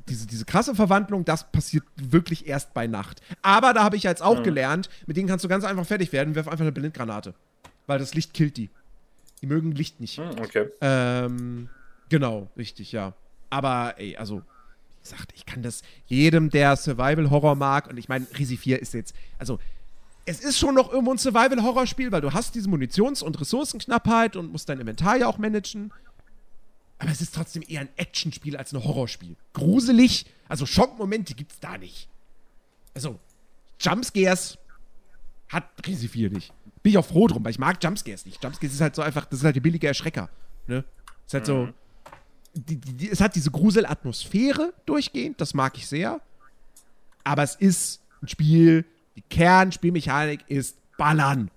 diese, 0.08 0.28
diese 0.28 0.46
krasse 0.46 0.76
Verwandlung, 0.76 1.26
das 1.26 1.52
passiert 1.52 1.84
wirklich 1.96 2.48
erst 2.48 2.74
bei 2.74 2.88
Nacht. 2.88 3.22
Aber 3.42 3.74
da 3.74 3.84
habe 3.84 3.96
ich 3.96 4.04
jetzt 4.04 4.22
auch 4.22 4.40
mhm. 4.40 4.44
gelernt, 4.44 4.90
mit 5.06 5.18
denen 5.18 5.28
kannst 5.28 5.44
du 5.46 5.50
ganz 5.50 5.64
einfach 5.64 5.86
fertig 5.86 6.12
werden, 6.14 6.36
wirf 6.36 6.48
einfach 6.48 6.64
eine 6.64 6.72
Blindgranate. 6.72 7.34
Weil 7.86 8.00
das 8.00 8.14
Licht 8.14 8.34
killt 8.34 8.58
die. 8.58 8.70
Die 9.42 9.48
mögen 9.48 9.72
Licht 9.72 10.00
nicht. 10.00 10.18
Mhm, 10.18 10.32
okay. 10.40 10.68
Ähm, 10.82 11.70
genau, 12.10 12.50
richtig, 12.58 12.92
ja. 12.92 13.14
Aber, 13.50 13.96
ey, 13.98 14.18
also, 14.18 14.38
wie 14.40 15.10
gesagt, 15.10 15.32
ich 15.36 15.46
kann 15.46 15.62
das 15.62 15.84
jedem, 16.08 16.50
der 16.50 16.76
Survival-Horror 16.76 17.56
mag, 17.56 17.88
und 17.88 17.98
ich 17.98 18.10
meine, 18.10 18.26
Risi 18.38 18.58
4 18.58 18.82
ist 18.82 18.94
jetzt, 18.94 19.16
also, 19.38 19.60
es 20.26 20.42
ist 20.42 20.60
schon 20.60 20.76
noch 20.76 20.92
irgendwo 20.92 21.12
ein 21.12 21.18
Survival-Horror-Spiel, 21.18 22.12
weil 22.12 22.20
du 22.20 22.34
hast 22.34 22.56
diese 22.56 22.68
Munitions- 22.68 23.24
und 23.24 23.40
Ressourcenknappheit 23.40 24.36
und 24.36 24.52
musst 24.52 24.68
dein 24.68 24.80
Inventar 24.80 25.16
ja 25.16 25.28
auch 25.28 25.38
managen. 25.38 25.94
Aber 27.00 27.12
es 27.12 27.22
ist 27.22 27.36
trotzdem 27.36 27.64
eher 27.68 27.82
ein 27.82 27.89
Actionspiel 27.95 28.58
als 28.58 28.74
ein 28.74 28.84
Horrorspiel. 28.84 29.36
Gruselig, 29.54 30.26
also 30.48 30.66
Schockmomente 30.66 31.36
gibt's 31.36 31.60
da 31.60 31.78
nicht. 31.78 32.10
Also, 32.95 33.20
Jumpscares 33.80 34.58
hat 35.50 35.66
riesig 35.86 36.12
viel 36.12 36.30
nicht. 36.30 36.52
Bin 36.82 36.91
ich 36.91 36.98
auch 36.98 37.06
froh 37.06 37.28
drum, 37.28 37.43
weil 37.43 37.52
ich 37.52 37.60
mag 37.60 37.84
Jumpscares 37.84 38.26
nicht. 38.26 38.43
Jumpscares 38.43 38.74
ist 38.74 38.82
halt 38.82 38.95
so 38.95 39.02
einfach, 39.02 39.26
das 39.26 39.39
ist 39.39 39.45
halt 39.45 39.56
der 39.56 39.62
billige 39.62 39.88
Erschrecker. 39.88 40.30
Ne? 40.66 40.84
Ist 41.26 41.34
halt 41.34 41.45
so. 41.45 41.66
Mhm. 41.66 41.74
Die, 42.56 42.76
die, 42.76 42.93
die, 42.93 43.10
es 43.12 43.22
hat 43.22 43.36
diese 43.36 43.52
Gruselatmosphäre 43.52 44.74
durchgehend, 44.88 45.39
das 45.39 45.54
mag 45.54 45.78
ich 45.78 45.86
sehr. 45.86 46.20
Aber 47.24 47.43
es 47.43 47.54
ist 47.54 48.02
ein 48.24 48.28
Spiel, 48.28 48.86
die 49.16 49.22
Kernspielmechanik 49.22 50.43
ist 50.48 50.78
Ballern. 50.98 51.52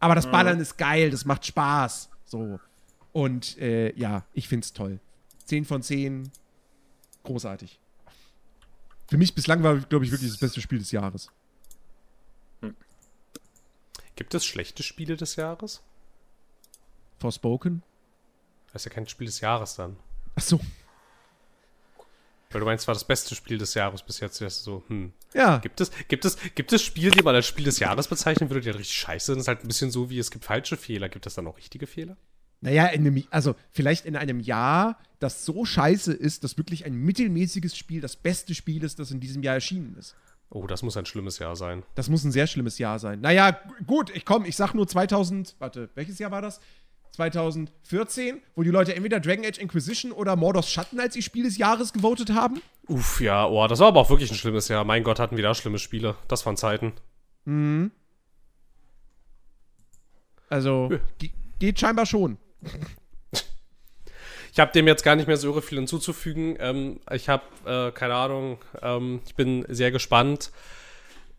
Aber 0.00 0.14
das 0.14 0.26
mhm. 0.26 0.30
Ballern 0.30 0.56
mhm. 0.56 0.62
ist 0.62 0.78
geil, 0.78 1.10
das 1.10 1.26
macht 1.26 1.44
Spaß. 1.44 2.08
So. 2.24 2.58
Und 3.14 3.56
äh, 3.58 3.96
ja, 3.96 4.24
ich 4.32 4.48
finde 4.48 4.64
es 4.64 4.72
toll. 4.72 4.98
10 5.44 5.64
von 5.64 5.84
10, 5.84 6.32
großartig. 7.22 7.78
Für 9.06 9.16
mich 9.16 9.36
bislang 9.36 9.62
war, 9.62 9.76
glaube 9.78 10.04
ich, 10.04 10.10
wirklich 10.10 10.30
das 10.30 10.40
beste 10.40 10.60
Spiel 10.60 10.80
des 10.80 10.90
Jahres. 10.90 11.30
Hm. 12.60 12.74
Gibt 14.16 14.34
es 14.34 14.44
schlechte 14.44 14.82
Spiele 14.82 15.16
des 15.16 15.36
Jahres? 15.36 15.80
Forspoken? 17.20 17.84
Das 18.72 18.82
ist 18.82 18.86
ja 18.86 18.92
kein 18.92 19.06
Spiel 19.06 19.26
des 19.26 19.40
Jahres 19.40 19.76
dann. 19.76 19.96
Ach 20.34 20.42
so. 20.42 20.58
Weil 22.50 22.60
du 22.60 22.66
meinst, 22.66 22.88
war 22.88 22.94
das 22.94 23.04
beste 23.04 23.36
Spiel 23.36 23.58
des 23.58 23.74
Jahres 23.74 24.02
bis 24.02 24.18
jetzt. 24.18 24.38
So, 24.38 24.82
hm. 24.88 25.12
Ja. 25.34 25.58
Gibt 25.58 25.80
es, 25.80 25.92
gibt, 26.08 26.24
es, 26.24 26.36
gibt 26.56 26.72
es 26.72 26.82
Spiele, 26.82 27.12
die 27.12 27.22
man 27.22 27.36
als 27.36 27.46
Spiel 27.46 27.66
des 27.66 27.78
Jahres 27.78 28.08
bezeichnen 28.08 28.50
würde, 28.50 28.60
die 28.60 28.70
richtig 28.70 28.96
scheiße 28.96 29.26
sind? 29.26 29.36
Das 29.36 29.44
ist 29.44 29.48
halt 29.48 29.62
ein 29.62 29.68
bisschen 29.68 29.92
so, 29.92 30.10
wie 30.10 30.18
es 30.18 30.32
gibt 30.32 30.44
falsche 30.44 30.76
Fehler. 30.76 31.08
Gibt 31.08 31.28
es 31.28 31.34
dann 31.34 31.46
auch 31.46 31.56
richtige 31.56 31.86
Fehler? 31.86 32.16
Naja, 32.64 32.86
in 32.86 33.06
einem, 33.06 33.22
also 33.28 33.56
vielleicht 33.70 34.06
in 34.06 34.16
einem 34.16 34.40
Jahr, 34.40 34.98
das 35.18 35.44
so 35.44 35.66
scheiße 35.66 36.14
ist, 36.14 36.44
dass 36.44 36.56
wirklich 36.56 36.86
ein 36.86 36.94
mittelmäßiges 36.94 37.76
Spiel 37.76 38.00
das 38.00 38.16
beste 38.16 38.54
Spiel 38.54 38.82
ist, 38.82 38.98
das 38.98 39.10
in 39.10 39.20
diesem 39.20 39.42
Jahr 39.42 39.56
erschienen 39.56 39.94
ist. 39.98 40.16
Oh, 40.48 40.66
das 40.66 40.82
muss 40.82 40.96
ein 40.96 41.04
schlimmes 41.04 41.38
Jahr 41.38 41.56
sein. 41.56 41.82
Das 41.94 42.08
muss 42.08 42.24
ein 42.24 42.32
sehr 42.32 42.46
schlimmes 42.46 42.78
Jahr 42.78 42.98
sein. 42.98 43.20
Naja, 43.20 43.58
gut, 43.86 44.08
ich 44.16 44.24
komm, 44.24 44.46
ich 44.46 44.56
sag 44.56 44.72
nur 44.72 44.88
2000, 44.88 45.56
warte, 45.58 45.90
welches 45.94 46.18
Jahr 46.18 46.30
war 46.30 46.40
das? 46.40 46.58
2014, 47.10 48.40
wo 48.54 48.62
die 48.62 48.70
Leute 48.70 48.96
entweder 48.96 49.20
Dragon 49.20 49.44
Age 49.44 49.58
Inquisition 49.58 50.10
oder 50.10 50.34
Mordors 50.34 50.70
Schatten 50.70 50.98
als 50.98 51.14
ihr 51.16 51.22
Spiel 51.22 51.44
des 51.44 51.58
Jahres 51.58 51.92
gewotet 51.92 52.32
haben. 52.32 52.62
Uff, 52.88 53.20
ja, 53.20 53.46
oh, 53.46 53.66
das 53.66 53.80
war 53.80 53.88
aber 53.88 54.00
auch 54.00 54.08
wirklich 54.08 54.30
ein 54.30 54.38
schlimmes 54.38 54.68
Jahr. 54.68 54.84
Mein 54.84 55.04
Gott, 55.04 55.18
hatten 55.18 55.36
wir 55.36 55.42
da 55.42 55.54
schlimme 55.54 55.78
Spiele. 55.78 56.16
Das 56.28 56.46
waren 56.46 56.56
Zeiten. 56.56 56.94
Mhm. 57.44 57.90
Also, 60.48 60.88
ja. 60.90 61.28
geht 61.58 61.78
scheinbar 61.78 62.06
schon. 62.06 62.38
Ich 64.54 64.60
habe 64.60 64.70
dem 64.70 64.86
jetzt 64.86 65.02
gar 65.02 65.16
nicht 65.16 65.26
mehr 65.26 65.36
so 65.36 65.48
irre 65.48 65.62
viel 65.62 65.78
hinzuzufügen. 65.78 66.56
Ähm, 66.60 67.00
ich 67.10 67.28
habe, 67.28 67.42
äh, 67.66 67.90
keine 67.90 68.14
Ahnung, 68.14 68.58
ähm, 68.82 69.20
ich 69.26 69.34
bin 69.34 69.64
sehr 69.68 69.90
gespannt, 69.90 70.52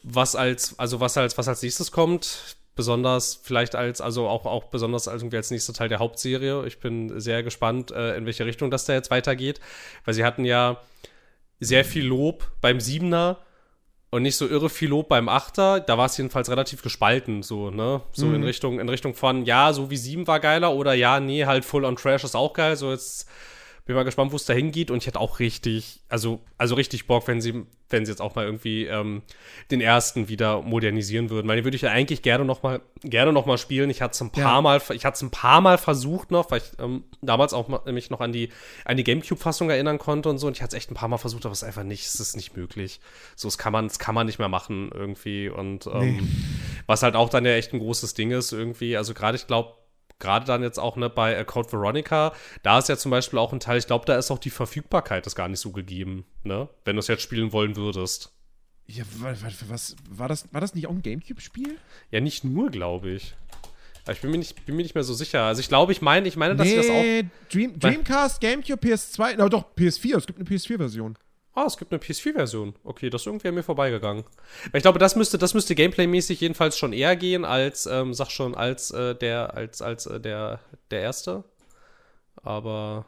was 0.03 0.35
als, 0.35 0.77
also 0.77 0.99
was 0.99 1.15
als, 1.17 1.37
was 1.37 1.47
als 1.47 1.61
nächstes 1.61 1.93
kommt. 1.93 2.57
Besonders 2.75 3.39
vielleicht 3.41 3.73
als, 3.73 4.01
also 4.01 4.27
auch, 4.27 4.45
auch 4.45 4.65
besonders 4.65 5.07
als 5.07 5.21
irgendwie 5.21 5.37
als 5.37 5.49
nächster 5.49 5.71
Teil 5.71 5.87
der 5.87 5.99
Hauptserie. 5.99 6.67
Ich 6.67 6.79
bin 6.79 7.17
sehr 7.21 7.41
gespannt, 7.41 7.91
äh, 7.91 8.17
in 8.17 8.25
welche 8.25 8.45
Richtung 8.45 8.69
das 8.69 8.83
da 8.83 8.91
jetzt 8.91 9.11
weitergeht. 9.11 9.61
Weil 10.03 10.13
sie 10.13 10.25
hatten 10.25 10.43
ja 10.43 10.81
sehr 11.61 11.85
viel 11.85 12.05
Lob 12.05 12.51
beim 12.59 12.81
Siebener 12.81 13.44
und 14.09 14.21
nicht 14.21 14.37
so 14.37 14.47
irre 14.47 14.69
viel 14.69 14.89
Lob 14.89 15.09
beim 15.09 15.29
Achter. 15.29 15.79
Da 15.79 15.97
war 15.97 16.05
es 16.05 16.17
jedenfalls 16.17 16.49
relativ 16.49 16.81
gespalten, 16.81 17.43
so, 17.43 17.69
ne? 17.69 18.01
So 18.13 18.27
mhm. 18.27 18.35
in 18.35 18.43
Richtung, 18.43 18.79
in 18.79 18.89
Richtung 18.89 19.13
von, 19.13 19.45
ja, 19.45 19.73
so 19.73 19.89
wie 19.89 19.97
sieben 19.97 20.27
war 20.27 20.39
geiler 20.39 20.73
oder 20.73 20.93
ja, 20.93 21.19
nee, 21.19 21.45
halt 21.45 21.65
Full 21.65 21.85
on 21.85 21.95
Trash 21.95 22.23
ist 22.23 22.35
auch 22.35 22.53
geil. 22.53 22.75
So 22.75 22.91
jetzt 22.91 23.27
bin 23.85 23.95
mal 23.95 24.03
gespannt, 24.03 24.31
wo 24.31 24.35
es 24.35 24.45
da 24.45 24.53
hingeht. 24.53 24.89
Und 24.89 24.97
ich 24.97 25.07
hätte 25.07 25.19
auch 25.19 25.39
richtig, 25.39 26.01
also, 26.09 26.41
also 26.57 26.73
richtig 26.73 27.05
Bock, 27.05 27.27
wenn 27.27 27.39
sie, 27.39 27.65
wenn 27.89 28.03
sie 28.03 28.11
jetzt 28.11 28.19
auch 28.19 28.33
mal 28.33 28.43
irgendwie 28.43 28.85
ähm, 28.85 29.21
den 29.69 29.79
ersten 29.79 30.27
wieder 30.27 30.63
modernisieren 30.63 31.29
würden. 31.29 31.47
Weil 31.47 31.57
den 31.57 31.65
würde 31.65 31.75
ich 31.75 31.83
ja 31.83 31.91
eigentlich 31.91 32.23
gerne 32.23 32.45
noch 32.45 32.63
mal, 32.63 32.81
gerne 33.01 33.31
noch 33.31 33.45
mal 33.45 33.59
spielen. 33.59 33.91
Ich 33.91 34.01
hatte 34.01 34.13
es 34.13 34.21
ein 34.21 34.31
paar 34.31 34.55
ja. 34.55 34.61
Mal, 34.61 34.81
ich 34.91 35.05
hatte 35.05 35.15
es 35.15 35.21
ein 35.21 35.29
paar 35.29 35.61
Mal 35.61 35.77
versucht 35.77 36.31
noch, 36.31 36.49
weil 36.49 36.61
ich 36.61 36.79
ähm, 36.79 37.03
damals 37.21 37.53
auch 37.53 37.67
mal, 37.67 37.79
mich 37.91 38.09
noch 38.09 38.21
an 38.21 38.31
die, 38.31 38.49
an 38.85 38.97
die 38.97 39.03
Gamecube-Fassung 39.03 39.69
erinnern 39.69 39.99
konnte 39.99 40.29
und 40.29 40.39
so. 40.39 40.47
Und 40.47 40.57
ich 40.57 40.63
hatte 40.63 40.75
es 40.75 40.81
echt 40.81 40.89
ein 40.89 40.95
paar 40.95 41.09
Mal 41.09 41.19
versucht, 41.19 41.45
aber 41.45 41.53
es 41.53 41.61
ist 41.61 41.67
einfach 41.67 41.83
nicht, 41.83 42.07
es 42.07 42.19
ist 42.19 42.35
nicht 42.35 42.57
möglich. 42.57 42.99
So, 43.35 43.47
es 43.47 43.59
kann 43.59 43.71
man, 43.71 43.85
es 43.85 43.99
kann 43.99 44.15
man 44.15 44.25
nicht 44.25 44.39
mehr 44.39 44.49
machen 44.49 44.89
irgendwie. 44.91 45.47
Und 45.47 45.85
ähm, 45.85 46.17
nee. 46.17 46.21
was 46.87 47.03
halt 47.03 47.15
auch 47.15 47.29
dann 47.29 47.45
ja 47.45 47.51
echt 47.51 47.71
ein 47.71 47.79
großes 47.79 48.15
Ding 48.15 48.31
ist 48.31 48.51
irgendwie. 48.51 48.97
Also 48.97 49.13
gerade, 49.13 49.35
ich 49.35 49.45
glaube, 49.45 49.73
gerade 50.19 50.45
dann 50.45 50.63
jetzt 50.63 50.79
auch 50.79 50.95
ne, 50.95 51.09
bei 51.09 51.43
Code 51.43 51.71
Veronica, 51.71 52.33
da 52.63 52.79
ist 52.79 52.89
ja 52.89 52.97
zum 52.97 53.11
Beispiel 53.11 53.39
auch 53.39 53.53
ein 53.53 53.59
Teil, 53.59 53.77
ich 53.77 53.87
glaube, 53.87 54.05
da 54.05 54.17
ist 54.17 54.31
auch 54.31 54.39
die 54.39 54.49
Verfügbarkeit 54.49 55.25
ist 55.27 55.35
gar 55.35 55.47
nicht 55.47 55.59
so 55.59 55.71
gegeben, 55.71 56.25
ne? 56.43 56.69
Wenn 56.83 56.95
du 56.95 56.99
es 56.99 57.07
jetzt 57.07 57.23
spielen 57.23 57.51
wollen 57.51 57.75
würdest. 57.75 58.31
Ja, 58.87 59.03
was, 59.19 59.95
war 60.09 60.27
das, 60.27 60.45
war 60.51 60.61
das 60.61 60.75
nicht 60.75 60.87
auch 60.87 60.91
ein 60.91 61.01
Gamecube-Spiel? 61.01 61.77
Ja, 62.11 62.21
nicht 62.21 62.43
nur, 62.43 62.69
glaube 62.69 63.09
ich. 63.09 63.35
Aber 64.03 64.13
ich 64.13 64.21
bin 64.21 64.29
mir, 64.29 64.37
nicht, 64.37 64.65
bin 64.67 64.75
mir 64.75 64.83
nicht 64.83 64.93
mehr 64.93 65.03
so 65.03 65.15
sicher. 65.15 65.41
Also 65.41 65.61
ich 65.61 65.67
glaube, 65.67 65.91
ich 65.91 66.01
meine, 66.01 66.27
ich 66.27 66.35
meine, 66.35 66.55
dass 66.55 66.67
nee, 66.67 66.75
das 66.75 66.89
auch. 66.89 67.49
Dream, 67.51 67.79
Dreamcast, 67.79 68.39
Gamecube, 68.39 68.79
PS2, 68.79 69.33
na 69.37 69.49
doch, 69.49 69.65
PS4, 69.75 70.17
es 70.17 70.27
gibt 70.27 70.37
eine 70.37 70.47
PS4-Version. 70.47 71.17
Ah, 71.55 71.63
es 71.67 71.77
gibt 71.77 71.93
eine 71.93 72.01
PS4-Version. 72.01 72.75
Okay, 72.83 73.09
das 73.09 73.21
ist 73.21 73.27
irgendwie 73.27 73.47
an 73.47 73.55
mir 73.55 73.63
vorbeigegangen. 73.63 74.25
Ich 74.73 74.81
glaube, 74.81 74.99
das 74.99 75.15
müsste, 75.15 75.37
das 75.37 75.53
müsste 75.53 75.73
Gameplay-mäßig 75.73 76.41
jedenfalls 76.41 76.77
schon 76.77 76.91
eher 76.91 77.15
gehen 77.15 77.45
als, 77.45 77.85
ähm, 77.85 78.13
sag 78.13 78.29
schon, 78.29 78.55
als 78.55 78.91
äh, 78.91 79.15
der, 79.15 79.53
als, 79.55 79.81
als 79.81 80.05
äh, 80.05 80.19
der, 80.19 80.59
der 80.91 81.01
erste. 81.01 81.45
Aber. 82.35 83.05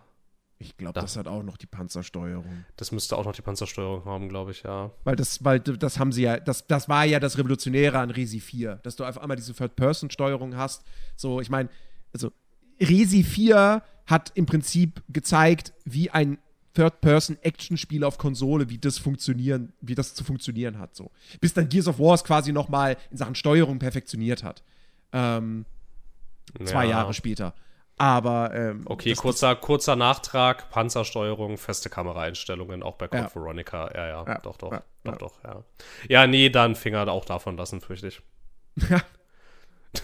Ich 0.60 0.76
glaube, 0.76 0.94
da. 0.94 1.02
das 1.02 1.18
hat 1.18 1.28
auch 1.28 1.44
noch 1.44 1.57
die 1.57 1.68
Panzersteuerung. 1.68 2.65
Das 2.78 2.91
müsste 2.91 3.15
auch 3.18 3.26
noch 3.26 3.34
die 3.34 3.44
Panzersteuerung 3.44 4.06
haben, 4.06 4.28
glaube 4.28 4.52
ich, 4.52 4.64
ja. 4.64 4.91
Weil 5.03 5.15
das, 5.15 5.44
weil 5.44 5.60
das 5.60 5.99
haben 5.99 6.11
sie 6.11 6.24
ja, 6.24 6.40
das, 6.40 6.65
das 6.65 6.90
war 6.90 7.06
ja 7.06 7.19
das 7.19 7.38
Revolutionäre 7.38 7.99
an 7.99 8.10
Resi 8.10 8.40
4, 8.40 8.78
dass 8.78 8.95
du 8.95 9.03
einfach 9.03 9.22
einmal 9.22 9.38
diese 9.38 9.53
Third-Person-Steuerung 9.53 10.57
hast. 10.57 10.84
So, 11.15 11.41
ich 11.41 11.52
meine, 11.52 11.69
also 12.11 12.32
Resi 12.80 13.24
4 13.24 13.84
hat 14.07 14.32
im 14.34 14.48
Prinzip 14.48 15.03
gezeigt, 15.10 15.74
wie 15.86 16.10
ein 16.10 16.40
Third-Person-Action-Spiel 16.78 18.04
auf 18.04 18.20
Konsole, 18.20 18.70
wie 18.70 18.78
das 18.78 18.99
funktionieren, 18.99 19.74
wie 19.82 19.95
das 19.95 20.14
zu 20.14 20.24
funktionieren 20.24 20.78
hat. 20.78 20.95
So. 20.95 21.12
Bis 21.41 21.54
dann 21.54 21.70
Gears 21.70 21.88
of 21.88 21.99
War 21.99 22.14
es 22.14 22.24
quasi 22.24 22.52
nochmal 22.52 22.98
in 23.10 23.18
Sachen 23.18 23.34
Steuerung 23.34 23.80
perfektioniert 23.80 24.44
hat. 24.44 24.64
Ähm, 25.12 25.66
ja. 26.60 26.66
Zwei 26.66 26.86
Jahre 26.86 27.16
später. 27.16 27.56
Aber 27.98 28.54
ähm, 28.54 28.84
okay, 28.86 29.16
kurzer, 29.16 29.56
kurzer 29.56 29.95
Nachtrag: 29.95 30.70
Panzersteuerung, 30.70 31.58
feste 31.58 31.90
Kameraeinstellungen, 31.90 32.84
auch 32.84 32.95
bei 32.95 33.08
Code 33.08 33.24
ja. 33.24 33.36
Veronica. 33.36 33.90
Ja, 33.95 34.08
ja, 34.08 34.24
ja, 34.28 34.38
doch, 34.38 34.58
doch, 34.58 34.72
ja, 34.72 34.84
doch, 35.04 35.14
ja. 35.14 35.18
doch, 35.18 35.44
ja. 35.44 35.64
Ja, 36.08 36.28
nee, 36.28 36.52
dann 36.52 36.76
Finger 36.76 37.12
auch 37.12 37.26
davon 37.26 37.58
lassen, 37.58 37.82
fürchte 37.82 38.08
ich. 38.08 38.22
Ja. 38.90 39.02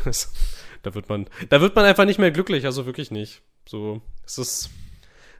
Das, 0.06 0.34
da 0.82 0.96
wird 0.96 1.08
man, 1.10 1.30
da 1.50 1.62
wird 1.62 1.76
man 1.76 1.86
einfach 1.86 2.06
nicht 2.06 2.18
mehr 2.18 2.32
glücklich, 2.32 2.66
also 2.66 2.88
wirklich 2.88 3.12
nicht. 3.12 3.44
So, 3.68 4.02
es 4.26 4.40
ist 4.40 4.70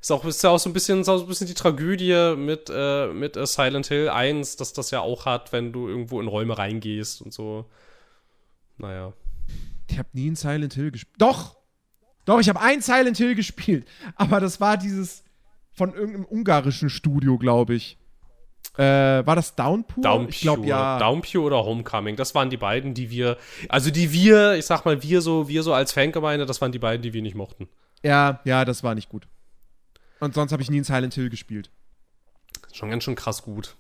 ist 0.04 0.12
auch, 0.12 0.26
ist 0.26 0.44
ja 0.44 0.50
auch 0.50 0.60
so 0.60 0.70
ein 0.70 0.74
bisschen, 0.74 1.06
so 1.06 1.22
ein 1.22 1.28
bisschen 1.28 1.48
die 1.48 1.54
Tragödie 1.54 2.36
mit, 2.36 2.70
äh, 2.70 3.08
mit 3.08 3.38
äh, 3.38 3.48
Silent 3.48 3.88
Hill 3.88 4.10
1, 4.10 4.58
dass 4.58 4.74
das 4.74 4.92
ja 4.92 5.00
auch 5.00 5.26
hat, 5.26 5.54
wenn 5.54 5.72
du 5.72 5.88
irgendwo 5.88 6.20
in 6.20 6.28
Räume 6.28 6.58
reingehst 6.58 7.22
und 7.22 7.34
so. 7.34 7.70
Naja. 8.78 9.14
Ich 9.90 9.98
habe 9.98 10.10
nie 10.12 10.28
in 10.28 10.36
Silent 10.36 10.74
Hill 10.74 10.92
gespielt. 10.92 11.16
Doch! 11.20 11.56
Doch, 12.26 12.40
ich 12.42 12.50
habe 12.50 12.60
ein 12.60 12.82
Silent 12.82 13.16
Hill 13.16 13.34
gespielt. 13.36 13.88
Aber 14.18 14.42
das 14.42 14.60
war 14.60 14.76
dieses 14.76 15.24
von 15.72 15.94
irgendeinem 15.94 16.26
ungarischen 16.26 16.90
Studio, 16.90 17.38
glaube 17.38 17.76
ich. 17.76 17.98
Äh, 18.78 19.26
war 19.26 19.38
das 19.38 19.56
Downpour? 19.56 20.04
Downpure, 20.04 20.30
ich 20.30 20.42
glaube 20.42 20.68
ja. 20.68 21.00
Downpure 21.00 21.44
oder 21.44 21.64
Homecoming, 21.64 22.18
das 22.18 22.36
waren 22.36 22.50
die 22.50 22.58
beiden, 22.58 22.94
die 22.94 23.10
wir, 23.10 23.38
also 23.70 23.92
die 23.92 24.12
wir, 24.12 24.56
ich 24.56 24.66
sag 24.66 24.84
mal, 24.84 25.02
wir 25.04 25.22
so, 25.22 25.48
wir 25.48 25.64
so 25.64 25.74
als 25.74 25.94
Fangemeinde, 25.94 26.46
das 26.46 26.60
waren 26.60 26.72
die 26.72 26.80
beiden, 26.80 27.02
die 27.04 27.14
wir 27.14 27.22
nicht 27.22 27.36
mochten. 27.36 27.70
Ja, 28.04 28.42
ja, 28.46 28.66
das 28.66 28.84
war 28.84 28.96
nicht 28.96 29.10
gut. 29.10 29.28
Und 30.24 30.34
sonst 30.34 30.54
habe 30.54 30.62
ich 30.62 30.72
nie 30.72 30.78
in 30.78 30.84
Silent 30.86 31.14
Hill 31.16 31.30
gespielt. 31.30 31.70
Schon 32.72 32.90
ganz 32.90 33.04
schön 33.04 33.16
krass 33.16 33.44
gut. 33.44 33.76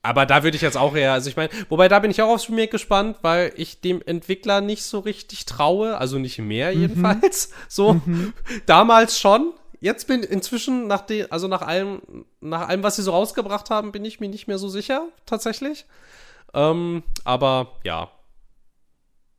Aber 0.00 0.26
da 0.26 0.44
würde 0.44 0.54
ich 0.54 0.62
jetzt 0.62 0.76
auch 0.76 0.94
eher, 0.94 1.12
also 1.12 1.28
ich 1.28 1.36
meine, 1.36 1.50
wobei 1.70 1.88
da 1.88 1.98
bin 1.98 2.10
ich 2.10 2.22
auch 2.22 2.28
aufs 2.28 2.48
Remake 2.48 2.68
gespannt, 2.68 3.16
weil 3.22 3.52
ich 3.56 3.80
dem 3.80 4.00
Entwickler 4.02 4.60
nicht 4.60 4.84
so 4.84 5.00
richtig 5.00 5.46
traue, 5.46 5.98
also 5.98 6.18
nicht 6.18 6.38
mehr 6.38 6.72
mhm. 6.72 6.80
jedenfalls. 6.80 7.48
Mhm. 7.48 7.54
So, 7.68 7.94
mhm. 7.94 8.32
damals 8.66 9.18
schon, 9.18 9.54
jetzt 9.80 10.06
bin 10.06 10.22
inzwischen 10.22 10.86
nach 10.86 11.00
dem, 11.00 11.26
also 11.30 11.48
nach 11.48 11.62
allem, 11.62 12.02
nach 12.40 12.68
allem, 12.68 12.84
was 12.84 12.96
sie 12.96 13.02
so 13.02 13.10
rausgebracht 13.10 13.70
haben, 13.70 13.90
bin 13.90 14.04
ich 14.04 14.20
mir 14.20 14.28
nicht 14.28 14.46
mehr 14.46 14.58
so 14.58 14.68
sicher, 14.68 15.08
tatsächlich. 15.26 15.84
Ähm, 16.52 17.02
aber 17.24 17.72
ja. 17.82 18.10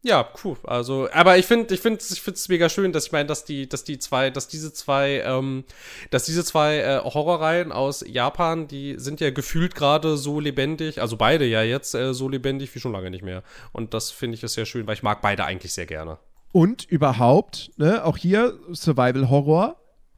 Ja, 0.05 0.29
cool. 0.43 0.55
Also, 0.63 1.09
aber 1.11 1.37
ich 1.37 1.45
finde, 1.45 1.73
ich 1.73 1.81
finde, 1.81 1.99
ich 2.01 2.21
finde 2.21 2.37
es 2.37 2.47
mega 2.47 2.69
schön, 2.69 2.93
dass 2.93 3.07
ich 3.07 3.11
meine, 3.11 3.25
dass 3.25 3.43
die, 3.43 3.67
dass 3.67 3.83
die 3.83 3.97
zwei, 3.97 4.29
dass 4.29 4.47
diese 4.47 4.71
zwei, 4.71 5.23
ähm, 5.25 5.63
dass 6.11 6.25
diese 6.25 6.45
zwei 6.45 6.77
äh, 6.77 7.01
Horrorreihen 7.03 7.71
aus 7.71 8.03
Japan, 8.07 8.67
die 8.67 8.95
sind 8.97 9.19
ja 9.19 9.31
gefühlt 9.31 9.73
gerade 9.73 10.17
so 10.17 10.39
lebendig, 10.39 11.01
also 11.01 11.17
beide 11.17 11.45
ja 11.45 11.63
jetzt 11.63 11.95
äh, 11.95 12.13
so 12.13 12.29
lebendig 12.29 12.73
wie 12.75 12.79
schon 12.79 12.91
lange 12.91 13.09
nicht 13.09 13.23
mehr. 13.23 13.43
Und 13.71 13.93
das 13.93 14.11
finde 14.11 14.35
ich 14.35 14.43
ist 14.43 14.53
sehr 14.53 14.65
schön, 14.65 14.85
weil 14.85 14.93
ich 14.93 15.03
mag 15.03 15.21
beide 15.21 15.45
eigentlich 15.45 15.73
sehr 15.73 15.87
gerne. 15.87 16.19
Und 16.51 16.85
überhaupt, 16.85 17.71
ne, 17.77 18.05
auch 18.05 18.17
hier 18.17 18.57
Survival 18.71 19.29
Horror 19.29 19.75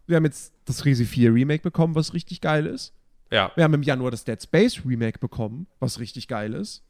wir 0.08 0.16
haben 0.16 0.26
jetzt 0.26 0.54
das 0.66 0.86
Resi 0.86 1.06
4 1.06 1.34
Remake 1.34 1.62
bekommen, 1.62 1.94
was 1.94 2.14
richtig 2.14 2.42
geil 2.42 2.66
ist. 2.66 2.94
Ja. 3.30 3.52
Wir 3.56 3.66
haben 3.66 3.74
im 3.74 3.84
Januar 3.84 4.10
das 4.10 4.24
Dead 4.24 4.42
Space 4.42 4.82
Remake 4.86 5.20
bekommen, 5.20 5.68
was 5.80 6.00
richtig 6.00 6.28
geil 6.28 6.54
ist. 6.54 6.82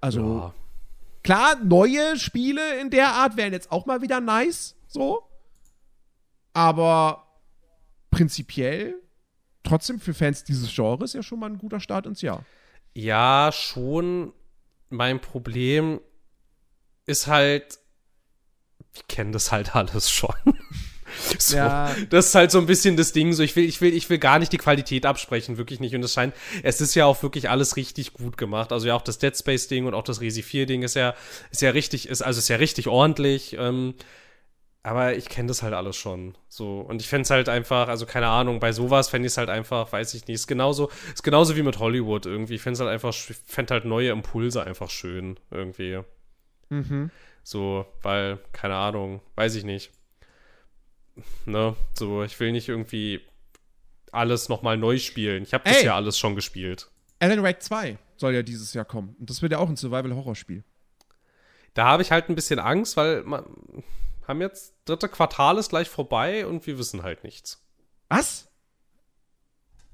Also, 0.00 0.20
ja. 0.20 0.54
Klar, 1.22 1.56
neue 1.62 2.18
Spiele 2.18 2.80
in 2.80 2.90
der 2.90 3.08
Art 3.08 3.36
wären 3.36 3.52
jetzt 3.52 3.70
auch 3.70 3.86
mal 3.86 4.02
wieder 4.02 4.20
nice, 4.20 4.76
so. 4.86 5.22
Aber 6.52 7.26
prinzipiell, 8.10 8.94
trotzdem 9.62 10.00
für 10.00 10.14
Fans 10.14 10.44
dieses 10.44 10.74
Genres 10.74 11.14
ja 11.14 11.22
schon 11.22 11.38
mal 11.40 11.50
ein 11.50 11.58
guter 11.58 11.80
Start 11.80 12.06
ins 12.06 12.22
Jahr. 12.22 12.44
Ja, 12.94 13.50
schon. 13.52 14.32
Mein 14.90 15.20
Problem 15.20 16.00
ist 17.06 17.26
halt, 17.26 17.78
wir 18.92 19.02
kennen 19.08 19.32
das 19.32 19.50
halt 19.52 19.74
alles 19.76 20.10
schon. 20.10 20.34
So, 21.38 21.56
ja. 21.56 21.94
Das 22.10 22.28
ist 22.28 22.34
halt 22.34 22.50
so 22.50 22.58
ein 22.58 22.66
bisschen 22.66 22.96
das 22.96 23.12
Ding. 23.12 23.32
So, 23.32 23.42
ich 23.42 23.56
will, 23.56 23.64
ich 23.64 23.80
will, 23.80 23.92
ich 23.94 24.08
will 24.10 24.18
gar 24.18 24.38
nicht 24.38 24.52
die 24.52 24.58
Qualität 24.58 25.06
absprechen, 25.06 25.58
wirklich 25.58 25.80
nicht. 25.80 25.94
Und 25.94 26.04
es 26.04 26.12
scheint, 26.12 26.34
es 26.62 26.80
ist 26.80 26.94
ja 26.94 27.06
auch 27.06 27.22
wirklich 27.22 27.50
alles 27.50 27.76
richtig 27.76 28.12
gut 28.14 28.36
gemacht. 28.36 28.72
Also 28.72 28.86
ja, 28.86 28.94
auch 28.94 29.02
das 29.02 29.18
Dead 29.18 29.36
Space 29.36 29.68
Ding 29.68 29.86
und 29.86 29.94
auch 29.94 30.04
das 30.04 30.20
Resi 30.20 30.42
4 30.42 30.66
Ding 30.66 30.82
ist 30.82 30.94
ja, 30.94 31.14
ist 31.50 31.62
ja 31.62 31.70
richtig, 31.70 32.08
ist 32.08 32.22
also 32.22 32.38
ist 32.38 32.48
ja 32.48 32.56
richtig 32.56 32.88
ordentlich. 32.88 33.56
Ähm, 33.58 33.94
aber 34.84 35.14
ich 35.14 35.28
kenne 35.28 35.48
das 35.48 35.62
halt 35.62 35.74
alles 35.74 35.96
schon. 35.96 36.36
So. 36.48 36.80
Und 36.80 37.00
ich 37.00 37.08
fände 37.08 37.22
es 37.22 37.30
halt 37.30 37.48
einfach, 37.48 37.88
also 37.88 38.04
keine 38.04 38.26
Ahnung, 38.26 38.58
bei 38.58 38.72
sowas 38.72 39.08
fände 39.08 39.26
ich 39.26 39.32
es 39.32 39.38
halt 39.38 39.48
einfach, 39.48 39.92
weiß 39.92 40.14
ich 40.14 40.26
nicht. 40.26 40.34
Ist 40.34 40.48
genauso, 40.48 40.90
ist 41.14 41.22
genauso 41.22 41.56
wie 41.56 41.62
mit 41.62 41.78
Hollywood 41.78 42.26
irgendwie. 42.26 42.56
Ich 42.56 42.62
fände 42.62 42.74
es 42.74 42.80
halt 42.80 42.90
einfach, 42.90 43.14
fände 43.46 43.74
halt 43.74 43.84
neue 43.84 44.10
Impulse 44.10 44.64
einfach 44.64 44.90
schön, 44.90 45.38
irgendwie. 45.50 46.00
Mhm. 46.68 47.10
So, 47.44 47.86
weil, 48.02 48.38
keine 48.52 48.74
Ahnung, 48.74 49.20
weiß 49.36 49.54
ich 49.54 49.64
nicht 49.64 49.92
ne, 51.46 51.76
so, 51.94 52.22
ich 52.22 52.38
will 52.40 52.52
nicht 52.52 52.68
irgendwie 52.68 53.20
alles 54.10 54.48
nochmal 54.48 54.76
neu 54.76 54.98
spielen. 54.98 55.42
Ich 55.42 55.54
habe 55.54 55.64
das 55.64 55.82
ja 55.82 55.96
alles 55.96 56.18
schon 56.18 56.34
gespielt. 56.34 56.90
Alan 57.18 57.42
Wake 57.42 57.62
2 57.62 57.98
soll 58.16 58.34
ja 58.34 58.42
dieses 58.42 58.74
Jahr 58.74 58.84
kommen. 58.84 59.16
Und 59.18 59.30
das 59.30 59.42
wird 59.42 59.52
ja 59.52 59.58
auch 59.58 59.68
ein 59.68 59.76
Survival-Horror-Spiel. 59.76 60.64
Da 61.74 61.86
habe 61.86 62.02
ich 62.02 62.10
halt 62.10 62.28
ein 62.28 62.34
bisschen 62.34 62.58
Angst, 62.58 62.96
weil 62.96 63.22
man 63.22 63.44
haben 64.26 64.40
jetzt 64.40 64.74
dritte 64.84 65.08
Quartal 65.08 65.58
ist 65.58 65.70
gleich 65.70 65.88
vorbei 65.88 66.46
und 66.46 66.66
wir 66.66 66.78
wissen 66.78 67.02
halt 67.02 67.24
nichts. 67.24 67.62
Was? 68.08 68.48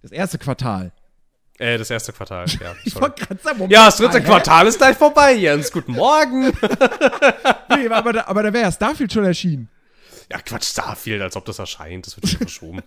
Das 0.03 0.11
erste 0.11 0.39
Quartal. 0.39 0.93
Äh, 1.59 1.77
das 1.79 1.91
erste 1.91 2.13
Quartal, 2.13 2.47
ja. 2.61 2.75
ich 2.85 2.95
wollte 2.95 3.25
gerade 3.25 3.41
sagen, 3.43 3.59
Moment, 3.59 3.73
Ja, 3.73 3.87
das 3.87 3.97
dritte 3.97 4.23
Quartal 4.23 4.67
ist 4.67 4.79
gleich 4.79 4.97
vorbei, 4.97 5.35
Jens. 5.35 5.73
Guten 5.73 5.93
Morgen. 5.93 6.47
nee, 7.77 7.89
aber 7.89 8.13
da, 8.13 8.27
aber 8.27 8.45
da 8.45 8.53
wäre 8.53 8.65
ja 8.65 8.73
Starfield 8.73 9.13
schon 9.13 9.25
erschienen. 9.25 9.69
Ja, 10.31 10.41
Quatsch, 10.41 10.65
Starfield, 10.65 11.23
als 11.23 11.37
ob 11.37 11.45
das 11.45 11.59
erscheint. 11.59 12.07
Das 12.07 12.17
wird 12.17 12.29
schon 12.29 12.39
verschoben. 12.39 12.83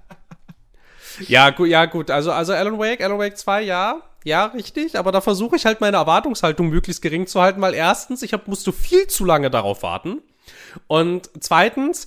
ja, 1.28 1.50
gut, 1.50 1.68
ja, 1.68 1.86
gut. 1.86 2.10
Also, 2.10 2.30
also 2.30 2.52
Alan 2.52 2.78
Wake, 2.78 3.02
Alan 3.02 3.18
Wake 3.18 3.36
2, 3.36 3.62
ja. 3.62 4.02
Ja, 4.24 4.46
richtig. 4.46 4.98
Aber 4.98 5.12
da 5.12 5.20
versuche 5.20 5.56
ich 5.56 5.66
halt 5.66 5.80
meine 5.80 5.96
Erwartungshaltung 5.96 6.68
möglichst 6.68 7.02
gering 7.02 7.26
zu 7.26 7.40
halten, 7.40 7.60
weil 7.60 7.74
erstens, 7.74 8.22
ich 8.22 8.32
hab, 8.32 8.48
musste 8.48 8.72
viel 8.72 9.06
zu 9.06 9.24
lange 9.24 9.50
darauf 9.50 9.82
warten. 9.82 10.22
Und 10.86 11.30
zweitens, 11.40 12.06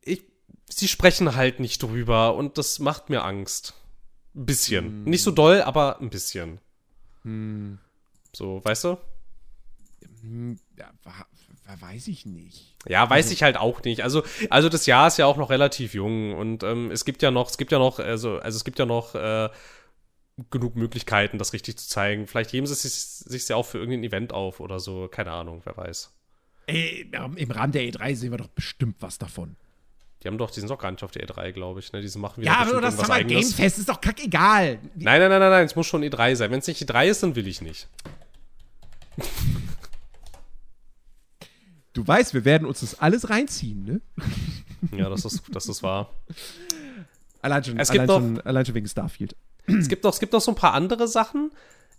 ich, 0.00 0.24
sie 0.68 0.88
sprechen 0.88 1.36
halt 1.36 1.60
nicht 1.60 1.82
drüber 1.82 2.34
und 2.34 2.58
das 2.58 2.78
macht 2.78 3.10
mir 3.10 3.22
Angst. 3.22 3.74
Ein 4.34 4.46
bisschen. 4.46 4.84
Hm. 4.86 5.04
Nicht 5.04 5.22
so 5.22 5.30
doll, 5.30 5.62
aber 5.62 6.00
ein 6.00 6.10
bisschen. 6.10 6.58
Hm. 7.22 7.78
So, 8.32 8.64
weißt 8.64 8.84
du? 8.84 8.98
Hm, 10.22 10.58
ja, 10.76 10.90
weiß 11.66 12.08
ich 12.08 12.26
nicht. 12.26 12.76
Ja, 12.86 13.08
weiß 13.08 13.26
also, 13.26 13.32
ich 13.32 13.42
halt 13.42 13.56
auch 13.56 13.82
nicht. 13.82 14.02
Also, 14.02 14.22
also 14.50 14.68
das 14.68 14.86
Jahr 14.86 15.08
ist 15.08 15.18
ja 15.18 15.26
auch 15.26 15.36
noch 15.36 15.50
relativ 15.50 15.94
jung 15.94 16.34
und 16.34 16.62
ähm, 16.62 16.90
es 16.90 17.04
gibt 17.04 17.22
ja 17.22 17.30
noch, 17.30 17.48
es 17.48 17.58
gibt 17.58 17.72
ja 17.72 17.78
noch, 17.78 17.98
also, 17.98 18.38
also 18.38 18.56
es 18.56 18.64
gibt 18.64 18.78
ja 18.78 18.86
noch 18.86 19.14
äh, 19.14 19.48
genug 20.50 20.76
Möglichkeiten, 20.76 21.38
das 21.38 21.52
richtig 21.52 21.78
zu 21.78 21.88
zeigen. 21.88 22.26
Vielleicht 22.26 22.52
heben 22.52 22.66
sie 22.66 22.74
sich, 22.74 22.92
sich 22.92 23.48
ja 23.48 23.56
auch 23.56 23.66
für 23.66 23.78
irgendein 23.78 24.04
Event 24.04 24.32
auf 24.32 24.60
oder 24.60 24.80
so. 24.80 25.08
Keine 25.08 25.30
Ahnung, 25.30 25.62
wer 25.64 25.76
weiß. 25.76 26.12
Ey, 26.66 27.10
im 27.36 27.50
Rahmen 27.50 27.72
der 27.72 27.82
E3 27.82 28.14
sehen 28.16 28.30
wir 28.30 28.38
doch 28.38 28.48
bestimmt 28.48 28.96
was 29.00 29.18
davon. 29.18 29.56
Die 30.22 30.28
haben 30.28 30.38
doch, 30.38 30.50
die 30.50 30.60
sind 30.60 30.70
doch 30.70 30.78
gar 30.78 30.90
nicht 30.90 31.04
auf 31.04 31.10
der 31.10 31.26
E3, 31.26 31.52
glaube 31.52 31.80
ich. 31.80 31.92
Ne? 31.92 32.00
Diese 32.00 32.18
machen 32.18 32.40
wieder 32.40 32.52
Ja, 32.52 32.58
aber 32.58 32.80
das 32.80 32.96
Summer 32.96 33.22
Game 33.22 33.44
Fest 33.44 33.78
ist 33.78 33.88
doch 33.88 34.00
kackegal. 34.00 34.78
Nein, 34.94 35.20
nein, 35.20 35.28
nein, 35.28 35.40
nein, 35.40 35.50
nein, 35.50 35.66
es 35.66 35.76
muss 35.76 35.86
schon 35.86 36.02
E3 36.02 36.34
sein. 36.34 36.50
Wenn 36.50 36.60
es 36.60 36.66
nicht 36.66 36.82
E3 36.82 37.08
ist, 37.08 37.22
dann 37.22 37.36
will 37.36 37.46
ich 37.46 37.60
nicht. 37.60 37.88
Du 41.94 42.06
weißt, 42.06 42.34
wir 42.34 42.44
werden 42.44 42.66
uns 42.66 42.80
das 42.80 42.98
alles 42.98 43.30
reinziehen, 43.30 43.84
ne? 43.84 44.00
Ja, 44.96 45.08
das 45.08 45.24
ist, 45.24 45.42
das 45.50 45.68
ist 45.68 45.82
wahr. 45.82 46.10
Allein 47.40 47.64
schon, 47.64 47.78
es 47.78 47.90
allein, 47.90 48.08
schon, 48.08 48.40
allein 48.42 48.66
schon 48.66 48.74
wegen 48.74 48.88
Starfield. 48.88 49.36
Es 49.66 49.88
gibt, 49.88 50.04
noch, 50.04 50.12
es 50.12 50.20
gibt 50.20 50.32
noch 50.32 50.40
so 50.40 50.50
ein 50.50 50.56
paar 50.56 50.74
andere 50.74 51.08
Sachen. 51.08 51.52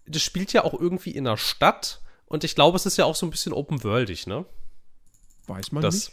Das 0.06 0.22
spielt 0.22 0.54
ja 0.54 0.64
auch 0.64 0.80
irgendwie 0.80 1.12
in 1.12 1.24
der 1.24 1.38
Stadt. 1.38 2.02
Und 2.28 2.44
ich 2.44 2.56
glaube, 2.56 2.76
es 2.76 2.86
ist 2.86 2.98
ja 2.98 3.06
auch 3.06 3.16
so 3.16 3.26
ein 3.26 3.30
bisschen 3.30 3.54
open-worldig, 3.54 4.28
ne? 4.28 4.46
Weiß 5.48 5.72
man 5.72 5.82
das 5.82 5.96
nicht. 5.96 6.12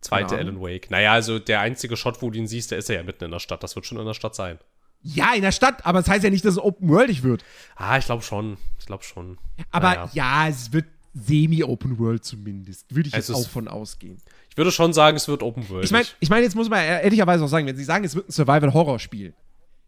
zweite 0.00 0.36
Alan 0.36 0.60
Wake. 0.60 0.90
Naja, 0.90 1.12
also 1.12 1.38
der 1.38 1.60
einzige 1.60 1.96
Shot, 1.96 2.22
wo 2.22 2.30
du 2.30 2.38
ihn 2.38 2.46
siehst, 2.46 2.70
der 2.70 2.78
ist 2.78 2.88
ja 2.88 3.02
mitten 3.02 3.24
in 3.24 3.30
der 3.30 3.40
Stadt. 3.40 3.62
Das 3.62 3.74
wird 3.74 3.84
schon 3.84 3.98
in 3.98 4.06
der 4.06 4.14
Stadt 4.14 4.34
sein. 4.34 4.58
Ja, 5.02 5.34
in 5.34 5.42
der 5.42 5.52
Stadt, 5.52 5.84
aber 5.84 5.98
es 5.98 6.06
das 6.06 6.14
heißt 6.14 6.24
ja 6.24 6.30
nicht, 6.30 6.44
dass 6.44 6.54
es 6.54 6.58
open-worldig 6.58 7.22
wird. 7.22 7.44
Ah, 7.76 7.98
ich 7.98 8.06
glaube 8.06 8.22
schon. 8.22 8.58
Ich 8.78 8.86
glaube 8.86 9.04
schon. 9.04 9.38
Aber 9.70 9.88
naja. 9.88 10.10
ja, 10.14 10.48
es 10.48 10.72
wird 10.72 10.86
semi-Open 11.14 11.98
World 11.98 12.24
zumindest. 12.24 12.94
Würde 12.94 13.08
ich 13.08 13.14
also 13.14 13.32
jetzt 13.32 13.46
auch 13.46 13.48
von 13.48 13.68
ausgehen. 13.68 14.20
Ich 14.50 14.56
würde 14.56 14.72
schon 14.72 14.92
sagen, 14.92 15.16
es 15.16 15.28
wird 15.28 15.42
Open 15.42 15.68
World. 15.68 15.84
Ich 15.84 15.90
meine, 15.90 16.06
ich 16.20 16.28
mein, 16.28 16.42
jetzt 16.42 16.56
muss 16.56 16.68
man 16.68 16.80
ehrlicherweise 16.80 17.44
auch 17.44 17.48
sagen, 17.48 17.66
wenn 17.66 17.76
Sie 17.76 17.84
sagen, 17.84 18.04
es 18.04 18.14
wird 18.14 18.28
ein 18.28 18.32
Survival-Horror-Spiel. 18.32 19.34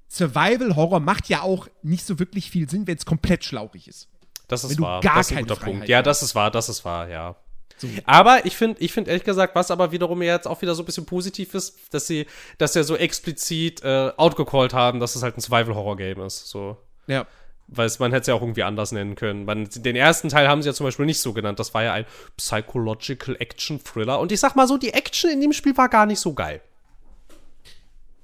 Survival-Horror 0.09 1.01
macht 1.01 1.29
ja 1.29 1.43
auch 1.43 1.69
nicht 1.83 2.07
so 2.07 2.19
wirklich 2.19 2.51
viel 2.51 2.69
Sinn, 2.71 2.87
wenn 2.87 2.97
es 2.97 3.05
komplett 3.05 3.45
schlauchig 3.45 3.89
ist. 3.89 4.09
Das 4.49 4.63
ist 4.63 4.81
wahr. 4.81 5.01
das 5.01 5.31
ist 5.31 5.37
ein 5.37 5.45
guter 5.45 5.57
Punkt. 5.57 5.89
Ja, 5.89 6.03
das 6.03 6.23
ist 6.23 6.35
wahr, 6.37 6.51
das 6.51 6.69
ist 6.69 6.85
wahr, 6.85 7.09
ja. 7.09 7.37
So. 7.79 7.89
Aber 8.07 8.47
ich 8.47 8.57
finde, 8.57 8.81
ich 8.81 8.93
finde 8.93 9.11
ehrlich 9.11 9.25
gesagt, 9.25 9.55
was 9.55 9.71
aber 9.71 9.93
wiederum 9.93 10.23
jetzt 10.23 10.47
auch 10.47 10.63
wieder 10.63 10.75
so 10.75 10.83
ein 10.83 10.87
bisschen 10.87 11.05
positiv 11.05 11.53
ist, 11.55 11.77
dass 11.93 12.07
sie, 12.07 12.27
dass 12.59 12.73
sie 12.73 12.85
so 12.85 12.97
explizit 12.97 13.83
äh, 13.83 14.13
outgecallt 14.17 14.73
haben, 14.73 15.01
dass 15.01 15.17
es 15.17 15.23
halt 15.23 15.37
ein 15.37 15.41
Survival-Horror-Game 15.41 16.21
ist. 16.23 16.47
So. 16.47 16.79
Ja. 17.07 17.27
Weil 17.69 17.91
man 17.99 18.13
hätte 18.13 18.21
es 18.23 18.27
ja 18.29 18.35
auch 18.35 18.43
irgendwie 18.43 18.63
anders 18.63 18.93
nennen 18.93 19.17
können. 19.17 19.45
Man, 19.45 19.69
den 19.75 19.97
ersten 19.97 20.29
Teil 20.29 20.49
haben 20.49 20.63
sie 20.63 20.69
ja 20.69 20.75
zum 20.75 20.87
Beispiel 20.87 21.07
nicht 21.07 21.21
so 21.21 21.33
genannt. 21.33 21.59
Das 21.59 21.75
war 21.75 21.83
ja 21.83 21.93
ein 21.93 22.07
Psychological 22.37 23.37
Action 23.41 23.83
Thriller. 23.83 24.21
Und 24.21 24.31
ich 24.31 24.39
sag 24.39 24.55
mal 24.55 24.69
so, 24.69 24.77
die 24.77 24.93
Action 24.93 25.31
in 25.31 25.41
dem 25.41 25.53
Spiel 25.53 25.77
war 25.77 25.89
gar 25.89 26.07
nicht 26.07 26.21
so 26.21 26.33
geil. 26.33 26.61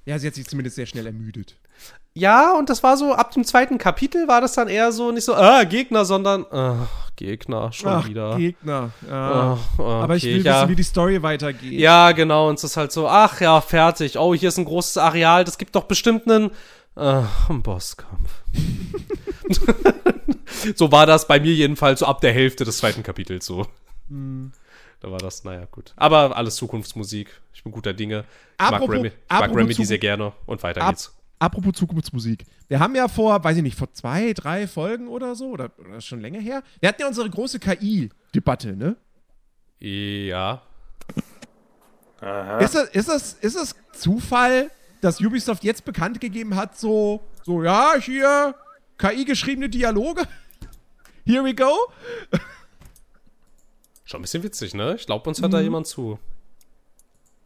Ja, 0.05 0.19
sie 0.19 0.27
hat 0.27 0.35
sich 0.35 0.47
zumindest 0.47 0.75
sehr 0.75 0.85
schnell 0.85 1.05
ermüdet. 1.05 1.57
Ja, 2.15 2.55
und 2.55 2.69
das 2.69 2.83
war 2.83 2.95
so, 2.95 3.13
ab 3.13 3.31
dem 3.31 3.43
zweiten 3.43 3.79
Kapitel 3.79 4.27
war 4.27 4.39
das 4.39 4.53
dann 4.53 4.67
eher 4.67 4.91
so, 4.91 5.11
nicht 5.11 5.23
so, 5.23 5.33
ah, 5.33 5.63
Gegner, 5.63 6.05
sondern, 6.05 6.45
ah, 6.51 6.87
Gegner, 7.15 7.71
schon 7.71 7.91
Ach, 7.91 8.07
wieder. 8.07 8.37
Gegner, 8.37 8.91
ja. 9.07 9.57
Ach, 9.57 9.79
okay, 9.79 10.03
Aber 10.03 10.15
ich 10.15 10.23
will 10.23 10.45
ja. 10.45 10.57
wissen, 10.57 10.69
wie 10.69 10.75
die 10.75 10.83
Story 10.83 11.23
weitergeht. 11.23 11.73
Ja, 11.73 12.11
genau, 12.11 12.49
und 12.49 12.59
es 12.59 12.63
ist 12.63 12.77
halt 12.77 12.91
so, 12.91 13.07
ach 13.07 13.41
ja, 13.41 13.59
fertig. 13.61 14.17
Oh, 14.19 14.35
hier 14.35 14.49
ist 14.49 14.57
ein 14.57 14.65
großes 14.65 14.97
Areal, 14.97 15.43
das 15.43 15.57
gibt 15.57 15.75
doch 15.75 15.85
bestimmt 15.85 16.29
einen, 16.29 16.51
ah, 16.95 17.27
einen 17.49 17.63
Bosskampf. 17.63 18.41
so 20.75 20.91
war 20.91 21.05
das 21.05 21.27
bei 21.27 21.39
mir 21.39 21.53
jedenfalls 21.53 21.99
so 21.99 22.05
ab 22.05 22.21
der 22.21 22.33
Hälfte 22.33 22.63
des 22.63 22.77
zweiten 22.77 23.03
Kapitels 23.03 23.45
so. 23.45 23.67
Mhm. 24.09 24.51
Da 24.99 25.11
war 25.11 25.19
das, 25.19 25.43
naja, 25.43 25.65
gut. 25.69 25.93
Aber 25.97 26.37
alles 26.37 26.55
Zukunftsmusik. 26.55 27.41
Ich 27.53 27.63
bin 27.63 27.73
guter 27.73 27.93
Dinge. 27.93 28.23
Ich 28.53 28.65
Apropos- 28.65 28.87
mag, 28.87 28.97
Remy, 28.97 29.07
ich 29.07 29.13
apropos 29.27 29.49
mag 29.49 29.57
Remedy 29.57 29.85
sehr 29.85 29.97
gerne. 29.97 30.31
Und 30.45 30.63
weiter 30.63 30.87
geht's. 30.87 31.13
Apropos 31.39 31.73
Zukunftsmusik. 31.73 32.45
Wir 32.69 32.79
haben 32.79 32.95
ja 32.95 33.09
vor, 33.09 33.43
weiß 33.43 33.57
ich 33.57 33.63
nicht, 33.63 33.77
vor 33.77 33.91
zwei, 33.91 34.31
drei 34.31 34.65
Folgen 34.65 35.09
oder 35.09 35.35
so, 35.35 35.49
oder, 35.49 35.71
oder 35.77 35.99
schon 35.99 36.21
länger 36.21 36.39
her, 36.39 36.63
wir 36.79 36.87
hatten 36.87 37.01
ja 37.01 37.07
unsere 37.09 37.29
große 37.29 37.59
KI-Debatte, 37.59 38.77
ne? 38.77 38.95
Ja. 39.81 40.61
Aha. 42.21 42.59
Ist, 42.59 42.75
das, 42.75 42.89
ist, 42.91 43.09
das, 43.09 43.33
ist 43.33 43.57
das 43.57 43.75
Zufall, 43.91 44.71
dass 45.03 45.19
Ubisoft 45.21 45.63
jetzt 45.63 45.85
bekannt 45.85 46.19
gegeben 46.21 46.55
hat, 46.55 46.77
so, 46.77 47.21
so, 47.43 47.63
ja, 47.63 47.93
hier, 47.99 48.55
KI-geschriebene 48.97 49.69
Dialoge? 49.69 50.23
Here 51.25 51.43
we 51.43 51.53
go? 51.53 51.71
Schon 54.05 54.19
ein 54.19 54.23
bisschen 54.23 54.43
witzig, 54.43 54.73
ne? 54.73 54.95
Ich 54.95 55.05
glaube, 55.05 55.27
uns 55.29 55.41
hört 55.41 55.53
da 55.53 55.57
Mhm. 55.59 55.63
jemand 55.63 55.87
zu. 55.87 56.19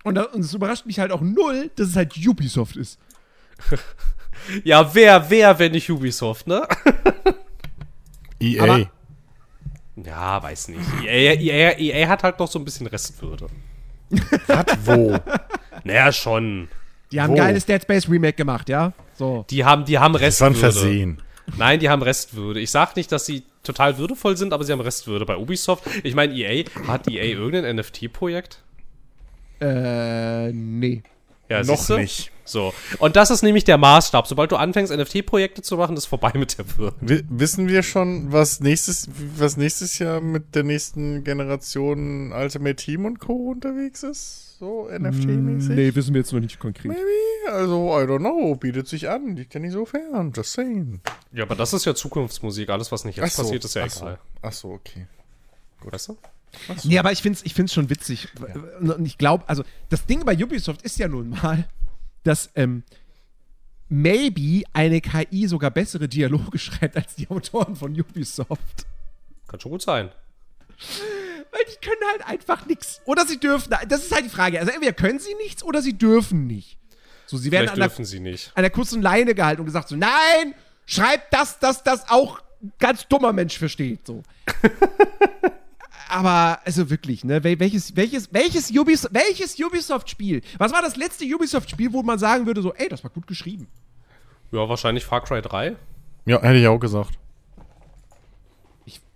Und, 0.03 0.15
da- 0.15 0.23
und 0.23 0.41
es 0.41 0.53
überrascht 0.53 0.85
mich 0.85 0.99
halt 0.99 1.11
auch 1.11 1.21
null, 1.21 1.69
dass 1.75 1.89
es 1.89 1.95
halt 1.95 2.15
Ubisoft 2.17 2.75
ist. 2.77 2.99
Ja, 4.63 4.93
wer, 4.93 5.31
wer, 5.31 5.57
wenn 5.57 5.71
nicht 5.71 5.89
Ubisoft, 5.89 6.45
ne? 6.45 6.65
EA. 8.39 8.63
Aber- 8.63 8.91
Ja, 9.95 10.41
weiß 10.43 10.67
nicht. 10.69 10.87
EA, 11.03 11.33
EA, 11.33 11.77
EA 11.79 12.07
hat 12.07 12.21
halt 12.21 12.37
noch 12.39 12.47
so 12.47 12.59
ein 12.59 12.63
bisschen 12.63 12.85
Restwürde. 12.85 13.47
Hat 14.47 14.77
wo? 14.85 15.19
Naja, 15.83 16.11
schon. 16.13 16.69
Die 17.11 17.21
haben 17.21 17.29
Wo? 17.29 17.33
ein 17.33 17.37
geiles 17.39 17.65
Dead 17.65 17.81
Space 17.81 18.09
Remake 18.09 18.33
gemacht, 18.35 18.67
ja? 18.69 18.93
So. 19.15 19.45
Die 19.49 19.63
haben, 19.63 19.85
die 19.85 19.97
haben 19.97 20.13
Das 20.13 20.41
war 20.41 20.47
ein 20.49 20.53
Restwürde. 20.53 20.59
Versehen. 20.59 21.21
Nein, 21.57 21.79
die 21.79 21.89
haben 21.89 22.01
Restwürde. 22.01 22.59
Ich 22.59 22.71
sag 22.71 22.95
nicht, 22.97 23.11
dass 23.11 23.25
sie 23.25 23.43
total 23.63 23.97
würdevoll 23.97 24.35
sind, 24.35 24.51
aber 24.53 24.63
sie 24.65 24.71
haben 24.73 24.81
Restwürde. 24.81 25.25
Bei 25.25 25.37
Ubisoft, 25.37 25.83
ich 26.03 26.13
meine, 26.15 26.33
EA, 26.33 26.65
hat 26.87 27.07
EA 27.09 27.23
irgendein 27.23 27.77
NFT-Projekt? 27.77 28.61
Äh, 29.61 30.51
nee. 30.51 31.03
Ja, 31.49 31.59
Noch 31.63 31.77
siehste? 31.77 31.97
nicht. 31.99 32.31
So. 32.43 32.73
Und 32.99 33.15
das 33.15 33.31
ist 33.31 33.41
nämlich 33.41 33.63
der 33.63 33.77
Maßstab. 33.77 34.27
Sobald 34.27 34.51
du 34.51 34.57
anfängst, 34.57 34.93
NFT-Projekte 34.93 35.61
zu 35.61 35.77
machen, 35.77 35.95
ist 35.95 36.05
vorbei 36.05 36.31
mit 36.35 36.57
der 36.57 36.77
Würde. 36.77 36.95
Wi- 37.01 37.23
Wissen 37.29 37.67
wir 37.69 37.83
schon, 37.83 38.31
was 38.33 38.59
nächstes, 38.59 39.07
was 39.37 39.55
nächstes 39.57 39.97
Jahr 39.99 40.19
mit 40.21 40.55
der 40.55 40.63
nächsten 40.63 41.23
Generation 41.23 42.33
Ultimate 42.33 42.75
Team 42.75 43.05
und 43.05 43.19
Co. 43.19 43.51
unterwegs 43.51 44.03
ist? 44.03 44.46
So 44.59 44.89
NFT-mäßig? 44.89 45.75
Nee, 45.75 45.93
wissen 45.93 46.13
wir 46.13 46.21
jetzt 46.21 46.33
noch 46.33 46.39
nicht 46.39 46.59
konkret. 46.59 46.87
Maybe? 46.87 47.51
Also, 47.51 47.89
I 47.99 48.05
don't 48.05 48.19
know. 48.19 48.55
Bietet 48.55 48.87
sich 48.87 49.07
an. 49.09 49.35
Liegt 49.35 49.53
ja 49.53 49.59
nicht 49.59 49.73
so 49.73 49.85
fern. 49.85 50.33
Just 50.35 50.53
saying. 50.53 50.99
Ja, 51.31 51.43
aber 51.43 51.55
das 51.55 51.73
ist 51.73 51.85
ja 51.85 51.93
Zukunftsmusik. 51.93 52.69
Alles, 52.69 52.91
was 52.91 53.05
nicht 53.05 53.17
jetzt 53.17 53.25
Ach 53.25 53.31
so, 53.31 53.41
passiert, 53.43 53.65
ist 53.65 53.75
ja 53.75 53.83
ach 53.83 53.89
so. 53.89 54.05
egal. 54.05 54.19
Ach 54.41 54.51
so, 54.51 54.69
okay. 54.71 55.07
Weißt 55.83 56.09
du? 56.09 56.17
Nee, 56.85 56.97
aber 56.97 57.11
ich 57.11 57.21
find's, 57.21 57.43
ich 57.43 57.53
find's 57.53 57.73
schon 57.73 57.89
witzig. 57.89 58.29
Und 58.79 59.05
ich 59.05 59.17
glaube, 59.17 59.47
also, 59.47 59.63
das 59.89 60.05
Ding 60.05 60.25
bei 60.25 60.35
Ubisoft 60.35 60.81
ist 60.81 60.97
ja 60.97 61.07
nun 61.07 61.29
mal, 61.29 61.67
dass, 62.23 62.49
ähm, 62.55 62.83
maybe 63.89 64.63
eine 64.73 65.01
KI 65.01 65.47
sogar 65.47 65.71
bessere 65.71 66.07
Dialoge 66.07 66.57
schreibt 66.57 66.95
als 66.95 67.15
die 67.15 67.29
Autoren 67.29 67.75
von 67.75 67.91
Ubisoft. 67.91 68.85
Kann 69.47 69.59
schon 69.59 69.71
gut 69.71 69.81
sein. 69.81 70.09
Weil 71.57 71.73
die 71.73 71.85
können 71.85 72.01
halt 72.11 72.27
einfach 72.27 72.65
nichts. 72.67 73.01
Oder 73.05 73.25
sie 73.25 73.39
dürfen. 73.39 73.73
Das 73.87 74.03
ist 74.03 74.11
halt 74.13 74.25
die 74.25 74.29
Frage. 74.29 74.59
Also 74.59 74.71
entweder 74.71 74.93
können 74.93 75.19
sie 75.19 75.33
nichts 75.35 75.63
oder 75.63 75.81
sie 75.81 75.93
dürfen 75.97 76.45
nicht. 76.45 76.77
So, 77.25 77.37
sie 77.37 77.51
werden 77.51 77.63
Vielleicht 77.63 77.73
an 77.73 77.79
der, 77.79 77.87
dürfen 77.87 78.05
sie 78.05 78.19
nicht. 78.19 78.51
an 78.55 78.61
der 78.63 78.69
kurzen 78.69 79.01
Leine 79.01 79.33
gehalten 79.33 79.61
und 79.61 79.65
gesagt 79.65 79.89
so, 79.89 79.95
nein, 79.95 80.53
schreib 80.85 81.31
das, 81.31 81.57
dass 81.59 81.83
das 81.83 82.09
auch 82.09 82.39
ein 82.61 82.71
ganz 82.79 83.07
dummer 83.07 83.33
Mensch 83.33 83.57
versteht. 83.57 84.05
So. 84.05 84.23
Aber, 86.09 86.59
also 86.63 86.89
wirklich, 86.89 87.23
ne? 87.25 87.43
wel- 87.43 87.59
Welches, 87.59 87.95
welches, 87.95 88.31
welches, 88.33 88.71
Ubis, 88.71 89.07
welches 89.11 89.59
Ubisoft-Spiel? 89.59 90.41
Was 90.57 90.71
war 90.71 90.81
das 90.81 90.95
letzte 90.95 91.25
Ubisoft-Spiel, 91.25 91.91
wo 91.91 92.01
man 92.01 92.17
sagen 92.17 92.45
würde, 92.45 92.61
so, 92.61 92.73
ey, 92.73 92.87
das 92.87 93.03
war 93.03 93.11
gut 93.11 93.27
geschrieben? 93.27 93.67
Ja, 94.51 94.69
wahrscheinlich 94.69 95.03
Far 95.05 95.21
Cry 95.23 95.41
3. 95.41 95.75
Ja, 96.25 96.41
hätte 96.41 96.59
ich 96.59 96.67
auch 96.67 96.79
gesagt. 96.79 97.17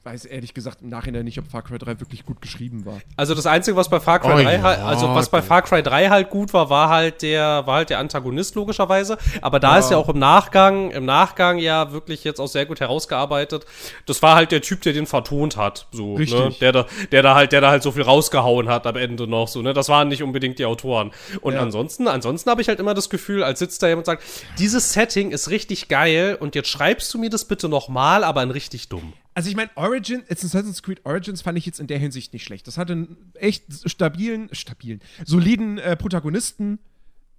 Ich 0.03 0.05
weiß 0.05 0.25
ehrlich 0.25 0.55
gesagt 0.55 0.81
im 0.81 0.89
Nachhinein 0.89 1.25
nicht, 1.25 1.37
ob 1.37 1.47
Far 1.47 1.61
Cry 1.61 1.77
3 1.77 1.99
wirklich 1.99 2.25
gut 2.25 2.41
geschrieben 2.41 2.87
war. 2.87 3.01
Also 3.17 3.35
das 3.35 3.45
Einzige, 3.45 3.77
was 3.77 3.87
bei 3.87 3.99
Far 3.99 4.17
Cry 4.17 4.31
Oh 4.31 4.41
3 4.43 4.53
ja, 4.55 4.61
halt, 4.63 4.79
also 4.79 5.07
was 5.13 5.29
bei 5.29 5.41
gut. 5.41 5.47
Far 5.47 5.61
Cry 5.61 5.83
3 5.83 6.09
halt 6.09 6.31
gut 6.31 6.55
war, 6.55 6.71
war 6.71 6.89
halt 6.89 7.21
der, 7.21 7.67
war 7.67 7.75
halt 7.75 7.91
der 7.91 7.99
Antagonist 7.99 8.55
logischerweise. 8.55 9.19
Aber 9.43 9.59
da 9.59 9.77
ist 9.77 9.91
ja 9.91 9.97
auch 9.97 10.09
im 10.09 10.17
Nachgang, 10.17 10.89
im 10.89 11.05
Nachgang 11.05 11.59
ja 11.59 11.91
wirklich 11.91 12.23
jetzt 12.23 12.39
auch 12.41 12.47
sehr 12.47 12.65
gut 12.65 12.79
herausgearbeitet. 12.79 13.67
Das 14.07 14.23
war 14.23 14.33
halt 14.33 14.51
der 14.51 14.63
Typ, 14.63 14.81
der 14.81 14.93
den 14.93 15.05
vertont 15.05 15.55
hat, 15.55 15.85
so, 15.91 16.15
Richtig. 16.15 16.39
ne? 16.39 16.55
der 16.59 16.71
da, 16.71 16.85
der 17.11 17.21
da 17.21 17.35
halt, 17.35 17.51
der 17.51 17.61
da 17.61 17.69
halt 17.69 17.83
so 17.83 17.91
viel 17.91 18.01
rausgehauen 18.01 18.69
hat 18.69 18.87
am 18.87 18.95
Ende 18.95 19.27
noch, 19.27 19.47
so, 19.49 19.61
ne? 19.61 19.73
Das 19.73 19.87
waren 19.87 20.07
nicht 20.07 20.23
unbedingt 20.23 20.57
die 20.57 20.65
Autoren. 20.65 21.11
Und 21.41 21.53
Ja. 21.53 21.61
ansonsten, 21.61 22.07
ansonsten 22.07 22.49
habe 22.49 22.59
ich 22.63 22.69
halt 22.69 22.79
immer 22.79 22.95
das 22.95 23.11
Gefühl, 23.11 23.43
als 23.43 23.59
sitzt 23.59 23.83
da 23.83 23.87
jemand 23.87 24.07
und 24.07 24.13
sagt, 24.13 24.23
dieses 24.57 24.93
Setting 24.93 25.29
ist 25.29 25.51
richtig 25.51 25.89
geil 25.89 26.35
und 26.39 26.55
jetzt 26.55 26.69
schreibst 26.69 27.13
du 27.13 27.19
mir 27.19 27.29
das 27.29 27.45
bitte 27.45 27.69
nochmal, 27.69 28.23
aber 28.23 28.41
in 28.41 28.49
richtig 28.49 28.89
dumm. 28.89 29.13
Also 29.33 29.49
ich 29.49 29.55
meine, 29.55 29.69
Origin, 29.75 30.23
Assassin's 30.29 30.83
Creed 30.83 31.05
Origins 31.05 31.41
fand 31.41 31.57
ich 31.57 31.65
jetzt 31.65 31.79
in 31.79 31.87
der 31.87 31.97
Hinsicht 31.99 32.33
nicht 32.33 32.43
schlecht. 32.43 32.67
Das 32.67 32.77
hatte 32.77 32.93
einen 32.93 33.31
echt 33.35 33.89
stabilen, 33.89 34.49
stabilen, 34.53 35.01
soliden 35.25 35.77
äh, 35.77 35.95
Protagonisten. 35.95 36.79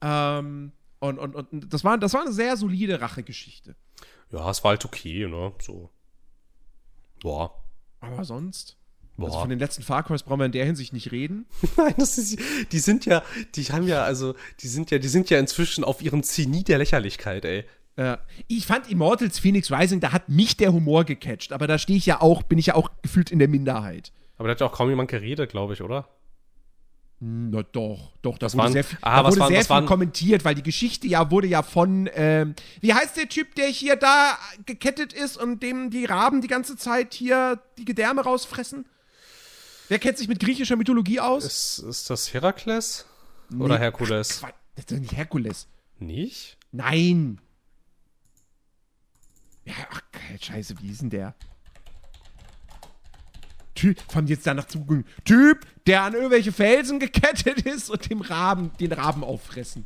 Ähm, 0.00 0.72
und, 1.00 1.18
und, 1.18 1.34
und 1.34 1.72
das, 1.72 1.84
war, 1.84 1.98
das 1.98 2.14
war 2.14 2.22
eine 2.22 2.32
sehr 2.32 2.56
solide 2.56 3.00
Rachegeschichte. 3.00 3.74
Ja, 4.30 4.48
es 4.50 4.64
war 4.64 4.70
halt 4.70 4.84
okay, 4.84 5.26
ne? 5.28 5.52
So. 5.60 5.90
Boah. 7.20 7.62
Aber 8.00 8.24
sonst. 8.24 8.76
Boah. 9.16 9.26
Also 9.26 9.40
von 9.40 9.50
den 9.50 9.58
letzten 9.58 9.82
Far 9.82 10.02
Crys 10.02 10.22
brauchen 10.22 10.40
wir 10.40 10.46
in 10.46 10.52
der 10.52 10.64
Hinsicht 10.64 10.92
nicht 10.92 11.12
reden. 11.12 11.46
Nein, 11.76 11.94
das 11.98 12.16
ist, 12.16 12.38
die 12.72 12.78
sind 12.78 13.04
ja, 13.04 13.22
die 13.54 13.64
haben 13.64 13.86
ja, 13.86 14.02
also, 14.02 14.34
die 14.60 14.68
sind 14.68 14.90
ja, 14.90 14.98
die 14.98 15.08
sind 15.08 15.28
ja 15.28 15.38
inzwischen 15.38 15.84
auf 15.84 16.02
ihrem 16.02 16.22
Zenit 16.22 16.68
der 16.68 16.78
Lächerlichkeit, 16.78 17.44
ey. 17.44 17.64
Äh, 17.96 18.16
ich 18.48 18.66
fand 18.66 18.90
Immortals 18.90 19.38
Phoenix 19.38 19.70
Rising, 19.70 20.00
da 20.00 20.12
hat 20.12 20.28
mich 20.28 20.56
der 20.56 20.72
Humor 20.72 21.04
gecatcht, 21.04 21.52
aber 21.52 21.66
da 21.66 21.78
stehe 21.78 21.98
ich 21.98 22.06
ja 22.06 22.20
auch, 22.22 22.42
bin 22.42 22.58
ich 22.58 22.66
ja 22.66 22.74
auch 22.74 22.90
gefühlt 23.02 23.30
in 23.30 23.38
der 23.38 23.48
Minderheit. 23.48 24.12
Aber 24.38 24.48
da 24.48 24.52
hat 24.52 24.60
ja 24.60 24.66
auch 24.66 24.72
kaum 24.72 24.88
jemand 24.88 25.10
geredet, 25.10 25.50
glaube 25.50 25.74
ich, 25.74 25.82
oder? 25.82 26.08
Na 27.24 27.62
doch, 27.62 28.10
doch, 28.22 28.36
das 28.38 28.54
wurde 28.54 28.62
waren- 28.64 28.72
sehr, 28.72 28.82
viel, 28.82 28.98
ah, 29.02 29.18
da 29.18 29.24
was 29.24 29.32
wurde 29.32 29.40
waren- 29.42 29.48
sehr 29.50 29.58
was 29.60 29.66
viel 29.66 29.70
waren- 29.74 29.86
kommentiert, 29.86 30.44
weil 30.44 30.54
die 30.56 30.62
Geschichte 30.64 31.06
ja 31.06 31.30
wurde 31.30 31.46
ja 31.46 31.62
von, 31.62 32.10
ähm, 32.14 32.54
wie 32.80 32.94
heißt 32.94 33.16
der 33.16 33.28
Typ, 33.28 33.54
der 33.54 33.68
hier 33.68 33.94
da 33.94 34.36
gekettet 34.66 35.12
ist 35.12 35.36
und 35.36 35.62
dem 35.62 35.90
die 35.90 36.04
Raben 36.04 36.40
die 36.40 36.48
ganze 36.48 36.76
Zeit 36.76 37.14
hier 37.14 37.60
die 37.78 37.84
Gedärme 37.84 38.22
rausfressen? 38.22 38.86
Wer 39.88 39.98
kennt 40.00 40.18
sich 40.18 40.26
mit 40.26 40.40
griechischer 40.40 40.74
Mythologie 40.74 41.20
aus? 41.20 41.44
Ist, 41.44 41.78
ist 41.86 42.10
das 42.10 42.32
Herakles? 42.34 43.06
Oder 43.56 43.74
Nee. 43.74 43.80
Herkules? 43.80 44.40
Quatsch, 44.40 44.54
Das 44.74 44.82
ist 44.84 44.90
doch 44.92 44.98
nicht 44.98 45.16
Herkules. 45.16 45.68
Nicht? 46.00 46.56
Nein. 46.72 47.38
Ja, 49.64 49.74
ach, 49.90 50.02
scheiße, 50.40 50.74
wie 50.80 50.90
ist 50.90 51.02
denn 51.02 51.10
der? 51.10 51.34
Typ, 53.74 54.00
von 54.10 54.26
jetzt 54.26 54.46
danach 54.46 54.66
zugucken. 54.66 55.06
Typ, 55.24 55.66
der 55.86 56.02
an 56.02 56.14
irgendwelche 56.14 56.52
Felsen 56.52 57.00
gekettet 57.00 57.62
ist 57.62 57.90
und 57.90 58.10
dem 58.10 58.20
Raben, 58.20 58.70
den 58.78 58.92
Raben 58.92 59.24
auffressen. 59.24 59.84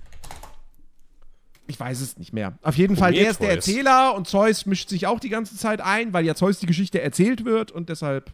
Ich 1.68 1.78
weiß 1.80 2.00
es 2.00 2.16
nicht 2.16 2.32
mehr. 2.32 2.58
Auf 2.62 2.76
jeden 2.76 2.96
Fall, 2.96 3.12
der 3.12 3.30
ist 3.30 3.40
der. 3.40 3.50
Erzähler 3.50 4.14
und 4.14 4.28
Zeus 4.28 4.66
mischt 4.66 4.88
sich 4.88 5.06
auch 5.06 5.18
die 5.18 5.28
ganze 5.30 5.56
Zeit 5.56 5.80
ein, 5.80 6.12
weil 6.12 6.24
ja 6.24 6.34
Zeus 6.34 6.58
die 6.58 6.66
Geschichte 6.66 7.00
erzählt 7.00 7.44
wird 7.44 7.72
und 7.72 7.88
deshalb, 7.88 8.32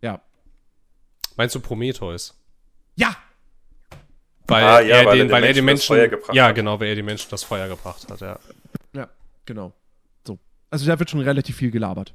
ja. 0.00 0.20
Meinst 1.36 1.54
du 1.54 1.60
Prometheus? 1.60 2.34
Ja, 2.96 3.16
Weil 4.46 4.64
Ah, 4.64 4.80
ja, 4.80 4.96
er 4.96 5.06
weil 5.06 5.06
er 5.06 5.16
den, 5.16 5.28
den 5.28 5.30
weil 5.30 5.44
er 5.44 5.52
den 5.52 5.64
Menschen 5.64 5.82
das 5.82 5.88
Menschen, 5.90 6.08
Feuer 6.08 6.08
gebracht 6.08 6.34
ja, 6.34 6.52
genau, 6.52 6.80
weil 6.80 6.88
er 6.88 6.94
die 6.96 7.02
Menschen 7.02 7.30
das 7.30 7.44
Feuer 7.44 7.68
gebracht 7.68 8.06
hat, 8.10 8.20
ja. 8.20 8.38
ja, 8.94 9.08
genau. 9.46 9.72
So. 10.70 10.74
Also 10.74 10.86
da 10.86 10.98
wird 10.98 11.10
schon 11.10 11.20
relativ 11.20 11.56
viel 11.56 11.70
gelabert. 11.70 12.14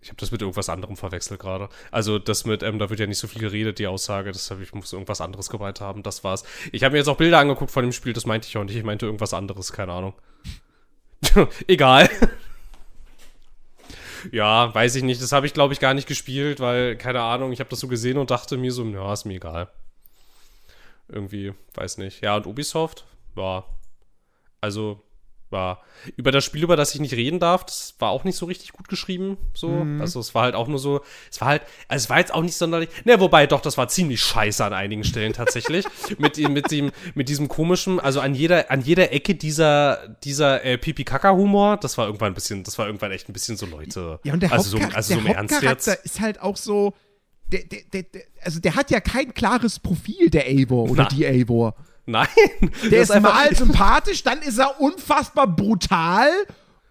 Ich 0.00 0.10
habe 0.10 0.18
das 0.18 0.30
mit 0.30 0.42
irgendwas 0.42 0.68
anderem 0.68 0.96
verwechselt 0.96 1.40
gerade. 1.40 1.70
Also 1.90 2.18
das 2.18 2.44
mit, 2.44 2.62
ähm, 2.62 2.78
da 2.78 2.90
wird 2.90 3.00
ja 3.00 3.06
nicht 3.06 3.18
so 3.18 3.26
viel 3.26 3.40
geredet, 3.40 3.78
die 3.78 3.86
Aussage, 3.86 4.32
das 4.32 4.50
hab, 4.50 4.60
ich 4.60 4.74
muss 4.74 4.92
irgendwas 4.92 5.22
anderes 5.22 5.48
gemeint 5.48 5.80
haben, 5.80 6.02
das 6.02 6.22
war's. 6.22 6.44
Ich 6.72 6.84
habe 6.84 6.92
mir 6.92 6.98
jetzt 6.98 7.08
auch 7.08 7.16
Bilder 7.16 7.38
angeguckt 7.38 7.70
von 7.70 7.84
dem 7.84 7.92
Spiel, 7.92 8.12
das 8.12 8.26
meinte 8.26 8.46
ich 8.46 8.56
auch 8.58 8.64
nicht, 8.64 8.76
ich 8.76 8.84
meinte 8.84 9.06
irgendwas 9.06 9.32
anderes, 9.32 9.72
keine 9.72 9.92
Ahnung. 9.92 10.12
Egal. 11.66 12.10
ja, 14.30 14.74
weiß 14.74 14.96
ich 14.96 15.04
nicht, 15.04 15.22
das 15.22 15.32
habe 15.32 15.46
ich 15.46 15.54
glaube 15.54 15.72
ich 15.72 15.80
gar 15.80 15.94
nicht 15.94 16.06
gespielt, 16.06 16.60
weil, 16.60 16.96
keine 16.96 17.22
Ahnung, 17.22 17.52
ich 17.52 17.60
habe 17.60 17.70
das 17.70 17.80
so 17.80 17.88
gesehen 17.88 18.18
und 18.18 18.30
dachte 18.30 18.58
mir 18.58 18.72
so, 18.72 18.84
ja, 18.84 19.10
ist 19.10 19.24
mir 19.24 19.36
egal. 19.36 19.70
Irgendwie, 21.08 21.54
weiß 21.74 21.96
nicht. 21.96 22.22
Ja, 22.22 22.36
und 22.36 22.46
Ubisoft, 22.46 23.06
war, 23.34 23.78
also, 24.60 25.02
war 25.54 25.80
über 26.16 26.30
das 26.30 26.44
Spiel, 26.44 26.62
über 26.62 26.76
das 26.76 26.94
ich 26.94 27.00
nicht 27.00 27.14
reden 27.14 27.38
darf, 27.38 27.64
das 27.64 27.94
war 27.98 28.10
auch 28.10 28.24
nicht 28.24 28.36
so 28.36 28.44
richtig 28.44 28.72
gut 28.72 28.88
geschrieben. 28.88 29.38
So. 29.54 29.86
Also 29.98 30.20
es 30.20 30.34
war 30.34 30.42
halt 30.42 30.54
auch 30.54 30.68
nur 30.68 30.78
so, 30.78 31.00
es 31.30 31.40
war 31.40 31.48
halt, 31.48 31.62
also 31.88 32.04
es 32.04 32.10
war 32.10 32.18
jetzt 32.18 32.34
auch 32.34 32.42
nicht 32.42 32.56
sonderlich. 32.56 32.90
Ne, 33.04 33.18
wobei 33.20 33.46
doch, 33.46 33.62
das 33.62 33.78
war 33.78 33.88
ziemlich 33.88 34.20
scheiße 34.20 34.62
an 34.62 34.74
einigen 34.74 35.04
Stellen 35.04 35.32
tatsächlich. 35.32 35.86
mit, 36.18 36.36
mit, 36.36 36.70
dem, 36.70 36.92
mit 37.14 37.30
diesem 37.30 37.48
komischen, 37.48 37.98
also 38.00 38.20
an 38.20 38.34
jeder, 38.34 38.70
an 38.70 38.82
jeder 38.82 39.12
Ecke 39.12 39.34
dieser, 39.34 40.08
dieser 40.24 40.62
äh, 40.64 40.76
Pipi-Kaka-Humor, 40.76 41.78
das 41.78 41.96
war 41.96 42.06
irgendwann 42.06 42.32
ein 42.32 42.34
bisschen, 42.34 42.64
das 42.64 42.78
war 42.78 42.86
irgendwann 42.86 43.12
echt 43.12 43.30
ein 43.30 43.32
bisschen 43.32 43.56
so 43.56 43.64
Leute. 43.64 44.20
Ja, 44.24 44.34
und 44.34 44.42
der, 44.42 44.52
also 44.52 44.76
so, 44.76 44.84
also 44.92 45.14
so 45.14 45.20
der 45.20 45.30
im 45.30 45.36
Ernst 45.36 45.62
jetzt. 45.62 45.88
ist 45.88 46.20
halt 46.20 46.42
auch 46.42 46.56
so, 46.56 46.92
der, 47.46 47.62
der, 47.64 48.02
der, 48.02 48.22
also 48.42 48.60
der 48.60 48.74
hat 48.74 48.90
ja 48.90 49.00
kein 49.00 49.32
klares 49.32 49.78
Profil, 49.78 50.30
der 50.30 50.46
Eivor 50.46 50.90
oder 50.90 51.04
Na. 51.04 51.08
die 51.08 51.26
Eivor. 51.26 51.74
Nein. 52.06 52.26
Der 52.90 53.00
das 53.00 53.10
ist, 53.10 53.20
mal 53.20 53.54
sympathisch, 53.54 54.22
dann 54.22 54.42
ist 54.42 54.58
er 54.58 54.80
unfassbar 54.80 55.46
brutal 55.46 56.30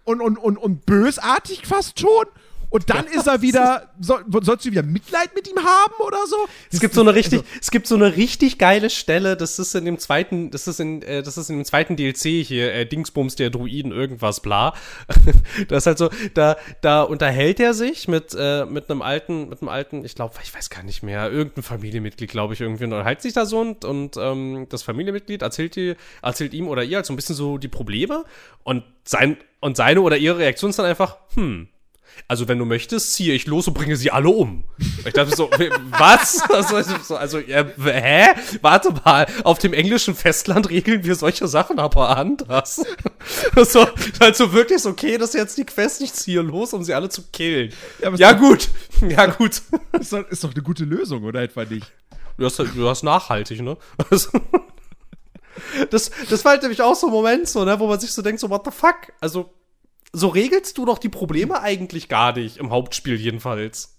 und, 0.04 0.20
und, 0.20 0.36
und, 0.38 0.56
und 0.56 0.86
bösartig 0.86 1.66
fast 1.66 2.00
schon. 2.00 2.26
Und 2.74 2.90
dann 2.90 3.06
ist 3.06 3.28
er 3.28 3.40
wieder, 3.40 3.88
soll, 4.00 4.24
sollst 4.42 4.66
du 4.66 4.72
wieder 4.72 4.82
Mitleid 4.82 5.32
mit 5.32 5.48
ihm 5.48 5.58
haben 5.58 5.94
oder 6.04 6.26
so? 6.26 6.34
Es 6.72 6.80
gibt 6.80 6.92
so 6.92 7.02
eine 7.02 7.14
richtig, 7.14 7.44
es 7.60 7.70
gibt 7.70 7.86
so 7.86 7.94
eine 7.94 8.16
richtig 8.16 8.58
geile 8.58 8.90
Stelle, 8.90 9.36
das 9.36 9.60
ist 9.60 9.76
in 9.76 9.84
dem 9.84 9.96
zweiten, 10.00 10.50
das 10.50 10.66
ist 10.66 10.80
in, 10.80 11.00
äh, 11.02 11.22
das 11.22 11.38
ist 11.38 11.50
in 11.50 11.58
dem 11.58 11.64
zweiten 11.64 11.94
DLC 11.94 12.44
hier, 12.44 12.74
äh, 12.74 12.84
Dingsbums 12.84 13.36
der 13.36 13.50
Druiden, 13.50 13.92
irgendwas, 13.92 14.40
bla. 14.40 14.74
das 15.68 15.84
ist 15.84 15.86
halt 15.86 15.98
so, 15.98 16.10
da, 16.34 16.56
da 16.80 17.02
unterhält 17.02 17.60
er 17.60 17.74
sich 17.74 18.08
mit, 18.08 18.34
äh, 18.36 18.66
mit 18.66 18.90
einem 18.90 19.02
alten, 19.02 19.50
mit 19.50 19.62
einem 19.62 19.68
alten, 19.68 20.04
ich 20.04 20.16
glaube, 20.16 20.34
ich 20.42 20.52
weiß 20.52 20.68
gar 20.68 20.82
nicht 20.82 21.04
mehr, 21.04 21.30
irgendein 21.30 21.62
Familienmitglied, 21.62 22.28
glaube 22.28 22.54
ich, 22.54 22.60
irgendwie, 22.60 22.86
und 22.86 22.92
unterhält 22.92 23.22
sich 23.22 23.34
da 23.34 23.46
so 23.46 23.60
und, 23.60 23.84
und 23.84 24.16
ähm, 24.16 24.66
das 24.68 24.82
Familienmitglied 24.82 25.42
erzählt, 25.42 25.76
die, 25.76 25.94
erzählt 26.22 26.52
ihm 26.52 26.66
oder 26.66 26.82
ihr 26.82 26.96
halt 26.96 27.06
so 27.06 27.12
ein 27.12 27.16
bisschen 27.16 27.36
so 27.36 27.56
die 27.56 27.68
Probleme 27.68 28.24
und 28.64 28.82
sein, 29.04 29.36
und 29.60 29.76
seine 29.76 30.00
oder 30.00 30.16
ihre 30.16 30.38
Reaktion 30.38 30.70
ist 30.70 30.80
dann 30.80 30.86
einfach, 30.86 31.18
hm, 31.34 31.68
also 32.26 32.48
wenn 32.48 32.58
du 32.58 32.64
möchtest, 32.64 33.12
ziehe 33.12 33.34
ich 33.34 33.46
los 33.46 33.68
und 33.68 33.74
bringe 33.74 33.96
sie 33.96 34.10
alle 34.10 34.28
um. 34.28 34.64
Ich 35.04 35.12
dachte 35.12 35.34
so, 35.34 35.50
was? 35.98 36.42
Also, 36.54 36.76
also, 36.76 37.16
also 37.16 37.38
äh, 37.38 37.64
hä? 37.84 38.26
Warte 38.62 38.92
mal, 39.04 39.26
auf 39.42 39.58
dem 39.58 39.72
englischen 39.72 40.14
Festland 40.14 40.70
regeln 40.70 41.04
wir 41.04 41.14
solche 41.16 41.48
Sachen 41.48 41.78
aber 41.78 42.16
anders. 42.16 42.84
so, 43.56 43.86
also 44.20 44.52
wirklich 44.52 44.80
so, 44.82 44.90
okay, 44.90 45.18
das 45.18 45.30
ist 45.30 45.34
jetzt 45.34 45.58
die 45.58 45.64
Quest, 45.64 46.00
ich 46.00 46.12
ziehe 46.12 46.40
los, 46.40 46.72
um 46.72 46.82
sie 46.84 46.94
alle 46.94 47.08
zu 47.08 47.22
killen. 47.32 47.72
Ja, 48.00 48.14
Ja, 48.14 48.30
ist 48.30 48.38
gut, 48.38 48.68
ja 49.08 49.26
gut. 49.26 49.62
Ist 49.98 50.12
doch, 50.12 50.28
ist 50.28 50.44
doch 50.44 50.52
eine 50.52 50.62
gute 50.62 50.84
Lösung, 50.84 51.24
oder 51.24 51.42
etwa 51.42 51.64
nicht? 51.64 51.92
Du 52.38 52.44
hast, 52.44 52.58
du 52.58 52.88
hast 52.88 53.02
nachhaltig, 53.02 53.60
ne? 53.60 53.76
Also, 54.10 54.30
das, 55.90 56.10
das 56.28 56.44
war 56.44 56.52
halt 56.52 56.62
nämlich 56.62 56.82
auch 56.82 56.94
so 56.94 57.06
ein 57.08 57.12
Moment, 57.12 57.48
so, 57.48 57.64
ne, 57.64 57.78
wo 57.78 57.86
man 57.86 58.00
sich 58.00 58.12
so 58.12 58.22
denkt, 58.22 58.40
so, 58.40 58.50
what 58.50 58.64
the 58.64 58.70
fuck? 58.70 59.12
Also, 59.20 59.50
so 60.14 60.28
regelst 60.28 60.78
du 60.78 60.86
doch 60.86 60.98
die 60.98 61.08
Probleme 61.08 61.60
eigentlich 61.60 62.08
gar 62.08 62.32
nicht, 62.34 62.56
im 62.56 62.70
Hauptspiel 62.70 63.16
jedenfalls. 63.16 63.98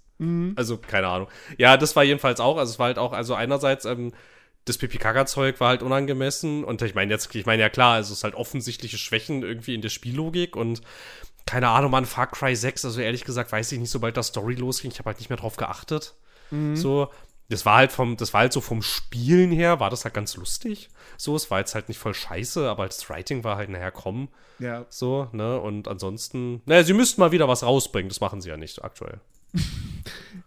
Also, 0.56 0.78
keine 0.78 1.08
Ahnung. 1.08 1.28
Ja, 1.58 1.76
das 1.78 1.96
war 1.96 2.04
jedenfalls 2.04 2.40
auch, 2.40 2.58
also 2.58 2.72
es 2.72 2.80
war 2.80 2.88
halt 2.88 2.98
auch, 2.98 3.12
also 3.12 3.36
einerseits, 3.36 3.86
ähm, 3.86 4.14
das 4.64 4.78
Pipi-Kaka-Zeug 4.78 5.60
war 5.60 5.68
halt 5.70 5.84
unangemessen 5.84 6.64
und 6.64 6.82
ich 6.82 6.96
meine 6.96 7.12
jetzt, 7.12 7.36
ich 7.36 7.46
meine 7.46 7.62
ja 7.62 7.70
klar, 7.70 7.96
also 7.96 8.14
es 8.14 8.20
ist 8.20 8.24
halt 8.24 8.34
offensichtliche 8.34 8.98
Schwächen 8.98 9.44
irgendwie 9.44 9.76
in 9.76 9.82
der 9.82 9.90
Spiellogik 9.90 10.56
und 10.56 10.82
keine 11.46 11.68
Ahnung, 11.68 11.92
man, 11.92 12.06
Far 12.06 12.28
Cry 12.32 12.56
6, 12.56 12.86
also 12.86 13.02
ehrlich 13.02 13.26
gesagt 13.26 13.52
weiß 13.52 13.72
ich 13.74 13.80
nicht, 13.80 13.92
sobald 13.92 14.18
das 14.18 14.28
Story 14.28 14.56
losging, 14.56 14.90
ich 14.92 14.98
habe 15.00 15.10
halt 15.10 15.20
nicht 15.20 15.30
mehr 15.30 15.38
drauf 15.38 15.58
geachtet. 15.58 16.16
So, 16.76 17.10
das 17.50 17.66
war 17.66 17.78
halt 17.78 17.92
vom, 17.92 18.18
das 18.18 18.34
war 18.34 18.42
halt 18.42 18.54
so 18.54 18.62
vom 18.62 18.82
Spielen 18.82 19.52
her, 19.52 19.80
war 19.80 19.90
das 19.90 20.04
halt 20.04 20.14
ganz 20.16 20.36
lustig. 20.36 20.90
So, 21.18 21.36
es 21.36 21.50
war 21.52 21.60
jetzt 21.60 21.76
halt 21.76 21.88
nicht 21.90 21.98
voll 22.00 22.14
scheiße, 22.14 22.70
aber 22.70 22.86
das 22.86 23.10
Writing 23.10 23.44
war 23.44 23.56
halt, 23.58 23.70
naja, 23.70 23.92
komm, 23.92 24.30
Ja. 24.60 24.86
so, 24.90 25.30
ne, 25.32 25.60
und 25.60 25.88
ansonsten, 25.88 26.62
naja, 26.66 26.84
sie 26.84 26.94
müssten 26.94 27.22
mal 27.22 27.32
wieder 27.32 27.48
was 27.48 27.64
rausbringen, 27.64 28.10
das 28.10 28.20
machen 28.22 28.42
sie 28.42 28.50
ja 28.50 28.58
nicht 28.58 28.84
aktuell. 28.84 29.20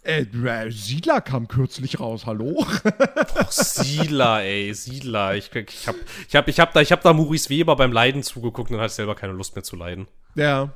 Äh, 0.05 0.25
Siedler 0.70 1.20
kam 1.20 1.49
kürzlich 1.49 1.99
raus, 2.01 2.25
hallo? 2.25 2.61
Och, 2.61 3.51
Siedler, 3.51 4.43
ey, 4.43 4.73
Siedler. 4.73 5.35
Ich, 5.35 5.55
ich 5.55 5.87
hab, 5.89 5.97
ich 6.29 6.37
hab, 6.37 6.49
ich 6.49 6.61
hab 6.61 6.73
da, 6.73 6.81
ich 6.81 6.93
hab 6.93 7.03
da 7.03 7.12
Maurice 7.12 7.51
Weber 7.51 7.77
beim 7.77 7.93
Leiden 7.93 8.23
zugeguckt 8.23 8.70
und 8.70 8.77
dann 8.77 8.85
hatte 8.85 8.95
selber 8.95 9.15
keine 9.16 9.33
Lust 9.35 9.55
mehr 9.57 9.65
zu 9.65 9.77
leiden. 9.77 10.07
Ja. 10.35 10.73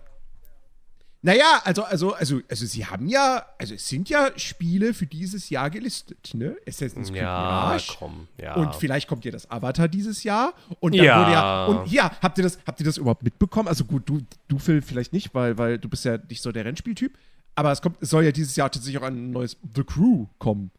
Naja, 1.24 1.62
also, 1.64 1.84
also, 1.84 2.14
also, 2.14 2.40
also 2.50 2.66
sie 2.66 2.84
haben 2.84 3.06
ja, 3.06 3.46
also 3.56 3.74
es 3.74 3.88
sind 3.88 4.08
ja 4.08 4.30
Spiele 4.36 4.92
für 4.92 5.06
dieses 5.06 5.50
Jahr 5.50 5.70
gelistet, 5.70 6.30
ne? 6.34 6.56
Assassin's 6.66 7.10
Creed 7.10 7.22
Ja, 7.22 7.66
Mirage. 7.68 7.94
komm, 7.96 8.26
ja. 8.40 8.54
Und 8.56 8.74
vielleicht 8.74 9.06
kommt 9.08 9.24
ja 9.24 9.30
das 9.30 9.48
Avatar 9.48 9.86
dieses 9.86 10.24
Jahr. 10.24 10.52
Und 10.80 10.96
dann 10.96 11.04
Ja. 11.04 11.20
wurde 11.20 11.30
ja. 11.32 11.66
Und 11.66 11.84
hier, 11.86 12.10
habt 12.20 12.38
ihr 12.38 12.44
das, 12.44 12.58
habt 12.66 12.80
ihr 12.80 12.86
das 12.86 12.96
überhaupt 12.98 13.22
mitbekommen? 13.22 13.68
Also 13.68 13.84
gut, 13.84 14.08
du, 14.08 14.18
du 14.48 14.58
Phil, 14.58 14.82
vielleicht 14.82 15.12
nicht, 15.12 15.32
weil, 15.32 15.56
weil 15.58 15.78
du 15.78 15.88
bist 15.88 16.04
ja 16.04 16.18
nicht 16.28 16.42
so 16.42 16.50
der 16.50 16.64
Rennspieltyp. 16.64 17.16
Aber 17.54 17.70
es 17.70 17.80
kommt, 17.80 17.98
es 18.02 18.10
soll 18.10 18.24
ja 18.24 18.32
dieses 18.32 18.56
Jahr 18.56 18.68
tatsächlich 18.70 19.00
auch 19.00 19.06
ein 19.06 19.30
neues 19.30 19.56
The 19.76 19.84
Crew 19.84 20.26
kommen. 20.38 20.72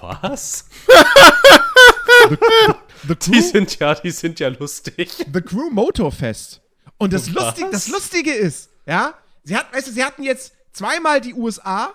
Was? 0.00 0.68
The 3.06 3.14
Die 3.14 3.30
Crew, 3.32 3.40
sind 3.40 3.78
ja, 3.78 3.94
die 3.94 4.10
sind 4.10 4.40
ja 4.40 4.48
lustig. 4.48 5.10
The 5.32 5.40
Crew 5.40 5.70
Motorfest. 5.70 6.60
Und 6.98 7.12
das, 7.12 7.34
Was? 7.34 7.44
Lustig, 7.44 7.66
das 7.72 7.88
Lustige 7.88 8.32
ist, 8.32 8.70
ja, 8.86 9.14
sie 9.44 9.56
hat, 9.56 9.72
weißt 9.72 9.88
du, 9.88 9.92
sie 9.92 10.04
hatten 10.04 10.22
jetzt 10.22 10.54
zweimal 10.72 11.20
die 11.20 11.34
USA 11.34 11.92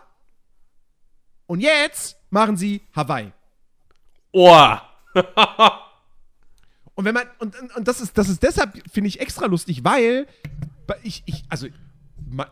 und 1.46 1.60
jetzt 1.60 2.18
machen 2.30 2.56
sie 2.58 2.82
Hawaii. 2.96 3.32
Oh. 4.32 4.78
Und 7.00 7.06
wenn 7.06 7.14
man, 7.14 7.28
und, 7.40 7.56
und, 7.78 7.88
das 7.88 8.02
ist, 8.02 8.18
das 8.18 8.28
ist 8.28 8.44
deshalb, 8.44 8.74
finde 8.92 9.08
ich, 9.08 9.22
extra 9.22 9.46
lustig, 9.46 9.86
weil 9.86 10.28
ich, 11.02 11.24
ich, 11.26 11.46
also 11.48 11.68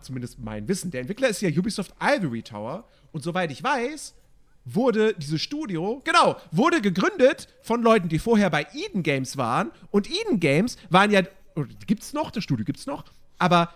zumindest 0.01 0.39
mein 0.39 0.69
Wissen, 0.69 0.89
der 0.89 1.01
Entwickler 1.01 1.27
ist 1.27 1.41
ja 1.41 1.49
Ubisoft 1.49 1.93
Ivory 2.01 2.43
Tower 2.43 2.85
und 3.11 3.25
soweit 3.25 3.51
ich 3.51 3.61
weiß, 3.61 4.15
wurde 4.63 5.13
dieses 5.15 5.41
Studio, 5.41 6.01
genau, 6.05 6.37
wurde 6.51 6.79
gegründet 6.79 7.49
von 7.61 7.81
Leuten, 7.81 8.07
die 8.07 8.19
vorher 8.19 8.49
bei 8.49 8.65
Eden 8.73 9.03
Games 9.03 9.35
waren 9.35 9.71
und 9.91 10.09
Eden 10.09 10.39
Games 10.39 10.77
waren 10.89 11.11
ja, 11.11 11.23
oder 11.55 11.67
gibt's 11.85 12.13
noch, 12.13 12.31
das 12.31 12.45
Studio 12.45 12.63
gibt's 12.63 12.85
noch, 12.85 13.03
aber 13.37 13.73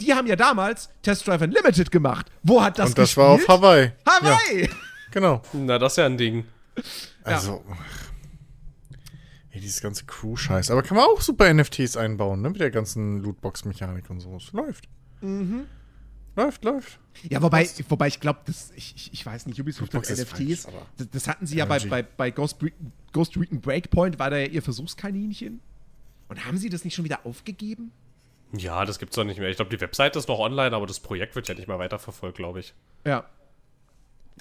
die 0.00 0.14
haben 0.14 0.26
ja 0.26 0.36
damals 0.36 0.90
Test 1.02 1.26
Drive 1.26 1.42
Unlimited 1.42 1.90
gemacht. 1.90 2.26
Wo 2.42 2.62
hat 2.62 2.78
das 2.78 2.90
Und 2.90 2.98
das 2.98 3.08
gespielt? 3.10 3.26
war 3.26 3.34
auf 3.34 3.48
Hawaii. 3.48 3.92
Hawaii! 4.06 4.68
Genau. 5.10 5.42
Na, 5.52 5.78
das 5.78 5.94
ist 5.94 5.96
ja 5.96 6.06
ein 6.06 6.16
Ding. 6.16 6.44
Also. 7.24 7.64
Ey, 9.50 9.60
dieses 9.60 9.80
ganze 9.80 10.04
Crew-Scheiß. 10.04 10.70
Aber 10.70 10.82
kann 10.82 10.96
man 10.96 11.06
auch 11.06 11.20
super 11.20 11.52
NFTs 11.52 11.96
einbauen, 11.96 12.40
ne? 12.40 12.50
Mit 12.50 12.60
der 12.60 12.70
ganzen 12.70 13.20
Lootbox-Mechanik 13.20 14.08
und 14.08 14.20
so. 14.20 14.36
Es 14.36 14.52
läuft. 14.52 14.84
Mhm. 15.20 15.66
Läuft, 16.36 16.64
läuft. 16.64 17.00
Ja, 17.28 17.42
wobei, 17.42 17.68
wobei 17.88 18.06
ich 18.06 18.20
glaube, 18.20 18.40
ich, 18.76 18.94
ich, 18.94 19.12
ich 19.12 19.26
weiß 19.26 19.46
nicht, 19.46 19.60
Ubisoft 19.60 19.92
ist 19.92 20.10
NFTs, 20.10 20.30
falsch, 20.30 20.66
das, 20.96 21.10
das 21.10 21.28
hatten 21.28 21.46
sie 21.46 21.56
ja 21.56 21.64
bei, 21.64 21.80
bei, 21.80 22.02
bei 22.02 22.30
Ghost 22.30 22.56
Recon 23.36 23.60
Breakpoint, 23.60 24.18
war 24.20 24.30
da 24.30 24.38
ja 24.38 24.46
ihr 24.46 24.62
Versuchskaninchen. 24.62 25.60
Und 26.28 26.44
haben 26.46 26.56
sie 26.56 26.68
das 26.68 26.84
nicht 26.84 26.94
schon 26.94 27.04
wieder 27.04 27.26
aufgegeben? 27.26 27.90
Ja, 28.52 28.84
das 28.84 28.98
gibt's 28.98 29.16
doch 29.16 29.24
nicht 29.24 29.38
mehr. 29.38 29.48
Ich 29.48 29.56
glaube, 29.56 29.70
die 29.70 29.80
Webseite 29.80 30.18
ist 30.18 30.28
noch 30.28 30.38
online, 30.38 30.74
aber 30.74 30.86
das 30.86 31.00
Projekt 31.00 31.36
wird 31.36 31.48
ja 31.48 31.54
nicht 31.54 31.68
mehr 31.68 31.78
weiterverfolgt, 31.78 32.36
glaube 32.36 32.60
ich. 32.60 32.74
Ja. 33.06 33.24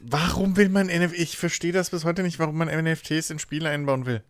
Warum 0.02 0.56
will 0.58 0.70
man 0.70 0.88
NFT? 0.88 1.18
Ich 1.20 1.38
verstehe 1.38 1.72
das 1.72 1.90
bis 1.90 2.06
heute 2.06 2.24
nicht, 2.24 2.40
warum 2.40 2.58
man 2.58 2.68
NFTs 2.70 3.30
in 3.30 3.40
Spiele 3.40 3.70
einbauen 3.70 4.06
will. 4.06 4.24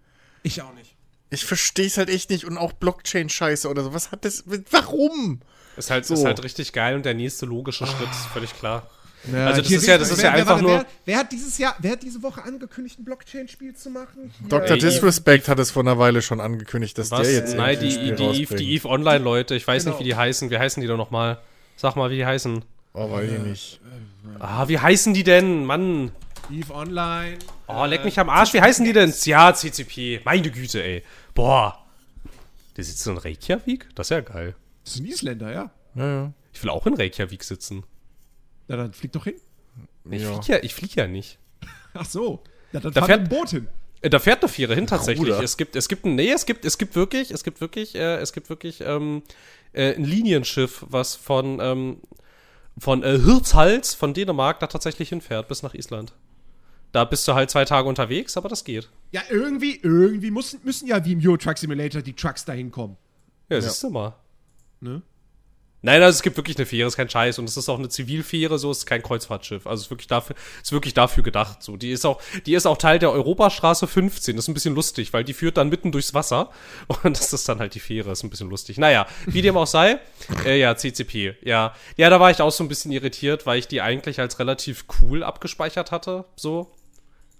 Ich 0.43 0.61
auch 0.61 0.73
nicht. 0.73 0.95
Ich 1.29 1.45
verstehe 1.45 1.85
es 1.85 1.97
halt 1.97 2.09
echt 2.09 2.29
nicht. 2.29 2.45
Und 2.45 2.57
auch 2.57 2.73
Blockchain-Scheiße 2.73 3.69
oder 3.69 3.83
so. 3.83 3.93
Was 3.93 4.11
hat 4.11 4.25
das. 4.25 4.43
Warum? 4.71 5.41
Ist 5.77 5.91
halt, 5.91 6.05
So. 6.05 6.15
ist 6.15 6.25
halt 6.25 6.43
richtig 6.43 6.73
geil 6.73 6.95
und 6.95 7.05
der 7.05 7.13
nächste 7.13 7.45
logische 7.45 7.85
Schritt 7.85 8.09
ist 8.09 8.25
völlig 8.27 8.53
klar. 8.57 8.89
Ja, 9.31 9.47
Also 9.47 9.61
das 9.61 9.71
ist 9.71 9.85
ja- 9.85 9.97
das 9.97 10.11
ist 10.11 10.21
ja 10.21 10.31
einfach 10.31 10.51
warte, 10.53 10.63
nur- 10.63 10.71
Wer, 10.77 10.85
wer 11.05 11.17
hat 11.17 11.31
dieses 11.31 11.57
Jahr, 11.57 11.75
wer 11.79 11.91
hat 11.91 12.03
diese 12.03 12.23
Woche 12.23 12.41
angekündigt, 12.43 12.99
ein 12.99 13.03
Blockchain-Spiel 13.05 13.75
zu 13.75 13.89
machen? 13.89 14.31
Hier, 14.39 14.47
Dr. 14.49 14.71
Ey, 14.71 14.79
Disrespect 14.79 15.47
hat 15.49 15.59
es 15.59 15.71
vor 15.71 15.83
einer 15.83 15.99
Weile 15.99 16.21
schon 16.21 16.39
angekündigt, 16.39 16.97
dass 16.97 17.11
Was? 17.11 17.23
der 17.23 17.33
jetzt 17.33 17.55
Nein, 17.55 17.77
die, 17.79 17.91
Spiel 17.91 18.15
die, 18.15 18.23
Eve, 18.43 18.55
die 18.55 18.73
Eve 18.73 18.87
Online-Leute. 18.87 19.55
Ich 19.55 19.67
weiß 19.67 19.83
Genau. 19.83 19.95
nicht, 19.97 20.05
wie 20.05 20.09
die 20.09 20.15
heißen. 20.15 20.49
Wie 20.49 20.57
heißen 20.57 20.79
die 20.81 20.87
doch 20.87 20.97
nochmal? 20.97 21.39
Sag 21.75 21.95
mal, 21.95 22.09
wie 22.09 22.15
die 22.15 22.25
heißen. 22.25 22.63
Oh, 22.93 23.11
weiß 23.11 23.29
ich 23.31 23.39
nicht. 23.39 23.79
Ah, 24.39 24.67
wie 24.67 24.79
heißen 24.79 25.13
die 25.13 25.23
denn? 25.23 25.65
Mann. 25.65 26.11
Eve 26.51 26.73
Online. 26.73 27.37
Oh, 27.67 27.85
leck 27.85 28.03
mich 28.05 28.17
am 28.19 28.29
Arsch. 28.29 28.53
Wie 28.53 28.61
heißen 28.61 28.83
die 28.83 28.93
denn? 28.93 29.13
Ja, 29.25 29.53
CCP. 29.53 30.21
Meine 30.25 30.49
Güte, 30.49 30.81
ey. 30.83 31.03
Boah. 31.35 31.85
Der 32.75 32.83
sitzt 32.83 33.05
in 33.05 33.17
Reykjavik? 33.17 33.87
Das 33.95 34.07
ist 34.07 34.11
ja 34.11 34.21
geil. 34.21 34.55
Das 34.85 34.95
ist 34.95 35.01
ein 35.01 35.05
Isländer, 35.05 35.51
ja. 35.51 35.71
Ja, 35.95 36.05
ja. 36.07 36.33
Ich 36.53 36.63
will 36.63 36.69
auch 36.71 36.87
in 36.87 36.93
Reykjavik 36.95 37.43
sitzen. 37.43 37.83
Na 38.69 38.77
dann 38.77 38.93
flieg 38.93 39.11
doch 39.11 39.25
hin. 39.25 39.35
Ich 40.09 40.21
Ja. 40.21 40.33
flieg 40.33 40.47
ja, 40.47 40.57
ich 40.63 40.73
flieg 40.73 40.95
ja 40.95 41.07
nicht. 41.07 41.37
Ach 41.93 42.05
so. 42.05 42.41
Ja, 42.71 42.79
dann 42.79 42.93
Da 42.93 43.03
fährt- 43.05 43.21
dem 43.25 43.29
Boot 43.29 43.49
hin. 43.49 43.67
Äh, 44.01 44.09
Da 44.09 44.19
fährt 44.19 44.41
eine 44.41 44.47
Fähre 44.49 44.75
hin 44.75 44.87
tatsächlich. 44.87 45.27
Ruder. 45.33 45.43
Es 45.43 45.57
gibt, 45.57 45.75
es 45.75 45.89
gibt, 45.89 46.05
ein- 46.05 46.15
nee, 46.15 46.31
es 46.31 46.45
gibt, 46.45 46.63
es 46.63 46.77
gibt 46.77 46.95
wirklich, 46.95 47.31
es 47.31 47.43
gibt 47.43 47.59
wirklich, 47.59 47.95
äh, 47.95 48.15
es 48.17 48.31
gibt 48.31 48.49
wirklich 48.49 48.79
ähm, 48.81 49.23
äh, 49.73 49.93
ein 49.95 50.05
Linienschiff, 50.05 50.85
was 50.87 51.15
von 51.15 51.59
ähm, 51.61 51.97
von 52.79 53.03
äh, 53.03 53.19
Hirtshals 53.19 53.93
von 53.93 54.13
Dänemark 54.13 54.59
da 54.61 54.67
tatsächlich 54.67 55.09
hinfährt 55.09 55.49
bis 55.49 55.63
nach 55.63 55.73
Island. 55.73 56.13
Da 56.93 57.03
bist 57.05 57.27
du 57.27 57.33
halt 57.33 57.49
zwei 57.49 57.65
Tage 57.65 57.87
unterwegs, 57.89 58.37
aber 58.37 58.47
das 58.49 58.63
geht. 58.63 58.89
Ja, 59.11 59.21
irgendwie, 59.29 59.79
irgendwie 59.83 60.31
müssen, 60.31 60.59
müssen 60.63 60.87
ja 60.87 61.03
wie 61.03 61.11
im 61.13 61.19
Euro 61.25 61.37
Truck 61.37 61.57
Simulator 61.57 62.01
die 62.01 62.13
Trucks 62.13 62.45
dahin 62.45 62.71
kommen. 62.71 62.95
Ja, 63.49 63.59
siehst 63.61 63.83
du 63.83 63.89
mal. 63.89 64.15
Ne? 64.79 65.01
Nein, 65.81 66.01
also 66.01 66.17
es 66.17 66.21
gibt 66.21 66.35
wirklich 66.35 66.57
eine 66.57 66.65
Fähre, 66.65 66.87
ist 66.87 66.97
kein 66.97 67.09
Scheiß. 67.09 67.39
Und 67.39 67.47
es 67.47 67.55
ist 67.55 67.69
auch 67.69 67.77
eine 67.77 67.87
Zivilfähre, 67.87 68.59
so 68.59 68.69
ist 68.69 68.85
kein 68.85 69.01
Kreuzfahrtschiff. 69.01 69.65
Also 69.65 69.81
es 69.81 69.85
ist 69.85 69.91
wirklich 69.91 70.07
dafür, 70.07 70.35
ist 70.61 70.71
wirklich 70.71 70.93
dafür 70.93 71.23
gedacht. 71.23 71.63
So, 71.63 71.77
die 71.77 71.91
ist 71.91 72.05
auch, 72.05 72.21
die 72.45 72.53
ist 72.53 72.65
auch 72.65 72.77
Teil 72.77 72.99
der 72.99 73.11
Europastraße 73.11 73.87
15. 73.87 74.35
Das 74.35 74.45
ist 74.45 74.49
ein 74.49 74.53
bisschen 74.53 74.75
lustig, 74.75 75.13
weil 75.13 75.23
die 75.23 75.33
führt 75.33 75.55
dann 75.55 75.69
mitten 75.69 75.91
durchs 75.91 76.13
Wasser. 76.13 76.51
Und 77.03 77.17
das 77.17 77.31
ist 77.31 77.47
dann 77.47 77.59
halt 77.59 77.75
die 77.75 77.79
Fähre, 77.79 78.11
ist 78.11 78.23
ein 78.23 78.29
bisschen 78.29 78.49
lustig. 78.49 78.77
Naja, 78.77 79.07
wie 79.25 79.41
dem 79.41 79.55
auch 79.55 79.67
sei. 79.67 79.99
Äh, 80.45 80.59
ja, 80.59 80.75
CCP. 80.75 81.37
Ja. 81.43 81.73
Ja, 81.95 82.09
da 82.09 82.19
war 82.19 82.29
ich 82.29 82.41
auch 82.41 82.51
so 82.51 82.63
ein 82.63 82.67
bisschen 82.67 82.91
irritiert, 82.91 83.45
weil 83.45 83.59
ich 83.59 83.67
die 83.67 83.81
eigentlich 83.81 84.19
als 84.19 84.39
relativ 84.39 84.85
cool 85.01 85.23
abgespeichert 85.23 85.91
hatte. 85.91 86.25
So. 86.35 86.69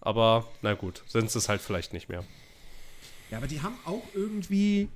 Aber, 0.02 0.48
na 0.62 0.76
gut, 0.76 1.04
sind 1.08 1.34
es 1.36 1.50
halt 1.50 1.62
vielleicht 1.62 1.92
nicht 1.92 2.08
mehr. 2.08 2.24
Ja, 3.32 3.38
aber 3.38 3.48
die 3.48 3.62
haben 3.62 3.78
auch 3.86 4.04
irgendwie 4.14 4.88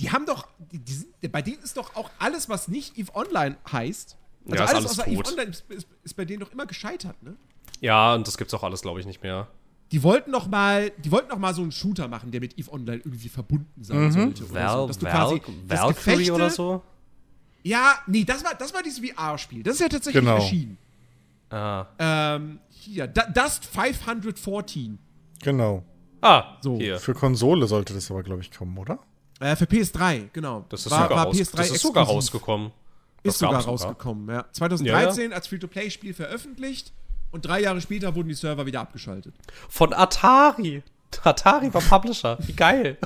die 0.00 0.10
haben 0.10 0.26
doch, 0.26 0.48
die, 0.72 0.78
die 0.78 0.92
sind, 0.92 1.32
bei 1.32 1.42
denen 1.42 1.62
ist 1.62 1.76
doch 1.76 1.94
auch 1.96 2.10
alles, 2.18 2.48
was 2.48 2.68
nicht 2.68 2.98
EVE 2.98 3.14
Online 3.14 3.56
heißt, 3.70 4.16
also 4.46 4.54
ja, 4.56 4.60
alles, 4.62 4.74
alles 4.74 4.90
außer 4.90 5.04
tot. 5.04 5.12
EVE 5.12 5.30
Online 5.30 5.50
ist, 5.50 5.64
ist, 5.70 5.86
ist 6.02 6.14
bei 6.14 6.24
denen 6.24 6.40
doch 6.40 6.52
immer 6.52 6.66
gescheitert, 6.66 7.22
ne? 7.22 7.36
Ja, 7.80 8.14
und 8.14 8.26
das 8.26 8.36
gibt's 8.38 8.52
auch 8.54 8.62
alles, 8.62 8.82
glaube 8.82 9.00
ich, 9.00 9.06
nicht 9.06 9.22
mehr. 9.22 9.48
Die 9.92 10.02
wollten 10.02 10.30
noch 10.30 10.48
mal, 10.48 10.90
die 10.98 11.10
wollten 11.12 11.28
noch 11.28 11.38
mal 11.38 11.54
so 11.54 11.62
einen 11.62 11.70
Shooter 11.72 12.08
machen, 12.08 12.30
der 12.30 12.40
mit 12.40 12.58
EVE 12.58 12.72
Online 12.72 12.98
irgendwie 12.98 13.28
verbunden 13.28 13.84
sein 13.84 14.10
sollte. 14.10 14.44
Oder 14.44 14.68
so. 14.70 14.78
Val, 14.78 14.86
Dass 14.88 14.98
du 14.98 15.06
Val, 15.06 15.12
quasi 15.12 15.42
das 15.68 15.80
Valkyrie 15.80 15.94
Gefechte- 16.16 16.32
oder 16.34 16.50
so? 16.50 16.82
Ja, 17.62 17.94
nee, 18.06 18.24
das 18.24 18.42
war, 18.44 18.54
das 18.54 18.74
war 18.74 18.82
dieses 18.82 18.98
VR-Spiel. 18.98 19.62
Das 19.62 19.74
ist 19.74 19.80
ja 19.80 19.88
tatsächlich 19.88 20.22
Genau. 20.22 20.36
erschienen. 20.36 20.76
Ah. 21.50 21.86
Ähm, 21.98 22.58
hier, 22.70 23.06
Du- 23.06 23.32
Dust 23.32 23.64
514. 23.66 24.98
Genau. 25.42 25.84
Ah, 26.20 26.56
So. 26.60 26.76
hier. 26.78 26.98
Für 26.98 27.14
Konsole 27.14 27.66
sollte 27.66 27.94
das 27.94 28.10
aber, 28.10 28.22
glaube 28.22 28.40
ich, 28.42 28.50
kommen, 28.50 28.76
oder? 28.78 28.98
Äh, 29.44 29.56
für 29.56 29.64
PS3, 29.66 30.30
genau. 30.32 30.64
Das 30.70 30.86
ist, 30.86 30.90
war, 30.90 31.02
sogar, 31.02 31.16
war 31.18 31.24
raus, 31.26 31.36
PS3 31.36 31.56
das 31.56 31.70
ist 31.70 31.82
sogar 31.82 32.04
rausgekommen. 32.06 32.72
Das 33.22 33.34
Ist 33.34 33.40
sogar 33.40 33.62
rausgekommen, 33.64 34.28
ja. 34.34 34.44
2013 34.52 35.32
als 35.32 35.46
Free-to-Play-Spiel 35.48 36.14
veröffentlicht 36.14 36.92
und 37.30 37.44
drei 37.46 37.60
Jahre 37.60 37.80
später 37.80 38.14
wurden 38.14 38.28
die 38.28 38.34
Server 38.34 38.64
wieder 38.66 38.80
abgeschaltet. 38.80 39.34
Von 39.68 39.92
Atari. 39.92 40.82
Atari 41.24 41.72
war 41.72 41.80
Publisher. 41.82 42.38
Wie 42.46 42.52
geil. 42.54 42.96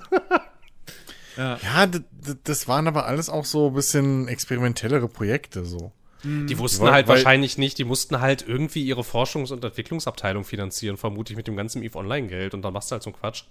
Ja, 1.36 1.86
d- 1.86 2.00
das 2.44 2.66
waren 2.66 2.88
aber 2.88 3.06
alles 3.06 3.28
auch 3.30 3.44
so 3.44 3.68
ein 3.68 3.74
bisschen 3.74 4.26
experimentellere 4.28 5.08
Projekte, 5.08 5.64
so. 5.64 5.92
Die 6.24 6.58
wussten 6.58 6.82
Weil- 6.84 6.92
halt 6.94 7.06
wahrscheinlich 7.08 7.58
nicht, 7.58 7.78
die 7.78 7.84
mussten 7.84 8.20
halt 8.20 8.44
irgendwie 8.46 8.82
ihre 8.84 9.02
Forschungs- 9.02 9.52
und 9.52 9.62
Entwicklungsabteilung 9.64 10.42
finanzieren, 10.44 10.96
vermutlich 10.96 11.36
mit 11.36 11.46
dem 11.46 11.54
ganzen 11.56 11.80
EVE 11.84 11.96
Online-Geld 11.96 12.54
und 12.54 12.62
dann 12.62 12.72
machst 12.72 12.90
du 12.90 12.94
halt 12.94 13.04
so 13.04 13.10
einen 13.10 13.18
Quatsch. 13.20 13.44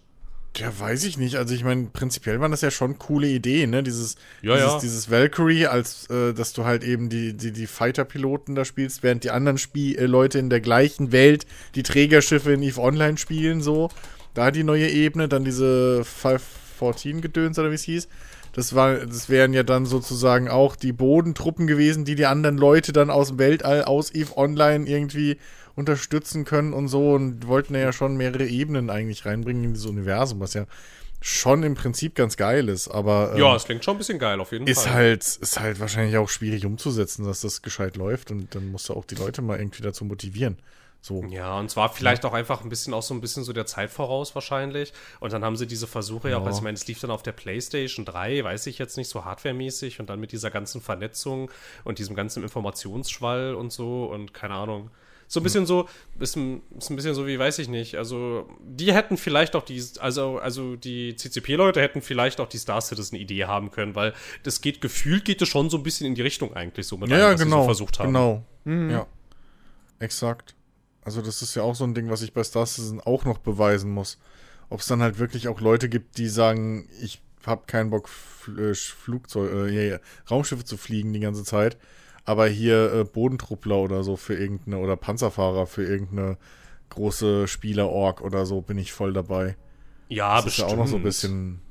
Ja, 0.58 0.72
weiß 0.78 1.04
ich 1.04 1.18
nicht. 1.18 1.36
Also 1.36 1.54
ich 1.54 1.64
meine, 1.64 1.86
prinzipiell 1.94 2.40
waren 2.40 2.52
das 2.52 2.62
ja 2.62 2.72
schon 2.72 2.98
coole 2.98 3.28
Ideen, 3.28 3.70
ne? 3.70 3.84
Dieses, 3.84 4.16
Ja, 4.42 4.56
dieses, 4.56 4.72
ja. 4.72 4.80
dieses 4.80 5.12
Valkyrie, 5.12 5.68
als 5.68 6.10
äh, 6.10 6.34
dass 6.34 6.54
du 6.54 6.66
halt 6.66 6.84
eben 6.84 7.10
die, 7.10 7.34
die, 7.34 7.52
die 7.52 7.68
Fighter-Piloten 7.68 8.56
da 8.56 8.66
spielst, 8.66 9.04
während 9.04 9.24
die 9.24 9.30
anderen 9.32 9.58
Spiel 9.60 9.98
äh, 9.98 10.06
Leute 10.06 10.40
in 10.40 10.50
der 10.50 10.60
gleichen 10.60 11.12
Welt 11.12 11.46
die 11.76 11.84
Trägerschiffe 11.84 12.54
in 12.54 12.64
EVE 12.64 12.82
Online 12.82 13.18
spielen, 13.18 13.62
so. 13.62 13.90
Da 14.34 14.52
die 14.52 14.64
neue 14.64 14.90
Ebene, 14.90 15.28
dann 15.28 15.44
diese 15.46 16.04
514-Gedöns 16.24 17.60
oder 17.60 17.72
wie 17.72 17.76
es 17.76 17.84
hieß. 17.84 18.08
Das, 18.54 18.74
war, 18.74 18.96
das 18.96 19.30
wären 19.30 19.54
ja 19.54 19.62
dann 19.62 19.86
sozusagen 19.86 20.50
auch 20.50 20.76
die 20.76 20.92
Bodentruppen 20.92 21.68
gewesen, 21.68 22.06
die 22.06 22.16
die 22.16 22.26
anderen 22.26 22.58
Leute 22.58 22.94
dann 22.94 23.12
aus 23.12 23.28
dem 23.28 23.38
Weltall, 23.38 23.84
aus 23.84 24.14
EVE 24.14 24.36
Online 24.36 24.88
irgendwie 24.88 25.38
unterstützen 25.78 26.44
können 26.44 26.74
und 26.74 26.90
so 26.90 27.14
und 27.14 27.48
wollten 27.48 27.76
ja 27.76 27.94
schon 27.94 28.18
mehrere 28.18 28.48
Ebenen 28.48 28.90
eigentlich 28.90 29.26
reinbringen 29.26 29.64
in 29.64 29.74
dieses 29.74 29.86
Universum, 29.86 30.40
was 30.40 30.56
ja 30.56 30.66
schon 31.22 31.64
im 31.64 31.76
Prinzip 31.76 32.16
ganz 32.16 32.36
geil 32.36 32.68
ist, 32.68 32.88
aber 32.90 33.32
ähm, 33.34 33.40
Ja, 33.40 33.56
es 33.56 33.66
klingt 33.66 33.84
schon 33.84 33.96
ein 33.96 33.98
bisschen 34.00 34.20
geil, 34.20 34.40
auf 34.40 34.52
jeden 34.52 34.68
ist 34.68 34.84
Fall. 34.84 34.94
halt, 34.94 35.24
ist 35.24 35.60
halt 35.60 35.80
wahrscheinlich 35.80 36.18
auch 36.18 36.30
schwierig 36.30 36.66
umzusetzen, 36.66 37.26
dass 37.26 37.42
das 37.42 37.62
gescheit 37.62 37.96
läuft 37.96 38.32
und 38.32 38.54
dann 38.56 38.72
musst 38.72 38.90
du 38.90 38.94
auch 38.94 39.06
die 39.06 39.16
Leute 39.16 39.42
mal 39.42 39.60
irgendwie 39.60 39.84
dazu 39.84 40.04
motivieren. 40.04 40.58
So. 41.00 41.24
Ja, 41.30 41.58
und 41.60 41.70
zwar 41.70 41.90
vielleicht 41.90 42.26
auch 42.26 42.34
einfach 42.34 42.64
ein 42.64 42.70
bisschen 42.70 42.94
auch 42.94 43.04
so 43.04 43.14
ein 43.14 43.22
bisschen 43.22 43.44
so 43.44 43.54
der 43.54 43.68
Zeit 43.68 43.92
voraus 43.92 44.34
wahrscheinlich. 44.34 44.94
Und 45.20 45.32
dann 45.32 45.46
haben 45.46 45.56
sie 45.56 45.68
diese 45.68 45.86
Versuche 45.88 46.32
ja 46.32 46.38
auch, 46.38 46.46
also 46.46 46.58
ich 46.58 46.64
meine, 46.64 46.76
es 46.76 46.88
lief 46.88 47.00
dann 47.00 47.12
auf 47.12 47.22
der 47.24 47.32
PlayStation 47.34 48.04
3, 48.04 48.44
weiß 48.44 48.66
ich 48.66 48.80
jetzt 48.80 48.98
nicht 48.98 49.08
so 49.08 49.24
hardwaremäßig 49.24 50.00
und 50.00 50.10
dann 50.10 50.20
mit 50.20 50.32
dieser 50.32 50.50
ganzen 50.50 50.82
Vernetzung 50.82 51.52
und 51.84 52.00
diesem 52.00 52.16
ganzen 52.16 52.42
Informationsschwall 52.44 53.54
und 53.54 53.72
so 53.72 54.06
und 54.06 54.34
keine 54.34 54.56
Ahnung. 54.56 54.90
So 55.28 55.40
ein 55.40 55.44
bisschen 55.44 55.66
so, 55.66 55.90
ist 56.20 56.38
ein, 56.38 56.62
ist 56.78 56.90
ein 56.90 56.96
bisschen 56.96 57.14
so 57.14 57.28
wie, 57.28 57.38
weiß 57.38 57.60
ich 57.60 57.68
nicht. 57.68 57.96
Also, 57.96 58.48
die 58.62 58.94
hätten 58.94 59.18
vielleicht 59.18 59.56
auch 59.56 59.64
die, 59.64 59.84
also, 60.00 60.38
also 60.38 60.76
die 60.76 61.16
CCP-Leute 61.16 61.82
hätten 61.82 62.02
vielleicht 62.02 62.40
auch 62.40 62.48
die 62.48 62.58
Star 62.58 62.80
Citizen-Idee 62.82 63.46
haben 63.46 63.72
können, 63.72 63.94
weil 63.96 64.14
das 64.44 64.62
geht 64.62 64.80
gefühlt, 64.80 65.26
geht 65.26 65.42
es 65.42 65.50
schon 65.50 65.70
so 65.70 65.78
ein 65.78 65.84
bisschen 65.84 66.08
in 66.08 66.16
die 66.16 66.22
Richtung 66.22 66.54
eigentlich 66.54 66.88
so 66.88 66.98
mit 66.98 67.10
Ja, 67.10 67.18
allem, 67.18 67.34
was 67.34 67.40
sie 67.40 67.46
genau. 67.46 67.62
so 67.62 67.66
versucht 67.66 68.00
haben. 68.00 68.14
Genau. 68.14 68.44
Ja. 68.66 69.08
Exakt. 70.00 70.56
Also, 71.02 71.22
das 71.22 71.42
ist 71.42 71.56
ja 71.56 71.64
auch 71.64 71.76
so 71.76 71.84
ein 71.84 71.94
Ding, 71.94 72.10
was 72.10 72.22
ich 72.22 72.34
bei 72.34 72.44
Star 72.44 72.66
Citizen 72.66 73.02
auch 73.02 73.26
noch 73.26 73.38
beweisen 73.40 73.92
muss. 73.92 74.18
Ob 74.70 74.80
es 74.80 74.88
dann 74.88 75.02
halt 75.02 75.20
wirklich 75.20 75.48
auch 75.48 75.62
Leute 75.62 75.90
gibt, 75.90 76.18
die 76.18 76.28
sagen, 76.28 76.90
ich 77.02 77.22
habe 77.46 77.64
keinen 77.66 77.90
Bock, 77.90 78.10
Fl 78.10 78.72
äh, 78.72 78.76
Flugzeug, 78.76 79.52
äh, 79.70 79.90
ja, 79.90 80.00
Raumschiffe 80.30 80.66
zu 80.66 80.78
fliegen 80.78 81.14
die 81.14 81.20
ganze 81.22 81.44
Zeit, 81.44 81.78
aber 82.28 82.48
hier 82.48 82.94
äh, 82.94 83.04
Bodentruppler 83.06 83.78
oder 83.78 84.04
so 84.04 84.16
für 84.18 84.36
irgendeine, 84.36 84.78
oder 84.78 84.96
Panzerfahrer 84.96 85.66
für 85.66 85.84
irgendeine 85.86 86.38
große 86.90 87.48
Spieler-Org 87.48 88.22
oder 88.22 88.46
so, 88.46 88.62
bin 88.62 88.78
ich 88.78 88.92
voll 88.94 89.14
dabei. 89.14 89.56
Ja, 90.10 90.36
das 90.36 90.46
bestimmt. 90.46 90.68
ist 90.68 90.72
ja 90.72 90.76
auch 90.78 90.80
noch 90.84 90.88
so 90.88 90.96
ein 90.98 91.04
bisschen, 91.04 91.62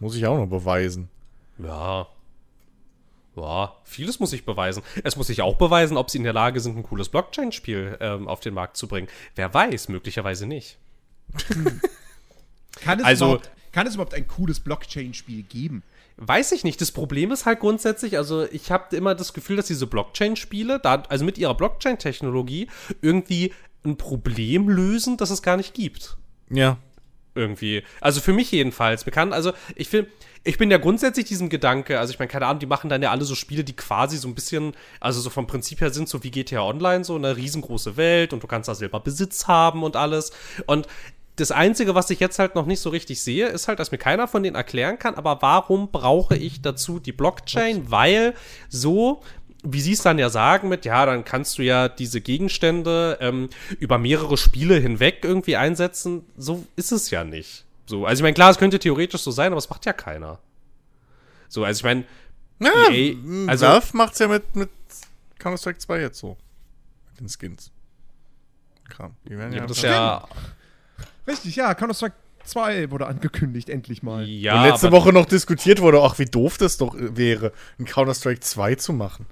muss 0.00 0.16
ich 0.16 0.26
auch 0.26 0.36
noch 0.36 0.46
beweisen. 0.48 1.08
Ja. 1.58 2.08
Ja, 3.36 3.76
vieles 3.84 4.18
muss 4.18 4.32
ich 4.32 4.44
beweisen. 4.46 4.82
Es 5.04 5.16
muss 5.16 5.26
sich 5.26 5.42
auch 5.42 5.56
beweisen, 5.56 5.96
ob 5.98 6.10
sie 6.10 6.18
in 6.18 6.24
der 6.24 6.32
Lage 6.32 6.60
sind, 6.60 6.76
ein 6.78 6.82
cooles 6.82 7.10
Blockchain-Spiel 7.10 7.98
ähm, 8.00 8.28
auf 8.28 8.40
den 8.40 8.54
Markt 8.54 8.78
zu 8.78 8.88
bringen. 8.88 9.08
Wer 9.34 9.52
weiß, 9.52 9.88
möglicherweise 9.88 10.46
nicht. 10.46 10.78
Kann 12.82 12.98
es, 13.00 13.04
Also- 13.04 13.40
kann 13.72 13.86
es 13.86 13.94
überhaupt 13.94 14.14
ein 14.14 14.26
cooles 14.26 14.60
Blockchain-Spiel 14.60 15.42
geben? 15.42 15.82
Weiß 16.18 16.52
ich 16.52 16.64
nicht. 16.64 16.80
Das 16.80 16.92
Problem 16.92 17.30
ist 17.30 17.44
halt 17.44 17.60
grundsätzlich, 17.60 18.16
also 18.16 18.46
ich 18.50 18.70
habe 18.70 18.96
immer 18.96 19.14
das 19.14 19.34
Gefühl, 19.34 19.56
dass 19.56 19.66
diese 19.66 19.86
Blockchain-Spiele, 19.86 20.80
da, 20.80 21.02
also 21.08 21.24
mit 21.24 21.36
ihrer 21.36 21.54
Blockchain-Technologie, 21.54 22.68
irgendwie 23.02 23.52
ein 23.84 23.96
Problem 23.98 24.68
lösen, 24.68 25.16
das 25.18 25.30
es 25.30 25.42
gar 25.42 25.56
nicht 25.56 25.74
gibt. 25.74 26.16
Ja. 26.50 26.78
irgendwie. 27.36 27.82
Also 28.00 28.20
für 28.20 28.32
mich 28.32 28.50
jedenfalls 28.50 29.04
bekannt. 29.04 29.32
Also 29.32 29.52
ich 29.74 29.88
finde, 29.88 30.10
ich 30.42 30.58
bin 30.58 30.70
ja 30.70 30.78
grundsätzlich 30.78 31.26
diesem 31.26 31.48
Gedanke, 31.48 32.00
also 32.00 32.12
ich 32.12 32.18
meine, 32.18 32.28
keine 32.28 32.46
Ahnung, 32.46 32.60
die 32.60 32.66
machen 32.66 32.88
dann 32.88 33.02
ja 33.02 33.10
alle 33.10 33.24
so 33.24 33.34
Spiele, 33.34 33.64
die 33.64 33.74
quasi 33.74 34.16
so 34.16 34.28
ein 34.28 34.34
bisschen, 34.34 34.72
also 35.00 35.20
so 35.20 35.28
vom 35.28 35.46
Prinzip 35.46 35.80
her 35.80 35.90
sind 35.90 36.08
so 36.08 36.22
wie 36.22 36.30
GTA 36.30 36.62
Online, 36.62 37.04
so 37.04 37.14
eine 37.14 37.36
riesengroße 37.36 37.96
Welt 37.96 38.32
und 38.32 38.42
du 38.42 38.46
kannst 38.46 38.68
da 38.68 38.74
selber 38.74 39.00
Besitz 39.00 39.46
haben 39.46 39.82
und 39.82 39.96
alles. 39.96 40.32
Und 40.66 40.86
das 41.36 41.50
Einzige, 41.52 41.94
was 41.94 42.10
ich 42.10 42.18
jetzt 42.20 42.38
halt 42.38 42.54
noch 42.54 42.66
nicht 42.66 42.80
so 42.80 42.90
richtig 42.90 43.22
sehe, 43.22 43.46
ist 43.48 43.68
halt, 43.68 43.78
dass 43.78 43.92
mir 43.92 43.98
keiner 43.98 44.26
von 44.26 44.42
denen 44.42 44.56
erklären 44.56 44.98
kann, 44.98 45.14
aber 45.14 45.42
warum 45.42 45.90
brauche 45.90 46.36
ich 46.36 46.62
dazu 46.62 46.98
die 46.98 47.12
Blockchain? 47.12 47.90
Weil 47.90 48.34
so, 48.68 49.22
wie 49.62 49.80
sie 49.80 49.92
es 49.92 50.02
dann 50.02 50.18
ja 50.18 50.30
sagen 50.30 50.68
mit, 50.68 50.84
ja, 50.84 51.04
dann 51.06 51.24
kannst 51.24 51.58
du 51.58 51.62
ja 51.62 51.88
diese 51.88 52.20
Gegenstände 52.20 53.18
ähm, 53.20 53.50
über 53.78 53.98
mehrere 53.98 54.36
Spiele 54.36 54.76
hinweg 54.76 55.18
irgendwie 55.24 55.56
einsetzen. 55.56 56.24
So 56.36 56.64
ist 56.76 56.92
es 56.92 57.10
ja 57.10 57.22
nicht. 57.24 57.64
So, 57.86 58.06
also 58.06 58.20
ich 58.20 58.22
meine, 58.22 58.34
klar, 58.34 58.50
es 58.50 58.58
könnte 58.58 58.78
theoretisch 58.78 59.20
so 59.20 59.30
sein, 59.30 59.52
aber 59.52 59.58
es 59.58 59.68
macht 59.70 59.84
ja 59.86 59.92
keiner. 59.92 60.38
So, 61.48 61.64
also 61.64 61.78
ich 61.80 61.84
meine, 61.84 62.04
Ja, 62.60 62.90
EA, 62.90 63.12
m, 63.12 63.48
also- 63.48 63.66
Valve 63.66 63.96
macht's 63.96 64.18
ja 64.18 64.28
mit, 64.28 64.56
mit 64.56 64.70
Counter-Strike 65.38 65.78
2 65.78 66.00
jetzt 66.00 66.18
so. 66.18 66.36
Mit 67.10 67.20
den 67.20 67.28
Skins. 67.28 67.70
Kram. 68.88 69.14
Die 69.28 69.36
werden 69.36 69.52
ja, 69.52 69.60
ja, 69.60 69.66
das 69.66 69.82
ja, 69.82 70.28
Richtig, 71.26 71.56
ja, 71.56 71.74
Counter-Strike 71.74 72.14
2 72.44 72.90
wurde 72.90 73.06
angekündigt, 73.06 73.68
endlich 73.68 74.02
mal. 74.02 74.26
ja, 74.26 74.60
Wo 74.62 74.68
letzte 74.68 74.92
Woche 74.92 75.12
noch 75.12 75.26
diskutiert 75.26 75.80
wurde, 75.80 76.00
ach, 76.00 76.18
wie 76.18 76.26
doof 76.26 76.58
das 76.58 76.76
doch 76.76 76.94
äh, 76.94 77.16
wäre, 77.16 77.52
ein 77.78 77.84
Counter-Strike 77.84 78.40
2 78.40 78.76
zu 78.76 78.92
machen. 78.92 79.26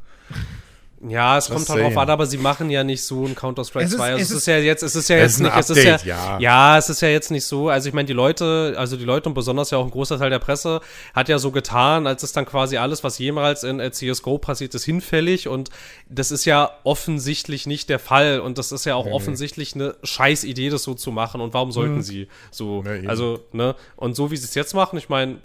Ja, 1.07 1.37
es 1.37 1.49
kommt 1.49 1.69
halt 1.69 1.83
drauf 1.85 1.97
an, 1.99 2.09
aber 2.09 2.25
sie 2.27 2.39
machen 2.39 2.71
ja 2.71 2.83
nicht 2.83 3.05
so 3.05 3.27
ein 3.27 3.35
Counter-Strike 3.35 3.85
Es 3.85 3.91
ist- 3.93 3.97
2. 3.99 4.05
Also 4.13 4.23
es 4.23 4.31
es 4.31 4.37
ist, 4.39 4.47
ja 4.47 4.59
jetzt, 4.59 4.83
es 4.83 4.97
ist 4.97 5.09
ja 5.09 5.17
jetzt 5.19 5.41
nicht, 5.41 5.53
es 5.55 5.71
ist 5.71 5.85
ja, 5.85 5.97
ja. 6.05 6.39
ja, 6.39 6.79
es 6.79 6.89
ist 6.89 7.03
ja 7.03 7.09
jetzt 7.09 7.31
nicht 7.31 7.45
so. 7.45 7.69
Also 7.69 7.89
ich 7.89 7.95
meine, 7.95 8.07
die 8.07 8.13
Leute, 8.15 8.75
also 8.79 8.97
die 8.97 9.05
Leute 9.05 9.29
und 9.29 9.35
besonders 9.35 9.71
ja 9.71 9.79
auch 9.79 9.85
ein 9.85 9.91
großer 9.91 10.19
Teil 10.19 10.31
der 10.31 10.39
Presse 10.39 10.81
hat 11.13 11.29
ja 11.29 11.39
so 11.39 11.51
getan, 11.51 12.07
als 12.07 12.23
ist 12.23 12.37
dann 12.37 12.47
quasi 12.47 12.77
alles, 12.79 13.05
was 13.05 13.19
jemals 13.19 13.65
in 13.65 13.81
äh, 13.81 13.91
CSGO 13.91 14.39
passiert 14.39 14.75
ist, 14.75 14.85
hinfällig 14.85 15.49
und 15.49 15.71
das 16.09 16.31
ist 16.31 16.45
ja 16.47 16.71
offensichtlich 16.85 17.67
nicht 17.67 17.89
der 17.91 17.99
Fall 17.99 18.41
und 18.41 18.57
das 18.59 18.73
ist 18.73 18.87
ja 18.87 18.95
auch 18.95 19.07
offensichtlich 19.07 19.75
eine 19.75 19.97
scheiß 20.03 20.45
Idee, 20.45 20.71
das 20.71 20.85
so 20.85 20.95
zu 20.95 21.11
machen 21.13 21.41
und 21.41 21.53
warum 21.55 21.71
sollten 21.73 22.03
sie 22.03 22.29
so, 22.51 22.83
Ja, 22.87 22.95
eben. 22.95 23.09
also, 23.09 23.41
ne, 23.53 23.75
und 23.97 24.17
so 24.17 24.31
wie 24.31 24.37
sie 24.37 24.47
es 24.47 24.55
jetzt 24.55 24.75
machen, 24.75 24.97
ich 24.99 25.09
meine, 25.09 25.37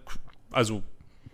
also 0.51 0.81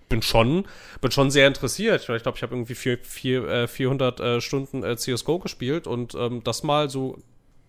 bin 0.10 0.22
schon, 0.22 0.66
bin 1.02 1.12
schon 1.12 1.32
sehr 1.32 1.48
interessiert. 1.48 2.02
Ich 2.02 2.06
glaube, 2.24 2.38
ich 2.38 2.44
habe 2.44 2.56
irgendwie 2.56 2.76
vier, 2.76 3.00
vier, 3.02 3.48
äh, 3.48 3.68
400 3.68 4.20
äh, 4.20 4.42
Stunden 4.42 4.84
äh, 4.84 4.98
CSGO 4.98 5.40
gespielt 5.40 5.88
und 5.88 6.16
ähm, 6.16 6.44
das 6.44 6.64
mal 6.64 6.90
so 6.90 7.18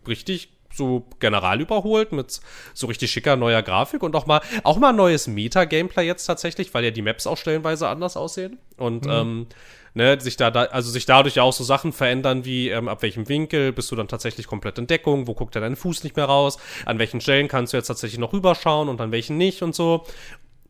richtig 0.07 0.51
so 0.73 1.07
general 1.21 1.61
überholt 1.61 2.13
mit 2.13 2.41
so 2.75 2.87
richtig 2.87 3.11
schicker 3.11 3.37
neuer 3.37 3.63
Grafik 3.63 4.03
und 4.03 4.15
auch 4.15 4.27
mal 4.27 4.41
auch 4.63 4.77
mal 4.77 4.93
neues 4.93 5.27
Meta-Gameplay 5.27 6.07
jetzt 6.07 6.27
tatsächlich, 6.27 6.75
weil 6.75 6.85
ja 6.85 6.91
die 6.91 7.03
Maps 7.03 7.27
auch 7.27 7.39
stellenweise 7.39 7.89
anders 7.89 8.17
aussehen 8.17 8.59
und 8.77 9.07
mhm. 9.07 9.11
ähm, 9.11 9.47
ne, 9.95 10.21
sich 10.21 10.37
da, 10.37 10.51
da, 10.51 10.65
also 10.65 10.91
sich 10.91 11.07
dadurch 11.07 11.37
ja 11.37 11.43
auch 11.43 11.53
so 11.53 11.65
Sachen 11.65 11.93
verändern 11.93 12.45
wie 12.45 12.69
ähm, 12.69 12.89
ab 12.89 13.03
welchem 13.03 13.29
Winkel 13.29 13.73
bist 13.73 13.91
du 13.91 13.97
dann 13.97 14.09
tatsächlich 14.09 14.47
komplett 14.47 14.79
in 14.79 14.87
Deckung, 14.87 15.27
wo 15.27 15.35
guckt 15.35 15.55
der 15.55 15.63
dein 15.63 15.77
Fuß 15.77 16.05
nicht 16.05 16.17
mehr 16.17 16.27
raus, 16.27 16.59
an 16.85 16.99
welchen 16.99 17.21
Stellen 17.21 17.49
kannst 17.49 17.73
du 17.73 17.79
jetzt 17.79 17.87
tatsächlich 17.87 18.21
noch 18.21 18.33
rüberschauen 18.33 18.89
und 18.89 19.01
an 19.01 19.11
welchen 19.11 19.39
nicht 19.39 19.63
und 19.63 19.75
so. 19.75 20.05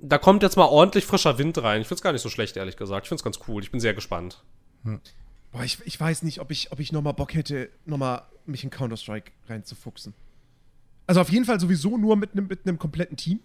Da 0.08 0.18
kommt 0.18 0.42
jetzt 0.42 0.56
mal 0.56 0.66
ordentlich 0.66 1.04
frischer 1.04 1.38
Wind 1.38 1.58
rein. 1.62 1.80
Ich 1.80 1.88
find's 1.88 2.02
gar 2.02 2.12
nicht 2.12 2.22
so 2.22 2.28
schlecht, 2.28 2.56
ehrlich 2.56 2.76
gesagt. 2.76 3.06
Ich 3.06 3.08
find's 3.08 3.24
ganz 3.24 3.40
cool. 3.48 3.62
Ich 3.62 3.70
bin 3.70 3.80
sehr 3.80 3.94
gespannt. 3.94 4.42
Hm. 4.84 5.00
Boah, 5.52 5.64
ich, 5.64 5.78
ich 5.84 5.98
weiß 5.98 6.22
nicht, 6.22 6.40
ob 6.40 6.50
ich, 6.50 6.70
ob 6.72 6.80
ich 6.80 6.92
nochmal 6.92 7.14
Bock 7.14 7.34
hätte, 7.34 7.70
nochmal 7.84 8.22
mich 8.44 8.62
in 8.62 8.70
Counter-Strike 8.70 9.32
reinzufuchsen. 9.48 10.14
Also 11.06 11.20
auf 11.20 11.30
jeden 11.30 11.44
Fall 11.44 11.58
sowieso 11.60 11.96
nur 11.96 12.16
mit 12.16 12.32
einem 12.32 12.46
mit 12.46 12.78
kompletten 12.78 13.16
Team. 13.16 13.40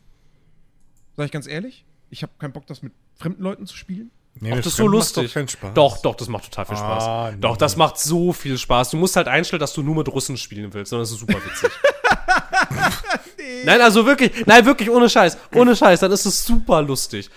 Sag 1.15 1.25
ich 1.25 1.31
ganz 1.31 1.47
ehrlich. 1.47 1.85
Ich 2.09 2.23
habe 2.23 2.33
keinen 2.37 2.53
Bock, 2.53 2.67
das 2.67 2.81
mit 2.81 2.93
fremden 3.15 3.41
Leuten 3.43 3.65
zu 3.65 3.75
spielen. 3.75 4.11
Nee, 4.35 4.51
Ach, 4.51 4.57
das 4.57 4.67
ist 4.67 4.77
so 4.77 4.87
lustig. 4.87 5.33
Doch, 5.33 5.73
doch, 5.73 6.01
doch, 6.01 6.15
das 6.15 6.27
macht 6.27 6.45
total 6.45 6.65
viel 6.65 6.77
Spaß. 6.77 7.03
Ah, 7.03 7.31
doch, 7.33 7.57
das 7.57 7.75
macht 7.75 7.97
so 7.97 8.33
viel 8.33 8.57
Spaß. 8.57 8.91
Du 8.91 8.97
musst 8.97 9.15
halt 9.15 9.27
einstellen, 9.27 9.59
dass 9.59 9.73
du 9.73 9.83
nur 9.83 9.95
mit 9.95 10.07
Russen 10.07 10.37
spielen 10.37 10.73
willst, 10.73 10.93
und 10.93 10.99
das 10.99 11.11
ist 11.11 11.19
super 11.19 11.35
witzig. 11.45 11.69
nee. 13.37 13.63
Nein, 13.65 13.81
also 13.81 14.05
wirklich, 14.05 14.45
nein, 14.45 14.65
wirklich 14.65 14.89
ohne 14.89 15.09
Scheiß, 15.09 15.37
ohne 15.55 15.75
Scheiß, 15.75 15.99
dann 15.99 16.11
ist 16.11 16.25
es 16.25 16.45
super 16.45 16.81
lustig. 16.81 17.29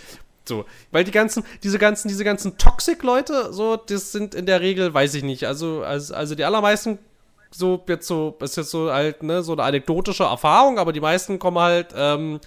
So, 0.46 0.66
weil 0.90 1.04
die 1.04 1.10
ganzen, 1.10 1.42
diese 1.62 1.78
ganzen, 1.78 2.08
diese 2.08 2.24
ganzen 2.24 2.58
Toxic-Leute, 2.58 3.52
so, 3.52 3.76
das 3.76 4.12
sind 4.12 4.34
in 4.34 4.46
der 4.46 4.60
Regel, 4.60 4.92
weiß 4.92 5.14
ich 5.14 5.22
nicht, 5.22 5.44
also, 5.44 5.82
also, 5.82 6.14
also 6.14 6.34
die 6.34 6.44
allermeisten, 6.44 6.98
so, 7.50 7.82
jetzt 7.88 8.06
so, 8.06 8.36
ist 8.40 8.56
jetzt 8.56 8.70
so 8.70 8.92
halt, 8.92 9.22
ne, 9.22 9.42
so 9.42 9.52
eine 9.52 9.62
anekdotische 9.62 10.24
Erfahrung, 10.24 10.78
aber 10.78 10.92
die 10.92 11.00
meisten 11.00 11.38
kommen 11.38 11.58
halt, 11.58 11.94
ähm, 11.96 12.40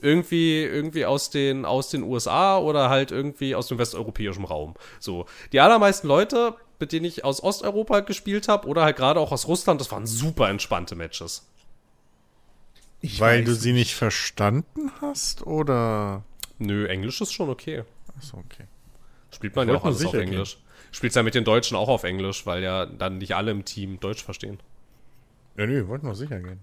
irgendwie, 0.00 0.62
irgendwie 0.62 1.06
aus 1.06 1.30
den, 1.30 1.64
aus 1.64 1.88
den 1.88 2.02
USA 2.02 2.58
oder 2.58 2.90
halt 2.90 3.10
irgendwie 3.10 3.54
aus 3.54 3.68
dem 3.68 3.78
westeuropäischen 3.78 4.44
Raum. 4.44 4.74
So. 5.00 5.24
Die 5.52 5.60
allermeisten 5.60 6.06
Leute, 6.06 6.54
mit 6.78 6.92
denen 6.92 7.06
ich 7.06 7.24
aus 7.24 7.42
Osteuropa 7.42 8.00
gespielt 8.00 8.46
habe 8.46 8.68
oder 8.68 8.82
halt 8.82 8.96
gerade 8.96 9.18
auch 9.18 9.32
aus 9.32 9.48
Russland, 9.48 9.80
das 9.80 9.90
waren 9.90 10.06
super 10.06 10.50
entspannte 10.50 10.94
Matches. 10.94 11.46
Ich 13.04 13.20
Weil 13.20 13.44
du 13.44 13.54
sie 13.54 13.74
nicht 13.74 13.92
verstanden 13.92 14.90
hast, 15.02 15.46
oder? 15.46 16.24
Nö, 16.58 16.86
Englisch 16.86 17.20
ist 17.20 17.34
schon 17.34 17.50
okay. 17.50 17.84
Achso, 18.16 18.38
okay. 18.38 18.64
Spielt 19.30 19.54
man 19.54 19.68
ja 19.68 19.74
auch 19.74 19.84
alles 19.84 20.06
auf 20.06 20.14
Englisch. 20.14 20.54
Gehen. 20.54 20.64
Spielst 20.90 21.14
ja 21.14 21.22
mit 21.22 21.34
den 21.34 21.44
Deutschen 21.44 21.76
auch 21.76 21.88
auf 21.90 22.04
Englisch, 22.04 22.46
weil 22.46 22.62
ja 22.62 22.86
dann 22.86 23.18
nicht 23.18 23.36
alle 23.36 23.50
im 23.50 23.66
Team 23.66 24.00
Deutsch 24.00 24.24
verstehen. 24.24 24.58
Ja, 25.58 25.66
nö, 25.66 25.86
wollten 25.86 26.06
wir 26.06 26.14
sicher 26.14 26.40
gehen. 26.40 26.60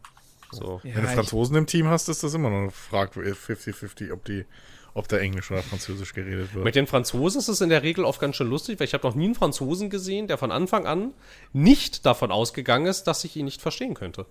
So. 0.52 0.82
Ja, 0.84 0.96
Wenn 0.96 1.04
du 1.04 1.10
Franzosen 1.10 1.56
im 1.58 1.68
Team 1.68 1.88
hast, 1.88 2.10
ist 2.10 2.24
das 2.24 2.34
immer 2.34 2.50
noch 2.50 2.62
eine 2.62 2.72
Frage 2.72 3.22
50-50, 3.22 4.12
ob 4.12 4.26
die 4.26 4.46
ob 4.94 5.08
da 5.08 5.18
Englisch 5.20 5.52
oder 5.52 5.62
Französisch 5.62 6.14
geredet 6.14 6.54
wird. 6.54 6.66
Mit 6.66 6.76
den 6.76 6.88
Franzosen 6.88 7.40
ist 7.40 7.48
es 7.48 7.62
in 7.62 7.70
der 7.70 7.84
Regel 7.84 8.04
oft 8.04 8.20
ganz 8.20 8.36
schön 8.36 8.50
lustig, 8.50 8.80
weil 8.80 8.88
ich 8.88 8.94
habe 8.94 9.08
noch 9.08 9.16
nie 9.16 9.26
einen 9.26 9.36
Franzosen 9.36 9.90
gesehen, 9.90 10.28
der 10.28 10.38
von 10.38 10.52
Anfang 10.52 10.86
an 10.86 11.14
nicht 11.54 12.06
davon 12.06 12.32
ausgegangen 12.32 12.88
ist, 12.88 13.04
dass 13.04 13.24
ich 13.24 13.36
ihn 13.38 13.46
nicht 13.46 13.62
verstehen 13.62 13.94
könnte. 13.94 14.26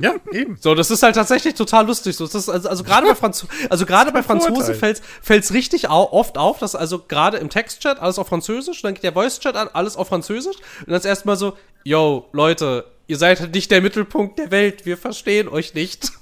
Ja, 0.00 0.14
eben. 0.32 0.56
So, 0.60 0.74
das 0.74 0.90
ist 0.90 1.02
halt 1.02 1.16
tatsächlich 1.16 1.54
total 1.54 1.86
lustig. 1.86 2.16
So, 2.16 2.26
das 2.26 2.48
also, 2.48 2.68
also 2.68 2.84
gerade 2.84 3.06
bei, 3.06 3.14
Franz 3.14 3.46
also 3.68 3.86
gerade 3.86 4.12
bei 4.12 4.22
Franzosen 4.22 4.74
fällt 4.74 5.44
es 5.44 5.52
richtig 5.52 5.88
au 5.88 6.12
oft 6.12 6.38
auf, 6.38 6.58
dass 6.58 6.74
also 6.74 7.00
gerade 7.00 7.38
im 7.38 7.50
Textchat 7.50 8.00
alles 8.00 8.18
auf 8.18 8.28
Französisch, 8.28 8.82
dann 8.82 8.94
geht 8.94 9.02
der 9.02 9.12
Voice-Chat 9.12 9.56
an, 9.56 9.68
alles 9.72 9.96
auf 9.96 10.08
Französisch 10.08 10.56
und 10.80 10.88
dann 10.88 10.96
ist 10.96 11.04
erstmal 11.04 11.36
so, 11.36 11.56
yo, 11.84 12.28
Leute, 12.32 12.84
ihr 13.06 13.16
seid 13.16 13.40
halt 13.40 13.54
nicht 13.54 13.70
der 13.70 13.80
Mittelpunkt 13.80 14.38
der 14.38 14.50
Welt, 14.50 14.86
wir 14.86 14.96
verstehen 14.96 15.48
euch 15.48 15.74
nicht. 15.74 16.12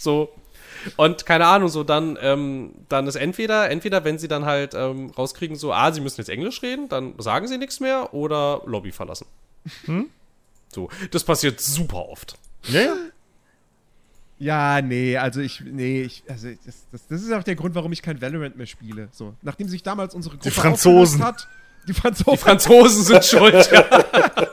So. 0.00 0.32
Und 0.96 1.26
keine 1.26 1.46
Ahnung, 1.48 1.68
so 1.68 1.82
dann, 1.82 2.16
ähm, 2.22 2.70
dann 2.88 3.08
ist 3.08 3.16
entweder, 3.16 3.68
entweder, 3.68 4.04
wenn 4.04 4.16
sie 4.16 4.28
dann 4.28 4.44
halt 4.44 4.74
ähm, 4.74 5.10
rauskriegen, 5.10 5.56
so, 5.56 5.72
ah, 5.72 5.90
sie 5.90 6.00
müssen 6.00 6.20
jetzt 6.20 6.28
Englisch 6.28 6.62
reden, 6.62 6.88
dann 6.88 7.14
sagen 7.18 7.48
sie 7.48 7.58
nichts 7.58 7.80
mehr 7.80 8.14
oder 8.14 8.62
Lobby 8.64 8.92
verlassen. 8.92 9.26
Hm? 9.86 10.08
So, 10.74 10.88
das 11.10 11.24
passiert 11.24 11.60
super 11.60 12.08
oft. 12.08 12.38
Ja, 12.64 12.80
ja. 12.80 12.96
Ja, 14.40 14.80
nee, 14.82 15.16
also 15.16 15.40
ich, 15.40 15.62
nee, 15.62 16.02
ich, 16.02 16.22
also 16.28 16.48
das, 16.64 16.86
das, 16.92 17.06
das 17.08 17.22
ist 17.22 17.32
auch 17.32 17.42
der 17.42 17.56
Grund, 17.56 17.74
warum 17.74 17.90
ich 17.90 18.02
kein 18.02 18.20
Valorant 18.22 18.56
mehr 18.56 18.66
spiele. 18.66 19.08
So, 19.10 19.34
nachdem 19.42 19.68
sich 19.68 19.82
damals 19.82 20.14
unsere 20.14 20.36
Gruppe 20.36 20.48
Die 20.48 20.54
Franzosen 20.54 21.24
hat, 21.24 21.48
die 21.88 21.94
Franzosen. 21.94 22.32
Die 22.32 22.38
Franzosen 22.38 23.04
sind 23.04 23.24
schuld. 23.24 23.70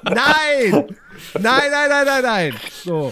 nein! 0.03 0.87
Nein, 1.39 1.71
nein, 1.71 1.89
nein, 1.89 2.05
nein, 2.05 2.23
nein. 2.23 2.55
So. 2.83 3.11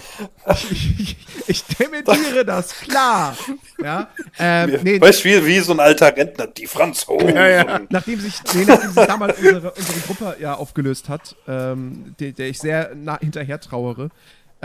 Ich, 0.70 1.00
ich, 1.00 1.16
ich 1.46 1.64
dementiere 1.64 2.44
das, 2.44 2.72
klar. 2.80 3.36
Ja. 3.82 4.08
Ähm, 4.38 4.78
nee, 4.82 5.00
weißt 5.00 5.24
du, 5.24 5.28
wie, 5.28 5.46
wie 5.46 5.60
so 5.60 5.72
ein 5.72 5.80
alter 5.80 6.16
Rentner, 6.16 6.46
die 6.46 6.66
Franzosen. 6.66 7.34
Ja, 7.34 7.48
ja. 7.48 7.80
Nachdem 7.90 8.20
sich, 8.20 8.34
nee, 8.54 8.64
nachdem 8.64 8.92
sich 8.92 9.04
damals 9.04 9.38
unsere, 9.38 9.70
unsere 9.72 10.00
Gruppe 10.00 10.36
ja 10.40 10.54
aufgelöst 10.54 11.08
hat, 11.08 11.36
ähm, 11.46 12.14
der, 12.18 12.32
der 12.32 12.48
ich 12.48 12.58
sehr 12.58 12.94
nah 12.94 13.18
hinterher 13.18 13.60
trauere, 13.60 14.08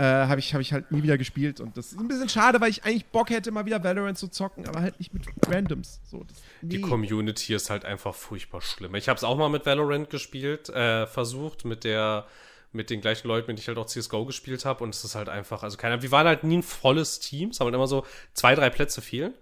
äh, 0.00 0.26
habe 0.28 0.40
ich, 0.40 0.54
hab 0.54 0.62
ich 0.62 0.72
halt 0.72 0.90
nie 0.90 1.02
wieder 1.02 1.18
gespielt. 1.18 1.60
Und 1.60 1.76
das 1.76 1.92
ist 1.92 2.00
ein 2.00 2.08
bisschen 2.08 2.30
schade, 2.30 2.58
weil 2.60 2.70
ich 2.70 2.84
eigentlich 2.84 3.04
Bock 3.06 3.28
hätte, 3.28 3.50
mal 3.50 3.66
wieder 3.66 3.84
Valorant 3.84 4.16
zu 4.16 4.28
zocken, 4.28 4.66
aber 4.66 4.80
halt 4.80 4.98
nicht 4.98 5.12
mit 5.12 5.26
Randoms. 5.46 6.00
So, 6.10 6.24
das, 6.24 6.38
nee. 6.62 6.76
Die 6.76 6.80
Community 6.80 7.52
ist 7.52 7.68
halt 7.68 7.84
einfach 7.84 8.14
furchtbar 8.14 8.62
schlimm. 8.62 8.94
Ich 8.94 9.10
habe 9.10 9.18
es 9.18 9.24
auch 9.24 9.36
mal 9.36 9.50
mit 9.50 9.66
Valorant 9.66 10.08
gespielt, 10.08 10.70
äh, 10.70 11.06
versucht, 11.06 11.66
mit 11.66 11.84
der 11.84 12.26
mit 12.72 12.88
den 12.88 13.00
gleichen 13.00 13.26
Leuten, 13.26 13.48
mit 13.48 13.58
denen 13.58 13.62
ich 13.62 13.68
halt 13.68 13.78
auch 13.78 13.86
CSGO 13.86 14.24
gespielt 14.24 14.64
habe. 14.64 14.84
Und 14.84 14.94
es 14.94 15.04
ist 15.04 15.16
halt 15.16 15.28
einfach, 15.28 15.64
also 15.64 15.76
keiner, 15.76 16.02
wir 16.02 16.12
waren 16.12 16.26
halt 16.26 16.44
nie 16.44 16.58
ein 16.58 16.62
volles 16.62 17.18
Team. 17.18 17.50
Es 17.50 17.58
haben 17.58 17.66
halt 17.66 17.74
immer 17.74 17.88
so 17.88 18.06
zwei, 18.32 18.54
drei 18.54 18.70
Plätze 18.70 19.02
fehlen. 19.02 19.34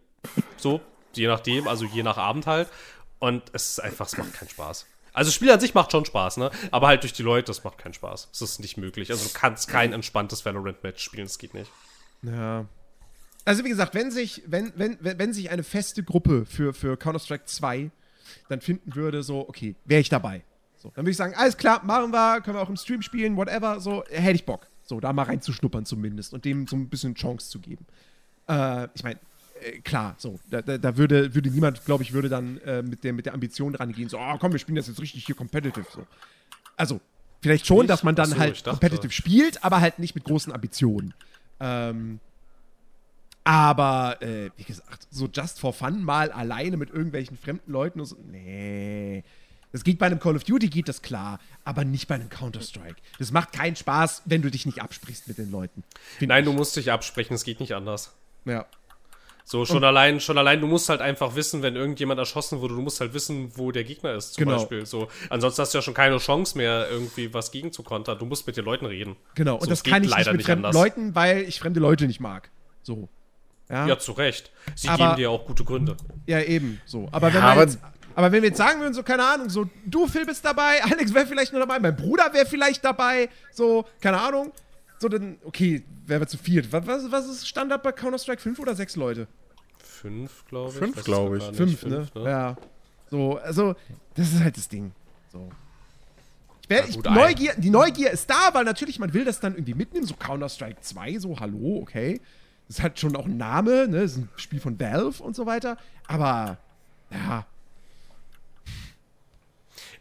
So, 0.57 0.81
je 1.13 1.27
nachdem, 1.27 1.69
also 1.69 1.85
je 1.85 2.03
nach 2.03 2.17
Abend 2.17 2.47
halt. 2.47 2.69
Und 3.19 3.43
es 3.53 3.69
ist 3.69 3.81
einfach, 3.81 4.07
es 4.07 4.17
macht 4.17 4.33
keinen 4.33 4.49
Spaß. 4.49 4.87
Also 5.19 5.33
Spiel 5.33 5.51
an 5.51 5.59
sich 5.59 5.75
macht 5.75 5.91
schon 5.91 6.05
Spaß, 6.05 6.37
ne? 6.37 6.53
Aber 6.71 6.87
halt 6.87 7.03
durch 7.03 7.13
die 7.13 7.25
Leute, 7.25 7.47
das 7.47 7.65
macht 7.65 7.79
keinen 7.79 7.93
Spaß. 7.93 8.29
Es 8.33 8.41
ist 8.41 8.61
nicht 8.61 8.77
möglich. 8.77 9.11
Also 9.11 9.27
du 9.27 9.35
kannst 9.35 9.67
kein 9.67 9.93
entspanntes 9.93 10.45
Valorant-Match 10.45 11.03
spielen, 11.03 11.25
das 11.25 11.39
geht 11.39 11.55
nicht. 11.55 11.71
Ja. 12.23 12.67
Also 13.45 13.65
wie 13.65 13.69
gesagt, 13.69 13.97
wenn 13.97 14.13
sich, 14.13 14.45
wenn, 14.47 14.73
wenn, 14.77 14.97
wenn 15.01 15.33
sich 15.33 15.51
eine 15.51 15.65
feste 15.65 16.05
Gruppe 16.05 16.47
für, 16.47 16.73
für 16.73 16.97
Counter-Strike 16.97 17.47
2 17.47 17.91
dann 18.49 18.61
finden 18.61 18.95
würde, 18.95 19.25
so, 19.25 19.49
okay, 19.49 19.75
wäre 19.87 20.01
ich 20.01 20.09
dabei. 20.09 20.45
So, 20.77 20.93
dann 20.95 21.05
würde 21.05 21.11
ich 21.11 21.17
sagen, 21.17 21.35
alles 21.35 21.57
klar, 21.57 21.85
machen 21.85 22.13
wir, 22.13 22.41
können 22.41 22.57
wir 22.57 22.63
auch 22.63 22.69
im 22.69 22.77
Stream 22.77 23.03
spielen, 23.03 23.37
whatever, 23.37 23.81
so, 23.81 24.05
hätte 24.11 24.37
ich 24.37 24.47
Bock. 24.47 24.69
So, 24.85 25.01
da 25.01 25.13
mal 25.13 25.25
reinzuschnuppern 25.25 25.85
zumindest 25.85 26.33
und 26.33 26.45
dem 26.45 26.69
so 26.69 26.77
ein 26.77 26.89
bisschen 26.89 27.17
Chance 27.17 27.51
zu 27.51 27.59
geben. 27.59 27.87
Äh, 28.49 28.87
ich 28.95 29.03
meine, 29.03 29.19
äh, 29.63 29.81
klar, 29.81 30.15
so, 30.19 30.39
da, 30.51 30.63
da, 30.63 30.97
würde, 30.97 31.35
würde 31.35 31.51
niemand, 31.51 31.85
glaube 31.85 32.03
ich, 32.03 32.13
würde 32.13 32.29
dann 32.29 32.59
äh, 32.59 32.83
mit, 32.83 33.05
der, 33.05 33.13
mit 33.13 33.27
der 33.27 33.35
Ambition 33.35 33.75
rangehen, 33.75 34.09
so, 34.09 34.19
oh, 34.19 34.37
komm, 34.39 34.53
wir 34.53 34.59
spielen 34.59 34.77
das 34.77 34.87
jetzt 34.87 35.01
richtig 35.01 35.25
hier 35.27 35.35
competitive, 35.35 35.87
so. 35.93 36.07
Also, 36.77 37.01
vielleicht 37.41 37.67
schon, 37.67 37.87
dass 37.87 38.03
man 38.03 38.15
dann 38.15 38.31
so, 38.31 38.39
halt 38.39 38.65
competitive 38.65 39.13
spielt, 39.13 39.65
aber 39.65 39.81
halt 39.81 39.99
nicht 39.99 40.15
mit 40.15 40.25
großen 40.25 40.53
Ambitionen. 40.53 41.15
Ähm, 41.61 42.21
aber, 43.45 44.21
äh, 44.21 44.51
wie 44.57 44.65
gesagt, 44.65 45.07
so 45.11 45.29
just 45.33 45.59
for 45.59 45.73
fun 45.73 46.05
mal 46.05 46.31
alleine 46.31 46.77
mit 46.77 46.91
irgendwelchen 46.91 47.37
fremden 47.37 47.73
Leuten 47.73 48.01
und 48.01 48.07
so, 48.07 48.17
nee. 48.31 49.25
Das 49.73 49.85
geht 49.85 49.99
bei 49.99 50.07
einem 50.07 50.19
Call 50.19 50.37
of 50.37 50.45
Duty, 50.45 50.69
geht 50.69 50.89
das 50.89 51.03
klar, 51.03 51.41
aber 51.65 51.85
nicht 51.85 52.09
bei 52.09 52.15
einem 52.15 52.31
Counter-Strike. 52.31 52.97
Das 53.19 53.33
macht 53.33 53.53
keinen 53.53 53.77
Spaß, 53.77 54.23
wenn 54.25 54.43
du 54.43 54.51
dich 54.51 54.67
nicht 54.67 54.83
absprichst 54.83 55.29
mit 55.29 55.39
den 55.39 55.51
Leuten. 55.51 55.83
Nein, 56.21 56.45
ich. 56.45 56.51
du 56.51 56.57
musst 56.57 56.77
dich 56.77 56.91
absprechen, 56.91 57.35
es 57.35 57.45
geht 57.45 57.61
nicht 57.61 57.75
anders. 57.75 58.15
Ja. 58.45 58.67
So, 59.51 59.65
schon 59.65 59.83
allein, 59.83 60.21
schon 60.21 60.37
allein, 60.37 60.61
du 60.61 60.67
musst 60.67 60.91
halt 60.91 61.01
einfach 61.01 61.35
wissen, 61.35 61.63
wenn 61.63 61.75
irgendjemand 61.75 62.21
erschossen 62.21 62.61
wurde, 62.61 62.75
du 62.75 62.83
musst 62.83 63.01
halt 63.01 63.15
wissen, 63.15 63.51
wo 63.57 63.73
der 63.73 63.83
Gegner 63.83 64.13
ist, 64.13 64.35
zum 64.35 64.45
genau. 64.45 64.59
Beispiel. 64.59 64.85
So, 64.85 65.09
ansonsten 65.31 65.63
hast 65.63 65.73
du 65.73 65.79
ja 65.79 65.83
schon 65.83 65.95
keine 65.95 66.19
Chance 66.19 66.59
mehr, 66.59 66.87
irgendwie 66.91 67.33
was 67.33 67.51
gegen 67.51 67.73
zu 67.73 67.83
kontern. 67.83 68.19
Du 68.19 68.27
musst 68.27 68.47
mit 68.47 68.59
den 68.59 68.67
Leuten 68.67 68.85
reden. 68.85 69.17
Genau, 69.37 69.55
und 69.55 69.63
so, 69.63 69.71
das 69.71 69.83
kann 69.83 70.05
ich 70.05 70.15
nicht 70.15 70.33
mit 70.33 70.43
fremden 70.43 70.67
anders. 70.67 70.75
Leuten, 70.75 71.15
weil 71.15 71.45
ich 71.45 71.61
fremde 71.61 71.81
Leute 71.81 72.07
nicht 72.07 72.21
mag. 72.21 72.51
So. 72.83 73.09
Ja, 73.71 73.87
ja 73.87 73.99
zu 73.99 74.13
Recht. 74.13 74.51
Sie 74.75 74.87
aber, 74.91 74.99
geben 74.99 75.17
dir 75.17 75.31
auch 75.31 75.47
gute 75.47 75.65
Gründe. 75.65 75.97
Ja, 76.27 76.43
eben, 76.43 76.83
so. 76.85 77.09
Aber 77.11 77.33
wenn 77.33 77.41
ja, 77.41 77.49
aber, 77.49 77.63
jetzt, 77.63 77.79
aber 78.15 78.31
wenn 78.31 78.43
wir 78.43 78.51
jetzt 78.51 78.59
sagen 78.59 78.83
würden, 78.83 78.93
so, 78.93 79.03
keine 79.03 79.25
Ahnung, 79.25 79.49
so, 79.49 79.65
du, 79.87 80.07
Phil, 80.09 80.27
bist 80.27 80.45
dabei, 80.45 80.83
Alex 80.85 81.15
wäre 81.15 81.27
vielleicht 81.27 81.53
nur 81.53 81.61
dabei, 81.63 81.79
mein 81.79 81.97
Bruder 81.97 82.35
wäre 82.35 82.45
vielleicht 82.45 82.85
dabei, 82.85 83.31
so, 83.51 83.87
keine 84.03 84.21
Ahnung, 84.21 84.53
so, 84.99 85.09
dann, 85.09 85.39
okay, 85.45 85.85
wären 86.07 86.21
wir 86.21 86.27
zu 86.27 86.39
viert. 86.39 86.73
Was, 86.73 86.87
was, 86.87 87.11
was 87.11 87.29
ist 87.29 87.49
Standard 87.49 87.83
bei 87.83 87.93
Counter-Strike? 87.93 88.41
Fünf 88.41 88.59
oder 88.59 88.75
sechs 88.75 88.97
Leute? 88.97 89.29
Fünf, 89.79 90.45
glaube 90.47 90.71
ich. 90.71 90.79
Fünf, 90.79 91.05
glaube 91.05 91.39
ich. 91.39 91.45
Fünf, 91.45 91.81
Fünf, 91.81 92.15
ne? 92.15 92.23
ne? 92.23 92.31
Ja. 92.31 92.57
So, 93.11 93.39
also, 93.39 93.75
das 94.15 94.33
ist 94.33 94.43
halt 94.43 94.57
das 94.57 94.69
Ding. 94.69 94.93
So. 95.33 95.49
Ich 96.63 96.71
wär, 96.71 96.89
ich, 96.89 97.03
Neugier, 97.03 97.55
die 97.57 97.71
Neugier 97.71 98.11
ist 98.11 98.29
da, 98.29 98.51
weil 98.53 98.65
natürlich, 98.65 98.99
man 98.99 99.15
will 99.15 99.25
das 99.25 99.41
dann 99.41 99.55
irgendwie 99.55 99.75
mitnehmen, 99.75 100.07
so 100.07 100.15
Counter-Strike 100.15 100.81
2, 100.81 101.19
so, 101.19 101.39
hallo, 101.39 101.79
okay. 101.81 102.21
Das 102.67 102.83
hat 102.83 102.99
schon 102.99 103.17
auch 103.17 103.25
einen 103.25 103.39
Namen, 103.39 103.91
ne? 103.91 104.03
Das 104.03 104.13
ist 104.13 104.19
ein 104.19 104.29
Spiel 104.37 104.61
von 104.61 104.79
Valve 104.79 105.23
und 105.23 105.35
so 105.35 105.47
weiter. 105.47 105.79
Aber, 106.07 106.59
ja, 107.11 107.47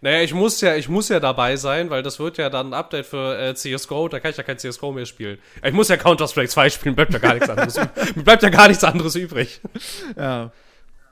Naja, 0.02 0.22
ich 0.22 0.34
muss 0.34 0.62
ja, 0.62 0.76
ich 0.76 0.90
muss 0.90 1.10
ja 1.10 1.20
dabei 1.20 1.56
sein, 1.56 1.90
weil 1.90 2.04
das 2.04 2.20
wird 2.20 2.38
ja 2.38 2.50
dann 2.50 2.70
ein 2.70 2.74
Update 2.74 3.06
für 3.06 3.38
äh, 3.38 3.56
CSGO, 3.56 4.08
da 4.08 4.20
kann 4.20 4.32
ich 4.32 4.38
ja 4.38 4.44
kein 4.44 4.58
CSGO 4.58 4.92
mehr 4.92 5.06
spielen. 5.06 5.40
Ich 5.64 5.74
muss 5.74 5.90
ja 5.90 5.98
Counter-Strike 5.98 6.50
2 6.50 6.70
spielen, 6.70 6.96
bleibt 6.96 7.14
ja 7.14 7.20
gar 7.20 7.34
nichts 7.34 7.50
anderes, 7.50 7.80
bleibt 8.16 8.44
ja 8.44 8.50
gar 8.50 8.68
nichts 8.68 8.84
anderes 8.84 9.16
übrig. 9.16 9.62
Ja. 10.16 10.52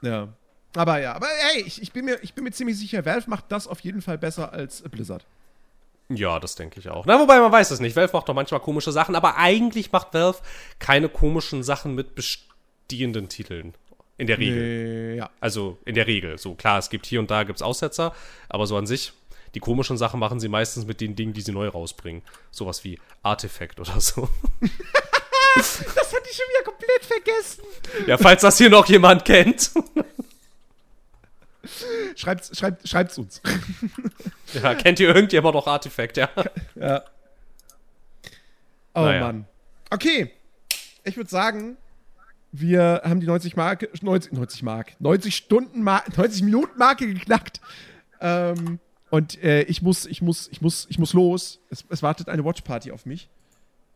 Ja. 0.01 0.29
Aber 0.75 0.99
ja, 0.99 1.13
aber 1.13 1.27
hey, 1.51 1.63
ich, 1.65 1.81
ich, 1.81 1.93
bin 1.93 2.05
mir, 2.05 2.19
ich 2.21 2.33
bin 2.33 2.43
mir 2.43 2.51
ziemlich 2.51 2.77
sicher, 2.77 3.05
Valve 3.05 3.29
macht 3.29 3.45
das 3.49 3.67
auf 3.67 3.79
jeden 3.79 4.01
Fall 4.01 4.17
besser 4.17 4.51
als 4.51 4.81
Blizzard. 4.81 5.25
Ja, 6.09 6.39
das 6.39 6.55
denke 6.55 6.79
ich 6.79 6.89
auch. 6.89 7.05
Na, 7.05 7.19
wobei 7.19 7.39
man 7.39 7.51
weiß 7.51 7.71
es 7.71 7.79
nicht. 7.79 7.95
Valve 7.95 8.13
macht 8.13 8.29
doch 8.29 8.35
manchmal 8.35 8.59
komische 8.59 8.91
Sachen, 8.91 9.15
aber 9.15 9.37
eigentlich 9.37 9.91
macht 9.91 10.13
Valve 10.13 10.39
keine 10.77 11.09
komischen 11.09 11.63
Sachen 11.63 11.95
mit 11.95 12.13
bestehenden 12.13 13.29
Titeln. 13.29 13.73
In 14.17 14.27
der 14.27 14.37
Regel. 14.37 15.11
Nee, 15.11 15.17
ja. 15.17 15.29
Also 15.39 15.77
in 15.85 15.95
der 15.95 16.07
Regel. 16.07 16.37
So 16.37 16.55
klar, 16.55 16.79
es 16.79 16.89
gibt 16.89 17.05
hier 17.05 17.19
und 17.19 17.29
da 17.29 17.43
gibt's 17.43 17.61
Aussetzer, 17.61 18.13
aber 18.47 18.65
so 18.65 18.77
an 18.77 18.87
sich, 18.87 19.13
die 19.55 19.59
komischen 19.59 19.97
Sachen 19.97 20.19
machen 20.19 20.39
sie 20.39 20.49
meistens 20.49 20.85
mit 20.85 21.01
den 21.01 21.15
Dingen, 21.15 21.33
die 21.33 21.41
sie 21.41 21.51
neu 21.51 21.67
rausbringen. 21.67 22.21
Sowas 22.51 22.83
wie 22.83 22.99
Artefakt 23.23 23.79
oder 23.79 23.99
so. 23.99 24.29
das 25.55 25.79
hatte 25.79 26.29
ich 26.29 26.37
schon 26.37 26.45
wieder 26.49 26.63
komplett 26.63 27.05
vergessen. 27.05 27.63
Ja, 28.07 28.17
falls 28.17 28.41
das 28.41 28.57
hier 28.57 28.69
noch 28.69 28.85
jemand 28.87 29.25
kennt. 29.25 29.71
Schreibt, 32.15 32.55
schreibt, 32.55 32.87
schreibt's 32.87 33.17
uns. 33.17 33.41
ja, 34.53 34.75
kennt 34.75 34.99
ihr 34.99 35.13
irgendjemand 35.13 35.55
noch 35.55 35.67
Artefakt, 35.67 36.17
ja? 36.17 36.29
Ja. 36.75 37.03
Oh 38.93 39.01
naja. 39.01 39.19
Mann. 39.21 39.47
Okay. 39.89 40.31
Ich 41.03 41.17
würde 41.17 41.29
sagen, 41.29 41.77
wir 42.59 43.01
haben 43.03 43.19
die 43.19 43.27
90 43.27 43.55
Marke, 43.55 43.89
90, 44.01 44.33
90 44.33 44.63
Mark, 44.63 44.95
90 44.99 45.35
Stunden 45.35 45.83
Marke, 45.83 46.11
90 46.15 46.43
Minuten 46.43 46.77
Marke 46.77 47.07
geknackt. 47.07 47.61
Ähm, 48.21 48.79
und 49.09 49.41
äh, 49.43 49.63
ich 49.63 49.81
muss, 49.81 50.05
ich 50.05 50.21
muss, 50.21 50.47
ich 50.51 50.61
muss, 50.61 50.87
ich 50.89 50.99
muss 50.99 51.13
los. 51.13 51.59
Es, 51.69 51.85
es 51.89 52.03
wartet 52.03 52.29
eine 52.29 52.43
Watchparty 52.43 52.91
auf 52.91 53.05
mich. 53.05 53.29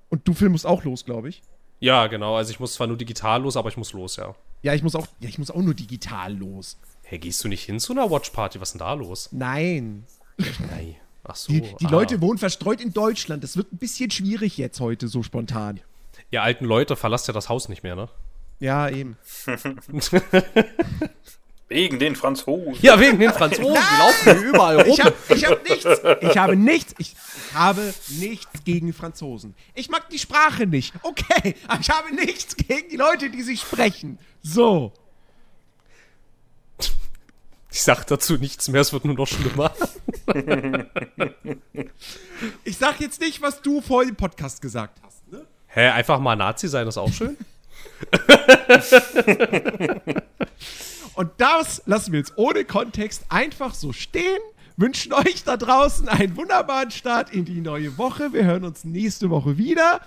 Und 0.09 0.27
du 0.27 0.33
Film 0.33 0.53
musst 0.53 0.65
auch 0.65 0.83
los, 0.83 1.05
glaube 1.05 1.29
ich. 1.29 1.41
Ja, 1.79 2.07
genau. 2.07 2.35
Also 2.35 2.51
ich 2.51 2.59
muss 2.59 2.73
zwar 2.73 2.87
nur 2.87 2.97
digital 2.97 3.41
los, 3.41 3.55
aber 3.55 3.69
ich 3.69 3.77
muss 3.77 3.93
los, 3.93 4.17
ja. 4.17 4.35
Ja, 4.61 4.73
ich 4.73 4.83
muss 4.83 4.95
auch, 4.95 5.07
ja, 5.19 5.29
ich 5.29 5.37
muss 5.37 5.51
auch 5.51 5.61
nur 5.61 5.73
digital 5.73 6.35
los. 6.35 6.77
Hey, 7.03 7.19
gehst 7.19 7.43
du 7.43 7.47
nicht 7.47 7.63
hin 7.63 7.79
zu 7.79 7.93
einer 7.93 8.11
Watchparty? 8.11 8.59
Was 8.59 8.69
ist 8.69 8.73
denn 8.73 8.79
da 8.79 8.93
los? 8.93 9.29
Nein. 9.31 10.03
Nein. 10.37 10.95
Ach 11.23 11.35
so. 11.35 11.53
Die, 11.53 11.61
die 11.61 11.85
ah. 11.85 11.89
Leute 11.89 12.21
wohnen 12.21 12.37
verstreut 12.37 12.81
in 12.81 12.93
Deutschland. 12.93 13.43
Das 13.43 13.55
wird 13.55 13.71
ein 13.71 13.77
bisschen 13.77 14.11
schwierig 14.11 14.57
jetzt 14.57 14.79
heute, 14.79 15.07
so 15.07 15.23
spontan. 15.23 15.79
Ihr 16.31 16.43
alten 16.43 16.65
Leute 16.65 16.95
verlasst 16.95 17.27
ja 17.27 17.33
das 17.33 17.49
Haus 17.49 17.69
nicht 17.69 17.83
mehr, 17.83 17.95
ne? 17.95 18.09
Ja, 18.59 18.89
eben. 18.89 19.17
wegen 21.69 21.99
den 21.99 22.15
Franzosen. 22.15 22.77
Ja, 22.81 22.99
wegen 22.99 23.19
den 23.19 23.31
Franzosen. 23.31 23.73
Die 23.73 23.99
laufen 23.99 24.39
hier 24.39 24.49
überall 24.49 24.81
rum. 24.81 24.91
Ich, 24.91 25.01
hab, 25.01 25.13
ich 25.29 25.45
habe 25.45 25.61
nichts. 25.63 25.85
Ich 26.21 26.37
habe 26.37 26.55
nichts. 26.55 26.93
Ich 26.97 27.15
habe 27.53 27.93
nichts 28.19 28.63
gegen 28.65 28.91
Franzosen. 28.91 29.55
Ich 29.75 29.89
mag 29.89 30.09
die 30.09 30.19
Sprache 30.19 30.67
nicht. 30.67 30.93
Okay, 31.03 31.55
aber 31.67 31.79
ich 31.79 31.89
habe 31.89 32.13
nichts 32.13 32.55
gegen 32.55 32.89
die 32.89 32.97
Leute, 32.97 33.29
die 33.29 33.43
sie 33.43 33.55
sprechen. 33.55 34.19
So. 34.41 34.91
Ich 37.71 37.83
sag 37.83 38.05
dazu 38.05 38.37
nichts 38.37 38.67
mehr, 38.67 38.81
es 38.81 38.91
wird 38.91 39.05
nur 39.05 39.13
noch 39.13 39.27
schlimmer. 39.27 39.71
ich 42.63 42.77
sag 42.77 42.99
jetzt 42.99 43.21
nicht, 43.21 43.43
was 43.43 43.61
du 43.61 43.79
vor 43.81 44.03
dem 44.03 44.15
Podcast 44.15 44.59
gesagt 44.59 44.99
hast, 45.03 45.31
ne? 45.31 45.45
Hä, 45.67 45.89
einfach 45.89 46.19
mal 46.19 46.35
Nazi 46.35 46.67
sein 46.67 46.87
ist 46.87 46.97
auch 46.97 47.13
schön. 47.13 47.37
Und 51.15 51.31
das 51.37 51.81
lassen 51.85 52.13
wir 52.13 52.19
jetzt 52.19 52.33
ohne 52.37 52.63
Kontext 52.63 53.25
einfach 53.29 53.73
so 53.73 53.91
stehen. 53.91 54.39
Wünschen 54.77 55.11
euch 55.11 55.43
da 55.43 55.57
draußen 55.57 56.07
einen 56.07 56.37
wunderbaren 56.37 56.91
Start 56.91 57.33
in 57.33 57.43
die 57.43 57.59
neue 57.59 57.97
Woche. 57.97 58.31
Wir 58.31 58.45
hören 58.45 58.63
uns 58.63 58.85
nächste 58.85 59.29
Woche 59.29 59.57
wieder. 59.57 59.99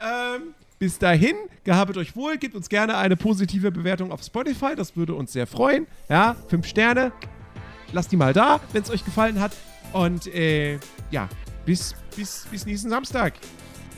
Ähm, 0.00 0.54
bis 0.78 0.98
dahin, 0.98 1.36
gehabet 1.64 1.96
euch 1.98 2.16
wohl, 2.16 2.38
gebt 2.38 2.54
uns 2.54 2.68
gerne 2.68 2.96
eine 2.96 3.16
positive 3.16 3.70
Bewertung 3.70 4.12
auf 4.12 4.22
Spotify, 4.22 4.74
das 4.74 4.96
würde 4.96 5.14
uns 5.14 5.32
sehr 5.32 5.46
freuen. 5.46 5.86
Ja, 6.08 6.36
fünf 6.48 6.66
Sterne, 6.66 7.12
lasst 7.92 8.10
die 8.12 8.16
mal 8.16 8.32
da, 8.32 8.60
wenn 8.72 8.82
es 8.82 8.90
euch 8.90 9.04
gefallen 9.04 9.40
hat. 9.40 9.52
Und 9.92 10.26
äh, 10.28 10.78
ja, 11.10 11.28
bis, 11.66 11.94
bis, 12.16 12.46
bis 12.50 12.64
nächsten 12.64 12.88
Samstag. 12.88 13.34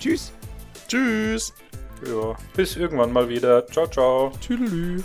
Tschüss. 0.01 0.33
Tschüss. 0.89 1.55
Ja. 2.07 2.35
Bis 2.57 2.77
irgendwann 2.77 3.13
mal 3.13 3.29
wieder. 3.29 3.67
Ciao, 3.67 3.87
ciao. 3.87 4.33
Tüdelü. 4.41 5.03